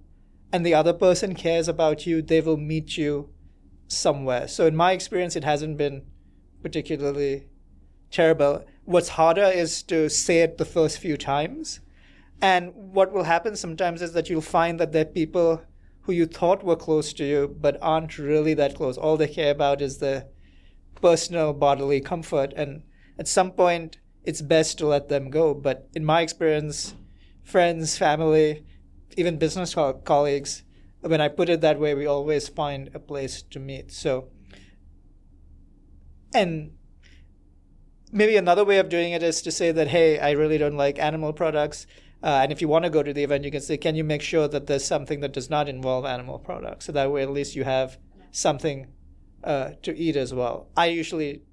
and 0.53 0.65
the 0.65 0.73
other 0.73 0.93
person 0.93 1.35
cares 1.35 1.67
about 1.67 2.07
you, 2.07 2.21
they 2.21 2.39
will 2.39 2.55
meet 2.55 2.95
you 2.95 3.29
somewhere. 3.89 4.47
So 4.47 4.67
in 4.67 4.75
my 4.75 4.93
experience, 4.93 5.35
it 5.35 5.43
hasn't 5.43 5.77
been 5.77 6.03
particularly 6.63 7.49
terrible. 8.09 8.63
What's 8.85 9.09
harder 9.09 9.51
is 9.63 9.83
to 9.83 10.09
say 10.09 10.39
it 10.39 10.57
the 10.57 10.63
first 10.63 10.99
few 10.99 11.17
times. 11.17 11.81
And 12.41 12.73
what 12.73 13.11
will 13.11 13.23
happen 13.23 13.57
sometimes 13.57 14.01
is 14.01 14.13
that 14.13 14.29
you'll 14.29 14.39
find 14.39 14.79
that 14.79 14.93
there 14.93 15.01
are 15.01 15.19
people 15.21 15.61
who 16.03 16.13
you 16.13 16.25
thought 16.25 16.63
were 16.63 16.77
close 16.77 17.11
to 17.13 17.25
you 17.25 17.53
but 17.59 17.77
aren't 17.81 18.17
really 18.17 18.53
that 18.53 18.75
close. 18.75 18.97
All 18.97 19.17
they 19.17 19.27
care 19.27 19.51
about 19.51 19.81
is 19.81 19.97
the 19.97 20.27
personal 21.01 21.53
bodily 21.53 22.01
comfort. 22.01 22.53
And 22.55 22.83
at 23.19 23.27
some 23.27 23.51
point, 23.51 23.97
it's 24.23 24.41
best 24.41 24.77
to 24.79 24.87
let 24.87 25.09
them 25.09 25.29
go. 25.29 25.53
But 25.53 25.87
in 25.93 26.03
my 26.03 26.21
experience, 26.21 26.95
friends, 27.43 27.97
family, 27.97 28.65
even 29.17 29.37
business 29.37 29.75
co- 29.75 29.93
colleagues, 29.93 30.63
when 31.01 31.21
I 31.21 31.27
put 31.27 31.49
it 31.49 31.61
that 31.61 31.79
way, 31.79 31.93
we 31.93 32.05
always 32.05 32.47
find 32.47 32.89
a 32.93 32.99
place 32.99 33.43
to 33.43 33.59
meet. 33.59 33.91
So, 33.91 34.29
and 36.33 36.71
maybe 38.11 38.35
another 38.37 38.65
way 38.65 38.79
of 38.79 38.89
doing 38.89 39.11
it 39.11 39.21
is 39.21 39.41
to 39.43 39.51
say 39.51 39.71
that, 39.71 39.89
hey, 39.89 40.19
I 40.19 40.31
really 40.31 40.57
don't 40.57 40.77
like 40.77 40.97
animal 40.97 41.33
products. 41.33 41.85
Uh, 42.23 42.39
and 42.41 42.51
if 42.51 42.59
you 42.59 42.67
want 42.67 42.85
to 42.85 42.89
go 42.89 43.03
to 43.03 43.13
the 43.13 43.23
event, 43.23 43.43
you 43.43 43.51
can 43.51 43.61
say, 43.61 43.77
can 43.77 43.95
you 43.95 44.03
make 44.03 44.23
sure 44.23 44.47
that 44.47 44.65
there's 44.65 44.83
something 44.85 45.19
that 45.19 45.33
does 45.33 45.49
not 45.49 45.69
involve 45.69 46.05
animal 46.05 46.39
products? 46.39 46.85
So 46.85 46.91
that 46.93 47.11
way, 47.11 47.21
at 47.21 47.29
least 47.29 47.55
you 47.55 47.65
have 47.65 47.99
something 48.31 48.87
uh, 49.45 49.71
to 49.83 49.95
eat 49.95 50.15
as 50.15 50.33
well. 50.33 50.67
I 50.75 50.87
usually 50.87 51.43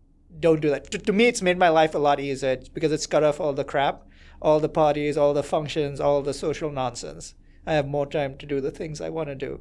don't 0.41 0.61
do 0.61 0.71
that. 0.71 0.91
To, 0.91 0.99
to, 0.99 1.13
me, 1.13 1.27
it's 1.27 1.43
made 1.43 1.59
my 1.59 1.69
life 1.69 1.95
a 1.95 1.99
lot 1.99 2.19
easier 2.19 2.59
because 2.73 2.91
it's 2.91 3.07
cut 3.07 3.23
off 3.23 3.39
all 3.39 3.53
the 3.53 3.65
crap, 3.65 4.03
all 4.41 4.61
the 4.61 4.69
parties, 4.69 5.17
all 5.17 5.35
the 5.35 5.43
functions, 5.43 6.01
all 6.01 6.23
the 6.23 6.35
social 6.35 6.71
nonsense. 6.71 7.35
I 7.67 7.75
have 7.75 7.87
more 7.87 8.07
time 8.07 8.39
to 8.39 8.47
do 8.47 8.61
the 8.61 8.71
things 8.71 9.01
I 9.01 9.11
want 9.11 9.29
to 9.29 9.35
do. 9.35 9.61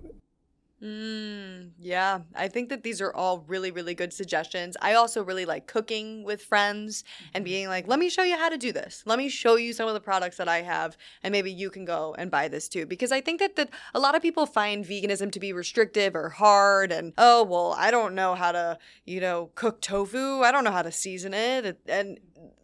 Mm, 0.83 1.73
yeah, 1.77 2.21
I 2.33 2.47
think 2.47 2.69
that 2.69 2.81
these 2.81 3.01
are 3.01 3.13
all 3.13 3.45
really, 3.47 3.69
really 3.69 3.93
good 3.93 4.11
suggestions. 4.11 4.75
I 4.81 4.95
also 4.95 5.23
really 5.23 5.45
like 5.45 5.67
cooking 5.67 6.23
with 6.23 6.41
friends 6.41 7.03
and 7.35 7.45
being 7.45 7.67
like, 7.67 7.87
let 7.87 7.99
me 7.99 8.09
show 8.09 8.23
you 8.23 8.35
how 8.35 8.49
to 8.49 8.57
do 8.57 8.71
this. 8.71 9.03
Let 9.05 9.19
me 9.19 9.29
show 9.29 9.57
you 9.57 9.73
some 9.73 9.87
of 9.87 9.93
the 9.93 9.99
products 9.99 10.37
that 10.37 10.47
I 10.47 10.63
have, 10.63 10.97
and 11.21 11.31
maybe 11.31 11.51
you 11.51 11.69
can 11.69 11.85
go 11.85 12.15
and 12.17 12.31
buy 12.31 12.47
this 12.47 12.67
too. 12.67 12.87
Because 12.87 13.11
I 13.11 13.21
think 13.21 13.39
that, 13.41 13.55
that 13.57 13.69
a 13.93 13.99
lot 13.99 14.15
of 14.15 14.23
people 14.23 14.47
find 14.47 14.83
veganism 14.83 15.31
to 15.33 15.39
be 15.39 15.53
restrictive 15.53 16.15
or 16.15 16.29
hard, 16.29 16.91
and 16.91 17.13
oh, 17.15 17.43
well, 17.43 17.75
I 17.77 17.91
don't 17.91 18.15
know 18.15 18.33
how 18.33 18.51
to, 18.51 18.79
you 19.05 19.21
know, 19.21 19.51
cook 19.53 19.81
tofu. 19.81 20.41
I 20.41 20.51
don't 20.51 20.63
know 20.63 20.71
how 20.71 20.81
to 20.81 20.91
season 20.91 21.35
it. 21.35 21.79
And 21.87 22.19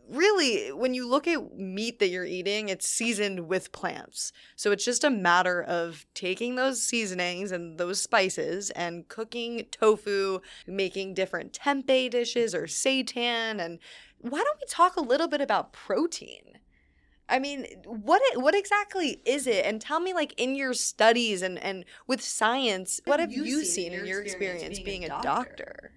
really, 0.10 0.72
when 0.72 0.94
you 0.94 1.08
look 1.08 1.28
at 1.28 1.58
meat 1.58 2.00
that 2.00 2.10
you're 2.10 2.26
eating, 2.26 2.70
it's 2.70 2.88
seasoned 2.88 3.48
with 3.48 3.72
plants. 3.72 4.32
So 4.56 4.72
it's 4.72 4.86
just 4.86 5.04
a 5.04 5.10
matter 5.10 5.62
of 5.62 6.06
taking 6.14 6.56
those 6.56 6.82
seasonings 6.82 7.52
and 7.52 7.78
those 7.78 8.02
spices 8.02 8.70
and 8.72 9.08
cooking 9.08 9.66
tofu, 9.72 10.40
making 10.66 11.14
different 11.14 11.54
tempeh 11.54 12.10
dishes 12.10 12.56
or 12.56 12.64
seitan. 12.64 13.60
And 13.60 13.80
why 14.20 14.44
don't 14.44 14.60
we 14.60 14.68
talk 14.68 14.96
a 14.96 15.02
little 15.02 15.28
bit 15.28 15.42
about 15.42 15.74
protein? 15.74 16.60
I 17.30 17.40
mean, 17.40 17.66
what 17.84 18.22
what 18.36 18.56
exactly 18.56 19.22
is 19.26 19.48
it? 19.48 19.66
And 19.66 19.82
tell 19.82 20.00
me, 20.00 20.14
like 20.14 20.34
in 20.38 20.56
your 20.56 20.74
studies 20.74 21.42
and 21.42 21.60
and 21.60 21.84
with 22.08 22.22
science, 22.22 23.02
what, 23.04 23.16
what 23.16 23.20
have 23.20 23.34
you, 23.34 23.44
you 23.44 23.66
seen, 23.66 23.92
in 23.92 24.06
your 24.06 24.22
experience, 24.22 24.64
experience 24.64 24.80
being, 24.80 25.02
being, 25.02 25.04
a 25.06 25.22
doctor? 25.22 25.48
doctor? 25.50 25.92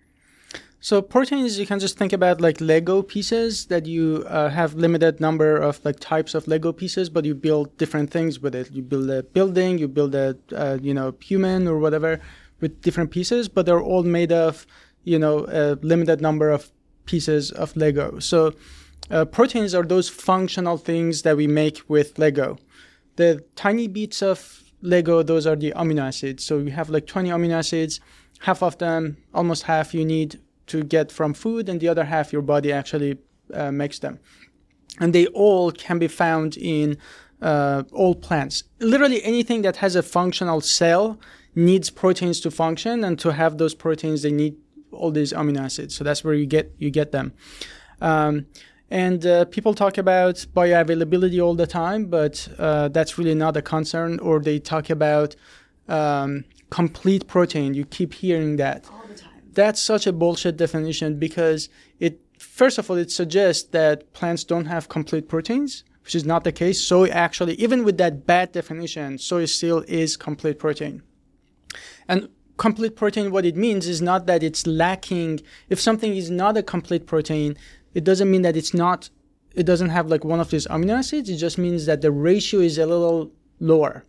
So 0.82 1.02
proteins, 1.02 1.58
you 1.58 1.66
can 1.66 1.78
just 1.78 1.98
think 1.98 2.14
about 2.14 2.40
like 2.40 2.58
Lego 2.58 3.02
pieces 3.02 3.66
that 3.66 3.84
you 3.84 4.24
uh, 4.26 4.48
have 4.48 4.74
limited 4.74 5.20
number 5.20 5.56
of 5.56 5.78
like 5.84 6.00
types 6.00 6.34
of 6.34 6.48
Lego 6.48 6.72
pieces, 6.72 7.10
but 7.10 7.26
you 7.26 7.34
build 7.34 7.76
different 7.76 8.10
things 8.10 8.40
with 8.40 8.54
it. 8.54 8.72
You 8.72 8.82
build 8.82 9.10
a 9.10 9.22
building, 9.22 9.78
you 9.78 9.88
build 9.88 10.14
a 10.14 10.38
uh, 10.56 10.78
you 10.80 10.94
know 10.94 11.14
human 11.20 11.68
or 11.68 11.78
whatever 11.78 12.18
with 12.60 12.80
different 12.80 13.10
pieces, 13.10 13.46
but 13.46 13.66
they're 13.66 13.82
all 13.82 14.04
made 14.04 14.32
of 14.32 14.66
you 15.04 15.18
know 15.18 15.44
a 15.48 15.76
limited 15.82 16.22
number 16.22 16.48
of 16.48 16.70
pieces 17.04 17.50
of 17.50 17.76
Lego. 17.76 18.18
So 18.18 18.54
uh, 19.10 19.26
proteins 19.26 19.74
are 19.74 19.82
those 19.82 20.08
functional 20.08 20.78
things 20.78 21.22
that 21.22 21.36
we 21.36 21.46
make 21.46 21.82
with 21.88 22.18
Lego. 22.18 22.56
The 23.16 23.44
tiny 23.54 23.86
bits 23.86 24.22
of 24.22 24.62
Lego, 24.80 25.22
those 25.22 25.46
are 25.46 25.56
the 25.56 25.72
amino 25.76 26.04
acids. 26.04 26.42
So 26.42 26.56
you 26.56 26.70
have 26.70 26.88
like 26.88 27.06
20 27.06 27.28
amino 27.28 27.52
acids 27.52 28.00
half 28.40 28.62
of 28.62 28.78
them, 28.78 29.18
almost 29.34 29.64
half, 29.64 29.94
you 29.94 30.04
need 30.04 30.40
to 30.70 30.82
get 30.82 31.12
from 31.12 31.34
food, 31.34 31.68
and 31.68 31.80
the 31.80 31.88
other 31.88 32.04
half 32.04 32.32
your 32.32 32.42
body 32.42 32.72
actually 32.72 33.18
uh, 33.52 33.72
makes 33.72 33.98
them. 33.98 34.18
And 35.00 35.12
they 35.12 35.26
all 35.28 35.72
can 35.72 35.98
be 35.98 36.08
found 36.08 36.56
in 36.56 36.96
uh, 37.42 37.82
all 37.92 38.14
plants. 38.14 38.64
Literally 38.80 39.22
anything 39.24 39.62
that 39.62 39.76
has 39.76 39.96
a 39.96 40.02
functional 40.02 40.60
cell 40.60 41.18
needs 41.54 41.90
proteins 41.90 42.40
to 42.40 42.50
function, 42.50 43.04
and 43.04 43.18
to 43.18 43.32
have 43.32 43.58
those 43.58 43.74
proteins, 43.74 44.22
they 44.22 44.32
need 44.32 44.56
all 44.92 45.10
these 45.10 45.32
amino 45.32 45.60
acids. 45.60 45.94
So 45.96 46.04
that's 46.04 46.22
where 46.24 46.34
you 46.34 46.46
get 46.46 46.72
you 46.78 46.90
get 46.90 47.12
them. 47.12 47.32
Um, 48.00 48.46
and 48.90 49.24
uh, 49.24 49.44
people 49.44 49.72
talk 49.74 49.98
about 49.98 50.34
bioavailability 50.52 51.40
all 51.44 51.54
the 51.54 51.66
time, 51.66 52.06
but 52.06 52.48
uh, 52.58 52.88
that's 52.88 53.18
really 53.18 53.34
not 53.34 53.56
a 53.56 53.62
concern. 53.62 54.18
Or 54.18 54.40
they 54.40 54.58
talk 54.58 54.90
about 54.90 55.36
um, 55.88 56.44
complete 56.70 57.26
protein. 57.28 57.74
You 57.74 57.84
keep 57.84 58.14
hearing 58.14 58.56
that. 58.56 58.84
That's 59.52 59.82
such 59.82 60.06
a 60.06 60.12
bullshit 60.12 60.56
definition 60.56 61.18
because 61.18 61.68
it, 61.98 62.20
first 62.38 62.78
of 62.78 62.90
all, 62.90 62.96
it 62.96 63.10
suggests 63.10 63.68
that 63.70 64.12
plants 64.12 64.44
don't 64.44 64.66
have 64.66 64.88
complete 64.88 65.28
proteins, 65.28 65.84
which 66.04 66.14
is 66.14 66.24
not 66.24 66.44
the 66.44 66.52
case. 66.52 66.80
Soy 66.80 67.08
actually, 67.08 67.54
even 67.54 67.84
with 67.84 67.98
that 67.98 68.26
bad 68.26 68.52
definition, 68.52 69.18
soy 69.18 69.44
still 69.46 69.84
is 69.88 70.16
complete 70.16 70.58
protein. 70.58 71.02
And 72.08 72.28
complete 72.56 72.94
protein, 72.94 73.30
what 73.30 73.44
it 73.44 73.56
means 73.56 73.88
is 73.88 74.00
not 74.00 74.26
that 74.26 74.42
it's 74.42 74.66
lacking. 74.66 75.40
If 75.68 75.80
something 75.80 76.14
is 76.14 76.30
not 76.30 76.56
a 76.56 76.62
complete 76.62 77.06
protein, 77.06 77.56
it 77.94 78.04
doesn't 78.04 78.30
mean 78.30 78.42
that 78.42 78.56
it's 78.56 78.74
not, 78.74 79.10
it 79.54 79.64
doesn't 79.64 79.90
have 79.90 80.08
like 80.08 80.24
one 80.24 80.40
of 80.40 80.50
these 80.50 80.66
amino 80.68 80.98
acids. 80.98 81.28
It 81.28 81.36
just 81.36 81.58
means 81.58 81.86
that 81.86 82.02
the 82.02 82.12
ratio 82.12 82.60
is 82.60 82.78
a 82.78 82.86
little 82.86 83.32
lower, 83.58 84.04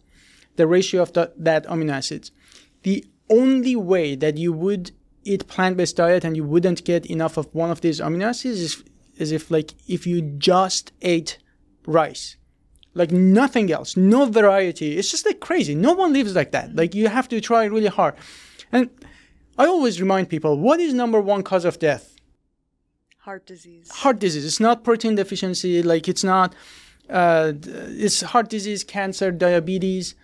the 0.55 0.67
ratio 0.67 1.01
of 1.01 1.13
the, 1.13 1.31
that 1.37 1.65
amino 1.65 1.93
acids. 1.93 2.31
The 2.83 3.05
only 3.29 3.75
way 3.75 4.15
that 4.15 4.37
you 4.37 4.53
would 4.53 4.91
eat 5.23 5.47
plant-based 5.47 5.97
diet 5.97 6.23
and 6.23 6.35
you 6.35 6.43
wouldn't 6.43 6.83
get 6.83 7.05
enough 7.05 7.37
of 7.37 7.53
one 7.53 7.69
of 7.69 7.81
these 7.81 7.99
amino 7.99 8.25
acids 8.25 8.59
is, 8.59 8.83
is 9.17 9.31
if 9.31 9.51
like 9.51 9.73
if 9.87 10.05
you 10.07 10.21
just 10.21 10.91
ate 11.01 11.37
rice. 11.85 12.37
Like 12.93 13.11
nothing 13.11 13.71
else. 13.71 13.95
No 13.95 14.25
variety. 14.25 14.97
It's 14.97 15.09
just 15.09 15.25
like 15.25 15.39
crazy. 15.39 15.75
No 15.75 15.93
one 15.93 16.11
lives 16.11 16.35
like 16.35 16.51
that. 16.51 16.75
Like 16.75 16.93
you 16.93 17.07
have 17.07 17.29
to 17.29 17.39
try 17.39 17.65
really 17.65 17.87
hard. 17.87 18.15
And 18.71 18.89
i 19.57 19.65
always 19.65 20.01
remind 20.01 20.29
people 20.29 20.57
what 20.57 20.79
is 20.79 20.93
number 20.93 21.19
one 21.21 21.43
cause 21.43 21.65
of 21.65 21.79
death? 21.79 22.15
Heart 23.19 23.45
disease. 23.45 23.89
heart 23.91 24.19
disease. 24.19 24.45
It's 24.45 24.59
not 24.59 24.83
protein 24.83 25.15
deficiency. 25.15 25.83
Like 25.83 26.07
it's 26.07 26.23
not 26.23 26.53
uh, 27.09 27.53
it's 27.63 28.21
heart 28.21 28.49
disease 28.49 28.83
cancer 28.83 29.31
diabetes 29.31 30.15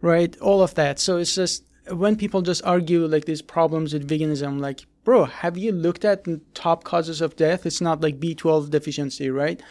right? 0.00 0.36
All 0.40 0.62
of 0.62 0.74
that. 0.74 0.98
So 0.98 1.16
it's 1.16 1.34
just 1.34 1.64
when 1.90 2.16
people 2.16 2.42
just 2.42 2.64
argue 2.64 3.06
like 3.06 3.24
these 3.24 3.42
problems 3.42 3.92
with 3.92 4.08
veganism 4.08 4.60
like 4.60 4.86
bro 5.04 5.24
have 5.24 5.56
you 5.56 5.72
looked 5.72 6.04
at 6.04 6.24
the 6.24 6.40
top 6.54 6.84
causes 6.84 7.20
of 7.20 7.36
death? 7.36 7.66
It's 7.66 7.80
not 7.80 8.00
like 8.00 8.20
b12 8.20 8.70
deficiency 8.70 9.30
right? 9.30 9.62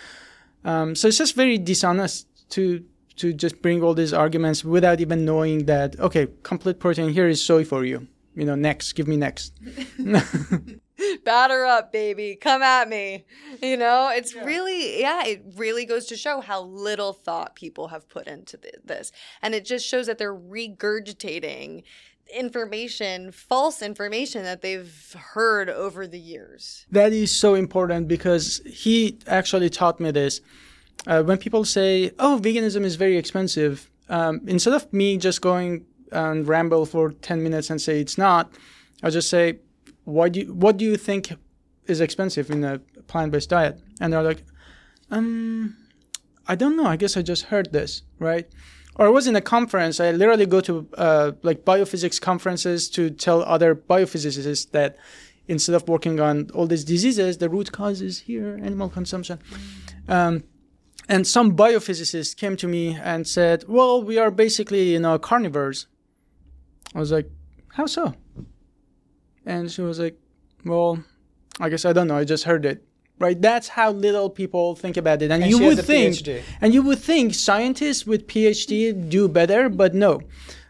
Um, 0.63 0.95
so 0.95 1.07
it's 1.07 1.17
just 1.17 1.35
very 1.35 1.57
dishonest 1.57 2.27
to 2.51 2.83
to 3.17 3.31
just 3.33 3.61
bring 3.61 3.81
all 3.81 3.93
these 3.93 4.13
arguments 4.13 4.65
without 4.65 4.99
even 4.99 5.25
knowing 5.25 5.65
that 5.65 5.99
okay 5.99 6.27
complete 6.43 6.79
protein 6.79 7.09
here 7.09 7.27
is 7.27 7.43
soy 7.43 7.63
for 7.63 7.85
you. 7.85 8.07
You 8.35 8.45
know 8.45 8.55
next 8.55 8.93
give 8.93 9.07
me 9.07 9.17
next 9.17 9.53
Batter 11.25 11.65
up, 11.65 11.91
baby. 11.91 12.35
Come 12.35 12.61
at 12.61 12.87
me. 12.89 13.25
You 13.61 13.77
know, 13.77 14.09
it's 14.13 14.33
really, 14.33 14.99
yeah, 15.01 15.25
it 15.25 15.43
really 15.55 15.85
goes 15.85 16.05
to 16.07 16.15
show 16.17 16.41
how 16.41 16.61
little 16.63 17.13
thought 17.13 17.55
people 17.55 17.89
have 17.89 18.07
put 18.07 18.27
into 18.27 18.57
th- 18.57 18.75
this. 18.83 19.11
And 19.41 19.53
it 19.53 19.65
just 19.65 19.85
shows 19.85 20.07
that 20.07 20.17
they're 20.17 20.33
regurgitating 20.35 21.83
information, 22.33 23.31
false 23.31 23.81
information 23.81 24.43
that 24.43 24.61
they've 24.61 25.15
heard 25.33 25.69
over 25.69 26.07
the 26.07 26.19
years. 26.19 26.85
that 26.91 27.13
is 27.13 27.31
so 27.31 27.53
important 27.53 28.07
because 28.07 28.61
he 28.65 29.17
actually 29.27 29.69
taught 29.69 29.99
me 29.99 30.09
this 30.11 30.41
uh, 31.07 31.21
when 31.21 31.37
people 31.37 31.63
say 31.63 32.11
oh 32.17 32.39
veganism 32.41 32.83
is 32.83 32.95
very 32.95 33.15
expensive 33.17 33.89
um, 34.09 34.41
instead 34.47 34.73
of 34.73 34.91
me 34.91 35.17
just 35.17 35.39
going 35.41 35.85
and 36.11 36.47
ramble 36.47 36.85
for 36.85 37.11
10 37.11 37.43
minutes 37.43 37.69
and 37.69 37.79
say 37.79 37.99
it's 38.01 38.17
not 38.17 38.51
i'll 39.03 39.11
just 39.11 39.29
say 39.29 39.59
what 40.05 40.31
do 40.31 40.39
you, 40.41 40.53
what 40.53 40.77
do 40.77 40.85
you 40.85 40.97
think 40.97 41.33
is 41.85 42.01
expensive 42.01 42.49
in 42.49 42.63
a 42.63 42.79
plant-based 43.07 43.49
diet 43.49 43.79
and 43.99 44.13
they're 44.13 44.23
like 44.23 44.43
um 45.11 45.75
i 46.47 46.55
don't 46.55 46.75
know 46.75 46.85
i 46.85 46.95
guess 46.95 47.15
i 47.17 47.21
just 47.21 47.43
heard 47.45 47.71
this 47.71 48.01
right 48.19 48.47
or 48.95 49.07
I 49.07 49.09
was 49.09 49.27
in 49.27 49.35
a 49.35 49.41
conference. 49.41 49.99
I 49.99 50.11
literally 50.11 50.45
go 50.45 50.61
to 50.61 50.87
uh, 50.97 51.31
like 51.43 51.65
biophysics 51.65 52.19
conferences 52.19 52.89
to 52.91 53.09
tell 53.09 53.43
other 53.43 53.75
biophysicists 53.75 54.71
that 54.71 54.97
instead 55.47 55.75
of 55.75 55.87
working 55.87 56.19
on 56.19 56.49
all 56.53 56.65
these 56.65 56.83
diseases, 56.83 57.37
the 57.37 57.49
root 57.49 57.71
cause 57.71 58.01
is 58.01 58.19
here, 58.19 58.59
animal 58.63 58.89
consumption. 58.89 59.39
Um, 60.07 60.43
and 61.07 61.27
some 61.27 61.55
biophysicist 61.55 62.37
came 62.37 62.55
to 62.57 62.67
me 62.67 62.95
and 62.95 63.27
said, 63.27 63.65
"Well, 63.67 64.01
we 64.01 64.17
are 64.17 64.31
basically 64.31 64.93
you 64.93 64.99
know 64.99 65.19
carnivores." 65.19 65.87
I 66.95 66.99
was 66.99 67.11
like, 67.11 67.29
"How 67.73 67.85
so?" 67.85 68.15
And 69.45 69.71
she 69.71 69.81
was 69.81 69.99
like, 69.99 70.17
"Well, 70.65 71.03
I 71.59 71.69
guess 71.69 71.85
I 71.85 71.93
don't 71.93 72.07
know. 72.07 72.17
I 72.17 72.23
just 72.23 72.43
heard 72.45 72.65
it." 72.65 72.83
Right? 73.17 73.41
That's 73.41 73.69
how 73.69 73.91
little 73.91 74.29
people 74.29 74.75
think 74.75 74.97
about 74.97 75.21
it. 75.21 75.31
And, 75.31 75.41
And 75.43 75.49
you 75.49 75.59
would 75.59 75.79
a 75.79 75.83
think 75.83 76.15
PhD. 76.15 76.41
and 76.61 76.73
you 76.73 76.81
would 76.83 76.99
think 76.99 77.33
scientists 77.33 78.05
with 78.05 78.27
PhD 78.27 78.91
do 79.09 79.29
better, 79.29 79.69
but 79.69 79.93
no. 79.95 80.19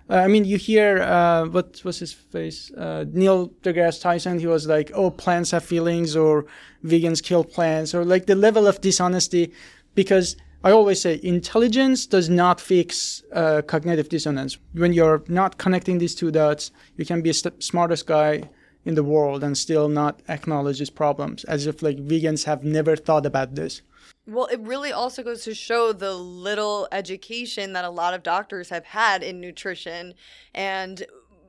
Uh, 0.08 0.18
I 0.18 0.28
mean, 0.28 0.46
you 0.46 0.58
hear 0.58 1.02
uh, 1.02 1.46
what 1.48 1.82
was 1.84 1.98
his 1.98 2.14
face? 2.14 2.70
Uh, 2.78 3.06
Neil 3.12 3.50
deGrasse 3.64 4.00
Tyson. 4.00 4.38
He 4.38 4.46
was 4.46 4.68
like, 4.68 4.92
"Oh, 4.94 5.10
plants 5.10 5.50
have 5.52 5.64
feelings," 5.66 6.16
or 6.16 6.46
"Vegans 6.84 7.24
kill 7.24 7.44
plants," 7.44 7.96
or 7.96 8.06
like 8.06 8.28
the 8.28 8.36
level 8.36 8.68
of 8.68 8.80
dishonesty. 8.82 9.52
Because 9.96 10.36
I 10.64 10.70
always 10.72 11.02
say, 11.02 11.20
intelligence 11.24 12.06
does 12.06 12.30
not 12.30 12.62
fix 12.62 13.24
uh, 13.34 13.64
cognitive 13.66 14.10
dissonance. 14.10 14.58
When 14.74 14.94
you're 14.94 15.24
not 15.28 15.58
connecting 15.58 15.98
these 15.98 16.14
two 16.14 16.30
dots, 16.30 16.72
you 16.98 17.06
can 17.06 17.22
be 17.24 17.30
the 17.32 17.34
st- 17.34 17.64
smartest 17.64 18.06
guy 18.06 18.50
in 18.86 18.96
the 18.96 19.04
world 19.04 19.44
and 19.44 19.58
still 19.58 19.90
not 19.90 20.22
acknowledge 20.30 20.80
these 20.80 20.90
problems, 20.92 21.44
as 21.46 21.66
if 21.66 21.82
like 21.82 21.98
vegans 21.98 22.46
have 22.46 22.64
never 22.64 22.96
thought 22.96 23.26
about 23.26 23.56
this. 23.56 23.82
Well, 24.28 24.46
it 24.46 24.60
really 24.60 24.92
also 24.92 25.24
goes 25.24 25.44
to 25.44 25.54
show 25.54 25.92
the 25.92 26.14
little 26.14 26.88
education 26.92 27.74
that 27.74 27.86
a 27.86 27.90
lot 27.90 28.14
of 28.14 28.24
doctors 28.24 28.70
have 28.70 28.86
had 28.86 29.24
in 29.24 29.42
nutrition. 29.42 30.14
And 30.54 31.04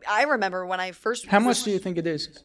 I 0.08 0.24
remember 0.24 0.66
when 0.66 0.80
I 0.80 0.92
first. 0.92 1.26
How 1.26 1.38
much 1.40 1.62
do 1.62 1.70
you 1.70 1.78
think 1.78 1.98
it 1.98 2.06
is? 2.06 2.44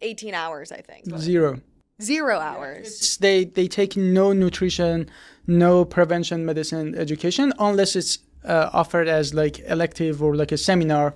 18 0.00 0.34
hours, 0.34 0.72
I 0.72 0.80
think. 0.80 1.04
Zero. 1.18 1.60
Zero 2.00 2.38
hours. 2.38 2.86
It's- 2.86 3.16
they 3.18 3.44
they 3.44 3.68
take 3.68 3.96
no 3.96 4.32
nutrition, 4.32 5.10
no 5.46 5.84
prevention 5.84 6.46
medicine 6.46 6.94
education 6.94 7.52
unless 7.58 7.94
it's 7.94 8.18
uh, 8.44 8.70
offered 8.72 9.06
as 9.06 9.34
like 9.34 9.58
elective 9.66 10.22
or 10.22 10.34
like 10.34 10.50
a 10.52 10.56
seminar. 10.56 11.14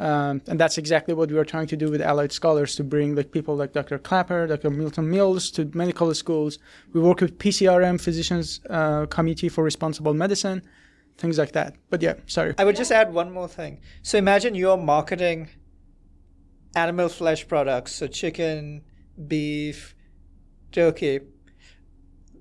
Um, 0.00 0.40
and 0.48 0.58
that's 0.58 0.78
exactly 0.78 1.12
what 1.12 1.30
we 1.30 1.36
are 1.36 1.44
trying 1.44 1.66
to 1.66 1.76
do 1.76 1.90
with 1.90 2.00
allied 2.00 2.32
scholars 2.32 2.74
to 2.76 2.82
bring 2.82 3.14
like 3.14 3.32
people 3.32 3.54
like 3.54 3.74
Dr. 3.74 3.98
Klaper, 3.98 4.46
Dr. 4.46 4.70
Milton 4.70 5.10
Mills 5.10 5.50
to 5.50 5.70
medical 5.74 6.12
schools. 6.14 6.58
We 6.94 7.02
work 7.02 7.20
with 7.20 7.38
PCRM, 7.38 8.00
Physicians 8.00 8.60
uh, 8.70 9.04
Committee 9.06 9.50
for 9.50 9.62
Responsible 9.62 10.14
Medicine, 10.14 10.62
things 11.18 11.36
like 11.36 11.52
that. 11.52 11.76
But 11.90 12.00
yeah, 12.00 12.14
sorry. 12.24 12.54
I 12.56 12.64
would 12.64 12.76
just 12.76 12.90
add 12.90 13.12
one 13.12 13.30
more 13.30 13.46
thing. 13.46 13.82
So 14.00 14.16
imagine 14.16 14.54
you're 14.54 14.78
marketing 14.78 15.50
animal 16.74 17.10
flesh 17.10 17.46
products, 17.46 17.92
so 17.92 18.06
chicken, 18.06 18.80
beef, 19.28 19.94
turkey. 20.72 21.20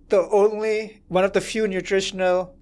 The 0.08 0.30
only 0.30 1.02
one 1.10 1.26
of 1.26 1.34
the 1.34 1.42
few 1.42 1.68
nutritional 1.68 2.56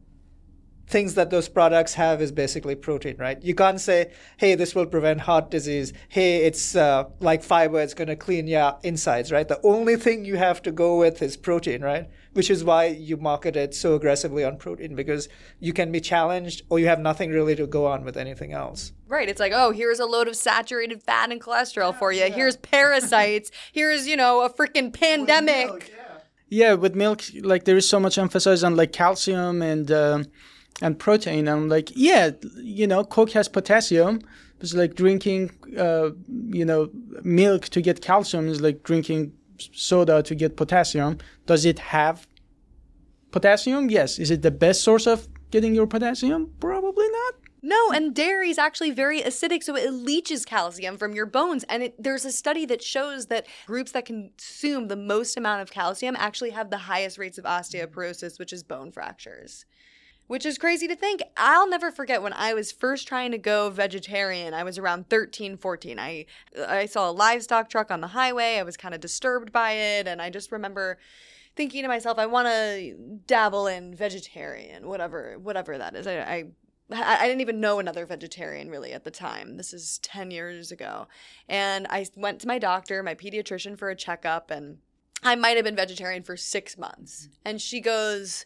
things 0.88 1.15
that 1.15 1.29
those 1.29 1.49
products 1.49 1.93
have 1.95 2.21
is 2.21 2.31
basically 2.31 2.73
protein, 2.73 3.17
right? 3.17 3.41
You 3.43 3.53
can't 3.53 3.79
say, 3.79 4.11
"Hey, 4.38 4.55
this 4.55 4.73
will 4.73 4.85
prevent 4.85 5.21
heart 5.21 5.51
disease." 5.51 5.93
Hey, 6.07 6.43
it's 6.43 6.75
uh, 6.75 7.05
like 7.19 7.43
fiber; 7.43 7.79
it's 7.81 7.93
going 7.93 8.07
to 8.07 8.15
clean 8.15 8.47
your 8.47 8.77
insides, 8.83 9.31
right? 9.31 9.47
The 9.47 9.59
only 9.63 9.97
thing 9.97 10.25
you 10.25 10.38
have 10.38 10.61
to 10.63 10.71
go 10.71 10.97
with 10.97 11.21
is 11.21 11.35
protein, 11.35 11.81
right? 11.81 12.09
Which 12.33 12.49
is 12.49 12.63
why 12.63 12.85
you 12.85 13.17
market 13.17 13.55
it 13.55 13.75
so 13.75 13.95
aggressively 13.95 14.43
on 14.43 14.57
protein 14.57 14.95
because 14.95 15.27
you 15.59 15.73
can 15.73 15.91
be 15.91 15.99
challenged, 15.99 16.61
or 16.69 16.79
you 16.79 16.88
have 16.88 16.99
nothing 16.99 17.31
really 17.31 17.55
to 17.55 17.67
go 17.67 17.85
on 17.85 18.05
with 18.05 18.15
anything 18.15 18.53
else. 18.53 18.93
Right. 19.07 19.27
It's 19.29 19.39
like, 19.39 19.53
oh, 19.53 19.71
here's 19.71 19.99
a 19.99 20.05
load 20.05 20.27
of 20.27 20.35
saturated 20.35 21.03
fat 21.03 21.31
and 21.31 21.41
cholesterol 21.41 21.97
for 21.97 22.11
you. 22.11 22.31
Here's 22.31 22.57
parasites. 22.57 23.51
here's, 23.72 24.07
you 24.07 24.15
know, 24.15 24.41
a 24.41 24.49
freaking 24.49 24.93
pandemic. 24.93 25.93
Yeah, 26.49 26.73
with 26.76 26.95
milk, 26.95 27.23
like 27.41 27.65
there 27.65 27.76
is 27.76 27.89
so 27.89 27.99
much 27.99 28.18
emphasis 28.18 28.64
on 28.64 28.77
like 28.77 28.93
calcium 28.93 29.61
and 29.61 29.91
um 29.91 30.26
and 30.82 30.98
protein. 30.98 31.48
I'm 31.48 31.70
like, 31.70 31.91
yeah, 31.95 32.32
you 32.56 32.88
know, 32.88 33.04
Coke 33.04 33.32
has 33.32 33.48
potassium. 33.48 34.22
It's 34.60 34.74
like 34.74 34.95
drinking, 34.95 35.52
uh, 35.78 36.12
you 36.49 36.66
know, 36.66 36.90
milk 37.24 37.66
to 37.70 37.82
get 37.82 38.02
calcium 38.02 38.48
is 38.48 38.62
like 38.62 38.84
drinking 38.84 39.34
soda 39.58 40.24
to 40.24 40.36
get 40.36 40.58
potassium. 40.58 41.18
Does 41.45 41.66
it 41.66 41.80
have 41.80 42.28
potassium? 43.32 43.90
Yes. 43.90 44.20
Is 44.20 44.32
it 44.32 44.41
the 44.41 44.52
best 44.52 44.84
source 44.84 45.08
of 45.08 45.28
getting 45.52 45.76
your 45.76 45.88
potassium? 45.88 46.54
Probably 46.60 47.08
not. 47.10 47.36
No, 47.64 47.91
and 47.91 48.14
dairy 48.14 48.49
is 48.49 48.60
actually 48.60 48.91
very 48.91 49.22
acidic, 49.22 49.64
so 49.64 49.76
it 49.76 49.91
leaches 49.91 50.45
calcium 50.45 50.95
from 50.98 51.14
your 51.14 51.26
bones. 51.26 51.66
And 51.68 51.84
it, 51.84 52.02
there's 52.02 52.24
a 52.24 52.32
study 52.32 52.66
that 52.68 52.84
shows 52.84 53.26
that 53.28 53.48
groups 53.66 53.91
that 53.91 54.06
consume 54.06 54.88
the 54.88 54.95
most 54.95 55.36
amount 55.38 55.64
of 55.64 55.72
calcium 55.72 56.16
actually 56.18 56.52
have 56.52 56.70
the 56.70 56.78
highest 56.78 57.18
rates 57.18 57.38
of 57.38 57.45
osteoporosis, 57.45 58.38
which 58.38 58.54
is 58.54 58.64
bone 58.64 58.91
fractures. 58.91 59.66
Which 60.28 60.45
is 60.45 60.58
crazy 60.58 60.88
to 60.88 60.95
think. 60.95 61.24
I'll 61.38 61.70
never 61.70 61.90
forget 61.90 62.22
when 62.22 62.34
I 62.34 62.54
was 62.54 62.72
first 62.72 63.08
trying 63.08 63.32
to 63.32 63.38
go 63.38 63.70
vegetarian. 63.70 64.54
I 64.54 64.64
was 64.64 64.78
around 64.78 65.10
13, 65.10 65.58
14. 65.58 65.99
I 65.99 66.26
I 66.68 66.86
saw 66.86 67.10
a 67.10 67.12
livestock 67.12 67.70
truck 67.70 67.91
on 67.91 68.02
the 68.02 68.08
highway. 68.08 68.58
I 68.58 68.64
was 68.64 68.76
kind 68.76 68.94
of 68.94 68.99
disturbed 68.99 69.52
by 69.52 69.72
it, 69.72 70.08
and 70.08 70.22
I 70.22 70.30
just 70.30 70.52
remember 70.52 70.98
thinking 71.56 71.82
to 71.82 71.88
myself, 71.88 72.20
I 72.20 72.28
want 72.28 72.48
to 72.48 72.95
dabble 73.26 73.68
in 73.68 73.95
vegetarian, 73.95 74.88
whatever, 74.88 75.38
whatever 75.40 75.78
that 75.78 75.95
is. 75.95 76.06
I, 76.06 76.20
I 76.20 76.45
I 76.90 77.28
didn't 77.28 77.41
even 77.41 77.60
know 77.60 77.80
another 77.80 78.06
vegetarian 78.06 78.70
really 78.70 78.94
at 78.94 79.04
the 79.04 79.12
time. 79.12 79.58
This 79.58 79.74
is 79.74 79.99
10 79.99 80.32
years 80.32 80.72
ago. 80.72 81.08
And 81.49 81.86
I 81.90 82.06
went 82.16 82.40
to 82.41 82.48
my 82.48 82.60
doctor, 82.60 83.04
my 83.04 83.14
pediatrician, 83.14 83.78
for 83.78 83.90
a 83.90 83.95
checkup, 83.95 84.49
and 84.49 84.78
I 85.22 85.36
might 85.36 85.58
have 85.58 85.66
been 85.66 85.76
vegetarian 85.76 86.24
for 86.24 86.38
six 86.38 86.78
months. 86.78 87.28
And 87.44 87.62
she 87.62 87.82
goes, 87.82 88.45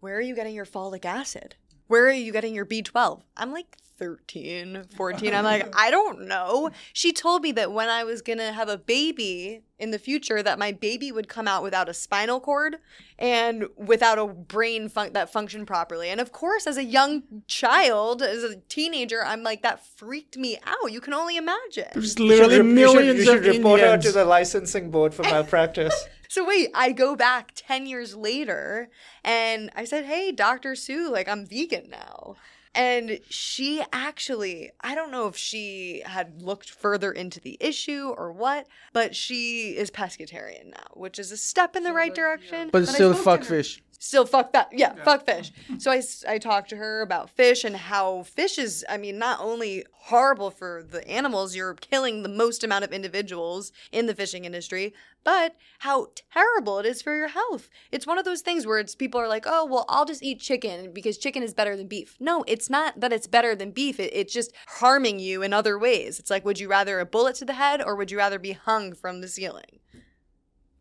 Where 0.00 0.16
are 0.16 0.20
you 0.20 0.34
getting 0.34 0.54
your 0.54 0.66
folic 0.66 1.04
acid? 1.04 1.56
Where 1.88 2.06
are 2.06 2.12
you 2.12 2.32
getting 2.32 2.54
your 2.54 2.66
B12? 2.66 3.22
I'm 3.36 3.52
like 3.52 3.76
13, 3.98 4.84
14. 4.96 5.34
I'm 5.34 5.44
like, 5.44 5.72
I 5.76 5.90
don't 5.90 6.28
know. 6.28 6.70
She 6.92 7.12
told 7.12 7.42
me 7.42 7.50
that 7.52 7.72
when 7.72 7.88
I 7.88 8.04
was 8.04 8.22
going 8.22 8.38
to 8.38 8.52
have 8.52 8.68
a 8.68 8.78
baby 8.78 9.62
in 9.78 9.90
the 9.90 9.98
future 9.98 10.42
that 10.42 10.58
my 10.58 10.70
baby 10.70 11.10
would 11.10 11.28
come 11.28 11.48
out 11.48 11.62
without 11.62 11.88
a 11.88 11.94
spinal 11.94 12.40
cord 12.40 12.76
and 13.18 13.66
without 13.76 14.18
a 14.18 14.26
brain 14.26 14.88
fun- 14.88 15.14
that 15.14 15.32
functioned 15.32 15.66
properly. 15.66 16.10
And 16.10 16.20
of 16.20 16.30
course, 16.30 16.66
as 16.66 16.76
a 16.76 16.84
young 16.84 17.22
child, 17.46 18.22
as 18.22 18.44
a 18.44 18.56
teenager, 18.68 19.24
I'm 19.24 19.42
like 19.42 19.62
that 19.62 19.84
freaked 19.84 20.36
me 20.36 20.58
out. 20.64 20.92
You 20.92 21.00
can 21.00 21.14
only 21.14 21.36
imagine. 21.36 21.88
There's 21.92 22.18
literally 22.18 22.56
you 22.56 22.62
should, 22.62 22.66
millions 22.66 23.18
you 23.18 23.24
should, 23.24 23.34
you 23.34 23.42
should 23.42 23.48
of 23.48 23.56
report 23.56 23.80
her 23.80 23.86
Indians. 23.86 24.04
to 24.04 24.12
the 24.12 24.24
licensing 24.24 24.90
board 24.90 25.14
for 25.14 25.22
malpractice. 25.22 25.94
So 26.28 26.44
wait, 26.46 26.70
I 26.74 26.92
go 26.92 27.16
back 27.16 27.52
10 27.54 27.86
years 27.86 28.14
later 28.14 28.90
and 29.24 29.70
I 29.74 29.84
said, 29.84 30.04
"Hey, 30.04 30.30
Dr. 30.30 30.74
Sue, 30.74 31.10
like 31.10 31.28
I'm 31.28 31.46
vegan 31.46 31.88
now." 31.90 32.36
And 32.74 33.18
she 33.28 33.82
actually, 33.92 34.70
I 34.82 34.94
don't 34.94 35.10
know 35.10 35.26
if 35.26 35.36
she 35.36 36.02
had 36.04 36.42
looked 36.42 36.70
further 36.70 37.10
into 37.10 37.40
the 37.40 37.56
issue 37.60 38.14
or 38.16 38.30
what, 38.30 38.68
but 38.92 39.16
she 39.16 39.70
is 39.70 39.90
pescatarian 39.90 40.70
now, 40.70 40.86
which 40.92 41.18
is 41.18 41.32
a 41.32 41.36
step 41.36 41.74
in 41.74 41.82
the 41.82 41.92
right 41.92 42.14
direction. 42.14 42.68
but 42.70 42.82
it's 42.82 42.92
still 42.92 43.14
fuck 43.14 43.42
fish. 43.42 43.82
Still 44.00 44.26
fuck 44.26 44.52
that. 44.52 44.68
Yeah, 44.72 44.94
fuck 45.02 45.26
fish. 45.26 45.50
So 45.78 45.90
I, 45.90 46.00
I 46.28 46.38
talked 46.38 46.68
to 46.70 46.76
her 46.76 47.00
about 47.00 47.30
fish 47.30 47.64
and 47.64 47.74
how 47.74 48.22
fish 48.22 48.56
is, 48.56 48.84
I 48.88 48.96
mean, 48.96 49.18
not 49.18 49.40
only 49.40 49.84
horrible 49.92 50.52
for 50.52 50.84
the 50.88 51.06
animals, 51.08 51.56
you're 51.56 51.74
killing 51.74 52.22
the 52.22 52.28
most 52.28 52.62
amount 52.62 52.84
of 52.84 52.92
individuals 52.92 53.72
in 53.90 54.06
the 54.06 54.14
fishing 54.14 54.44
industry, 54.44 54.94
but 55.28 55.56
how 55.80 56.06
terrible 56.32 56.78
it 56.78 56.86
is 56.86 57.02
for 57.02 57.14
your 57.14 57.28
health. 57.28 57.68
It's 57.92 58.06
one 58.06 58.16
of 58.16 58.24
those 58.24 58.40
things 58.40 58.66
where 58.66 58.78
it's 58.78 58.94
people 58.94 59.20
are 59.20 59.28
like, 59.28 59.44
oh, 59.46 59.66
well, 59.66 59.84
I'll 59.86 60.06
just 60.06 60.22
eat 60.22 60.40
chicken 60.40 60.90
because 60.94 61.18
chicken 61.18 61.42
is 61.42 61.52
better 61.52 61.76
than 61.76 61.86
beef. 61.86 62.16
No, 62.18 62.46
it's 62.46 62.70
not 62.70 62.98
that 63.00 63.12
it's 63.12 63.26
better 63.26 63.54
than 63.54 63.72
beef. 63.72 64.00
It, 64.00 64.10
it's 64.14 64.32
just 64.32 64.54
harming 64.66 65.18
you 65.18 65.42
in 65.42 65.52
other 65.52 65.78
ways. 65.78 66.18
It's 66.18 66.30
like, 66.30 66.46
would 66.46 66.58
you 66.58 66.66
rather 66.66 66.98
a 66.98 67.04
bullet 67.04 67.34
to 67.36 67.44
the 67.44 67.52
head 67.52 67.82
or 67.82 67.94
would 67.94 68.10
you 68.10 68.16
rather 68.16 68.38
be 68.38 68.52
hung 68.52 68.94
from 68.94 69.20
the 69.20 69.28
ceiling? 69.28 69.80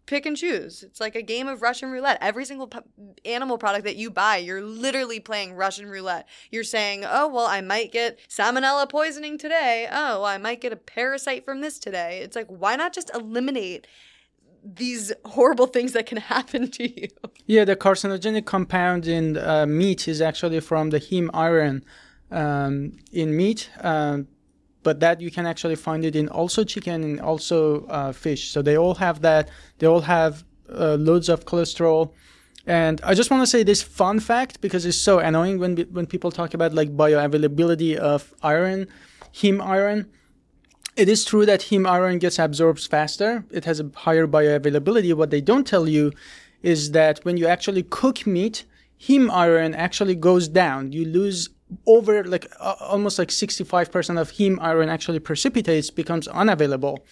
pick 0.08 0.26
and 0.26 0.38
choose. 0.38 0.82
It's 0.82 1.00
like 1.00 1.16
a 1.16 1.22
game 1.22 1.48
of 1.48 1.62
Russian 1.62 1.92
roulette. 1.92 2.18
Every 2.22 2.46
single 2.46 2.68
p- 2.68 2.80
animal 3.26 3.58
product 3.60 3.84
that 3.84 3.98
you 3.98 4.10
buy, 4.10 4.38
you're 4.38 4.64
literally 4.64 5.20
playing 5.20 5.54
Russian 5.54 5.88
roulette. 5.88 6.28
You're 6.50 6.64
saying, 6.64 7.04
oh, 7.06 7.28
well, 7.28 7.46
I 7.46 7.62
might 7.62 7.92
get 7.92 8.18
salmonella 8.28 8.90
poisoning 8.90 9.38
today. 9.38 9.88
Oh, 9.92 10.24
I 10.24 10.38
might 10.40 10.62
get 10.62 10.74
a 10.74 10.78
parasite 10.78 11.46
from 11.46 11.62
this 11.62 11.78
today. 11.78 12.22
It's 12.24 12.36
like, 12.36 12.48
why 12.48 12.76
not 12.76 12.94
just 12.94 13.14
eliminate 13.14 13.86
these 14.76 15.14
horrible 15.26 15.68
things 15.68 15.94
that 15.94 16.06
can 16.06 16.18
happen 16.36 16.70
to 16.72 17.02
you? 17.02 17.08
Yeah, 17.46 17.66
the 17.66 17.76
carcinogenic 17.76 18.46
compound 18.46 19.08
in 19.08 19.38
uh, 19.38 19.66
meat 19.66 20.08
is 20.08 20.22
actually 20.22 20.60
from 20.60 20.90
the 20.90 21.00
heme 21.00 21.30
iron 21.34 21.84
um, 22.32 22.98
in 23.12 23.36
meat, 23.36 23.70
um, 23.82 24.28
but 24.84 25.00
that 25.00 25.22
you 25.22 25.32
can 25.32 25.46
actually 25.46 25.76
find 25.76 26.06
it 26.06 26.16
in 26.16 26.30
also 26.30 26.64
chicken 26.64 27.04
and 27.04 27.22
also 27.22 27.86
uh, 27.86 28.12
fish. 28.12 28.50
So 28.52 28.62
they 28.62 28.78
all 28.78 28.96
have 28.96 29.22
that. 29.22 29.50
They 29.80 29.88
all 29.88 30.02
have 30.02 30.44
uh, 30.70 30.96
loads 30.96 31.30
of 31.30 31.46
cholesterol. 31.46 32.12
And 32.66 33.00
I 33.04 33.14
just 33.14 33.32
want 33.32 33.44
to 33.44 33.48
say 33.48 33.64
this 33.64 33.82
fun 33.82 34.20
fact 34.20 34.60
because 34.60 34.86
it's 34.86 34.98
so 34.98 35.20
annoying 35.20 35.58
when 35.58 35.78
when 35.92 36.06
people 36.06 36.32
talk 36.32 36.54
about 36.54 36.74
like 36.74 36.96
bioavailability 36.98 37.96
of 37.96 38.34
iron, 38.44 38.88
heme 39.34 39.66
iron. 39.66 40.08
It 40.98 41.10
is 41.10 41.24
true 41.24 41.46
that 41.46 41.62
heme 41.62 41.88
iron 41.88 42.18
gets 42.18 42.40
absorbed 42.40 42.88
faster. 42.88 43.46
It 43.52 43.66
has 43.66 43.80
a 43.80 43.92
higher 43.96 44.26
bioavailability. 44.26 45.14
What 45.14 45.30
they 45.30 45.42
don't 45.42 45.68
tell 45.68 45.88
you 45.88 46.12
is 46.64 46.92
that 46.92 47.24
when 47.24 47.38
you 47.38 47.46
actually 47.46 47.84
cook 47.84 48.26
meat, 48.26 48.66
heme 49.00 49.30
iron 49.30 49.76
actually 49.76 50.16
goes 50.16 50.48
down. 50.48 50.92
You 50.92 51.06
lose 51.06 51.50
over 51.86 52.24
like 52.24 52.52
uh, 52.60 52.74
almost 52.80 53.20
like 53.20 53.28
65% 53.28 54.20
of 54.20 54.32
heme 54.32 54.58
iron 54.60 54.90
actually 54.90 55.20
precipitates, 55.20 55.92
becomes 55.92 56.28
unavailable. 56.28 57.06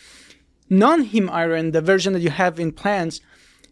Non-heme 0.68 1.30
iron, 1.30 1.70
the 1.70 1.82
version 1.82 2.14
that 2.14 2.24
you 2.24 2.32
have 2.32 2.60
in 2.60 2.72
plants, 2.72 3.22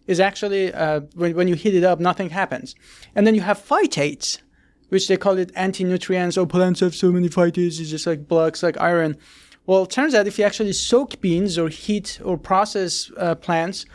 is 0.06 0.20
actually 0.20 0.72
uh, 0.72 1.00
when, 1.16 1.36
when 1.36 1.48
you 1.48 1.56
heat 1.56 1.74
it 1.74 1.84
up, 1.84 2.00
nothing 2.00 2.30
happens. 2.30 2.76
And 3.16 3.26
then 3.26 3.34
you 3.34 3.42
have 3.42 3.58
phytates, 3.58 4.42
which 4.90 5.08
they 5.08 5.18
call 5.18 5.40
it 5.40 5.52
anti-nutrients. 5.56 6.38
Oh, 6.38 6.46
plants 6.46 6.82
have 6.82 6.94
so 6.94 7.12
many 7.12 7.30
phytates. 7.30 7.80
It's 7.80 7.90
just 7.90 8.06
like 8.06 8.28
blocks 8.28 8.62
like 8.62 8.80
iron. 8.80 9.18
Well, 9.66 9.84
it 9.84 9.92
turns 9.92 10.14
out 10.14 10.28
if 10.28 10.38
you 10.38 10.44
actually 10.44 10.74
soak 10.74 11.22
beans 11.22 11.58
or 11.58 11.70
heat 11.70 12.20
or 12.24 12.38
process 12.38 13.10
uh, 13.18 13.36
plants 13.36 13.86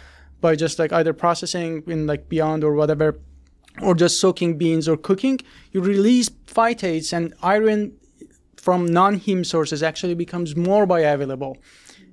by 0.41 0.57
just 0.57 0.79
like 0.79 0.93
either 0.93 1.13
processing 1.13 1.83
in 1.87 2.07
like 2.07 2.29
Beyond 2.29 2.65
or 2.65 2.75
whatever, 2.75 3.19
or 3.83 3.95
just 3.95 4.21
soaking 4.21 4.57
beans 4.57 4.89
or 4.89 4.97
cooking, 4.97 5.39
you 5.73 5.81
release 5.81 6.31
phytates 6.47 7.13
and 7.13 7.35
iron 7.43 7.93
from 8.57 8.87
non-heme 8.87 9.45
sources 9.45 9.83
actually 9.83 10.15
becomes 10.15 10.57
more 10.57 10.87
bioavailable. 10.87 11.57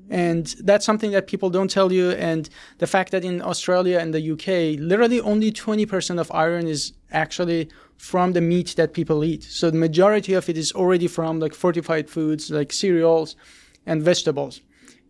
And 0.10 0.46
that's 0.60 0.86
something 0.86 1.12
that 1.12 1.26
people 1.26 1.50
don't 1.50 1.70
tell 1.70 1.92
you. 1.92 2.12
And 2.12 2.48
the 2.78 2.88
fact 2.88 3.12
that 3.12 3.26
in 3.26 3.42
Australia 3.42 3.98
and 4.00 4.14
the 4.14 4.32
UK, 4.32 4.80
literally 4.80 5.20
only 5.22 5.52
20% 5.52 6.20
of 6.20 6.32
iron 6.32 6.68
is 6.68 6.94
actually 7.12 7.70
from 7.98 8.34
the 8.34 8.42
meat 8.42 8.76
that 8.78 8.94
people 8.94 9.24
eat. 9.24 9.44
So 9.44 9.72
the 9.72 9.78
majority 9.78 10.34
of 10.34 10.50
it 10.50 10.58
is 10.58 10.72
already 10.74 11.08
from 11.08 11.40
like 11.40 11.54
fortified 11.54 12.10
foods, 12.10 12.52
like 12.52 12.72
cereals 12.74 13.36
and 13.86 14.02
vegetables. 14.02 14.62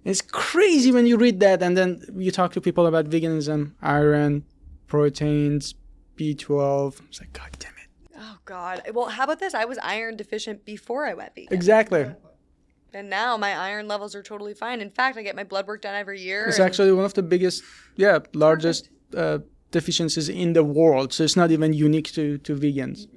It's 0.04 0.22
crazy 0.22 0.92
when 0.92 1.08
you 1.08 1.18
read 1.18 1.40
that 1.40 1.64
and 1.64 1.76
then 1.76 2.02
you 2.16 2.32
talk 2.32 2.54
to 2.54 2.62
people 2.62 2.86
about 2.86 3.06
veganism, 3.06 3.74
iron, 3.82 4.46
proteins, 4.88 5.74
B12. 6.16 7.02
It's 7.08 7.20
like, 7.20 7.34
God 7.34 7.50
damn 7.58 7.72
it. 7.72 8.20
Oh, 8.20 8.38
God. 8.46 8.84
Well, 8.94 9.08
how 9.08 9.24
about 9.24 9.40
this? 9.40 9.56
I 9.56 9.66
was 9.66 9.80
iron 9.80 10.16
deficient 10.16 10.64
before 10.64 11.06
I 11.06 11.16
went 11.16 11.34
vegan. 11.34 11.52
Exactly. 11.52 12.06
And 12.94 13.10
now 13.10 13.36
my 13.36 13.54
iron 13.58 13.88
levels 13.88 14.16
are 14.16 14.24
totally 14.24 14.54
fine. 14.54 14.80
In 14.80 14.90
fact, 14.92 15.18
I 15.18 15.24
get 15.24 15.36
my 15.36 15.44
blood 15.44 15.68
work 15.68 15.82
done 15.82 15.96
every 15.96 16.22
year. 16.22 16.46
It's 16.46 16.60
actually 16.60 16.94
one 16.94 17.04
of 17.04 17.14
the 17.14 17.24
biggest, 17.24 17.64
yeah, 17.98 18.20
largest 18.34 18.90
uh, 19.18 19.40
deficiencies 19.80 20.28
in 20.30 20.54
the 20.54 20.64
world. 20.64 21.08
So 21.14 21.24
it's 21.26 21.36
not 21.36 21.52
even 21.52 21.70
unique 21.74 22.10
to, 22.18 22.38
to 22.48 22.56
vegans. 22.56 23.08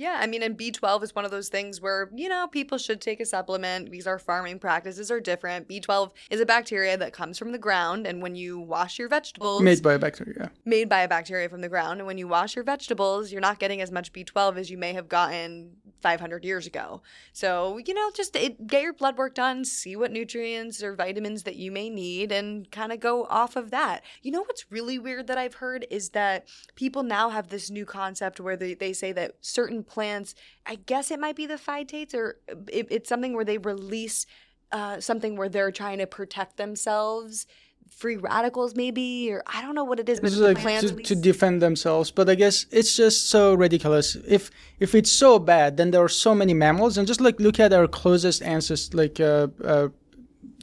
Yeah, 0.00 0.16
I 0.18 0.26
mean, 0.26 0.42
and 0.42 0.56
B12 0.56 1.02
is 1.02 1.14
one 1.14 1.26
of 1.26 1.30
those 1.30 1.50
things 1.50 1.78
where, 1.78 2.08
you 2.16 2.30
know, 2.30 2.48
people 2.48 2.78
should 2.78 3.02
take 3.02 3.20
a 3.20 3.26
supplement 3.26 3.90
because 3.90 4.06
our 4.06 4.18
farming 4.18 4.58
practices 4.58 5.10
are 5.10 5.20
different. 5.20 5.68
B12 5.68 6.12
is 6.30 6.40
a 6.40 6.46
bacteria 6.46 6.96
that 6.96 7.12
comes 7.12 7.36
from 7.36 7.52
the 7.52 7.58
ground, 7.58 8.06
and 8.06 8.22
when 8.22 8.34
you 8.34 8.58
wash 8.58 8.98
your 8.98 9.08
vegetables, 9.10 9.60
Made 9.60 9.82
by 9.82 9.92
a 9.92 9.98
bacteria. 9.98 10.52
made 10.64 10.88
by 10.88 11.02
a 11.02 11.08
bacteria 11.08 11.50
from 11.50 11.60
the 11.60 11.68
ground, 11.68 12.00
and 12.00 12.06
when 12.06 12.16
you 12.16 12.26
wash 12.26 12.56
your 12.56 12.64
vegetables, 12.64 13.30
you're 13.30 13.42
not 13.42 13.58
getting 13.58 13.82
as 13.82 13.90
much 13.90 14.10
B12 14.10 14.56
as 14.56 14.70
you 14.70 14.78
may 14.78 14.94
have 14.94 15.06
gotten 15.06 15.72
500 16.00 16.44
years 16.44 16.66
ago. 16.66 17.02
So, 17.34 17.78
you 17.78 17.92
know, 17.92 18.10
just 18.14 18.34
it, 18.36 18.66
get 18.66 18.82
your 18.82 18.94
blood 18.94 19.18
work 19.18 19.34
done, 19.34 19.66
see 19.66 19.96
what 19.96 20.10
nutrients 20.10 20.82
or 20.82 20.94
vitamins 20.94 21.42
that 21.42 21.56
you 21.56 21.70
may 21.70 21.90
need, 21.90 22.32
and 22.32 22.70
kind 22.70 22.90
of 22.90 23.00
go 23.00 23.24
off 23.24 23.54
of 23.54 23.70
that. 23.70 24.02
You 24.22 24.32
know 24.32 24.40
what's 24.40 24.70
really 24.70 24.98
weird 24.98 25.26
that 25.26 25.36
I've 25.36 25.54
heard 25.54 25.86
is 25.90 26.10
that 26.10 26.48
people 26.74 27.02
now 27.02 27.28
have 27.28 27.48
this 27.48 27.70
new 27.70 27.84
concept 27.84 28.40
where 28.40 28.56
they, 28.56 28.72
they 28.72 28.94
say 28.94 29.12
that 29.12 29.34
certain 29.42 29.84
plants, 29.90 30.34
I 30.66 30.76
guess 30.76 31.10
it 31.10 31.20
might 31.20 31.36
be 31.36 31.46
the 31.46 31.60
phytates, 31.66 32.14
or 32.14 32.38
it, 32.78 32.86
it's 32.90 33.08
something 33.08 33.34
where 33.34 33.44
they 33.44 33.58
release 33.58 34.26
uh, 34.72 35.00
something 35.00 35.36
where 35.36 35.48
they're 35.48 35.72
trying 35.72 35.98
to 35.98 36.06
protect 36.06 36.56
themselves. 36.56 37.46
Free 37.88 38.16
radicals, 38.16 38.76
maybe, 38.76 39.32
or 39.32 39.42
I 39.48 39.60
don't 39.62 39.74
know 39.74 39.82
what 39.82 39.98
it 39.98 40.08
is, 40.08 40.20
but 40.20 40.30
This 40.30 40.38
like 40.38 40.60
plants 40.60 40.92
to, 40.92 41.02
to 41.02 41.14
defend 41.16 41.60
themselves. 41.60 42.12
But 42.12 42.30
I 42.30 42.36
guess 42.36 42.66
it's 42.70 42.96
just 42.96 43.28
so 43.28 43.54
ridiculous. 43.54 44.16
If 44.28 44.50
if 44.78 44.94
it's 44.94 45.10
so 45.10 45.40
bad, 45.40 45.76
then 45.76 45.90
there 45.90 46.00
are 46.00 46.08
so 46.08 46.32
many 46.32 46.54
mammals, 46.54 46.96
and 46.96 47.08
just 47.08 47.20
like 47.20 47.40
look 47.40 47.58
at 47.58 47.72
our 47.72 47.88
closest 47.88 48.42
ancestors, 48.42 48.94
like 48.94 49.18
uh, 49.18 49.48
uh, 49.64 49.88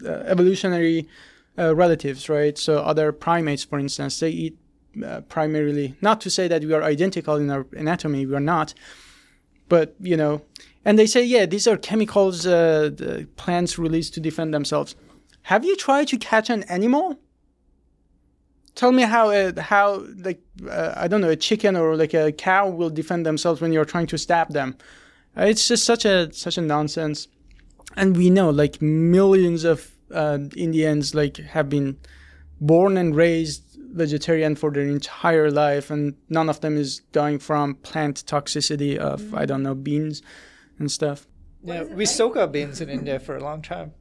uh, 0.05 0.09
evolutionary 0.09 1.09
uh, 1.59 1.75
relatives, 1.75 2.29
right? 2.29 2.57
So 2.57 2.79
other 2.79 3.11
primates, 3.11 3.65
for 3.65 3.77
instance, 3.77 4.21
they 4.21 4.29
eat 4.29 4.57
uh, 5.05 5.21
primarily. 5.21 5.95
Not 6.01 6.21
to 6.21 6.29
say 6.29 6.47
that 6.47 6.63
we 6.63 6.73
are 6.73 6.83
identical 6.83 7.35
in 7.35 7.49
our 7.49 7.65
anatomy, 7.75 8.25
we 8.25 8.35
are 8.35 8.39
not. 8.55 8.73
But 9.69 9.95
you 9.99 10.17
know, 10.17 10.41
and 10.85 10.97
they 10.97 11.05
say, 11.05 11.23
yeah, 11.23 11.45
these 11.45 11.67
are 11.67 11.77
chemicals 11.77 12.45
uh, 12.45 12.89
the 12.95 13.27
plants 13.35 13.77
release 13.77 14.09
to 14.11 14.19
defend 14.19 14.53
themselves. 14.53 14.95
Have 15.43 15.65
you 15.65 15.75
tried 15.75 16.07
to 16.09 16.17
catch 16.17 16.49
an 16.49 16.63
animal? 16.63 17.19
Tell 18.75 18.91
me 18.91 19.03
how 19.03 19.29
uh, 19.31 19.59
how 19.61 20.05
like 20.17 20.41
uh, 20.69 20.93
I 20.95 21.07
don't 21.07 21.21
know 21.21 21.29
a 21.29 21.35
chicken 21.35 21.75
or 21.75 21.95
like 21.95 22.13
a 22.13 22.31
cow 22.31 22.69
will 22.69 22.89
defend 22.89 23.25
themselves 23.25 23.59
when 23.59 23.73
you're 23.73 23.85
trying 23.85 24.07
to 24.07 24.17
stab 24.17 24.53
them. 24.53 24.77
Uh, 25.37 25.43
it's 25.43 25.67
just 25.67 25.83
such 25.83 26.05
a 26.05 26.31
such 26.31 26.57
a 26.57 26.61
nonsense, 26.61 27.27
and 27.95 28.15
we 28.15 28.29
know 28.29 28.49
like 28.49 28.81
millions 28.81 29.63
of 29.63 29.91
uh, 30.13 30.39
Indians 30.55 31.15
like 31.15 31.37
have 31.37 31.69
been 31.69 31.97
born 32.61 32.97
and 32.97 33.15
raised 33.15 33.63
vegetarian 33.93 34.55
for 34.55 34.71
their 34.71 34.83
entire 34.83 35.51
life, 35.51 35.89
and 35.89 36.15
none 36.29 36.49
of 36.49 36.61
them 36.61 36.77
is 36.77 36.99
dying 37.11 37.39
from 37.39 37.75
plant 37.75 38.23
toxicity 38.25 38.97
of 38.97 39.21
mm-hmm. 39.21 39.37
I 39.37 39.45
don't 39.45 39.63
know 39.63 39.75
beans 39.75 40.21
and 40.79 40.91
stuff. 40.91 41.27
Yeah, 41.63 41.83
we 41.83 42.05
like? 42.05 42.07
soak 42.07 42.37
our 42.37 42.47
beans 42.47 42.81
in 42.81 42.89
India 42.89 43.19
for 43.19 43.35
a 43.35 43.43
long 43.43 43.61
time. 43.61 43.93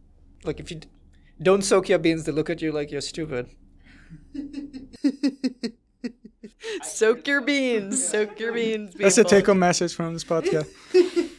Like 0.44 0.60
if 0.60 0.70
you 0.70 0.80
don't 1.42 1.62
soak 1.62 1.88
your 1.88 1.98
beans, 1.98 2.24
they 2.24 2.32
look 2.32 2.50
at 2.50 2.62
you 2.62 2.72
like 2.72 2.90
you're 2.90 3.00
stupid. 3.00 3.50
soak 6.82 7.26
your 7.26 7.40
beans. 7.40 8.06
Soak 8.06 8.38
your 8.38 8.52
beans. 8.52 8.92
People. 8.92 9.04
That's 9.04 9.18
a 9.18 9.24
take-home 9.24 9.58
message 9.58 9.94
from 9.94 10.12
this 10.12 10.24
podcast. 10.24 10.68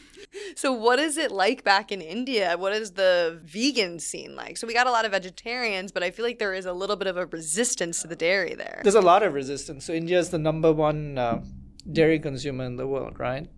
so, 0.54 0.72
what 0.72 0.98
is 0.98 1.16
it 1.16 1.30
like 1.30 1.64
back 1.64 1.92
in 1.92 2.00
India? 2.00 2.56
What 2.58 2.72
is 2.72 2.92
the 2.92 3.40
vegan 3.44 3.98
scene 3.98 4.34
like? 4.36 4.56
So, 4.56 4.66
we 4.66 4.74
got 4.74 4.86
a 4.86 4.90
lot 4.90 5.04
of 5.04 5.12
vegetarians, 5.12 5.92
but 5.92 6.02
I 6.02 6.10
feel 6.10 6.24
like 6.24 6.38
there 6.38 6.54
is 6.54 6.66
a 6.66 6.72
little 6.72 6.96
bit 6.96 7.06
of 7.08 7.16
a 7.16 7.26
resistance 7.26 8.02
to 8.02 8.08
the 8.08 8.16
dairy 8.16 8.54
there. 8.54 8.80
There's 8.82 8.94
a 8.94 9.00
lot 9.00 9.22
of 9.22 9.34
resistance. 9.34 9.84
So, 9.84 9.92
India 9.92 10.18
is 10.18 10.30
the 10.30 10.38
number 10.38 10.72
one 10.72 11.18
uh, 11.18 11.42
dairy 11.90 12.18
consumer 12.18 12.64
in 12.64 12.76
the 12.76 12.86
world, 12.86 13.18
right? 13.18 13.48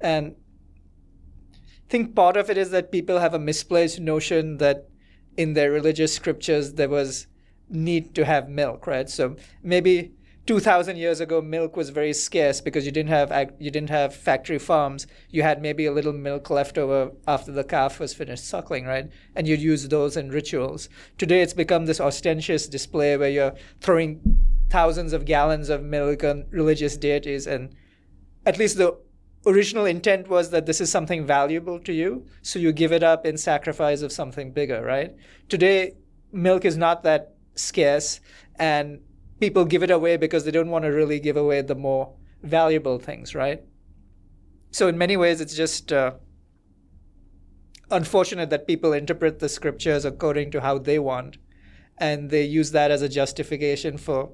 And 0.00 0.36
I 1.54 1.88
think 1.88 2.14
part 2.14 2.36
of 2.36 2.50
it 2.50 2.56
is 2.56 2.70
that 2.70 2.92
people 2.92 3.18
have 3.18 3.34
a 3.34 3.38
misplaced 3.38 4.00
notion 4.00 4.58
that 4.58 4.88
in 5.36 5.54
their 5.54 5.70
religious 5.70 6.14
scriptures 6.14 6.74
there 6.74 6.88
was 6.88 7.26
need 7.68 8.14
to 8.14 8.24
have 8.24 8.48
milk, 8.48 8.86
right? 8.86 9.08
So 9.08 9.36
maybe 9.62 10.12
2000 10.50 10.96
years 10.96 11.20
ago 11.20 11.40
milk 11.40 11.76
was 11.76 11.90
very 11.90 12.12
scarce 12.12 12.60
because 12.60 12.84
you 12.84 12.90
didn't 12.90 13.08
have 13.08 13.30
you 13.60 13.70
didn't 13.70 13.88
have 13.88 14.12
factory 14.12 14.58
farms. 14.58 15.06
You 15.30 15.44
had 15.44 15.62
maybe 15.62 15.86
a 15.86 15.92
little 15.92 16.12
milk 16.12 16.50
left 16.50 16.76
over 16.76 17.12
after 17.28 17.52
the 17.52 17.62
calf 17.62 18.00
was 18.00 18.14
finished 18.14 18.44
suckling 18.44 18.84
right? 18.84 19.08
And 19.36 19.46
you'd 19.46 19.60
use 19.60 19.86
those 19.86 20.16
in 20.16 20.30
rituals. 20.30 20.88
Today 21.18 21.40
it's 21.40 21.52
become 21.54 21.86
this 21.86 22.00
ostentatious 22.00 22.66
display 22.66 23.16
where 23.16 23.30
you're 23.30 23.54
throwing 23.80 24.20
thousands 24.70 25.12
of 25.12 25.24
gallons 25.24 25.68
of 25.68 25.84
milk 25.84 26.24
on 26.24 26.46
religious 26.50 26.96
deities. 26.96 27.46
And 27.46 27.72
at 28.44 28.58
least 28.58 28.76
the 28.76 28.98
original 29.46 29.84
intent 29.84 30.26
was 30.26 30.50
that 30.50 30.66
this 30.66 30.80
is 30.80 30.90
something 30.90 31.24
valuable 31.24 31.78
to 31.78 31.92
you. 31.92 32.26
So 32.42 32.58
you 32.58 32.72
give 32.72 32.90
it 32.90 33.04
up 33.04 33.24
in 33.24 33.38
sacrifice 33.38 34.02
of 34.02 34.10
something 34.10 34.50
bigger 34.50 34.82
right? 34.84 35.14
Today 35.48 35.92
milk 36.32 36.64
is 36.64 36.76
not 36.76 37.04
that 37.04 37.36
scarce. 37.54 38.18
And 38.58 38.98
people 39.40 39.64
give 39.64 39.82
it 39.82 39.90
away 39.90 40.16
because 40.16 40.44
they 40.44 40.50
don't 40.50 40.70
want 40.70 40.84
to 40.84 40.90
really 40.90 41.18
give 41.18 41.36
away 41.36 41.62
the 41.62 41.74
more 41.74 42.14
valuable 42.42 42.98
things, 42.98 43.34
right? 43.34 43.62
So, 44.70 44.86
in 44.86 44.96
many 44.96 45.16
ways, 45.16 45.40
it's 45.40 45.56
just 45.56 45.92
uh, 45.92 46.12
unfortunate 47.90 48.50
that 48.50 48.66
people 48.66 48.92
interpret 48.92 49.40
the 49.40 49.48
scriptures 49.48 50.04
according 50.04 50.52
to 50.52 50.60
how 50.60 50.78
they 50.78 50.98
want, 50.98 51.38
and 51.98 52.30
they 52.30 52.44
use 52.44 52.70
that 52.70 52.90
as 52.90 53.02
a 53.02 53.08
justification 53.08 53.98
for 53.98 54.30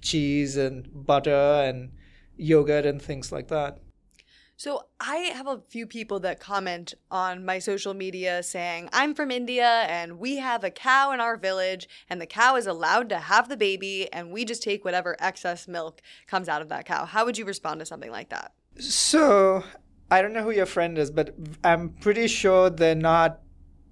cheese 0.00 0.56
and 0.56 0.88
butter 1.06 1.62
and 1.66 1.90
yogurt 2.36 2.86
and 2.86 3.02
things 3.02 3.32
like 3.32 3.48
that. 3.48 3.78
So 4.58 4.84
I 4.98 5.16
have 5.34 5.46
a 5.46 5.60
few 5.68 5.86
people 5.86 6.18
that 6.20 6.40
comment 6.40 6.94
on 7.10 7.44
my 7.44 7.58
social 7.58 7.92
media 7.92 8.42
saying, 8.42 8.88
I'm 8.90 9.14
from 9.14 9.30
India 9.30 9.84
and 9.86 10.18
we 10.18 10.36
have 10.36 10.64
a 10.64 10.70
cow 10.70 11.12
in 11.12 11.20
our 11.20 11.36
village 11.36 11.86
and 12.08 12.22
the 12.22 12.26
cow 12.26 12.56
is 12.56 12.66
allowed 12.66 13.10
to 13.10 13.18
have 13.18 13.50
the 13.50 13.56
baby 13.58 14.10
and 14.14 14.32
we 14.32 14.46
just 14.46 14.62
take 14.62 14.82
whatever 14.82 15.14
excess 15.18 15.68
milk 15.68 16.00
comes 16.26 16.48
out 16.48 16.62
of 16.62 16.70
that 16.70 16.86
cow. 16.86 17.04
How 17.04 17.26
would 17.26 17.36
you 17.36 17.44
respond 17.44 17.80
to 17.80 17.86
something 17.86 18.10
like 18.10 18.30
that? 18.30 18.54
So 18.78 19.62
I 20.10 20.22
don't 20.22 20.32
know 20.32 20.42
who 20.42 20.52
your 20.52 20.64
friend 20.64 20.96
is, 20.96 21.10
but 21.10 21.34
I'm 21.62 21.90
pretty 21.90 22.26
sure 22.26 22.70
they're 22.70 22.94
not 22.94 23.40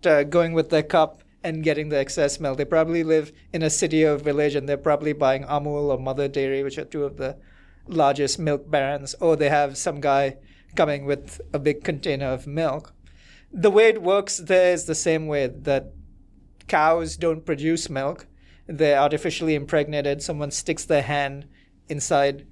uh, 0.06 0.22
going 0.22 0.54
with 0.54 0.70
their 0.70 0.82
cup 0.82 1.22
and 1.42 1.62
getting 1.62 1.90
the 1.90 1.98
excess 1.98 2.40
milk. 2.40 2.56
They 2.56 2.64
probably 2.64 3.04
live 3.04 3.32
in 3.52 3.62
a 3.62 3.68
city 3.68 4.02
or 4.06 4.16
village 4.16 4.54
and 4.54 4.66
they're 4.66 4.78
probably 4.78 5.12
buying 5.12 5.44
Amul 5.44 5.90
or 5.90 5.98
Mother 5.98 6.26
Dairy, 6.26 6.62
which 6.62 6.78
are 6.78 6.86
two 6.86 7.04
of 7.04 7.18
the 7.18 7.36
largest 7.86 8.38
milk 8.38 8.70
barons, 8.70 9.14
or 9.20 9.36
they 9.36 9.50
have 9.50 9.76
some 9.76 10.00
guy 10.00 10.38
coming 10.74 11.04
with 11.04 11.40
a 11.52 11.58
big 11.58 11.84
container 11.84 12.26
of 12.26 12.46
milk. 12.46 12.92
The 13.52 13.70
way 13.70 13.88
it 13.88 14.02
works 14.02 14.38
there 14.38 14.72
is 14.72 14.84
the 14.84 14.94
same 14.94 15.26
way 15.26 15.46
that 15.46 15.92
cows 16.66 17.16
don't 17.16 17.46
produce 17.46 17.88
milk. 17.88 18.26
They're 18.66 18.98
artificially 18.98 19.54
impregnated. 19.54 20.22
Someone 20.22 20.50
sticks 20.50 20.84
their 20.84 21.02
hand 21.02 21.46
inside 21.88 22.46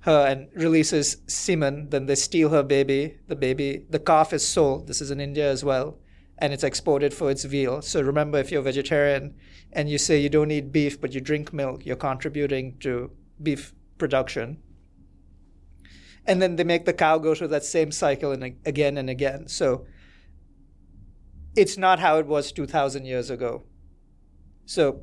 her 0.00 0.26
and 0.26 0.48
releases 0.54 1.16
semen. 1.26 1.88
Then 1.90 2.06
they 2.06 2.14
steal 2.14 2.50
her 2.50 2.62
baby. 2.62 3.18
The 3.26 3.36
baby, 3.36 3.86
the 3.88 3.98
calf 3.98 4.32
is 4.32 4.46
sold. 4.46 4.86
This 4.86 5.00
is 5.00 5.10
in 5.10 5.20
India 5.20 5.50
as 5.50 5.64
well. 5.64 5.98
And 6.38 6.52
it's 6.52 6.64
exported 6.64 7.14
for 7.14 7.30
its 7.30 7.44
veal. 7.44 7.80
So 7.80 8.00
remember, 8.00 8.38
if 8.38 8.50
you're 8.50 8.62
vegetarian 8.62 9.34
and 9.72 9.88
you 9.88 9.98
say 9.98 10.20
you 10.20 10.28
don't 10.28 10.50
eat 10.50 10.72
beef 10.72 11.00
but 11.00 11.14
you 11.14 11.20
drink 11.20 11.52
milk, 11.52 11.86
you're 11.86 11.96
contributing 11.96 12.76
to 12.80 13.10
beef 13.42 13.74
production 13.98 14.58
and 16.26 16.40
then 16.40 16.56
they 16.56 16.64
make 16.64 16.84
the 16.84 16.92
cow 16.92 17.18
go 17.18 17.34
through 17.34 17.48
that 17.48 17.64
same 17.64 17.92
cycle 17.92 18.32
and 18.32 18.56
again 18.64 18.96
and 18.96 19.10
again. 19.10 19.46
So 19.48 19.86
it's 21.54 21.76
not 21.76 21.98
how 21.98 22.18
it 22.18 22.26
was 22.26 22.52
2,000 22.52 23.04
years 23.04 23.30
ago. 23.30 23.64
So 24.66 25.02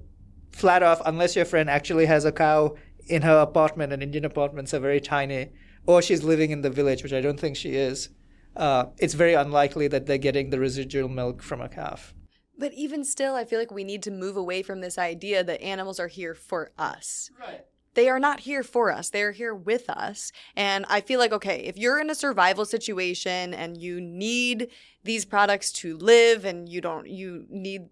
flat 0.51 0.83
off, 0.83 1.01
unless 1.05 1.35
your 1.35 1.45
friend 1.45 1.69
actually 1.69 2.07
has 2.07 2.25
a 2.25 2.31
cow 2.31 2.75
in 3.07 3.21
her 3.21 3.39
apartment, 3.39 3.93
and 3.93 4.03
Indian 4.03 4.25
apartments 4.25 4.73
are 4.73 4.79
very 4.79 5.01
tiny, 5.01 5.49
or 5.85 6.01
she's 6.01 6.23
living 6.23 6.51
in 6.51 6.61
the 6.61 6.69
village, 6.69 7.03
which 7.03 7.13
I 7.13 7.21
don't 7.21 7.39
think 7.39 7.55
she 7.55 7.75
is, 7.75 8.09
uh, 8.55 8.85
it's 8.97 9.13
very 9.13 9.33
unlikely 9.33 9.87
that 9.89 10.05
they're 10.05 10.17
getting 10.17 10.49
the 10.49 10.59
residual 10.59 11.09
milk 11.09 11.41
from 11.41 11.61
a 11.61 11.69
calf. 11.69 12.13
But 12.57 12.73
even 12.73 13.03
still, 13.03 13.35
I 13.35 13.45
feel 13.45 13.59
like 13.59 13.71
we 13.71 13.83
need 13.83 14.03
to 14.03 14.11
move 14.11 14.37
away 14.37 14.61
from 14.61 14.81
this 14.81 14.97
idea 14.97 15.43
that 15.43 15.61
animals 15.61 15.99
are 15.99 16.07
here 16.07 16.35
for 16.35 16.71
us. 16.77 17.29
Right 17.39 17.65
they 17.93 18.09
are 18.09 18.19
not 18.19 18.41
here 18.41 18.63
for 18.63 18.91
us. 18.91 19.09
They 19.09 19.23
are 19.23 19.31
here 19.31 19.53
with 19.53 19.89
us. 19.89 20.31
And 20.55 20.85
I 20.89 21.01
feel 21.01 21.19
like, 21.19 21.33
okay, 21.33 21.59
if 21.59 21.77
you're 21.77 21.99
in 21.99 22.09
a 22.09 22.15
survival 22.15 22.65
situation 22.65 23.53
and 23.53 23.77
you 23.77 23.99
need 23.99 24.69
these 25.03 25.25
products 25.25 25.71
to 25.73 25.97
live 25.97 26.45
and 26.45 26.69
you 26.69 26.81
don't, 26.81 27.07
you 27.07 27.45
need 27.49 27.89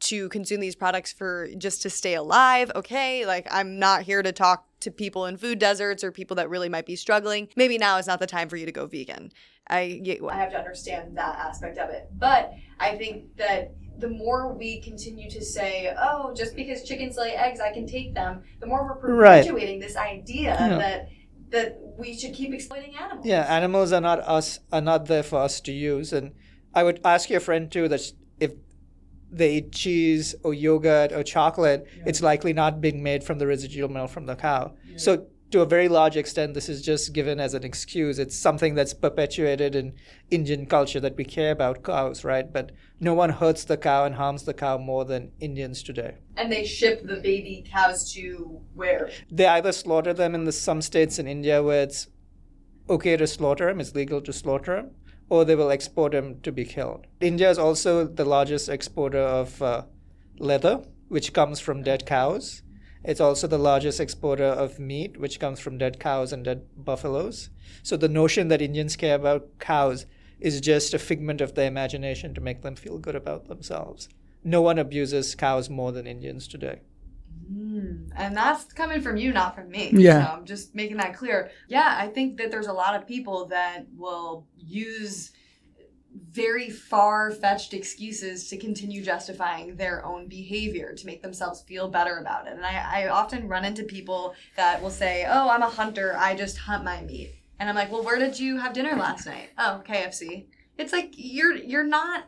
to 0.00 0.28
consume 0.28 0.60
these 0.60 0.76
products 0.76 1.12
for 1.12 1.48
just 1.56 1.82
to 1.82 1.90
stay 1.90 2.14
alive, 2.14 2.70
okay, 2.76 3.26
like 3.26 3.48
I'm 3.50 3.78
not 3.78 4.02
here 4.02 4.22
to 4.22 4.32
talk 4.32 4.64
to 4.80 4.90
people 4.90 5.26
in 5.26 5.36
food 5.36 5.58
deserts 5.58 6.04
or 6.04 6.12
people 6.12 6.36
that 6.36 6.48
really 6.48 6.68
might 6.68 6.86
be 6.86 6.96
struggling. 6.96 7.48
Maybe 7.56 7.78
now 7.78 7.98
is 7.98 8.06
not 8.06 8.20
the 8.20 8.26
time 8.26 8.48
for 8.48 8.56
you 8.56 8.66
to 8.66 8.72
go 8.72 8.86
vegan. 8.86 9.32
I, 9.70 10.00
I 10.30 10.36
have 10.36 10.52
to 10.52 10.58
understand 10.58 11.16
that 11.18 11.36
aspect 11.36 11.78
of 11.78 11.90
it. 11.90 12.08
But 12.16 12.52
I 12.80 12.96
think 12.96 13.36
that 13.36 13.74
the 13.98 14.08
more 14.08 14.52
we 14.52 14.80
continue 14.80 15.28
to 15.30 15.44
say, 15.44 15.92
oh, 15.98 16.32
just 16.34 16.54
because 16.54 16.84
chickens 16.84 17.16
lay 17.16 17.32
eggs, 17.32 17.60
I 17.60 17.72
can 17.72 17.86
take 17.86 18.14
them, 18.14 18.42
the 18.60 18.66
more 18.66 18.84
we're 18.84 18.94
perpetuating 18.94 19.80
right. 19.80 19.86
this 19.86 19.96
idea 19.96 20.56
yeah. 20.58 20.78
that 20.78 21.08
that 21.50 21.78
we 21.98 22.16
should 22.16 22.34
keep 22.34 22.52
exploiting 22.52 22.94
animals. 22.96 23.26
Yeah, 23.26 23.42
animals 23.42 23.92
are 23.92 24.00
not 24.00 24.20
us 24.20 24.60
are 24.72 24.80
not 24.80 25.06
there 25.06 25.22
for 25.22 25.40
us 25.40 25.60
to 25.62 25.72
use. 25.72 26.12
And 26.12 26.32
I 26.74 26.82
would 26.82 27.00
ask 27.04 27.30
your 27.30 27.40
friend 27.40 27.70
too 27.70 27.88
that 27.88 28.02
if 28.38 28.52
they 29.30 29.56
eat 29.56 29.72
cheese 29.72 30.34
or 30.42 30.54
yogurt 30.54 31.12
or 31.12 31.22
chocolate, 31.22 31.86
yeah. 31.96 32.04
it's 32.06 32.22
likely 32.22 32.52
not 32.52 32.80
being 32.80 33.02
made 33.02 33.24
from 33.24 33.38
the 33.38 33.46
residual 33.46 33.88
milk 33.88 34.10
from 34.10 34.26
the 34.26 34.36
cow. 34.36 34.74
Yeah. 34.86 34.98
So 34.98 35.26
to 35.50 35.62
a 35.62 35.66
very 35.66 35.88
large 35.88 36.16
extent, 36.16 36.54
this 36.54 36.68
is 36.68 36.82
just 36.82 37.12
given 37.12 37.40
as 37.40 37.54
an 37.54 37.64
excuse. 37.64 38.18
It's 38.18 38.36
something 38.36 38.74
that's 38.74 38.92
perpetuated 38.92 39.74
in 39.74 39.94
Indian 40.30 40.66
culture 40.66 41.00
that 41.00 41.16
we 41.16 41.24
care 41.24 41.52
about 41.52 41.82
cows, 41.82 42.24
right? 42.24 42.52
But 42.52 42.72
no 43.00 43.14
one 43.14 43.30
hurts 43.30 43.64
the 43.64 43.76
cow 43.76 44.04
and 44.04 44.14
harms 44.14 44.44
the 44.44 44.52
cow 44.52 44.76
more 44.76 45.04
than 45.04 45.32
Indians 45.40 45.82
today. 45.82 46.16
And 46.36 46.52
they 46.52 46.64
ship 46.64 47.06
the 47.06 47.16
baby 47.16 47.64
cows 47.70 48.12
to 48.12 48.60
where? 48.74 49.10
They 49.30 49.46
either 49.46 49.72
slaughter 49.72 50.12
them 50.12 50.34
in 50.34 50.44
the, 50.44 50.52
some 50.52 50.82
states 50.82 51.18
in 51.18 51.26
India 51.26 51.62
where 51.62 51.82
it's 51.82 52.08
okay 52.90 53.16
to 53.16 53.26
slaughter 53.26 53.66
them, 53.66 53.80
it's 53.80 53.94
legal 53.94 54.20
to 54.20 54.32
slaughter 54.32 54.76
them, 54.76 54.90
or 55.30 55.44
they 55.44 55.54
will 55.54 55.70
export 55.70 56.12
them 56.12 56.40
to 56.42 56.52
be 56.52 56.64
killed. 56.64 57.06
India 57.20 57.48
is 57.48 57.58
also 57.58 58.06
the 58.06 58.24
largest 58.24 58.68
exporter 58.68 59.20
of 59.20 59.62
uh, 59.62 59.82
leather, 60.38 60.82
which 61.08 61.32
comes 61.32 61.58
from 61.58 61.82
dead 61.82 62.04
cows 62.04 62.62
it's 63.04 63.20
also 63.20 63.46
the 63.46 63.58
largest 63.58 64.00
exporter 64.00 64.44
of 64.44 64.78
meat, 64.78 65.18
which 65.18 65.40
comes 65.40 65.60
from 65.60 65.78
dead 65.78 66.00
cows 66.00 66.32
and 66.32 66.44
dead 66.44 66.66
buffaloes. 66.76 67.50
So 67.82 67.96
the 67.96 68.08
notion 68.08 68.48
that 68.48 68.62
Indians 68.62 68.96
care 68.96 69.14
about 69.14 69.58
cows 69.58 70.06
is 70.40 70.60
just 70.60 70.94
a 70.94 70.98
figment 70.98 71.40
of 71.40 71.54
their 71.54 71.68
imagination 71.68 72.34
to 72.34 72.40
make 72.40 72.62
them 72.62 72.76
feel 72.76 72.98
good 72.98 73.16
about 73.16 73.48
themselves. 73.48 74.08
No 74.44 74.62
one 74.62 74.78
abuses 74.78 75.34
cows 75.34 75.68
more 75.68 75.92
than 75.92 76.06
Indians 76.06 76.46
today. 76.46 76.80
Mm, 77.50 78.10
and 78.16 78.36
that's 78.36 78.72
coming 78.72 79.00
from 79.00 79.16
you, 79.16 79.32
not 79.32 79.54
from 79.54 79.70
me. 79.70 79.90
Yeah. 79.92 80.26
So 80.26 80.32
I'm 80.32 80.44
just 80.44 80.74
making 80.74 80.98
that 80.98 81.14
clear. 81.14 81.50
Yeah, 81.68 81.96
I 81.98 82.08
think 82.08 82.36
that 82.38 82.50
there's 82.50 82.66
a 82.66 82.72
lot 82.72 82.94
of 82.94 83.06
people 83.06 83.46
that 83.46 83.86
will 83.96 84.46
use 84.56 85.32
very 86.30 86.70
far 86.70 87.30
fetched 87.30 87.74
excuses 87.74 88.48
to 88.48 88.56
continue 88.56 89.02
justifying 89.02 89.76
their 89.76 90.04
own 90.04 90.28
behavior 90.28 90.94
to 90.94 91.06
make 91.06 91.22
themselves 91.22 91.62
feel 91.62 91.88
better 91.88 92.18
about 92.18 92.46
it. 92.46 92.54
And 92.54 92.64
I, 92.64 93.04
I 93.04 93.08
often 93.08 93.48
run 93.48 93.64
into 93.64 93.84
people 93.84 94.34
that 94.56 94.82
will 94.82 94.90
say, 94.90 95.26
Oh, 95.28 95.48
I'm 95.48 95.62
a 95.62 95.68
hunter, 95.68 96.16
I 96.16 96.34
just 96.34 96.58
hunt 96.58 96.84
my 96.84 97.00
meat. 97.02 97.34
And 97.58 97.68
I'm 97.68 97.74
like, 97.74 97.90
Well, 97.90 98.04
where 98.04 98.18
did 98.18 98.38
you 98.38 98.58
have 98.58 98.72
dinner 98.72 98.94
last 98.96 99.26
night? 99.26 99.50
Oh, 99.58 99.82
KFC. 99.86 100.46
It's 100.76 100.92
like 100.92 101.12
you're 101.16 101.56
you're 101.56 101.84
not 101.84 102.26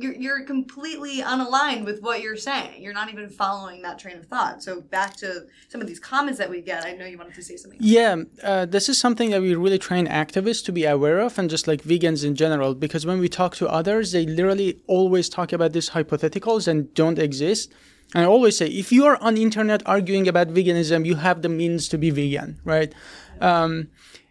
you're, 0.00 0.14
you're 0.14 0.44
completely 0.44 1.20
unaligned 1.20 1.84
with 1.84 2.00
what 2.02 2.22
you're 2.22 2.36
saying. 2.36 2.82
You're 2.82 2.94
not 2.94 3.10
even 3.12 3.28
following 3.28 3.82
that 3.82 3.98
train 3.98 4.16
of 4.16 4.26
thought. 4.26 4.62
So 4.62 4.80
back 4.80 5.16
to 5.16 5.46
some 5.68 5.80
of 5.80 5.86
these 5.86 5.98
comments 5.98 6.38
that 6.38 6.50
we 6.50 6.60
get. 6.60 6.84
I 6.84 6.92
know 6.92 7.06
you 7.06 7.18
wanted 7.18 7.34
to 7.34 7.42
say 7.42 7.56
something. 7.56 7.78
Yeah, 7.82 8.22
uh, 8.42 8.66
this 8.66 8.88
is 8.88 8.98
something 8.98 9.30
that 9.30 9.40
we 9.40 9.54
really 9.54 9.78
train 9.78 10.06
activists 10.06 10.64
to 10.66 10.72
be 10.72 10.84
aware 10.84 11.20
of, 11.20 11.38
and 11.38 11.50
just 11.50 11.66
like 11.68 11.82
vegans 11.82 12.24
in 12.24 12.34
general, 12.34 12.74
because 12.74 13.04
when 13.04 13.18
we 13.18 13.28
talk 13.28 13.56
to 13.56 13.68
others, 13.68 14.12
they 14.12 14.26
literally 14.26 14.80
always 14.86 15.28
talk 15.28 15.52
about 15.52 15.72
these 15.72 15.90
hypotheticals 15.90 16.68
and 16.68 16.92
don't 16.94 17.18
exist. 17.18 17.72
And 18.14 18.24
I 18.24 18.26
always 18.26 18.56
say, 18.56 18.66
if 18.66 18.90
you 18.90 19.04
are 19.04 19.18
on 19.20 19.36
internet 19.36 19.82
arguing 19.84 20.28
about 20.28 20.48
veganism, 20.48 21.04
you 21.04 21.16
have 21.16 21.42
the 21.42 21.50
means 21.50 21.88
to 21.88 21.98
be 21.98 22.10
vegan, 22.10 22.58
right? 22.64 22.94
Um, 23.40 23.88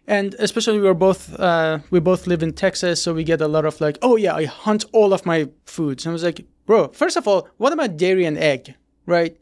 and 0.08 0.34
especially 0.38 0.80
we're 0.80 0.94
both 0.94 1.38
uh, 1.38 1.78
we 1.90 2.00
both 2.00 2.26
live 2.26 2.42
in 2.42 2.52
Texas, 2.54 3.00
so 3.00 3.12
we 3.12 3.22
get 3.22 3.40
a 3.40 3.46
lot 3.46 3.64
of 3.66 3.80
like, 3.80 3.98
oh 4.02 4.16
yeah, 4.16 4.34
I 4.34 4.46
hunt 4.46 4.84
all 4.92 5.12
of 5.12 5.24
my 5.26 5.48
foods. 5.66 6.04
And 6.04 6.10
I 6.10 6.14
was 6.14 6.24
like, 6.24 6.44
bro, 6.66 6.88
first 6.88 7.16
of 7.16 7.28
all, 7.28 7.46
what 7.58 7.72
about 7.74 7.98
dairy 7.98 8.24
and 8.24 8.38
egg, 8.38 8.74
right? 9.06 9.36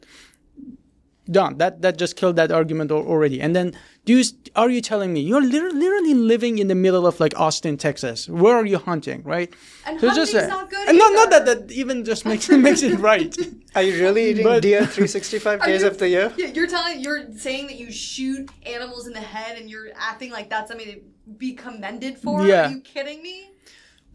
Done. 1.29 1.57
That 1.57 1.81
that 1.81 1.97
just 1.97 2.15
killed 2.15 2.35
that 2.37 2.51
argument 2.51 2.91
already. 2.91 3.41
And 3.41 3.55
then, 3.55 3.73
do 4.05 4.17
you, 4.17 4.23
are 4.55 4.69
you 4.69 4.81
telling 4.81 5.13
me 5.13 5.19
you're 5.19 5.41
literally 5.41 6.13
living 6.13 6.57
in 6.57 6.67
the 6.67 6.75
middle 6.75 7.05
of 7.05 7.19
like 7.19 7.37
Austin, 7.37 7.77
Texas? 7.77 8.29
Where 8.29 8.55
are 8.55 8.65
you 8.65 8.77
hunting, 8.77 9.23
right? 9.23 9.53
And 9.85 9.99
so 9.99 10.07
hunting's 10.07 10.31
just, 10.31 10.49
not 10.49 10.69
good. 10.69 10.87
And 10.87 10.97
not 10.97 11.13
not 11.13 11.29
that 11.31 11.45
that 11.45 11.71
even 11.71 12.05
just 12.05 12.25
makes 12.25 12.49
it 12.49 12.57
makes 12.67 12.81
it 12.81 12.97
right. 12.99 13.35
Are 13.75 13.83
you 13.83 14.01
really 14.01 14.31
eating 14.31 14.43
but, 14.43 14.61
deer 14.61 14.79
365 14.79 15.63
days 15.65 15.81
you, 15.81 15.87
of 15.87 15.97
the 15.97 16.09
year? 16.09 16.33
Yeah, 16.37 16.47
you're 16.47 16.67
telling 16.67 17.01
you're 17.01 17.31
saying 17.33 17.67
that 17.67 17.77
you 17.77 17.91
shoot 17.91 18.49
animals 18.65 19.07
in 19.07 19.13
the 19.13 19.19
head, 19.19 19.57
and 19.57 19.69
you're 19.69 19.89
acting 19.95 20.31
like 20.31 20.49
that's 20.49 20.69
something 20.69 20.87
to 20.87 20.99
be 21.37 21.53
commended 21.53 22.17
for. 22.17 22.47
Yeah. 22.47 22.67
Are 22.67 22.71
you 22.71 22.79
kidding 22.81 23.21
me? 23.21 23.51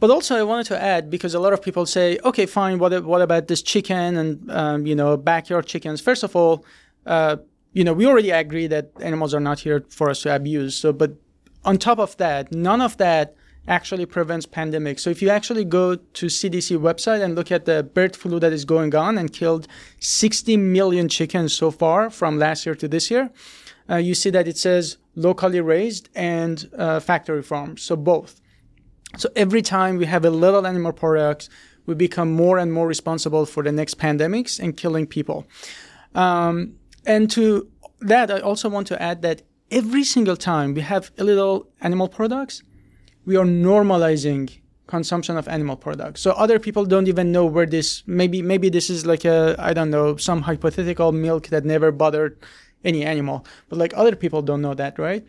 But 0.02 0.10
also, 0.10 0.34
I 0.34 0.42
wanted 0.42 0.66
to 0.66 0.82
add 0.82 1.10
because 1.10 1.32
a 1.32 1.38
lot 1.38 1.52
of 1.52 1.62
people 1.62 1.86
say, 1.86 2.18
okay, 2.24 2.44
fine, 2.44 2.80
what, 2.80 3.04
what 3.04 3.22
about 3.22 3.46
this 3.46 3.62
chicken 3.62 4.16
and 4.16 4.50
um, 4.50 4.84
you 4.84 4.96
know 4.96 5.16
backyard 5.16 5.66
chickens? 5.66 6.00
First 6.00 6.24
of 6.24 6.34
all, 6.34 6.64
uh, 7.06 7.36
you 7.72 7.84
know, 7.84 7.92
we 7.92 8.06
already 8.06 8.30
agree 8.30 8.66
that 8.66 8.90
animals 9.00 9.34
are 9.34 9.40
not 9.40 9.60
here 9.60 9.84
for 9.88 10.10
us 10.10 10.22
to 10.22 10.34
abuse. 10.34 10.76
So, 10.76 10.92
but 10.92 11.12
on 11.64 11.78
top 11.78 11.98
of 11.98 12.16
that, 12.18 12.52
none 12.52 12.80
of 12.80 12.96
that 12.98 13.34
actually 13.68 14.06
prevents 14.06 14.44
pandemics. 14.44 15.00
So 15.00 15.10
if 15.10 15.22
you 15.22 15.30
actually 15.30 15.64
go 15.64 15.94
to 15.94 16.26
CDC 16.26 16.78
website 16.78 17.22
and 17.22 17.34
look 17.34 17.52
at 17.52 17.64
the 17.64 17.82
bird 17.82 18.16
flu 18.16 18.40
that 18.40 18.52
is 18.52 18.64
going 18.64 18.94
on 18.94 19.16
and 19.16 19.32
killed 19.32 19.68
60 20.00 20.56
million 20.56 21.08
chickens 21.08 21.52
so 21.52 21.70
far 21.70 22.10
from 22.10 22.38
last 22.38 22.66
year 22.66 22.74
to 22.74 22.88
this 22.88 23.10
year, 23.10 23.30
uh, 23.88 23.96
you 23.96 24.14
see 24.14 24.30
that 24.30 24.48
it 24.48 24.56
says 24.56 24.96
locally 25.14 25.60
raised 25.60 26.08
and 26.14 26.68
uh, 26.76 26.98
factory 26.98 27.42
farms. 27.42 27.82
So 27.82 27.94
both. 27.94 28.40
So 29.16 29.28
every 29.36 29.62
time 29.62 29.96
we 29.96 30.06
have 30.06 30.24
a 30.24 30.30
little 30.30 30.66
animal 30.66 30.92
products, 30.92 31.48
we 31.86 31.94
become 31.94 32.32
more 32.32 32.58
and 32.58 32.72
more 32.72 32.86
responsible 32.86 33.46
for 33.46 33.62
the 33.62 33.72
next 33.72 33.98
pandemics 33.98 34.58
and 34.58 34.76
killing 34.76 35.06
people. 35.06 35.46
Um, 36.14 36.76
and 37.06 37.30
to 37.32 37.68
that, 38.00 38.30
I 38.30 38.40
also 38.40 38.68
want 38.68 38.86
to 38.88 39.02
add 39.02 39.22
that 39.22 39.42
every 39.70 40.04
single 40.04 40.36
time 40.36 40.74
we 40.74 40.82
have 40.82 41.10
a 41.18 41.24
little 41.24 41.68
animal 41.80 42.08
products, 42.08 42.62
we 43.24 43.36
are 43.36 43.44
normalizing 43.44 44.60
consumption 44.86 45.36
of 45.36 45.48
animal 45.48 45.76
products. 45.76 46.20
So 46.20 46.32
other 46.32 46.58
people 46.58 46.84
don't 46.84 47.08
even 47.08 47.32
know 47.32 47.46
where 47.46 47.66
this 47.66 48.02
maybe 48.06 48.42
maybe 48.42 48.68
this 48.68 48.90
is 48.90 49.06
like 49.06 49.24
a 49.24 49.56
I 49.58 49.72
don't 49.72 49.90
know 49.90 50.16
some 50.16 50.42
hypothetical 50.42 51.12
milk 51.12 51.48
that 51.48 51.64
never 51.64 51.90
bothered 51.90 52.38
any 52.84 53.04
animal, 53.04 53.46
but 53.68 53.78
like 53.78 53.92
other 53.96 54.16
people 54.16 54.42
don't 54.42 54.60
know 54.60 54.74
that, 54.74 54.98
right? 54.98 55.24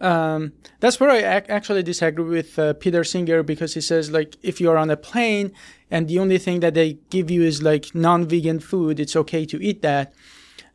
Um, 0.00 0.52
that's 0.80 1.00
where 1.00 1.10
I 1.10 1.20
ac- 1.36 1.48
actually 1.48 1.82
disagree 1.82 2.24
with 2.24 2.58
uh, 2.58 2.74
Peter 2.74 3.02
Singer 3.04 3.42
because 3.42 3.74
he 3.74 3.80
says 3.80 4.10
like 4.10 4.36
if 4.42 4.60
you're 4.60 4.76
on 4.76 4.90
a 4.90 4.96
plane 4.96 5.52
and 5.90 6.06
the 6.06 6.18
only 6.18 6.38
thing 6.38 6.60
that 6.60 6.74
they 6.74 6.98
give 7.10 7.30
you 7.30 7.42
is 7.42 7.62
like 7.62 7.94
non-vegan 7.94 8.60
food, 8.60 9.00
it's 9.00 9.16
okay 9.16 9.46
to 9.46 9.56
eat 9.62 9.82
that. 9.82 10.12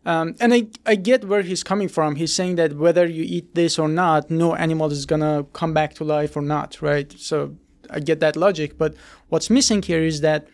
Um, 0.05 0.35
and 0.39 0.53
I, 0.53 0.67
I 0.85 0.95
get 0.95 1.25
where 1.25 1.41
he's 1.41 1.63
coming 1.63 1.89
from. 1.89 2.15
He's 2.15 2.33
saying 2.33 2.55
that 2.55 2.73
whether 2.77 3.05
you 3.05 3.23
eat 3.23 3.53
this 3.55 3.77
or 3.77 3.87
not, 3.87 4.31
no 4.31 4.55
animal 4.55 4.91
is 4.91 5.05
gonna 5.05 5.45
come 5.53 5.73
back 5.73 5.93
to 5.95 6.03
life 6.03 6.35
or 6.37 6.41
not, 6.41 6.81
right? 6.81 7.11
So 7.17 7.57
I 7.89 7.99
get 7.99 8.19
that 8.21 8.35
logic. 8.35 8.77
But 8.77 8.95
what's 9.27 9.49
missing 9.49 9.81
here 9.81 10.01
is 10.01 10.21
that 10.21 10.47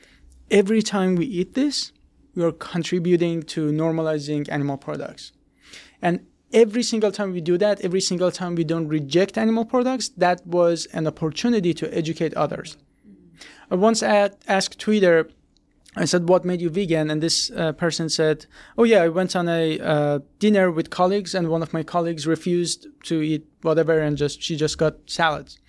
every 0.49 0.81
time 0.81 1.15
we 1.15 1.25
eat 1.25 1.53
this, 1.53 1.91
we 2.35 2.43
are 2.43 2.51
contributing 2.51 3.43
to 3.43 3.71
normalizing 3.71 4.49
animal 4.49 4.77
products. 4.77 5.31
And 6.01 6.25
every 6.51 6.83
single 6.83 7.11
time 7.11 7.31
we 7.31 7.41
do 7.41 7.57
that, 7.57 7.81
every 7.81 8.01
single 8.01 8.31
time 8.31 8.55
we 8.55 8.63
don't 8.63 8.87
reject 8.87 9.37
animal 9.37 9.65
products, 9.65 10.09
that 10.09 10.45
was 10.45 10.85
an 10.87 11.07
opportunity 11.07 11.73
to 11.73 11.97
educate 11.97 12.33
others. 12.33 12.77
I 13.69 13.75
once 13.75 14.03
asked 14.03 14.79
Twitter 14.79 15.29
I 15.95 16.05
said, 16.05 16.27
"What 16.27 16.45
made 16.45 16.61
you 16.61 16.69
vegan?" 16.69 17.09
And 17.09 17.21
this 17.21 17.51
uh, 17.51 17.71
person 17.71 18.09
said, 18.09 18.45
"Oh 18.77 18.83
yeah, 18.83 19.01
I 19.01 19.09
went 19.09 19.35
on 19.35 19.47
a 19.47 19.79
uh, 19.79 20.19
dinner 20.39 20.69
with 20.71 20.89
colleagues, 20.89 21.33
and 21.33 21.49
one 21.49 21.63
of 21.63 21.73
my 21.73 21.83
colleagues 21.83 22.27
refused 22.27 22.87
to 23.03 23.21
eat 23.21 23.45
whatever, 23.61 23.99
and 23.99 24.17
just 24.17 24.41
she 24.41 24.55
just 24.55 24.77
got 24.77 24.95
salads." 25.05 25.59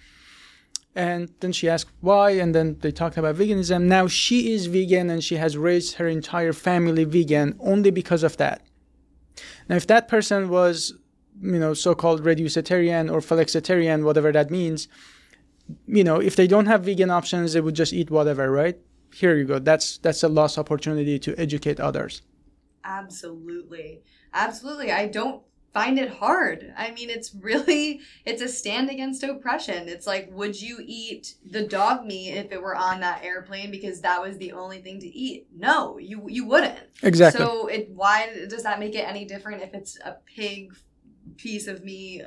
And 0.94 1.30
then 1.40 1.52
she 1.52 1.68
asked 1.68 1.90
why, 2.00 2.30
and 2.30 2.54
then 2.54 2.78
they 2.80 2.90
talked 2.90 3.18
about 3.18 3.36
veganism. 3.36 3.82
Now 3.82 4.06
she 4.08 4.52
is 4.54 4.66
vegan, 4.66 5.10
and 5.10 5.22
she 5.22 5.36
has 5.36 5.56
raised 5.56 5.96
her 5.96 6.08
entire 6.08 6.54
family 6.54 7.04
vegan 7.04 7.54
only 7.60 7.90
because 7.90 8.22
of 8.22 8.38
that. 8.38 8.62
Now, 9.68 9.76
if 9.76 9.86
that 9.88 10.08
person 10.08 10.48
was, 10.48 10.94
you 11.42 11.58
know, 11.58 11.74
so-called 11.74 12.24
reducitarian 12.24 13.12
or 13.12 13.20
flexitarian, 13.20 14.04
whatever 14.04 14.32
that 14.32 14.50
means, 14.50 14.88
you 15.86 16.02
know, 16.02 16.18
if 16.20 16.34
they 16.34 16.46
don't 16.46 16.66
have 16.66 16.84
vegan 16.84 17.10
options, 17.10 17.52
they 17.52 17.60
would 17.60 17.74
just 17.74 17.92
eat 17.92 18.10
whatever, 18.10 18.50
right? 18.50 18.78
Here 19.16 19.34
you 19.34 19.44
go. 19.44 19.58
That's 19.58 19.96
that's 19.98 20.22
a 20.22 20.28
lost 20.28 20.58
opportunity 20.58 21.18
to 21.20 21.34
educate 21.38 21.80
others. 21.80 22.22
Absolutely. 22.84 24.02
Absolutely. 24.34 24.92
I 24.92 25.06
don't 25.06 25.42
find 25.72 25.98
it 25.98 26.10
hard. 26.10 26.74
I 26.76 26.90
mean 26.90 27.08
it's 27.08 27.34
really 27.34 28.00
it's 28.26 28.42
a 28.42 28.48
stand 28.48 28.90
against 28.90 29.22
oppression. 29.22 29.88
It's 29.88 30.06
like 30.06 30.28
would 30.32 30.60
you 30.60 30.80
eat 30.84 31.34
the 31.50 31.66
dog 31.66 32.04
meat 32.04 32.32
if 32.32 32.52
it 32.52 32.60
were 32.60 32.76
on 32.76 33.00
that 33.00 33.24
airplane 33.24 33.70
because 33.70 34.02
that 34.02 34.20
was 34.20 34.36
the 34.36 34.52
only 34.52 34.82
thing 34.82 35.00
to 35.00 35.06
eat? 35.06 35.46
No 35.56 35.98
you 35.98 36.26
you 36.28 36.46
wouldn't. 36.46 36.78
Exactly. 37.02 37.42
So 37.42 37.68
it 37.68 37.88
why 37.90 38.46
does 38.50 38.64
that 38.64 38.78
make 38.78 38.94
it 38.94 39.08
any 39.08 39.24
different 39.24 39.62
if 39.62 39.72
it's 39.72 39.98
a 40.04 40.16
pig 40.26 40.74
piece 41.38 41.66
of 41.66 41.82
meat 41.82 42.22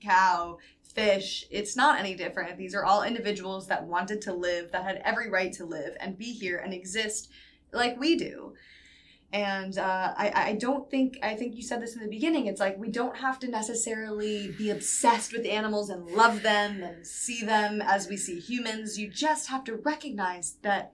cow 0.00 0.58
fish, 0.92 1.44
it's 1.50 1.76
not 1.76 1.98
any 1.98 2.14
different. 2.14 2.56
These 2.58 2.74
are 2.74 2.84
all 2.84 3.02
individuals 3.02 3.66
that 3.68 3.86
wanted 3.86 4.20
to 4.22 4.32
live, 4.32 4.72
that 4.72 4.84
had 4.84 5.02
every 5.04 5.28
right 5.28 5.52
to 5.54 5.64
live 5.64 5.96
and 6.00 6.18
be 6.18 6.32
here 6.32 6.58
and 6.58 6.72
exist 6.72 7.30
like 7.72 7.98
we 7.98 8.16
do. 8.16 8.54
And 9.30 9.76
uh, 9.76 10.14
I, 10.16 10.32
I 10.34 10.52
don't 10.54 10.90
think, 10.90 11.18
I 11.22 11.34
think 11.34 11.54
you 11.54 11.62
said 11.62 11.82
this 11.82 11.94
in 11.94 12.02
the 12.02 12.08
beginning, 12.08 12.46
it's 12.46 12.60
like 12.60 12.78
we 12.78 12.90
don't 12.90 13.18
have 13.18 13.38
to 13.40 13.48
necessarily 13.48 14.54
be 14.56 14.70
obsessed 14.70 15.32
with 15.32 15.44
animals 15.44 15.90
and 15.90 16.06
love 16.06 16.42
them 16.42 16.82
and 16.82 17.06
see 17.06 17.44
them 17.44 17.82
as 17.82 18.08
we 18.08 18.16
see 18.16 18.40
humans. 18.40 18.98
You 18.98 19.08
just 19.08 19.48
have 19.48 19.64
to 19.64 19.76
recognize 19.76 20.56
that 20.62 20.92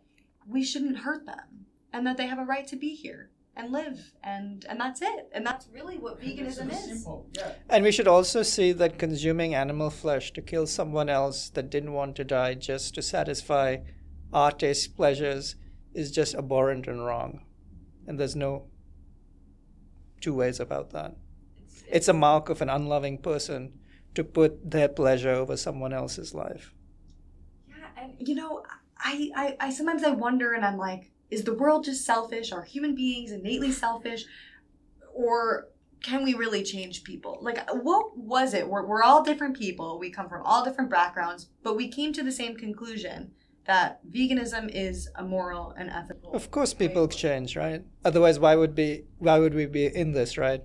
we 0.48 0.64
shouldn't 0.64 0.98
hurt 0.98 1.26
them 1.26 1.66
and 1.92 2.04
that 2.06 2.16
they 2.16 2.26
have 2.26 2.40
a 2.40 2.44
right 2.44 2.66
to 2.66 2.76
be 2.76 2.96
here 2.96 3.30
and 3.56 3.72
live 3.72 4.12
and 4.22 4.64
and 4.68 4.80
that's 4.80 5.02
it. 5.02 5.28
And 5.32 5.46
that's 5.46 5.68
really 5.72 5.98
what 5.98 6.20
veganism 6.20 6.72
is. 6.72 7.06
yeah. 7.32 7.52
and 7.68 7.84
we 7.84 7.92
should 7.92 8.08
also 8.08 8.42
see 8.42 8.72
that 8.72 8.98
consuming 8.98 9.54
animal 9.54 9.90
flesh 9.90 10.32
to 10.32 10.42
kill 10.42 10.66
someone 10.66 11.08
else 11.08 11.50
that 11.50 11.70
didn't 11.70 11.92
want 11.92 12.16
to 12.16 12.24
die 12.24 12.54
just 12.54 12.94
to 12.94 13.02
satisfy 13.02 13.78
our 14.32 14.50
taste 14.50 14.96
pleasures 14.96 15.56
is 15.94 16.10
just 16.10 16.34
abhorrent 16.34 16.86
and 16.86 17.04
wrong. 17.04 17.44
And 18.06 18.18
there's 18.18 18.36
no 18.36 18.66
two 20.20 20.34
ways 20.34 20.58
about 20.60 20.90
that. 20.90 21.16
It's, 21.58 21.82
it's, 21.82 21.84
it's 21.90 22.08
a 22.08 22.12
mark 22.12 22.48
of 22.48 22.60
an 22.60 22.68
unloving 22.68 23.18
person 23.18 23.78
to 24.14 24.24
put 24.24 24.70
their 24.70 24.88
pleasure 24.88 25.30
over 25.30 25.56
someone 25.56 25.92
else's 25.92 26.34
life. 26.34 26.72
Yeah 27.68 27.74
and 28.04 28.28
you 28.28 28.34
know 28.34 28.62
I, 28.98 29.30
I, 29.34 29.56
I 29.60 29.70
sometimes 29.70 30.02
i 30.04 30.10
wonder 30.10 30.54
and 30.54 30.64
i'm 30.64 30.78
like 30.78 31.10
is 31.30 31.44
the 31.44 31.54
world 31.54 31.84
just 31.84 32.04
selfish? 32.04 32.52
Are 32.52 32.62
human 32.62 32.94
beings 32.94 33.32
innately 33.32 33.72
selfish? 33.72 34.24
Or 35.14 35.68
can 36.02 36.22
we 36.22 36.34
really 36.34 36.62
change 36.62 37.02
people? 37.02 37.38
Like, 37.40 37.58
what 37.70 38.16
was 38.16 38.52
it? 38.52 38.68
We're, 38.68 38.84
we're 38.84 39.02
all 39.02 39.24
different 39.24 39.56
people. 39.56 39.98
We 39.98 40.10
come 40.10 40.28
from 40.28 40.42
all 40.44 40.64
different 40.64 40.90
backgrounds, 40.90 41.48
but 41.62 41.76
we 41.76 41.88
came 41.88 42.12
to 42.12 42.22
the 42.22 42.32
same 42.32 42.56
conclusion 42.56 43.32
that 43.66 44.00
veganism 44.10 44.70
is 44.72 45.08
a 45.16 45.24
moral 45.24 45.72
and 45.78 45.88
ethical. 45.88 46.34
Of 46.34 46.50
course, 46.50 46.74
people 46.74 47.08
change, 47.08 47.56
right? 47.56 47.82
Otherwise, 48.04 48.38
why 48.38 48.54
would 48.54 48.74
be 48.74 49.04
why 49.18 49.38
would 49.38 49.54
we 49.54 49.64
be 49.64 49.86
in 49.86 50.12
this, 50.12 50.36
right? 50.36 50.62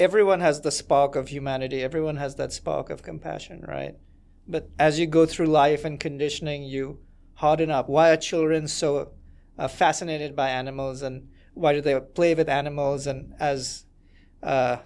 Everyone 0.00 0.40
has 0.40 0.62
the 0.62 0.70
spark 0.70 1.16
of 1.16 1.28
humanity. 1.28 1.82
Everyone 1.82 2.16
has 2.16 2.36
that 2.36 2.52
spark 2.52 2.88
of 2.90 3.02
compassion, 3.02 3.64
right? 3.66 3.94
But 4.48 4.70
as 4.78 4.98
you 4.98 5.06
go 5.06 5.26
through 5.26 5.46
life 5.46 5.84
and 5.84 5.98
conditioning, 6.00 6.62
you 6.62 7.00
harden 7.34 7.70
up. 7.70 7.88
Why 7.88 8.10
are 8.10 8.16
children 8.16 8.68
so 8.68 9.12
uh, 9.58 9.68
fascinated 9.68 10.36
by 10.36 10.50
animals 10.50 11.02
and 11.02 11.28
why 11.54 11.72
do 11.72 11.80
they 11.80 11.98
play 11.98 12.34
with 12.34 12.48
animals? 12.48 13.06
And 13.06 13.32
as 13.40 13.86
uh, 14.42 14.78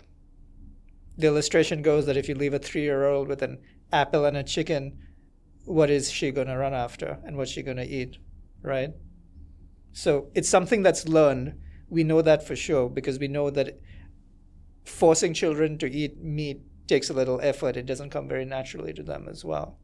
the 1.19 1.27
illustration 1.27 1.83
goes, 1.83 2.07
that 2.07 2.17
if 2.17 2.29
you 2.29 2.35
leave 2.35 2.55
a 2.55 2.59
three 2.59 2.83
year 2.83 3.07
old 3.07 3.29
with 3.29 3.43
an 3.43 3.59
apple 3.93 4.25
and 4.25 4.37
a 4.37 4.45
chicken, 4.45 4.99
what 5.65 5.91
is 5.91 6.11
she 6.11 6.31
going 6.31 6.47
to 6.47 6.57
run 6.57 6.75
after 6.75 7.19
and 7.25 7.37
what's 7.37 7.51
she 7.51 7.63
going 7.63 7.77
to 7.77 7.87
eat, 7.87 8.19
right? 8.63 8.91
So 9.93 10.31
it's 10.35 10.49
something 10.49 10.83
that's 10.83 11.09
learned. 11.09 11.55
We 11.89 12.05
know 12.05 12.23
that 12.23 12.47
for 12.47 12.55
sure 12.55 12.89
because 12.89 13.19
we 13.19 13.29
know 13.29 13.51
that 13.51 13.81
forcing 14.85 15.35
children 15.35 15.79
to 15.79 15.91
eat 15.91 16.23
meat 16.23 16.63
takes 16.87 17.11
a 17.11 17.15
little 17.15 17.41
effort. 17.43 17.77
It 17.77 17.87
doesn't 17.87 18.11
come 18.11 18.29
very 18.29 18.45
naturally 18.45 18.93
to 18.93 19.03
them 19.03 19.27
as 19.29 19.45
well. 19.45 19.79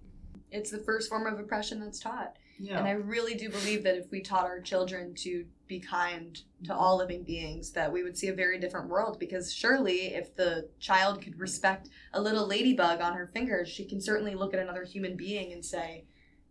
It's 0.50 0.70
the 0.70 0.78
first 0.78 1.08
form 1.08 1.26
of 1.26 1.38
oppression 1.40 1.80
that's 1.80 1.98
taught. 1.98 2.36
Yeah. 2.58 2.78
And 2.78 2.86
I 2.86 2.92
really 2.92 3.34
do 3.34 3.50
believe 3.50 3.82
that 3.84 3.96
if 3.96 4.10
we 4.10 4.20
taught 4.20 4.44
our 4.44 4.60
children 4.60 5.14
to 5.16 5.44
be 5.66 5.80
kind 5.80 6.40
to 6.64 6.74
all 6.74 6.96
living 6.96 7.22
beings, 7.22 7.72
that 7.72 7.92
we 7.92 8.02
would 8.02 8.16
see 8.16 8.28
a 8.28 8.34
very 8.34 8.58
different 8.58 8.88
world. 8.88 9.18
Because 9.18 9.52
surely, 9.52 10.14
if 10.14 10.34
the 10.36 10.68
child 10.78 11.22
could 11.22 11.38
respect 11.38 11.88
a 12.12 12.20
little 12.20 12.46
ladybug 12.46 13.00
on 13.00 13.14
her 13.14 13.30
fingers, 13.32 13.68
she 13.68 13.84
can 13.84 14.00
certainly 14.00 14.34
look 14.34 14.54
at 14.54 14.60
another 14.60 14.84
human 14.84 15.16
being 15.16 15.52
and 15.52 15.64
say, 15.64 16.04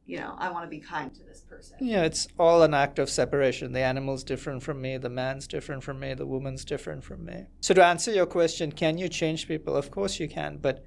you 0.06 0.20
know, 0.20 0.36
I 0.38 0.50
want 0.52 0.66
to 0.66 0.70
be 0.70 0.80
kind 0.80 1.14
to 1.16 1.24
this 1.24 1.42
person. 1.42 1.78
Yeah, 1.80 2.04
it's 2.04 2.28
all 2.38 2.62
an 2.62 2.76
act 2.76 3.00
of 3.00 3.10
separation. 3.10 3.72
The 3.72 3.80
animal's 3.80 4.24
different 4.24 4.62
from 4.62 4.80
me, 4.80 4.98
the 4.98 5.10
man's 5.10 5.48
different 5.48 5.84
from 5.84 6.00
me, 6.00 6.14
the 6.14 6.28
woman's 6.28 6.64
different 6.64 7.04
from 7.04 7.26
me. 7.26 7.48
So, 7.62 7.74
to 7.74 7.84
answer 7.84 8.12
your 8.12 8.28
question, 8.28 8.72
can 8.72 9.00
you 9.00 9.10
change 9.10 9.48
people? 9.48 9.76
Of 9.76 9.90
course 9.90 10.20
you 10.20 10.28
can, 10.28 10.58
but 10.58 10.84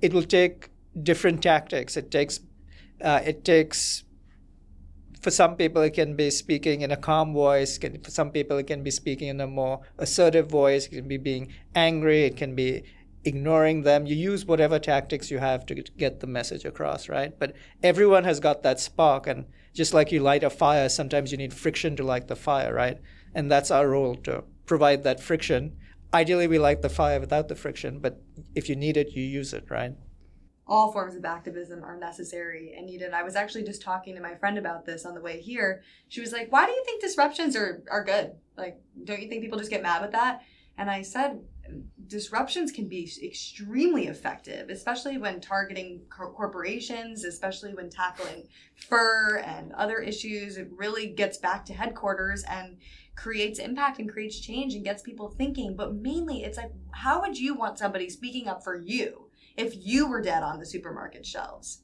it 0.00 0.12
will 0.12 0.22
take 0.22 0.70
different 1.02 1.42
tactics. 1.42 1.96
It 1.96 2.12
takes, 2.12 2.40
uh, 3.02 3.20
it 3.24 3.44
takes 3.44 4.04
for 5.20 5.30
some 5.30 5.56
people 5.56 5.82
it 5.82 5.94
can 5.94 6.16
be 6.16 6.30
speaking 6.30 6.80
in 6.80 6.90
a 6.90 6.96
calm 6.96 7.32
voice 7.32 7.78
can, 7.78 8.00
for 8.00 8.10
some 8.10 8.30
people 8.30 8.58
it 8.58 8.66
can 8.66 8.82
be 8.82 8.90
speaking 8.90 9.28
in 9.28 9.40
a 9.40 9.46
more 9.46 9.80
assertive 9.98 10.48
voice 10.48 10.86
it 10.86 10.90
can 10.90 11.08
be 11.08 11.18
being 11.18 11.52
angry 11.74 12.24
it 12.24 12.36
can 12.36 12.54
be 12.54 12.82
ignoring 13.24 13.82
them. 13.82 14.06
You 14.06 14.16
use 14.16 14.46
whatever 14.46 14.78
tactics 14.78 15.30
you 15.30 15.38
have 15.38 15.66
to 15.66 15.74
get 15.74 16.20
the 16.20 16.26
message 16.26 16.64
across 16.64 17.08
right? 17.08 17.38
But 17.38 17.54
everyone 17.82 18.24
has 18.24 18.40
got 18.40 18.62
that 18.62 18.80
spark 18.80 19.26
and 19.26 19.44
just 19.74 19.94
like 19.94 20.10
you 20.10 20.20
light 20.20 20.42
a 20.42 20.50
fire 20.50 20.88
sometimes 20.88 21.30
you 21.30 21.38
need 21.38 21.54
friction 21.54 21.96
to 21.96 22.02
light 22.02 22.28
the 22.28 22.36
fire 22.36 22.74
right? 22.74 22.98
And 23.34 23.50
that's 23.50 23.70
our 23.70 23.88
role 23.88 24.16
to 24.16 24.44
provide 24.66 25.02
that 25.04 25.20
friction. 25.20 25.76
Ideally 26.12 26.48
we 26.48 26.58
light 26.58 26.82
the 26.82 26.88
fire 26.88 27.20
without 27.20 27.48
the 27.48 27.56
friction 27.56 27.98
but 27.98 28.20
if 28.54 28.68
you 28.68 28.76
need 28.76 28.96
it 28.96 29.12
you 29.12 29.22
use 29.22 29.52
it 29.52 29.70
right 29.70 29.94
all 30.70 30.92
forms 30.92 31.16
of 31.16 31.24
activism 31.24 31.84
are 31.84 31.98
necessary 31.98 32.74
and 32.76 32.86
needed. 32.86 33.12
I 33.12 33.24
was 33.24 33.36
actually 33.36 33.64
just 33.64 33.82
talking 33.82 34.14
to 34.14 34.22
my 34.22 34.36
friend 34.36 34.56
about 34.56 34.86
this 34.86 35.04
on 35.04 35.14
the 35.14 35.20
way 35.20 35.40
here. 35.40 35.82
She 36.08 36.20
was 36.20 36.32
like, 36.32 36.50
"Why 36.50 36.64
do 36.64 36.72
you 36.72 36.84
think 36.84 37.02
disruptions 37.02 37.56
are 37.56 37.82
are 37.90 38.04
good? 38.04 38.32
Like, 38.56 38.80
don't 39.04 39.20
you 39.20 39.28
think 39.28 39.42
people 39.42 39.58
just 39.58 39.70
get 39.70 39.82
mad 39.82 40.00
with 40.00 40.12
that?" 40.12 40.42
And 40.78 40.88
I 40.90 41.02
said, 41.02 41.42
disruptions 42.06 42.72
can 42.72 42.88
be 42.88 43.10
extremely 43.22 44.08
effective, 44.08 44.68
especially 44.70 45.18
when 45.18 45.40
targeting 45.40 46.02
corporations, 46.08 47.24
especially 47.24 47.74
when 47.74 47.88
tackling 47.88 48.48
fur 48.74 49.38
and 49.38 49.72
other 49.72 49.98
issues. 49.98 50.56
It 50.56 50.68
really 50.72 51.06
gets 51.06 51.38
back 51.38 51.64
to 51.66 51.74
headquarters 51.74 52.42
and 52.44 52.78
creates 53.14 53.58
impact 53.58 53.98
and 53.98 54.10
creates 54.10 54.40
change 54.40 54.74
and 54.74 54.84
gets 54.84 55.02
people 55.02 55.28
thinking. 55.28 55.76
But 55.76 55.94
mainly, 55.94 56.42
it's 56.42 56.56
like, 56.56 56.72
how 56.92 57.20
would 57.20 57.38
you 57.38 57.54
want 57.54 57.78
somebody 57.78 58.10
speaking 58.10 58.48
up 58.48 58.64
for 58.64 58.76
you? 58.76 59.29
If 59.60 59.74
you 59.76 60.08
were 60.08 60.22
dead 60.22 60.42
on 60.42 60.58
the 60.58 60.66
supermarket 60.66 61.24
shelves. 61.26 61.82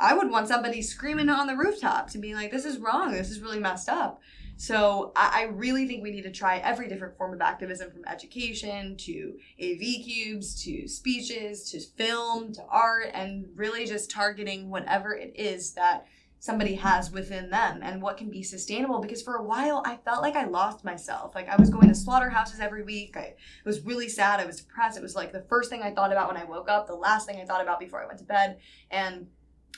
I 0.00 0.14
would 0.14 0.30
want 0.30 0.48
somebody 0.48 0.82
screaming 0.82 1.28
on 1.28 1.46
the 1.46 1.56
rooftop 1.56 2.10
to 2.10 2.18
be 2.18 2.34
like, 2.34 2.50
this 2.50 2.64
is 2.64 2.78
wrong, 2.78 3.12
this 3.12 3.30
is 3.30 3.40
really 3.40 3.60
messed 3.60 3.88
up. 3.88 4.20
So 4.56 5.12
I, 5.14 5.42
I 5.42 5.42
really 5.44 5.86
think 5.86 6.02
we 6.02 6.10
need 6.10 6.22
to 6.22 6.30
try 6.32 6.58
every 6.58 6.88
different 6.88 7.16
form 7.16 7.32
of 7.32 7.40
activism 7.40 7.90
from 7.90 8.04
education 8.06 8.96
to 8.98 9.34
AV 9.62 10.04
cubes 10.04 10.62
to 10.64 10.88
speeches 10.88 11.70
to 11.70 11.80
film 11.80 12.52
to 12.54 12.62
art 12.68 13.10
and 13.14 13.46
really 13.54 13.86
just 13.86 14.10
targeting 14.10 14.70
whatever 14.70 15.14
it 15.14 15.32
is 15.36 15.72
that 15.74 16.06
somebody 16.42 16.74
has 16.74 17.12
within 17.12 17.50
them 17.50 17.78
and 17.84 18.02
what 18.02 18.16
can 18.16 18.28
be 18.28 18.42
sustainable 18.42 18.98
because 18.98 19.22
for 19.22 19.36
a 19.36 19.44
while 19.44 19.80
I 19.86 19.94
felt 20.04 20.22
like 20.22 20.34
I 20.34 20.44
lost 20.44 20.84
myself. 20.84 21.36
Like 21.36 21.48
I 21.48 21.54
was 21.54 21.70
going 21.70 21.86
to 21.86 21.94
slaughterhouses 21.94 22.58
every 22.58 22.82
week. 22.82 23.16
I 23.16 23.36
was 23.64 23.82
really 23.82 24.08
sad. 24.08 24.40
I 24.40 24.44
was 24.44 24.56
depressed. 24.56 24.98
It 24.98 25.04
was 25.04 25.14
like 25.14 25.30
the 25.30 25.44
first 25.48 25.70
thing 25.70 25.82
I 25.82 25.92
thought 25.92 26.10
about 26.10 26.26
when 26.26 26.36
I 26.36 26.42
woke 26.42 26.68
up, 26.68 26.88
the 26.88 26.96
last 26.96 27.28
thing 27.28 27.40
I 27.40 27.44
thought 27.44 27.62
about 27.62 27.78
before 27.78 28.02
I 28.02 28.08
went 28.08 28.18
to 28.18 28.24
bed. 28.24 28.58
And 28.90 29.28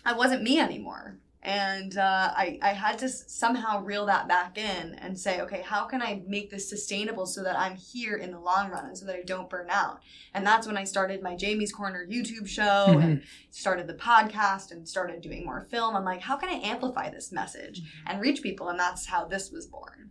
I 0.06 0.14
wasn't 0.14 0.42
me 0.42 0.58
anymore 0.58 1.18
and 1.44 1.98
uh, 1.98 2.32
I, 2.34 2.58
I 2.62 2.70
had 2.70 2.98
to 3.00 3.08
somehow 3.08 3.82
reel 3.82 4.06
that 4.06 4.26
back 4.28 4.56
in 4.56 4.94
and 4.94 5.18
say 5.18 5.40
okay 5.42 5.62
how 5.62 5.84
can 5.84 6.00
i 6.00 6.22
make 6.26 6.50
this 6.50 6.68
sustainable 6.68 7.26
so 7.26 7.42
that 7.42 7.58
i'm 7.58 7.76
here 7.76 8.16
in 8.16 8.30
the 8.30 8.40
long 8.40 8.70
run 8.70 8.86
and 8.86 8.96
so 8.96 9.04
that 9.06 9.16
i 9.16 9.22
don't 9.22 9.50
burn 9.50 9.68
out? 9.70 10.00
And 10.32 10.46
that's 10.46 10.66
when 10.66 10.76
i 10.76 10.84
started 10.84 11.22
my 11.22 11.36
jamie's 11.36 11.72
corner 11.72 12.06
youtube 12.10 12.48
show 12.48 12.86
mm-hmm. 12.88 13.00
and 13.00 13.22
started 13.50 13.86
the 13.86 13.94
podcast 13.94 14.70
and 14.70 14.88
started 14.88 15.20
doing 15.20 15.44
more 15.44 15.60
film. 15.70 15.94
I'm 15.94 16.04
like 16.04 16.22
how 16.22 16.36
can 16.36 16.48
i 16.48 16.66
amplify 16.66 17.10
this 17.10 17.30
message 17.30 17.80
mm-hmm. 17.80 18.12
and 18.12 18.20
reach 18.20 18.42
people? 18.42 18.68
And 18.68 18.78
that's 18.78 19.06
how 19.06 19.26
this 19.26 19.50
was 19.50 19.66
born. 19.66 20.10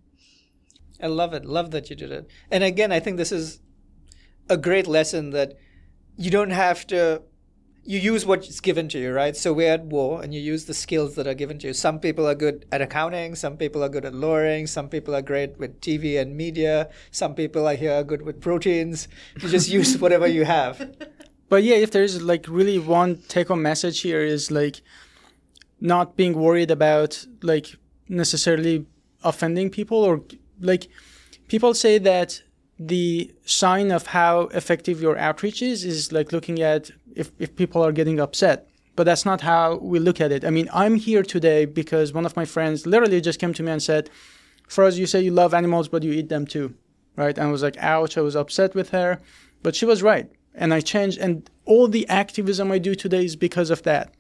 I 1.02 1.08
love 1.08 1.34
it. 1.34 1.46
Love 1.46 1.72
that 1.72 1.90
you 1.90 1.96
did 1.96 2.12
it. 2.12 2.28
And 2.52 2.64
again 2.64 2.92
i 2.92 3.00
think 3.00 3.18
this 3.18 3.32
is 3.32 3.60
a 4.50 4.58
great 4.58 4.88
lesson 4.88 5.32
that 5.32 5.54
you 6.16 6.30
don't 6.30 6.52
have 6.52 6.86
to 6.88 7.24
you 7.86 8.00
use 8.00 8.26
what's 8.26 8.60
given 8.62 8.88
to 8.90 9.00
you, 9.00 9.12
right? 9.14 9.36
So 9.36 9.52
we're 9.52 9.74
at 9.74 9.86
war 9.86 10.22
and 10.22 10.34
you 10.34 10.40
use 10.40 10.66
the 10.66 10.74
skills 10.74 11.16
that 11.16 11.28
are 11.28 11.34
given 11.34 11.60
to 11.60 11.68
you. 11.68 11.74
Some 11.74 12.00
people 12.00 12.26
are 12.28 12.36
good 12.36 12.66
at 12.72 12.82
accounting, 12.82 13.36
some 13.36 13.58
people 13.58 13.84
are 13.84 13.90
good 13.90 14.06
at 14.06 14.14
lawyering, 14.14 14.68
some 14.68 14.88
people 14.88 15.14
are 15.14 15.22
great 15.22 15.58
with 15.60 15.82
TV 15.82 16.20
and 16.20 16.38
media, 16.38 16.90
some 17.12 17.36
people 17.36 17.68
I 17.68 17.76
hear 17.76 17.94
are 17.94 18.04
good 18.04 18.22
with 18.22 18.40
proteins. 18.40 19.08
You 19.42 19.50
just 19.50 19.70
use 19.70 19.98
whatever 20.04 20.28
you 20.28 20.46
have. 20.46 20.96
But 21.50 21.64
yeah, 21.64 21.76
if 21.76 21.92
there's 21.92 22.22
like 22.22 22.46
really 22.48 22.80
one 22.80 23.22
take 23.28 23.50
home 23.50 23.62
message 23.62 24.02
here 24.02 24.22
is 24.22 24.50
like 24.50 24.82
not 25.82 26.16
being 26.16 26.34
worried 26.34 26.72
about 26.72 27.26
like 27.42 27.76
necessarily 28.08 28.86
offending 29.24 29.70
people 29.70 29.98
or 29.98 30.22
like 30.62 30.88
people 31.50 31.74
say 31.74 31.98
that 31.98 32.42
the 32.80 33.34
sign 33.46 33.92
of 33.92 34.08
how 34.08 34.42
effective 34.48 35.02
your 35.02 35.18
outreach 35.18 35.62
is 35.62 35.86
is 35.86 36.12
like 36.12 36.32
looking 36.32 36.62
at 36.62 36.92
if, 37.16 37.32
if 37.40 37.56
people 37.56 37.84
are 37.84 37.92
getting 37.92 38.20
upset 38.20 38.68
but 38.96 39.06
that's 39.06 39.26
not 39.26 39.42
how 39.42 39.76
we 39.78 40.00
look 40.00 40.22
at 40.22 40.32
it. 40.32 40.46
I 40.46 40.50
mean 40.50 40.70
i'm 40.74 40.96
here 40.96 41.24
today 41.24 41.66
because 41.66 42.14
one 42.14 42.26
of 42.26 42.36
my 42.36 42.46
friends 42.46 42.86
literally 42.86 43.22
just 43.22 43.40
came 43.40 43.54
to 43.54 43.64
me 43.64 43.72
and 43.72 43.82
said 43.82 44.10
Faraz 44.68 44.98
you 44.98 45.06
say 45.06 45.22
you 45.22 45.32
love 45.32 45.54
animals 45.54 45.88
but 45.88 46.04
you 46.04 46.12
eat 46.12 46.30
them 46.30 46.46
too 46.46 46.74
right? 47.16 47.38
And 47.38 47.48
i 47.48 47.52
was 47.52 47.64
like 47.64 47.78
ouch 47.78 48.18
i 48.18 48.22
was 48.22 48.36
upset 48.36 48.76
with 48.76 48.90
her. 48.90 49.20
But 49.62 49.76
she 49.76 49.86
was 49.86 50.04
right 50.04 50.30
and 50.56 50.74
i 50.74 50.82
changed 50.82 51.18
and 51.20 51.50
all 51.66 51.88
the 51.88 52.08
activism 52.10 52.72
i 52.72 52.78
do 52.78 52.96
today 52.96 53.26
is 53.26 53.36
because 53.36 53.70
of 53.70 53.84
that. 53.84 54.14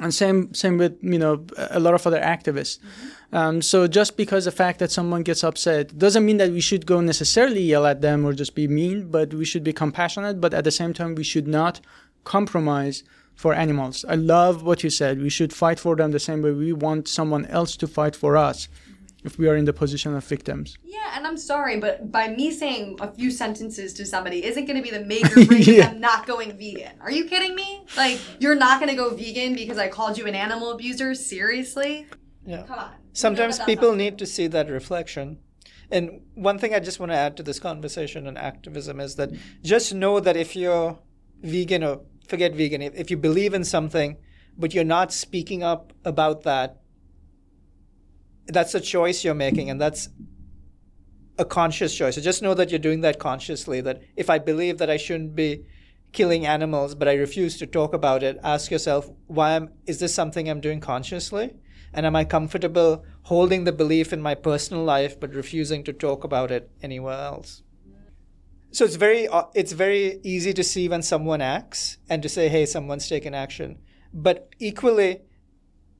And 0.00 0.12
same 0.12 0.52
same 0.54 0.76
with 0.76 0.98
you 1.02 1.18
know 1.18 1.46
a 1.70 1.78
lot 1.78 1.94
of 1.94 2.04
other 2.06 2.20
activists. 2.20 2.78
Mm-hmm. 2.78 3.36
um, 3.36 3.62
so 3.62 3.86
just 3.86 4.16
because 4.16 4.44
the 4.44 4.50
fact 4.50 4.80
that 4.80 4.90
someone 4.90 5.22
gets 5.22 5.44
upset 5.44 5.96
doesn't 5.96 6.26
mean 6.26 6.38
that 6.38 6.50
we 6.50 6.60
should 6.60 6.84
go 6.84 7.00
necessarily 7.00 7.62
yell 7.62 7.86
at 7.86 8.00
them 8.00 8.24
or 8.26 8.32
just 8.32 8.54
be 8.56 8.66
mean 8.66 9.08
but 9.10 9.32
we 9.32 9.44
should 9.44 9.64
be 9.64 9.72
compassionate 9.72 10.40
but 10.40 10.52
at 10.52 10.64
the 10.64 10.70
same 10.80 10.92
time 10.92 11.14
we 11.14 11.24
should 11.24 11.46
not 11.46 11.80
compromise 12.24 13.04
for 13.34 13.52
animals 13.52 14.04
i 14.08 14.14
love 14.14 14.62
what 14.62 14.82
you 14.84 14.90
said 14.90 15.20
we 15.20 15.30
should 15.30 15.52
fight 15.52 15.78
for 15.78 15.96
them 15.96 16.10
the 16.10 16.20
same 16.20 16.42
way 16.42 16.52
we 16.52 16.72
want 16.72 17.08
someone 17.08 17.44
else 17.46 17.76
to 17.76 17.86
fight 17.86 18.14
for 18.16 18.36
us 18.36 18.68
if 19.24 19.38
we 19.38 19.48
are 19.48 19.56
in 19.56 19.64
the 19.64 19.72
position 19.72 20.14
of 20.14 20.22
victims. 20.24 20.76
Yeah, 20.84 21.12
and 21.14 21.26
I'm 21.26 21.38
sorry, 21.38 21.80
but 21.80 22.12
by 22.12 22.28
me 22.28 22.50
saying 22.50 22.98
a 23.00 23.10
few 23.10 23.30
sentences 23.30 23.94
to 23.94 24.04
somebody 24.04 24.44
isn't 24.44 24.66
going 24.66 24.76
to 24.76 24.82
be 24.82 24.90
the 24.90 25.04
major 25.04 25.46
break 25.46 25.66
yeah. 25.66 25.88
them 25.88 26.00
not 26.00 26.26
going 26.26 26.52
vegan. 26.56 26.92
Are 27.00 27.10
you 27.10 27.24
kidding 27.24 27.54
me? 27.54 27.84
Like, 27.96 28.20
you're 28.38 28.54
not 28.54 28.80
going 28.80 28.90
to 28.90 28.96
go 28.96 29.14
vegan 29.14 29.54
because 29.54 29.78
I 29.78 29.88
called 29.88 30.18
you 30.18 30.26
an 30.26 30.34
animal 30.34 30.72
abuser? 30.72 31.14
Seriously? 31.14 32.06
Yeah. 32.44 32.64
Come 32.64 32.78
on. 32.78 32.90
Sometimes 33.14 33.58
people 33.60 33.94
need 33.94 34.18
to 34.18 34.26
see 34.26 34.46
that 34.48 34.68
reflection. 34.68 35.38
And 35.90 36.20
one 36.34 36.58
thing 36.58 36.74
I 36.74 36.80
just 36.80 37.00
want 37.00 37.12
to 37.12 37.16
add 37.16 37.36
to 37.38 37.42
this 37.42 37.58
conversation 37.58 38.26
on 38.26 38.36
activism 38.36 39.00
is 39.00 39.16
that 39.16 39.30
just 39.62 39.94
know 39.94 40.20
that 40.20 40.36
if 40.36 40.54
you're 40.54 40.98
vegan 41.42 41.84
or 41.84 42.00
forget 42.28 42.54
vegan, 42.54 42.82
if, 42.82 42.94
if 42.94 43.10
you 43.10 43.16
believe 43.16 43.54
in 43.54 43.64
something, 43.64 44.16
but 44.56 44.74
you're 44.74 44.84
not 44.84 45.12
speaking 45.12 45.62
up 45.62 45.92
about 46.04 46.42
that 46.42 46.80
that's 48.46 48.74
a 48.74 48.80
choice 48.80 49.24
you're 49.24 49.34
making 49.34 49.70
and 49.70 49.80
that's 49.80 50.08
a 51.38 51.44
conscious 51.44 51.94
choice. 51.94 52.14
So 52.14 52.20
just 52.20 52.42
know 52.42 52.54
that 52.54 52.70
you're 52.70 52.78
doing 52.78 53.00
that 53.00 53.18
consciously. 53.18 53.80
That 53.80 54.02
if 54.16 54.30
I 54.30 54.38
believe 54.38 54.78
that 54.78 54.90
I 54.90 54.96
shouldn't 54.96 55.34
be 55.34 55.64
killing 56.12 56.46
animals, 56.46 56.94
but 56.94 57.08
I 57.08 57.14
refuse 57.14 57.58
to 57.58 57.66
talk 57.66 57.92
about 57.92 58.22
it, 58.22 58.38
ask 58.44 58.70
yourself, 58.70 59.10
why 59.26 59.52
am, 59.52 59.70
is 59.86 59.98
this 59.98 60.14
something 60.14 60.48
I'm 60.48 60.60
doing 60.60 60.80
consciously? 60.80 61.54
And 61.92 62.06
am 62.06 62.14
I 62.14 62.24
comfortable 62.24 63.04
holding 63.22 63.64
the 63.64 63.72
belief 63.72 64.12
in 64.12 64.20
my 64.20 64.34
personal 64.34 64.84
life, 64.84 65.18
but 65.18 65.34
refusing 65.34 65.82
to 65.84 65.92
talk 65.92 66.22
about 66.22 66.50
it 66.50 66.70
anywhere 66.82 67.18
else? 67.18 67.63
So 68.74 68.84
it's 68.84 68.96
very, 68.96 69.28
uh, 69.28 69.44
it's 69.54 69.70
very 69.70 70.18
easy 70.24 70.52
to 70.52 70.64
see 70.64 70.88
when 70.88 71.02
someone 71.02 71.40
acts 71.40 71.98
and 72.10 72.20
to 72.24 72.28
say, 72.28 72.48
hey, 72.48 72.66
someone's 72.66 73.08
taken 73.08 73.32
action. 73.32 73.78
But 74.12 74.48
equally, 74.58 75.20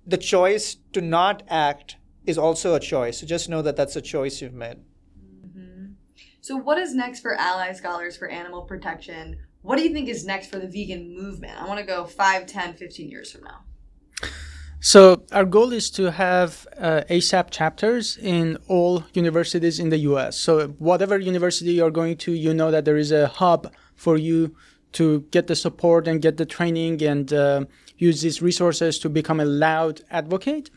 the 0.04 0.18
choice 0.18 0.78
to 0.92 1.00
not 1.00 1.44
act 1.48 1.96
is 2.26 2.36
also 2.36 2.74
a 2.74 2.80
choice. 2.80 3.20
So 3.20 3.26
just 3.26 3.48
know 3.48 3.62
that 3.62 3.76
that's 3.76 3.94
a 3.94 4.02
choice 4.02 4.42
you've 4.42 4.54
made. 4.54 4.78
So, 6.40 6.56
what 6.56 6.76
is 6.76 6.94
next 6.94 7.20
for 7.20 7.34
Allied 7.34 7.76
Scholars 7.76 8.16
for 8.16 8.28
Animal 8.28 8.62
Protection? 8.62 9.38
What 9.62 9.76
do 9.76 9.82
you 9.84 9.94
think 9.94 10.08
is 10.08 10.26
next 10.26 10.50
for 10.50 10.58
the 10.58 10.66
vegan 10.66 11.16
movement? 11.16 11.56
I 11.58 11.66
want 11.66 11.78
to 11.78 11.86
go 11.86 12.04
5, 12.04 12.44
10, 12.44 12.74
15 12.74 13.08
years 13.08 13.30
from 13.30 13.44
now. 13.44 13.60
So 14.84 15.22
our 15.32 15.46
goal 15.46 15.72
is 15.72 15.88
to 15.92 16.10
have 16.10 16.66
uh, 16.76 17.00
ASAP 17.08 17.48
chapters 17.48 18.18
in 18.18 18.58
all 18.68 19.02
universities 19.14 19.80
in 19.80 19.88
the 19.88 19.96
U.S. 20.10 20.38
So 20.38 20.68
whatever 20.78 21.18
university 21.18 21.72
you're 21.72 21.90
going 21.90 22.18
to, 22.18 22.32
you 22.32 22.52
know 22.52 22.70
that 22.70 22.84
there 22.84 22.98
is 22.98 23.10
a 23.10 23.28
hub 23.28 23.72
for 23.96 24.18
you 24.18 24.54
to 24.92 25.22
get 25.30 25.46
the 25.46 25.56
support 25.56 26.06
and 26.06 26.20
get 26.20 26.36
the 26.36 26.44
training 26.44 27.02
and 27.02 27.32
uh, 27.32 27.64
use 27.96 28.20
these 28.20 28.42
resources 28.42 28.98
to 28.98 29.08
become 29.08 29.40
a 29.40 29.46
loud 29.46 30.02
advocate, 30.10 30.68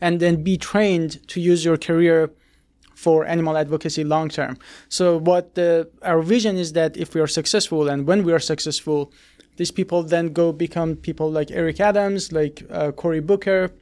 and 0.00 0.20
then 0.20 0.44
be 0.44 0.56
trained 0.56 1.26
to 1.26 1.40
use 1.40 1.64
your 1.64 1.76
career 1.76 2.30
for 2.94 3.26
animal 3.26 3.56
advocacy 3.56 4.04
long 4.04 4.28
term. 4.28 4.56
So 4.88 5.18
what 5.18 5.56
the, 5.56 5.90
our 6.02 6.22
vision 6.22 6.56
is 6.56 6.72
that 6.74 6.96
if 6.96 7.14
we 7.14 7.20
are 7.20 7.26
successful 7.26 7.88
and 7.88 8.06
when 8.06 8.22
we 8.22 8.32
are 8.32 8.38
successful, 8.38 9.12
these 9.56 9.70
people 9.70 10.02
then 10.02 10.32
go 10.32 10.52
become 10.52 10.96
people 10.96 11.30
like 11.30 11.50
Eric 11.50 11.80
Adams, 11.80 12.32
like 12.32 12.62
uh, 12.70 12.92
Cory 12.92 13.20
Booker, 13.20 13.72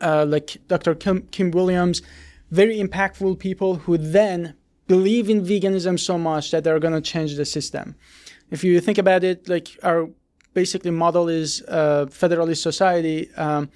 uh, 0.00 0.24
like 0.26 0.56
Dr. 0.68 0.94
Kim, 0.94 1.22
Kim 1.30 1.50
Williams, 1.50 2.02
very 2.50 2.78
impactful 2.78 3.38
people 3.38 3.76
who 3.76 3.98
then 3.98 4.54
believe 4.86 5.28
in 5.30 5.42
veganism 5.42 5.98
so 5.98 6.18
much 6.18 6.50
that 6.50 6.64
they're 6.64 6.78
going 6.78 6.94
to 6.94 7.00
change 7.00 7.36
the 7.36 7.44
system. 7.44 7.94
If 8.50 8.62
you 8.62 8.80
think 8.80 8.98
about 8.98 9.24
it, 9.24 9.48
like 9.48 9.68
our 9.82 10.08
basically 10.54 10.90
model 10.90 11.28
is 11.28 11.62
uh, 11.68 12.06
Federalist 12.10 12.62
Society. 12.62 13.32
Um, 13.36 13.70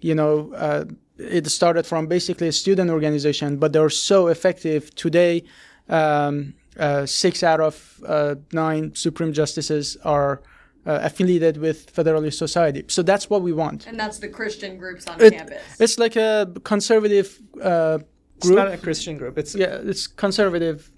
you 0.00 0.14
know, 0.14 0.52
uh, 0.54 0.84
it 1.18 1.46
started 1.48 1.86
from 1.86 2.06
basically 2.06 2.48
a 2.48 2.52
student 2.52 2.90
organization, 2.90 3.56
but 3.58 3.72
they're 3.72 3.90
so 3.90 4.28
effective 4.28 4.94
today. 4.94 5.44
Um, 5.88 6.54
uh, 6.78 7.04
six 7.04 7.42
out 7.42 7.60
of 7.60 8.00
uh, 8.06 8.36
nine 8.52 8.94
Supreme 8.94 9.32
Justices 9.32 9.96
are 10.04 10.40
uh, 10.86 10.98
affiliated 11.02 11.56
with 11.58 11.90
Federalist 11.90 12.38
Society. 12.38 12.84
So 12.88 13.02
that's 13.02 13.28
what 13.30 13.42
we 13.42 13.52
want. 13.52 13.86
And 13.86 13.98
that's 13.98 14.18
the 14.18 14.28
Christian 14.28 14.78
groups 14.78 15.06
on 15.06 15.20
It- 15.20 15.32
campus. 15.34 15.62
It's 15.78 15.98
like 15.98 16.16
a 16.16 16.50
conservative 16.64 17.38
uh, 17.62 17.98
It's 18.36 18.46
group. 18.46 18.58
not 18.58 18.72
a 18.72 18.78
Christian 18.78 19.18
group. 19.18 19.38
It's 19.38 19.54
yeah, 19.54 19.80
it's 19.90 20.06
conservative 20.06 20.90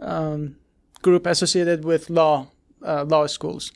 um, 0.00 0.56
group 1.02 1.26
associated 1.26 1.84
with 1.84 2.10
law 2.10 2.48
uh, 2.82 3.04
law 3.04 3.26
schools. 3.26 3.72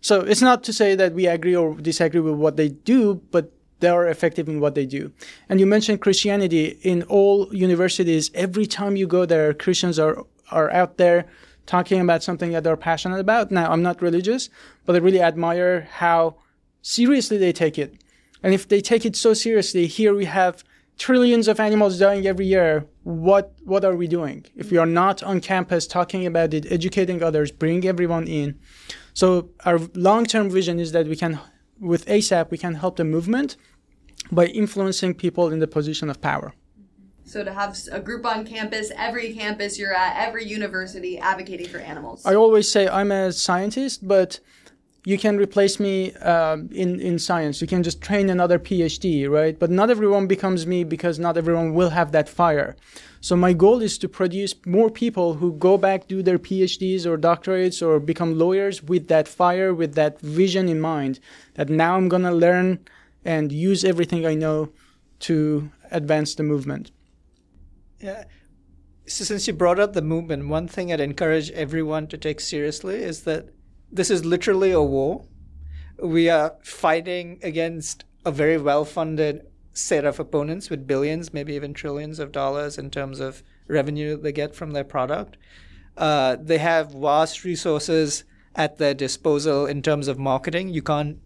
So 0.00 0.20
it's 0.20 0.42
not 0.42 0.62
to 0.64 0.72
say 0.72 0.94
that 0.94 1.14
we 1.14 1.26
agree 1.26 1.56
or 1.56 1.74
disagree 1.74 2.20
with 2.20 2.34
what 2.34 2.56
they 2.56 2.68
do, 2.68 3.22
but 3.30 3.52
they 3.80 3.88
are 3.88 4.06
effective 4.06 4.48
in 4.48 4.60
what 4.60 4.74
they 4.74 4.84
do. 4.86 5.10
And 5.48 5.58
you 5.60 5.66
mentioned 5.66 6.00
Christianity 6.02 6.78
in 6.82 7.02
all 7.04 7.48
universities. 7.54 8.30
Every 8.34 8.66
time 8.66 8.96
you 8.96 9.06
go 9.06 9.24
there, 9.26 9.54
Christians 9.54 9.98
are 9.98 10.24
are 10.50 10.70
out 10.70 10.96
there 10.98 11.26
talking 11.66 12.00
about 12.00 12.22
something 12.22 12.52
that 12.52 12.64
they're 12.64 12.76
passionate 12.76 13.20
about. 13.20 13.50
Now, 13.50 13.70
I'm 13.70 13.82
not 13.82 14.02
religious, 14.02 14.50
but 14.84 14.96
I 14.96 14.98
really 14.98 15.20
admire 15.20 15.88
how 15.92 16.36
seriously 16.82 17.38
they 17.38 17.52
take 17.52 17.78
it. 17.78 17.94
And 18.42 18.54
if 18.54 18.68
they 18.68 18.80
take 18.80 19.04
it 19.04 19.16
so 19.16 19.34
seriously, 19.34 19.86
here 19.86 20.14
we 20.14 20.24
have 20.24 20.64
trillions 20.98 21.48
of 21.48 21.58
animals 21.60 21.98
dying 21.98 22.26
every 22.26 22.46
year. 22.46 22.86
What 23.04 23.52
what 23.64 23.84
are 23.84 23.96
we 23.96 24.06
doing? 24.06 24.44
If 24.54 24.70
we 24.70 24.78
are 24.78 24.86
not 24.86 25.22
on 25.22 25.40
campus 25.40 25.86
talking 25.86 26.26
about 26.26 26.52
it, 26.54 26.70
educating 26.70 27.22
others, 27.22 27.50
bring 27.50 27.86
everyone 27.86 28.26
in. 28.26 28.58
So 29.14 29.50
our 29.64 29.78
long-term 29.94 30.50
vision 30.50 30.78
is 30.78 30.92
that 30.92 31.06
we 31.06 31.16
can, 31.16 31.40
with 31.80 32.06
ASAP, 32.06 32.50
we 32.50 32.58
can 32.58 32.74
help 32.74 32.96
the 32.96 33.04
movement 33.04 33.56
by 34.30 34.46
influencing 34.46 35.14
people 35.14 35.50
in 35.50 35.58
the 35.58 35.66
position 35.66 36.10
of 36.10 36.20
power. 36.20 36.52
So 37.24 37.44
to 37.44 37.52
have 37.52 37.76
a 37.92 38.00
group 38.00 38.26
on 38.26 38.44
campus, 38.44 38.90
every 38.96 39.32
campus 39.32 39.78
you're 39.78 39.94
at, 39.94 40.16
every 40.16 40.44
university 40.44 41.18
advocating 41.18 41.68
for 41.68 41.78
animals. 41.78 42.26
I 42.26 42.34
always 42.34 42.70
say 42.70 42.88
I'm 42.88 43.12
a 43.12 43.32
scientist, 43.32 44.06
but 44.06 44.40
you 45.04 45.16
can 45.16 45.38
replace 45.38 45.80
me 45.80 46.12
um, 46.16 46.68
in 46.72 47.00
in 47.00 47.18
science. 47.18 47.60
You 47.60 47.66
can 47.66 47.82
just 47.82 48.02
train 48.02 48.28
another 48.28 48.58
PhD, 48.58 49.28
right? 49.28 49.58
But 49.58 49.70
not 49.70 49.90
everyone 49.90 50.26
becomes 50.26 50.66
me 50.66 50.84
because 50.84 51.18
not 51.18 51.36
everyone 51.36 51.72
will 51.72 51.90
have 51.90 52.12
that 52.12 52.28
fire. 52.28 52.76
So 53.20 53.36
my 53.36 53.52
goal 53.52 53.80
is 53.82 53.98
to 53.98 54.08
produce 54.08 54.54
more 54.66 54.90
people 54.90 55.34
who 55.34 55.52
go 55.52 55.78
back 55.78 56.08
do 56.08 56.22
their 56.22 56.38
PhDs 56.38 57.06
or 57.06 57.16
doctorates 57.16 57.86
or 57.86 58.00
become 58.00 58.38
lawyers 58.38 58.82
with 58.82 59.08
that 59.08 59.28
fire, 59.28 59.74
with 59.74 59.94
that 59.94 60.20
vision 60.20 60.68
in 60.68 60.80
mind. 60.80 61.20
That 61.54 61.68
now 61.68 61.96
I'm 61.96 62.08
gonna 62.08 62.32
learn 62.32 62.80
and 63.24 63.52
use 63.52 63.84
everything 63.84 64.26
I 64.26 64.34
know 64.34 64.70
to 65.20 65.70
advance 65.90 66.34
the 66.34 66.42
movement. 66.42 66.90
Yeah. 68.00 68.24
So 69.06 69.24
since 69.24 69.46
you 69.46 69.52
brought 69.52 69.78
up 69.78 69.92
the 69.92 70.02
movement, 70.02 70.48
one 70.48 70.68
thing 70.68 70.92
I'd 70.92 71.00
encourage 71.00 71.50
everyone 71.50 72.06
to 72.08 72.18
take 72.18 72.40
seriously 72.40 72.96
is 73.02 73.24
that 73.24 73.48
this 73.90 74.10
is 74.10 74.24
literally 74.24 74.70
a 74.70 74.80
war. 74.80 75.24
We 76.02 76.30
are 76.30 76.54
fighting 76.62 77.40
against 77.42 78.04
a 78.24 78.30
very 78.30 78.56
well-funded 78.56 79.46
set 79.72 80.04
of 80.04 80.20
opponents 80.20 80.70
with 80.70 80.86
billions, 80.86 81.32
maybe 81.32 81.54
even 81.54 81.74
trillions 81.74 82.18
of 82.18 82.32
dollars 82.32 82.78
in 82.78 82.90
terms 82.90 83.20
of 83.20 83.42
revenue 83.68 84.16
they 84.16 84.32
get 84.32 84.54
from 84.54 84.72
their 84.72 84.84
product. 84.84 85.36
Uh, 85.96 86.36
they 86.40 86.58
have 86.58 86.92
vast 86.92 87.44
resources 87.44 88.24
at 88.54 88.78
their 88.78 88.94
disposal 88.94 89.66
in 89.66 89.82
terms 89.82 90.08
of 90.08 90.18
marketing. 90.18 90.68
You 90.68 90.82
can't 90.82 91.18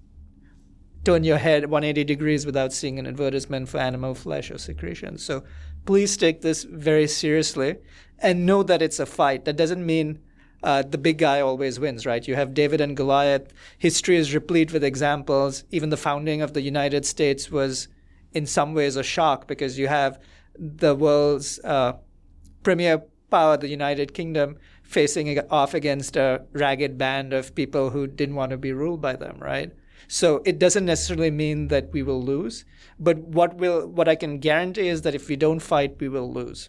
turn 1.04 1.24
your 1.24 1.38
head 1.38 1.70
180 1.70 2.04
degrees 2.04 2.46
without 2.46 2.72
seeing 2.72 2.98
an 2.98 3.06
advertisement 3.06 3.68
for 3.68 3.78
animal 3.78 4.14
flesh 4.14 4.50
or 4.50 4.58
secretion. 4.58 5.18
So 5.18 5.44
please 5.84 6.16
take 6.16 6.40
this 6.40 6.64
very 6.64 7.06
seriously 7.06 7.76
and 8.18 8.46
know 8.46 8.62
that 8.62 8.82
it's 8.82 8.98
a 8.98 9.06
fight. 9.06 9.44
That 9.44 9.56
doesn't 9.56 9.84
mean 9.84 10.18
uh, 10.62 10.82
the 10.82 10.98
big 10.98 11.18
guy 11.18 11.40
always 11.40 11.78
wins, 11.78 12.06
right? 12.06 12.26
You 12.26 12.36
have 12.36 12.54
David 12.54 12.80
and 12.80 12.96
Goliath. 12.96 13.52
History 13.78 14.16
is 14.16 14.34
replete 14.34 14.72
with 14.72 14.82
examples. 14.82 15.64
Even 15.70 15.90
the 15.90 15.98
founding 15.98 16.40
of 16.40 16.54
the 16.54 16.62
United 16.62 17.04
States 17.04 17.50
was, 17.50 17.88
in 18.32 18.46
some 18.46 18.72
ways, 18.72 18.96
a 18.96 19.02
shock 19.02 19.46
because 19.46 19.78
you 19.78 19.88
have 19.88 20.18
the 20.58 20.94
world's 20.94 21.60
uh, 21.64 21.92
premier 22.62 23.02
power, 23.30 23.58
the 23.58 23.68
United 23.68 24.14
Kingdom, 24.14 24.56
facing 24.82 25.38
off 25.50 25.74
against 25.74 26.16
a 26.16 26.42
ragged 26.52 26.96
band 26.96 27.34
of 27.34 27.54
people 27.54 27.90
who 27.90 28.06
didn't 28.06 28.34
want 28.34 28.50
to 28.50 28.56
be 28.56 28.72
ruled 28.72 29.02
by 29.02 29.16
them, 29.16 29.36
right? 29.40 29.70
So 30.08 30.42
it 30.44 30.58
doesn't 30.58 30.86
necessarily 30.86 31.30
mean 31.30 31.68
that 31.68 31.92
we 31.92 32.02
will 32.02 32.22
lose, 32.22 32.64
but 32.98 33.18
what 33.18 33.56
will 33.56 33.86
what 33.86 34.08
I 34.08 34.14
can 34.14 34.38
guarantee 34.38 34.88
is 34.88 35.02
that 35.02 35.14
if 35.14 35.28
we 35.28 35.36
don't 35.36 35.60
fight, 35.60 35.96
we 35.98 36.08
will 36.08 36.32
lose. 36.32 36.68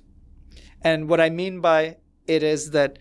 And 0.81 1.09
what 1.09 1.19
I 1.19 1.29
mean 1.29 1.61
by 1.61 1.97
it 2.27 2.43
is 2.43 2.71
that 2.71 2.99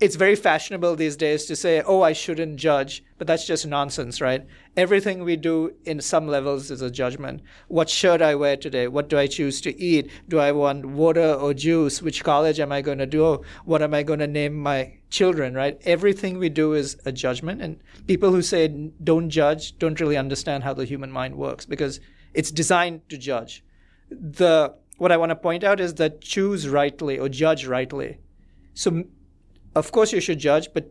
it's 0.00 0.16
very 0.16 0.34
fashionable 0.34 0.96
these 0.96 1.16
days 1.16 1.44
to 1.46 1.54
say, 1.54 1.80
oh, 1.80 2.02
I 2.02 2.12
shouldn't 2.12 2.56
judge, 2.56 3.04
but 3.16 3.28
that's 3.28 3.46
just 3.46 3.66
nonsense, 3.66 4.20
right? 4.20 4.44
Everything 4.76 5.22
we 5.22 5.36
do 5.36 5.72
in 5.84 6.00
some 6.00 6.26
levels 6.26 6.70
is 6.70 6.82
a 6.82 6.90
judgment. 6.90 7.42
What 7.68 7.88
shirt 7.88 8.20
I 8.20 8.34
wear 8.34 8.56
today? 8.56 8.88
What 8.88 9.08
do 9.08 9.16
I 9.16 9.28
choose 9.28 9.60
to 9.60 9.80
eat? 9.80 10.10
Do 10.28 10.40
I 10.40 10.50
want 10.50 10.84
water 10.84 11.34
or 11.34 11.54
juice? 11.54 12.02
Which 12.02 12.24
college 12.24 12.58
am 12.58 12.72
I 12.72 12.82
going 12.82 12.98
to 12.98 13.06
do? 13.06 13.42
What 13.64 13.82
am 13.82 13.94
I 13.94 14.02
going 14.02 14.18
to 14.18 14.26
name 14.26 14.54
my 14.54 14.98
children, 15.10 15.54
right? 15.54 15.80
Everything 15.84 16.38
we 16.38 16.48
do 16.48 16.74
is 16.74 16.96
a 17.04 17.12
judgment. 17.12 17.62
And 17.62 17.78
people 18.08 18.32
who 18.32 18.42
say 18.42 18.68
don't 19.02 19.30
judge 19.30 19.78
don't 19.78 20.00
really 20.00 20.16
understand 20.16 20.64
how 20.64 20.74
the 20.74 20.84
human 20.84 21.12
mind 21.12 21.36
works 21.36 21.64
because 21.64 22.00
it's 22.34 22.50
designed 22.50 23.08
to 23.10 23.16
judge. 23.16 23.64
The 24.10 24.74
what 24.96 25.12
I 25.12 25.16
want 25.16 25.30
to 25.30 25.36
point 25.36 25.64
out 25.64 25.80
is 25.80 25.94
that 25.94 26.20
choose 26.20 26.68
rightly 26.68 27.18
or 27.18 27.28
judge 27.28 27.66
rightly. 27.66 28.18
So 28.74 29.04
of 29.74 29.92
course 29.92 30.12
you 30.12 30.20
should 30.20 30.38
judge, 30.38 30.68
but 30.72 30.90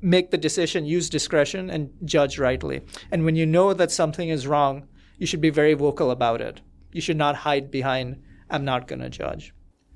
make 0.00 0.30
the 0.30 0.38
decision, 0.38 0.84
use 0.84 1.08
discretion, 1.08 1.70
and 1.70 1.90
judge 2.04 2.38
rightly. 2.38 2.82
And 3.10 3.24
when 3.24 3.36
you 3.36 3.46
know 3.46 3.72
that 3.72 3.90
something 3.90 4.28
is 4.28 4.46
wrong, 4.46 4.86
you 5.18 5.26
should 5.26 5.40
be 5.40 5.50
very 5.50 5.74
vocal 5.74 6.10
about 6.10 6.40
it. 6.40 6.60
You 6.92 7.00
should 7.00 7.16
not 7.16 7.36
hide 7.36 7.70
behind, 7.70 8.22
I'm 8.50 8.64
not 8.64 8.86
going 8.88 9.00
to 9.00 9.10
judge. 9.10 9.52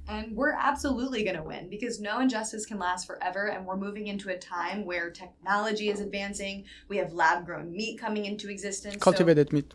And 0.09 0.35
we're 0.35 0.55
absolutely 0.59 1.23
going 1.23 1.37
to 1.37 1.43
win 1.43 1.69
because 1.71 2.01
no 2.01 2.19
injustice 2.21 2.67
can 2.67 2.79
last 2.81 3.07
forever. 3.07 3.47
And 3.47 3.65
we're 3.65 3.77
moving 3.77 4.09
into 4.09 4.29
a 4.31 4.37
time 4.37 4.85
where 4.85 5.11
technology 5.11 5.89
is 5.89 6.01
advancing. 6.01 6.65
We 6.89 6.97
have 6.97 7.13
lab 7.13 7.47
grown 7.47 7.71
meat 7.71 8.01
coming 8.01 8.25
into 8.25 8.49
existence. 8.49 8.95
So- 8.95 9.01
Cultivated 9.01 9.53
meat. 9.53 9.73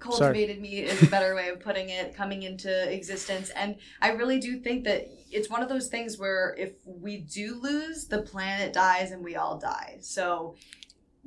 cultivated 0.00 0.60
meat 0.60 0.84
is 0.84 1.02
a 1.02 1.06
better 1.06 1.34
way 1.34 1.48
of 1.48 1.58
putting 1.60 1.88
it 1.88 2.14
coming 2.14 2.42
into 2.42 2.70
existence 2.92 3.48
and 3.56 3.76
i 4.02 4.10
really 4.10 4.38
do 4.38 4.60
think 4.60 4.84
that 4.84 5.08
it's 5.30 5.50
one 5.50 5.62
of 5.62 5.68
those 5.68 5.88
things 5.88 6.18
where 6.18 6.54
if 6.58 6.72
we 6.84 7.18
do 7.18 7.60
lose 7.60 8.06
the 8.06 8.22
planet 8.22 8.72
dies 8.72 9.10
and 9.10 9.22
we 9.24 9.36
all 9.36 9.58
die 9.58 9.96
so 10.00 10.54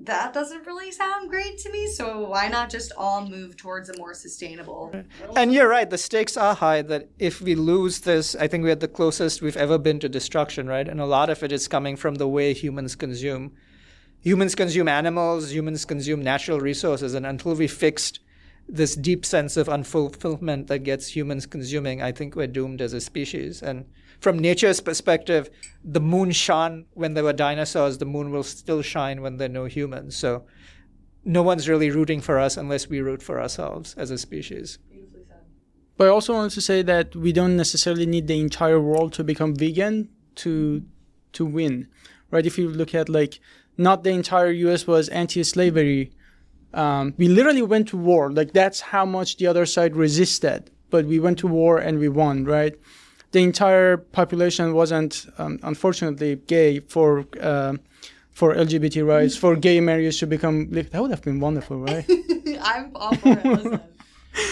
that 0.01 0.33
doesn't 0.33 0.65
really 0.65 0.91
sound 0.91 1.29
great 1.29 1.57
to 1.57 1.69
me 1.71 1.85
so 1.87 2.29
why 2.29 2.47
not 2.47 2.69
just 2.69 2.91
all 2.97 3.27
move 3.27 3.57
towards 3.57 3.89
a 3.89 3.97
more 3.97 4.13
sustainable 4.13 4.93
And 5.35 5.53
you're 5.53 5.67
right, 5.67 5.89
the 5.89 5.97
stakes 5.97 6.37
are 6.37 6.55
high 6.55 6.81
that 6.83 7.09
if 7.19 7.41
we 7.41 7.55
lose 7.55 8.01
this, 8.01 8.35
I 8.35 8.47
think 8.47 8.63
we're 8.63 8.75
the 8.75 8.87
closest 8.87 9.41
we've 9.41 9.57
ever 9.57 9.77
been 9.77 9.99
to 9.99 10.09
destruction, 10.09 10.67
right? 10.67 10.87
And 10.87 10.99
a 11.01 11.05
lot 11.05 11.29
of 11.29 11.43
it 11.43 11.51
is 11.51 11.67
coming 11.67 11.95
from 11.97 12.15
the 12.15 12.27
way 12.27 12.53
humans 12.53 12.95
consume. 12.95 13.51
humans 14.21 14.55
consume 14.55 14.87
animals, 14.87 15.51
humans 15.53 15.85
consume 15.85 16.23
natural 16.23 16.59
resources, 16.59 17.13
and 17.13 17.25
until 17.25 17.55
we 17.55 17.67
fixed 17.67 18.19
this 18.69 18.95
deep 18.95 19.25
sense 19.25 19.57
of 19.57 19.67
unfulfillment 19.67 20.67
that 20.67 20.79
gets 20.79 21.15
humans 21.15 21.45
consuming, 21.45 22.01
I 22.01 22.11
think 22.11 22.35
we're 22.35 22.47
doomed 22.47 22.81
as 22.81 22.93
a 22.93 23.01
species. 23.01 23.61
And 23.61 23.85
from 24.19 24.37
nature's 24.37 24.79
perspective, 24.79 25.49
the 25.83 25.99
moon 25.99 26.31
shone 26.31 26.85
when 26.93 27.13
there 27.13 27.23
were 27.23 27.33
dinosaurs, 27.33 27.97
the 27.97 28.05
moon 28.05 28.31
will 28.31 28.43
still 28.43 28.81
shine 28.81 29.21
when 29.21 29.37
there 29.37 29.49
are 29.49 29.53
no 29.53 29.65
humans. 29.65 30.15
So 30.15 30.45
no 31.25 31.41
one's 31.41 31.67
really 31.67 31.89
rooting 31.89 32.21
for 32.21 32.39
us 32.39 32.57
unless 32.57 32.87
we 32.87 33.01
root 33.01 33.23
for 33.23 33.41
ourselves 33.41 33.95
as 33.97 34.11
a 34.11 34.17
species. 34.17 34.77
But 35.97 36.07
I 36.07 36.11
also 36.11 36.33
wanted 36.33 36.51
to 36.51 36.61
say 36.61 36.81
that 36.83 37.15
we 37.15 37.33
don't 37.33 37.57
necessarily 37.57 38.05
need 38.05 38.27
the 38.27 38.39
entire 38.39 38.79
world 38.79 39.11
to 39.13 39.23
become 39.23 39.55
vegan 39.55 40.09
to 40.35 40.83
to 41.33 41.45
win, 41.45 41.87
right? 42.31 42.45
If 42.45 42.57
you 42.57 42.69
look 42.69 42.95
at 42.95 43.09
like 43.09 43.39
not 43.77 44.03
the 44.03 44.11
entire 44.11 44.51
U.S. 44.51 44.87
was 44.87 45.09
anti-slavery. 45.09 46.11
Um, 46.73 47.13
we 47.17 47.27
literally 47.27 47.61
went 47.63 47.87
to 47.89 47.97
war. 47.97 48.31
Like 48.31 48.53
that's 48.53 48.79
how 48.81 49.05
much 49.05 49.37
the 49.37 49.47
other 49.47 49.65
side 49.65 49.95
resisted. 49.95 50.69
But 50.89 51.05
we 51.05 51.19
went 51.19 51.37
to 51.39 51.47
war 51.47 51.77
and 51.77 51.99
we 51.99 52.09
won, 52.09 52.45
right? 52.45 52.73
The 53.31 53.43
entire 53.43 53.97
population 53.97 54.73
wasn't, 54.73 55.27
um, 55.37 55.59
unfortunately, 55.61 56.37
gay 56.47 56.79
for 56.79 57.25
uh, 57.39 57.73
for 58.31 58.55
LGBT 58.55 59.05
rights, 59.07 59.35
for 59.35 59.55
gay 59.55 59.79
marriage 59.81 60.19
to 60.19 60.25
become. 60.27 60.67
Like, 60.71 60.89
that 60.91 61.01
would 61.01 61.11
have 61.11 61.21
been 61.21 61.39
wonderful, 61.39 61.77
right? 61.79 62.05
I'm 62.61 62.91
all 62.95 63.13
for 63.15 63.29
it. 63.33 63.45
Listen. 63.45 63.79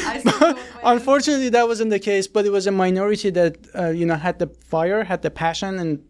I 0.05 0.19
still 0.19 0.39
go 0.39 0.47
with 0.53 0.57
my- 0.83 0.93
Unfortunately, 0.93 1.49
that 1.49 1.67
wasn't 1.67 1.89
the 1.89 1.99
case, 1.99 2.27
but 2.27 2.45
it 2.45 2.51
was 2.51 2.67
a 2.67 2.71
minority 2.71 3.29
that 3.31 3.57
uh, 3.73 3.89
you 3.89 4.05
know 4.05 4.15
had 4.15 4.37
the 4.37 4.47
fire, 4.47 5.03
had 5.03 5.21
the 5.23 5.31
passion, 5.31 5.79
and 5.79 6.03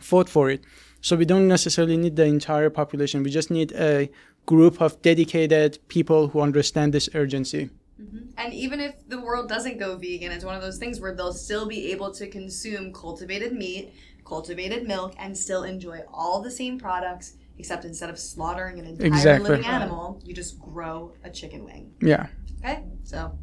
fought 0.00 0.28
for 0.30 0.48
it. 0.50 0.62
So 1.06 1.14
we 1.14 1.24
don't 1.24 1.46
necessarily 1.46 1.96
need 1.96 2.16
the 2.16 2.24
entire 2.24 2.68
population. 2.68 3.22
We 3.22 3.30
just 3.30 3.48
need 3.48 3.70
a 3.70 4.10
group 4.44 4.80
of 4.80 5.00
dedicated 5.02 5.78
people 5.86 6.26
who 6.26 6.40
understand 6.40 6.92
this 6.92 7.08
urgency. 7.14 7.70
Mm-hmm. 8.02 8.30
And 8.36 8.52
even 8.52 8.80
if 8.80 9.08
the 9.08 9.20
world 9.20 9.48
doesn't 9.48 9.78
go 9.78 9.96
vegan, 9.96 10.32
it's 10.32 10.44
one 10.44 10.56
of 10.56 10.62
those 10.62 10.78
things 10.78 10.98
where 10.98 11.14
they'll 11.14 11.32
still 11.32 11.64
be 11.64 11.92
able 11.92 12.10
to 12.14 12.26
consume 12.26 12.92
cultivated 12.92 13.52
meat, 13.52 13.94
cultivated 14.24 14.88
milk, 14.88 15.14
and 15.16 15.38
still 15.38 15.62
enjoy 15.62 16.00
all 16.12 16.42
the 16.42 16.50
same 16.50 16.76
products, 16.76 17.34
except 17.56 17.84
instead 17.84 18.10
of 18.10 18.18
slaughtering 18.18 18.80
an 18.80 18.86
entire 18.86 19.06
Exactly. 19.06 19.50
living 19.50 19.64
animal, 19.64 20.20
you 20.24 20.34
just 20.34 20.58
grow 20.58 21.12
a 21.22 21.30
chicken 21.30 21.62
wing. 21.62 21.92
Yeah. 22.00 22.26
Okay, 22.64 22.82
so 23.04 23.38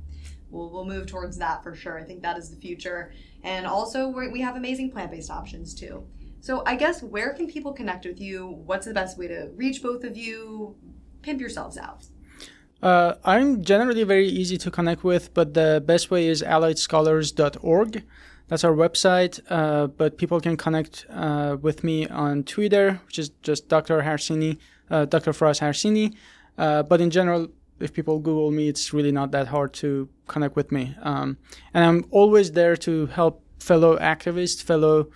we'll, 0.49 0.69
we'll 0.69 0.83
move 0.83 1.07
towards 1.07 1.37
that 1.37 1.63
for 1.63 1.73
sure. 1.75 1.97
I 1.97 2.03
think 2.03 2.23
that 2.23 2.37
is 2.37 2.49
the 2.49 2.57
future. 2.57 3.13
And 3.41 3.65
also, 3.65 4.09
we 4.09 4.27
we 4.27 4.41
have 4.41 4.57
amazing 4.57 4.91
plant 4.91 5.11
based 5.11 5.31
options 5.31 5.73
too. 5.73 6.05
So, 6.43 6.61
I 6.65 6.75
guess 6.75 7.01
where 7.01 7.31
can 7.33 7.47
people 7.47 7.71
connect 7.71 8.05
with 8.05 8.19
you? 8.19 8.45
What's 8.65 8.85
the 8.85 8.93
best 8.93 9.17
way 9.17 9.29
to 9.29 9.49
reach 9.55 9.81
both 9.81 10.03
of 10.03 10.17
you? 10.17 10.75
Pimp 11.21 11.39
yourselves 11.39 11.77
out. 11.77 12.05
Uh, 12.81 13.13
I'm 13.23 13.63
generally 13.63 14.03
very 14.03 14.27
easy 14.27 14.57
to 14.57 14.69
connect 14.69 15.05
with, 15.05 15.33
but 15.33 15.53
the 15.53 15.81
best 15.85 16.11
way 16.11 16.27
is 16.27 16.43
alliedscholars.org. 16.43 18.03
That's 18.49 18.65
our 18.65 18.73
website, 18.73 19.39
uh, 19.49 19.87
but 19.87 20.17
people 20.17 20.41
can 20.41 20.57
connect 20.57 21.05
uh, 21.09 21.55
with 21.61 21.81
me 21.81 22.07
on 22.09 22.43
Twitter, 22.43 22.99
which 23.05 23.19
is 23.19 23.29
just 23.41 23.69
Dr. 23.69 24.01
Harsini, 24.01 24.57
uh, 24.91 25.05
Dr. 25.05 25.31
Faraz 25.31 25.61
Harsini. 25.61 26.13
Uh, 26.57 26.83
but 26.83 26.99
in 26.99 27.09
general, 27.09 27.47
if 27.79 27.93
people 27.93 28.19
Google 28.19 28.51
me, 28.51 28.67
it's 28.67 28.93
really 28.93 29.13
not 29.13 29.31
that 29.31 29.47
hard 29.47 29.71
to 29.75 30.09
connect 30.27 30.57
with 30.57 30.73
me. 30.73 30.93
Um, 31.03 31.37
and 31.73 31.85
I'm 31.85 32.05
always 32.11 32.51
there 32.51 32.75
to 32.75 33.05
help 33.05 33.41
fellow 33.59 33.97
activists, 33.97 34.61
fellow 34.61 35.07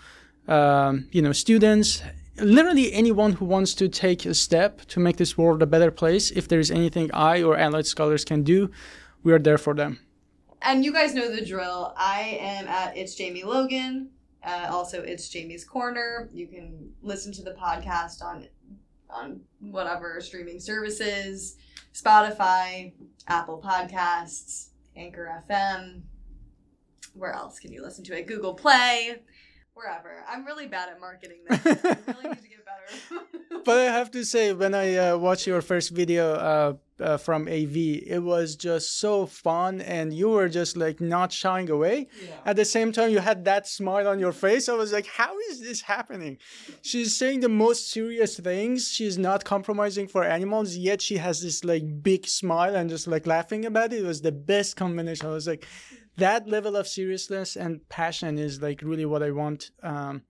um, 0.48 1.07
you 1.11 1.22
know 1.22 1.32
students, 1.32 2.02
literally 2.38 2.94
anyone 2.94 3.34
who 3.34 3.45
wants 3.45 3.74
to 3.76 3.90
take 3.90 4.26
a 4.26 4.34
step 4.34 4.82
to 4.88 4.99
make 4.99 5.18
this 5.18 5.38
world 5.38 5.61
a 5.61 5.65
better 5.65 5.91
place. 5.91 6.32
If 6.32 6.48
there 6.48 6.60
is 6.60 6.72
anything 6.72 7.10
I 7.14 7.44
or 7.44 7.57
allied 7.57 7.86
scholars 7.86 8.24
can 8.26 8.44
do, 8.44 8.72
we 9.24 9.34
are 9.34 9.40
there 9.40 9.57
for 9.57 9.74
them. 9.74 9.99
And 10.61 10.84
you 10.84 10.91
guys 10.91 11.14
know 11.14 11.34
the 11.34 11.45
drill. 11.45 11.94
I 11.98 12.38
am 12.41 12.68
at 12.68 12.98
It's 12.98 13.15
Jamie 13.15 13.44
Logan. 13.44 14.10
Uh, 14.44 14.68
also, 14.72 15.02
It's 15.02 15.30
Jamie's 15.30 15.64
Corner. 15.64 16.30
You 16.34 16.48
can 16.48 16.91
listen 17.02 17.32
to 17.34 17.44
the 17.44 17.52
podcast 17.53 18.24
on 18.24 18.48
on 19.10 19.40
whatever 19.60 20.19
streaming 20.19 20.60
services, 20.60 21.57
Spotify, 21.94 22.91
Apple 23.28 23.61
Podcasts, 23.64 24.69
Anchor 24.95 25.44
FM. 25.49 26.02
Where 27.14 27.34
else 27.34 27.60
can 27.60 27.72
you 27.72 27.82
listen 27.82 28.03
to 28.06 28.18
it? 28.18 28.28
Google 28.28 28.53
Play, 28.53 29.22
wherever. 29.77 30.23
I'm 30.27 30.45
really 30.45 30.67
bad 30.67 30.89
at 30.89 30.99
marketing 30.99 31.37
this. 31.49 31.65
I 31.65 31.97
really 32.11 32.29
need 32.29 32.43
to 32.43 32.49
get 32.49 32.65
better. 32.65 33.23
But 33.65 33.79
I 33.79 33.91
have 33.91 34.11
to 34.11 34.23
say, 34.23 34.53
when 34.53 34.73
I 34.73 34.95
uh, 34.95 35.17
watched 35.17 35.45
your 35.45 35.61
first 35.61 35.89
video 35.89 36.33
uh, 36.35 36.73
uh, 37.03 37.17
from 37.17 37.49
AV, 37.49 37.75
it 37.75 38.21
was 38.23 38.55
just 38.55 38.97
so 38.97 39.25
fun, 39.25 39.81
and 39.81 40.13
you 40.13 40.29
were 40.29 40.47
just 40.47 40.77
like 40.77 41.01
not 41.01 41.33
shying 41.33 41.69
away. 41.69 42.07
At 42.45 42.55
the 42.55 42.63
same 42.63 42.93
time, 42.93 43.11
you 43.11 43.19
had 43.19 43.43
that 43.43 43.67
smile 43.67 44.07
on 44.07 44.19
your 44.19 44.31
face. 44.31 44.69
I 44.69 44.73
was 44.73 44.93
like, 44.93 45.07
how 45.07 45.37
is 45.49 45.59
this 45.59 45.81
happening? 45.81 46.37
She's 46.81 47.17
saying 47.17 47.41
the 47.41 47.49
most 47.49 47.91
serious 47.91 48.39
things. 48.39 48.87
She's 48.87 49.17
not 49.17 49.43
compromising 49.43 50.07
for 50.07 50.23
animals, 50.23 50.77
yet 50.77 51.01
she 51.01 51.17
has 51.17 51.41
this 51.41 51.65
like 51.65 51.83
big 52.01 52.25
smile 52.25 52.73
and 52.73 52.89
just 52.89 53.05
like 53.05 53.27
laughing 53.27 53.65
about 53.65 53.91
it. 53.91 53.99
It 53.99 54.05
was 54.05 54.21
the 54.21 54.31
best 54.31 54.77
combination. 54.77 55.27
I 55.27 55.31
was 55.31 55.47
like, 55.47 55.67
that 56.18 56.48
level 56.48 56.76
of 56.76 56.88
seriousness 56.88 57.56
and 57.56 57.88
passion 57.89 58.38
is 58.38 58.61
like 58.61 58.81
really 58.81 59.06
what 59.06 59.23
I 59.23 59.31
want 59.31 59.72
um, 59.84 60.23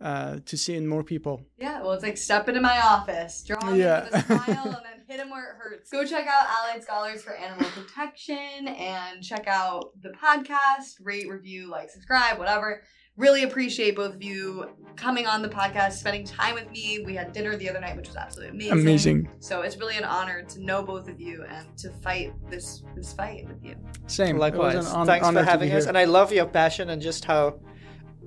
uh, 0.00 0.38
to 0.46 0.56
see 0.56 0.74
in 0.74 0.86
more 0.86 1.02
people. 1.02 1.42
Yeah, 1.58 1.80
well, 1.82 1.92
it's 1.92 2.02
like 2.02 2.16
step 2.16 2.48
into 2.48 2.60
my 2.60 2.80
office, 2.80 3.42
draw 3.44 3.72
Yeah. 3.74 4.04
with 4.04 4.14
a 4.14 4.22
smile, 4.24 4.64
and 4.66 4.74
then 4.74 5.04
hit 5.08 5.20
him 5.20 5.30
where 5.30 5.50
it 5.52 5.56
hurts. 5.58 5.90
Go 5.90 6.04
check 6.04 6.26
out 6.26 6.46
Allied 6.48 6.82
Scholars 6.82 7.22
for 7.22 7.34
Animal 7.34 7.68
Protection 7.70 8.68
and 8.68 9.22
check 9.22 9.46
out 9.48 9.90
the 10.00 10.10
podcast, 10.10 10.94
rate, 11.02 11.28
review, 11.28 11.68
like, 11.70 11.90
subscribe, 11.90 12.38
whatever. 12.38 12.82
Really 13.18 13.42
appreciate 13.42 13.96
both 13.96 14.14
of 14.14 14.22
you 14.22 14.70
coming 14.94 15.26
on 15.26 15.42
the 15.42 15.48
podcast, 15.48 15.92
spending 15.92 16.24
time 16.24 16.54
with 16.54 16.70
me. 16.70 17.00
We 17.04 17.14
had 17.14 17.32
dinner 17.32 17.56
the 17.56 17.68
other 17.68 17.80
night, 17.80 17.96
which 17.96 18.08
was 18.08 18.16
absolutely 18.16 18.68
amazing. 18.68 18.78
Amazing. 18.80 19.30
So 19.40 19.62
it's 19.62 19.76
really 19.76 19.96
an 19.96 20.04
honor 20.04 20.42
to 20.42 20.62
know 20.62 20.82
both 20.82 21.08
of 21.08 21.20
you 21.20 21.44
and 21.48 21.66
to 21.78 21.90
fight 21.90 22.32
this 22.48 22.84
this 22.94 23.12
fight 23.12 23.46
with 23.48 23.64
you. 23.64 23.74
Same. 24.06 24.38
Likewise. 24.38 24.74
an 24.76 24.84
hon- 24.84 25.06
Thanks 25.06 25.28
for 25.28 25.42
having 25.42 25.70
us. 25.72 25.84
here. 25.84 25.88
And 25.88 25.98
I 25.98 26.04
love 26.04 26.32
your 26.32 26.46
passion 26.46 26.90
and 26.90 27.02
just 27.02 27.24
how 27.24 27.60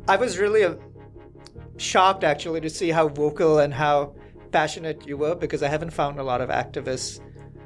I 0.07 0.17
was 0.17 0.37
really 0.37 0.63
uh, 0.63 0.75
shocked 1.77 2.23
actually 2.23 2.61
to 2.61 2.69
see 2.69 2.89
how 2.89 3.07
vocal 3.07 3.59
and 3.59 3.73
how 3.73 4.15
passionate 4.51 5.07
you 5.07 5.17
were 5.17 5.35
because 5.35 5.63
I 5.63 5.69
haven't 5.69 5.91
found 5.91 6.19
a 6.19 6.23
lot 6.23 6.41
of 6.41 6.49
activists 6.49 7.21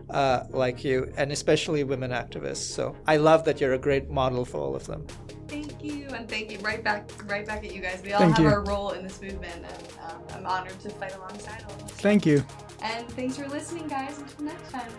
uh, 0.10 0.43
like 0.52 0.84
you, 0.84 1.11
and 1.18 1.31
especially 1.31 1.84
women 1.84 2.11
activists. 2.11 2.57
So 2.57 2.95
I 3.07 3.18
love 3.18 3.43
that 3.45 3.60
you're 3.60 3.73
a 3.73 3.80
great 3.80 4.10
model 4.10 4.45
for 4.45 4.60
all 4.60 4.76
of 4.76 4.85
them. 4.85 5.07
Thank 5.47 5.84
you, 5.84 6.07
and 6.09 6.27
thank 6.27 6.51
you. 6.51 6.57
Right 6.59 6.84
back, 6.84 7.09
right 7.30 7.45
back 7.45 7.63
at 7.63 7.73
you 7.73 7.81
guys. 7.81 8.01
We 8.03 8.13
all 8.13 8.19
Thank 8.19 8.38
have 8.38 8.45
you. 8.45 8.51
our 8.51 8.61
role 8.63 8.91
in 8.91 9.03
this 9.03 9.22
movement, 9.22 9.63
and 9.63 9.88
um, 10.09 10.22
I'm 10.34 10.45
honored 10.45 10.80
to 10.81 10.89
fight 10.89 11.15
alongside 11.15 11.63
all 11.67 11.76
of 11.76 11.84
us. 11.84 11.91
Thank 11.91 12.26
you. 12.26 12.43
And 12.81 13.07
thanks 13.09 13.38
for 13.38 13.47
listening, 13.47 13.88
guys. 13.88 14.17
Until 14.17 14.45
next 14.45 14.72
time. 14.72 14.91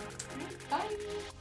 Bye. 0.70 1.32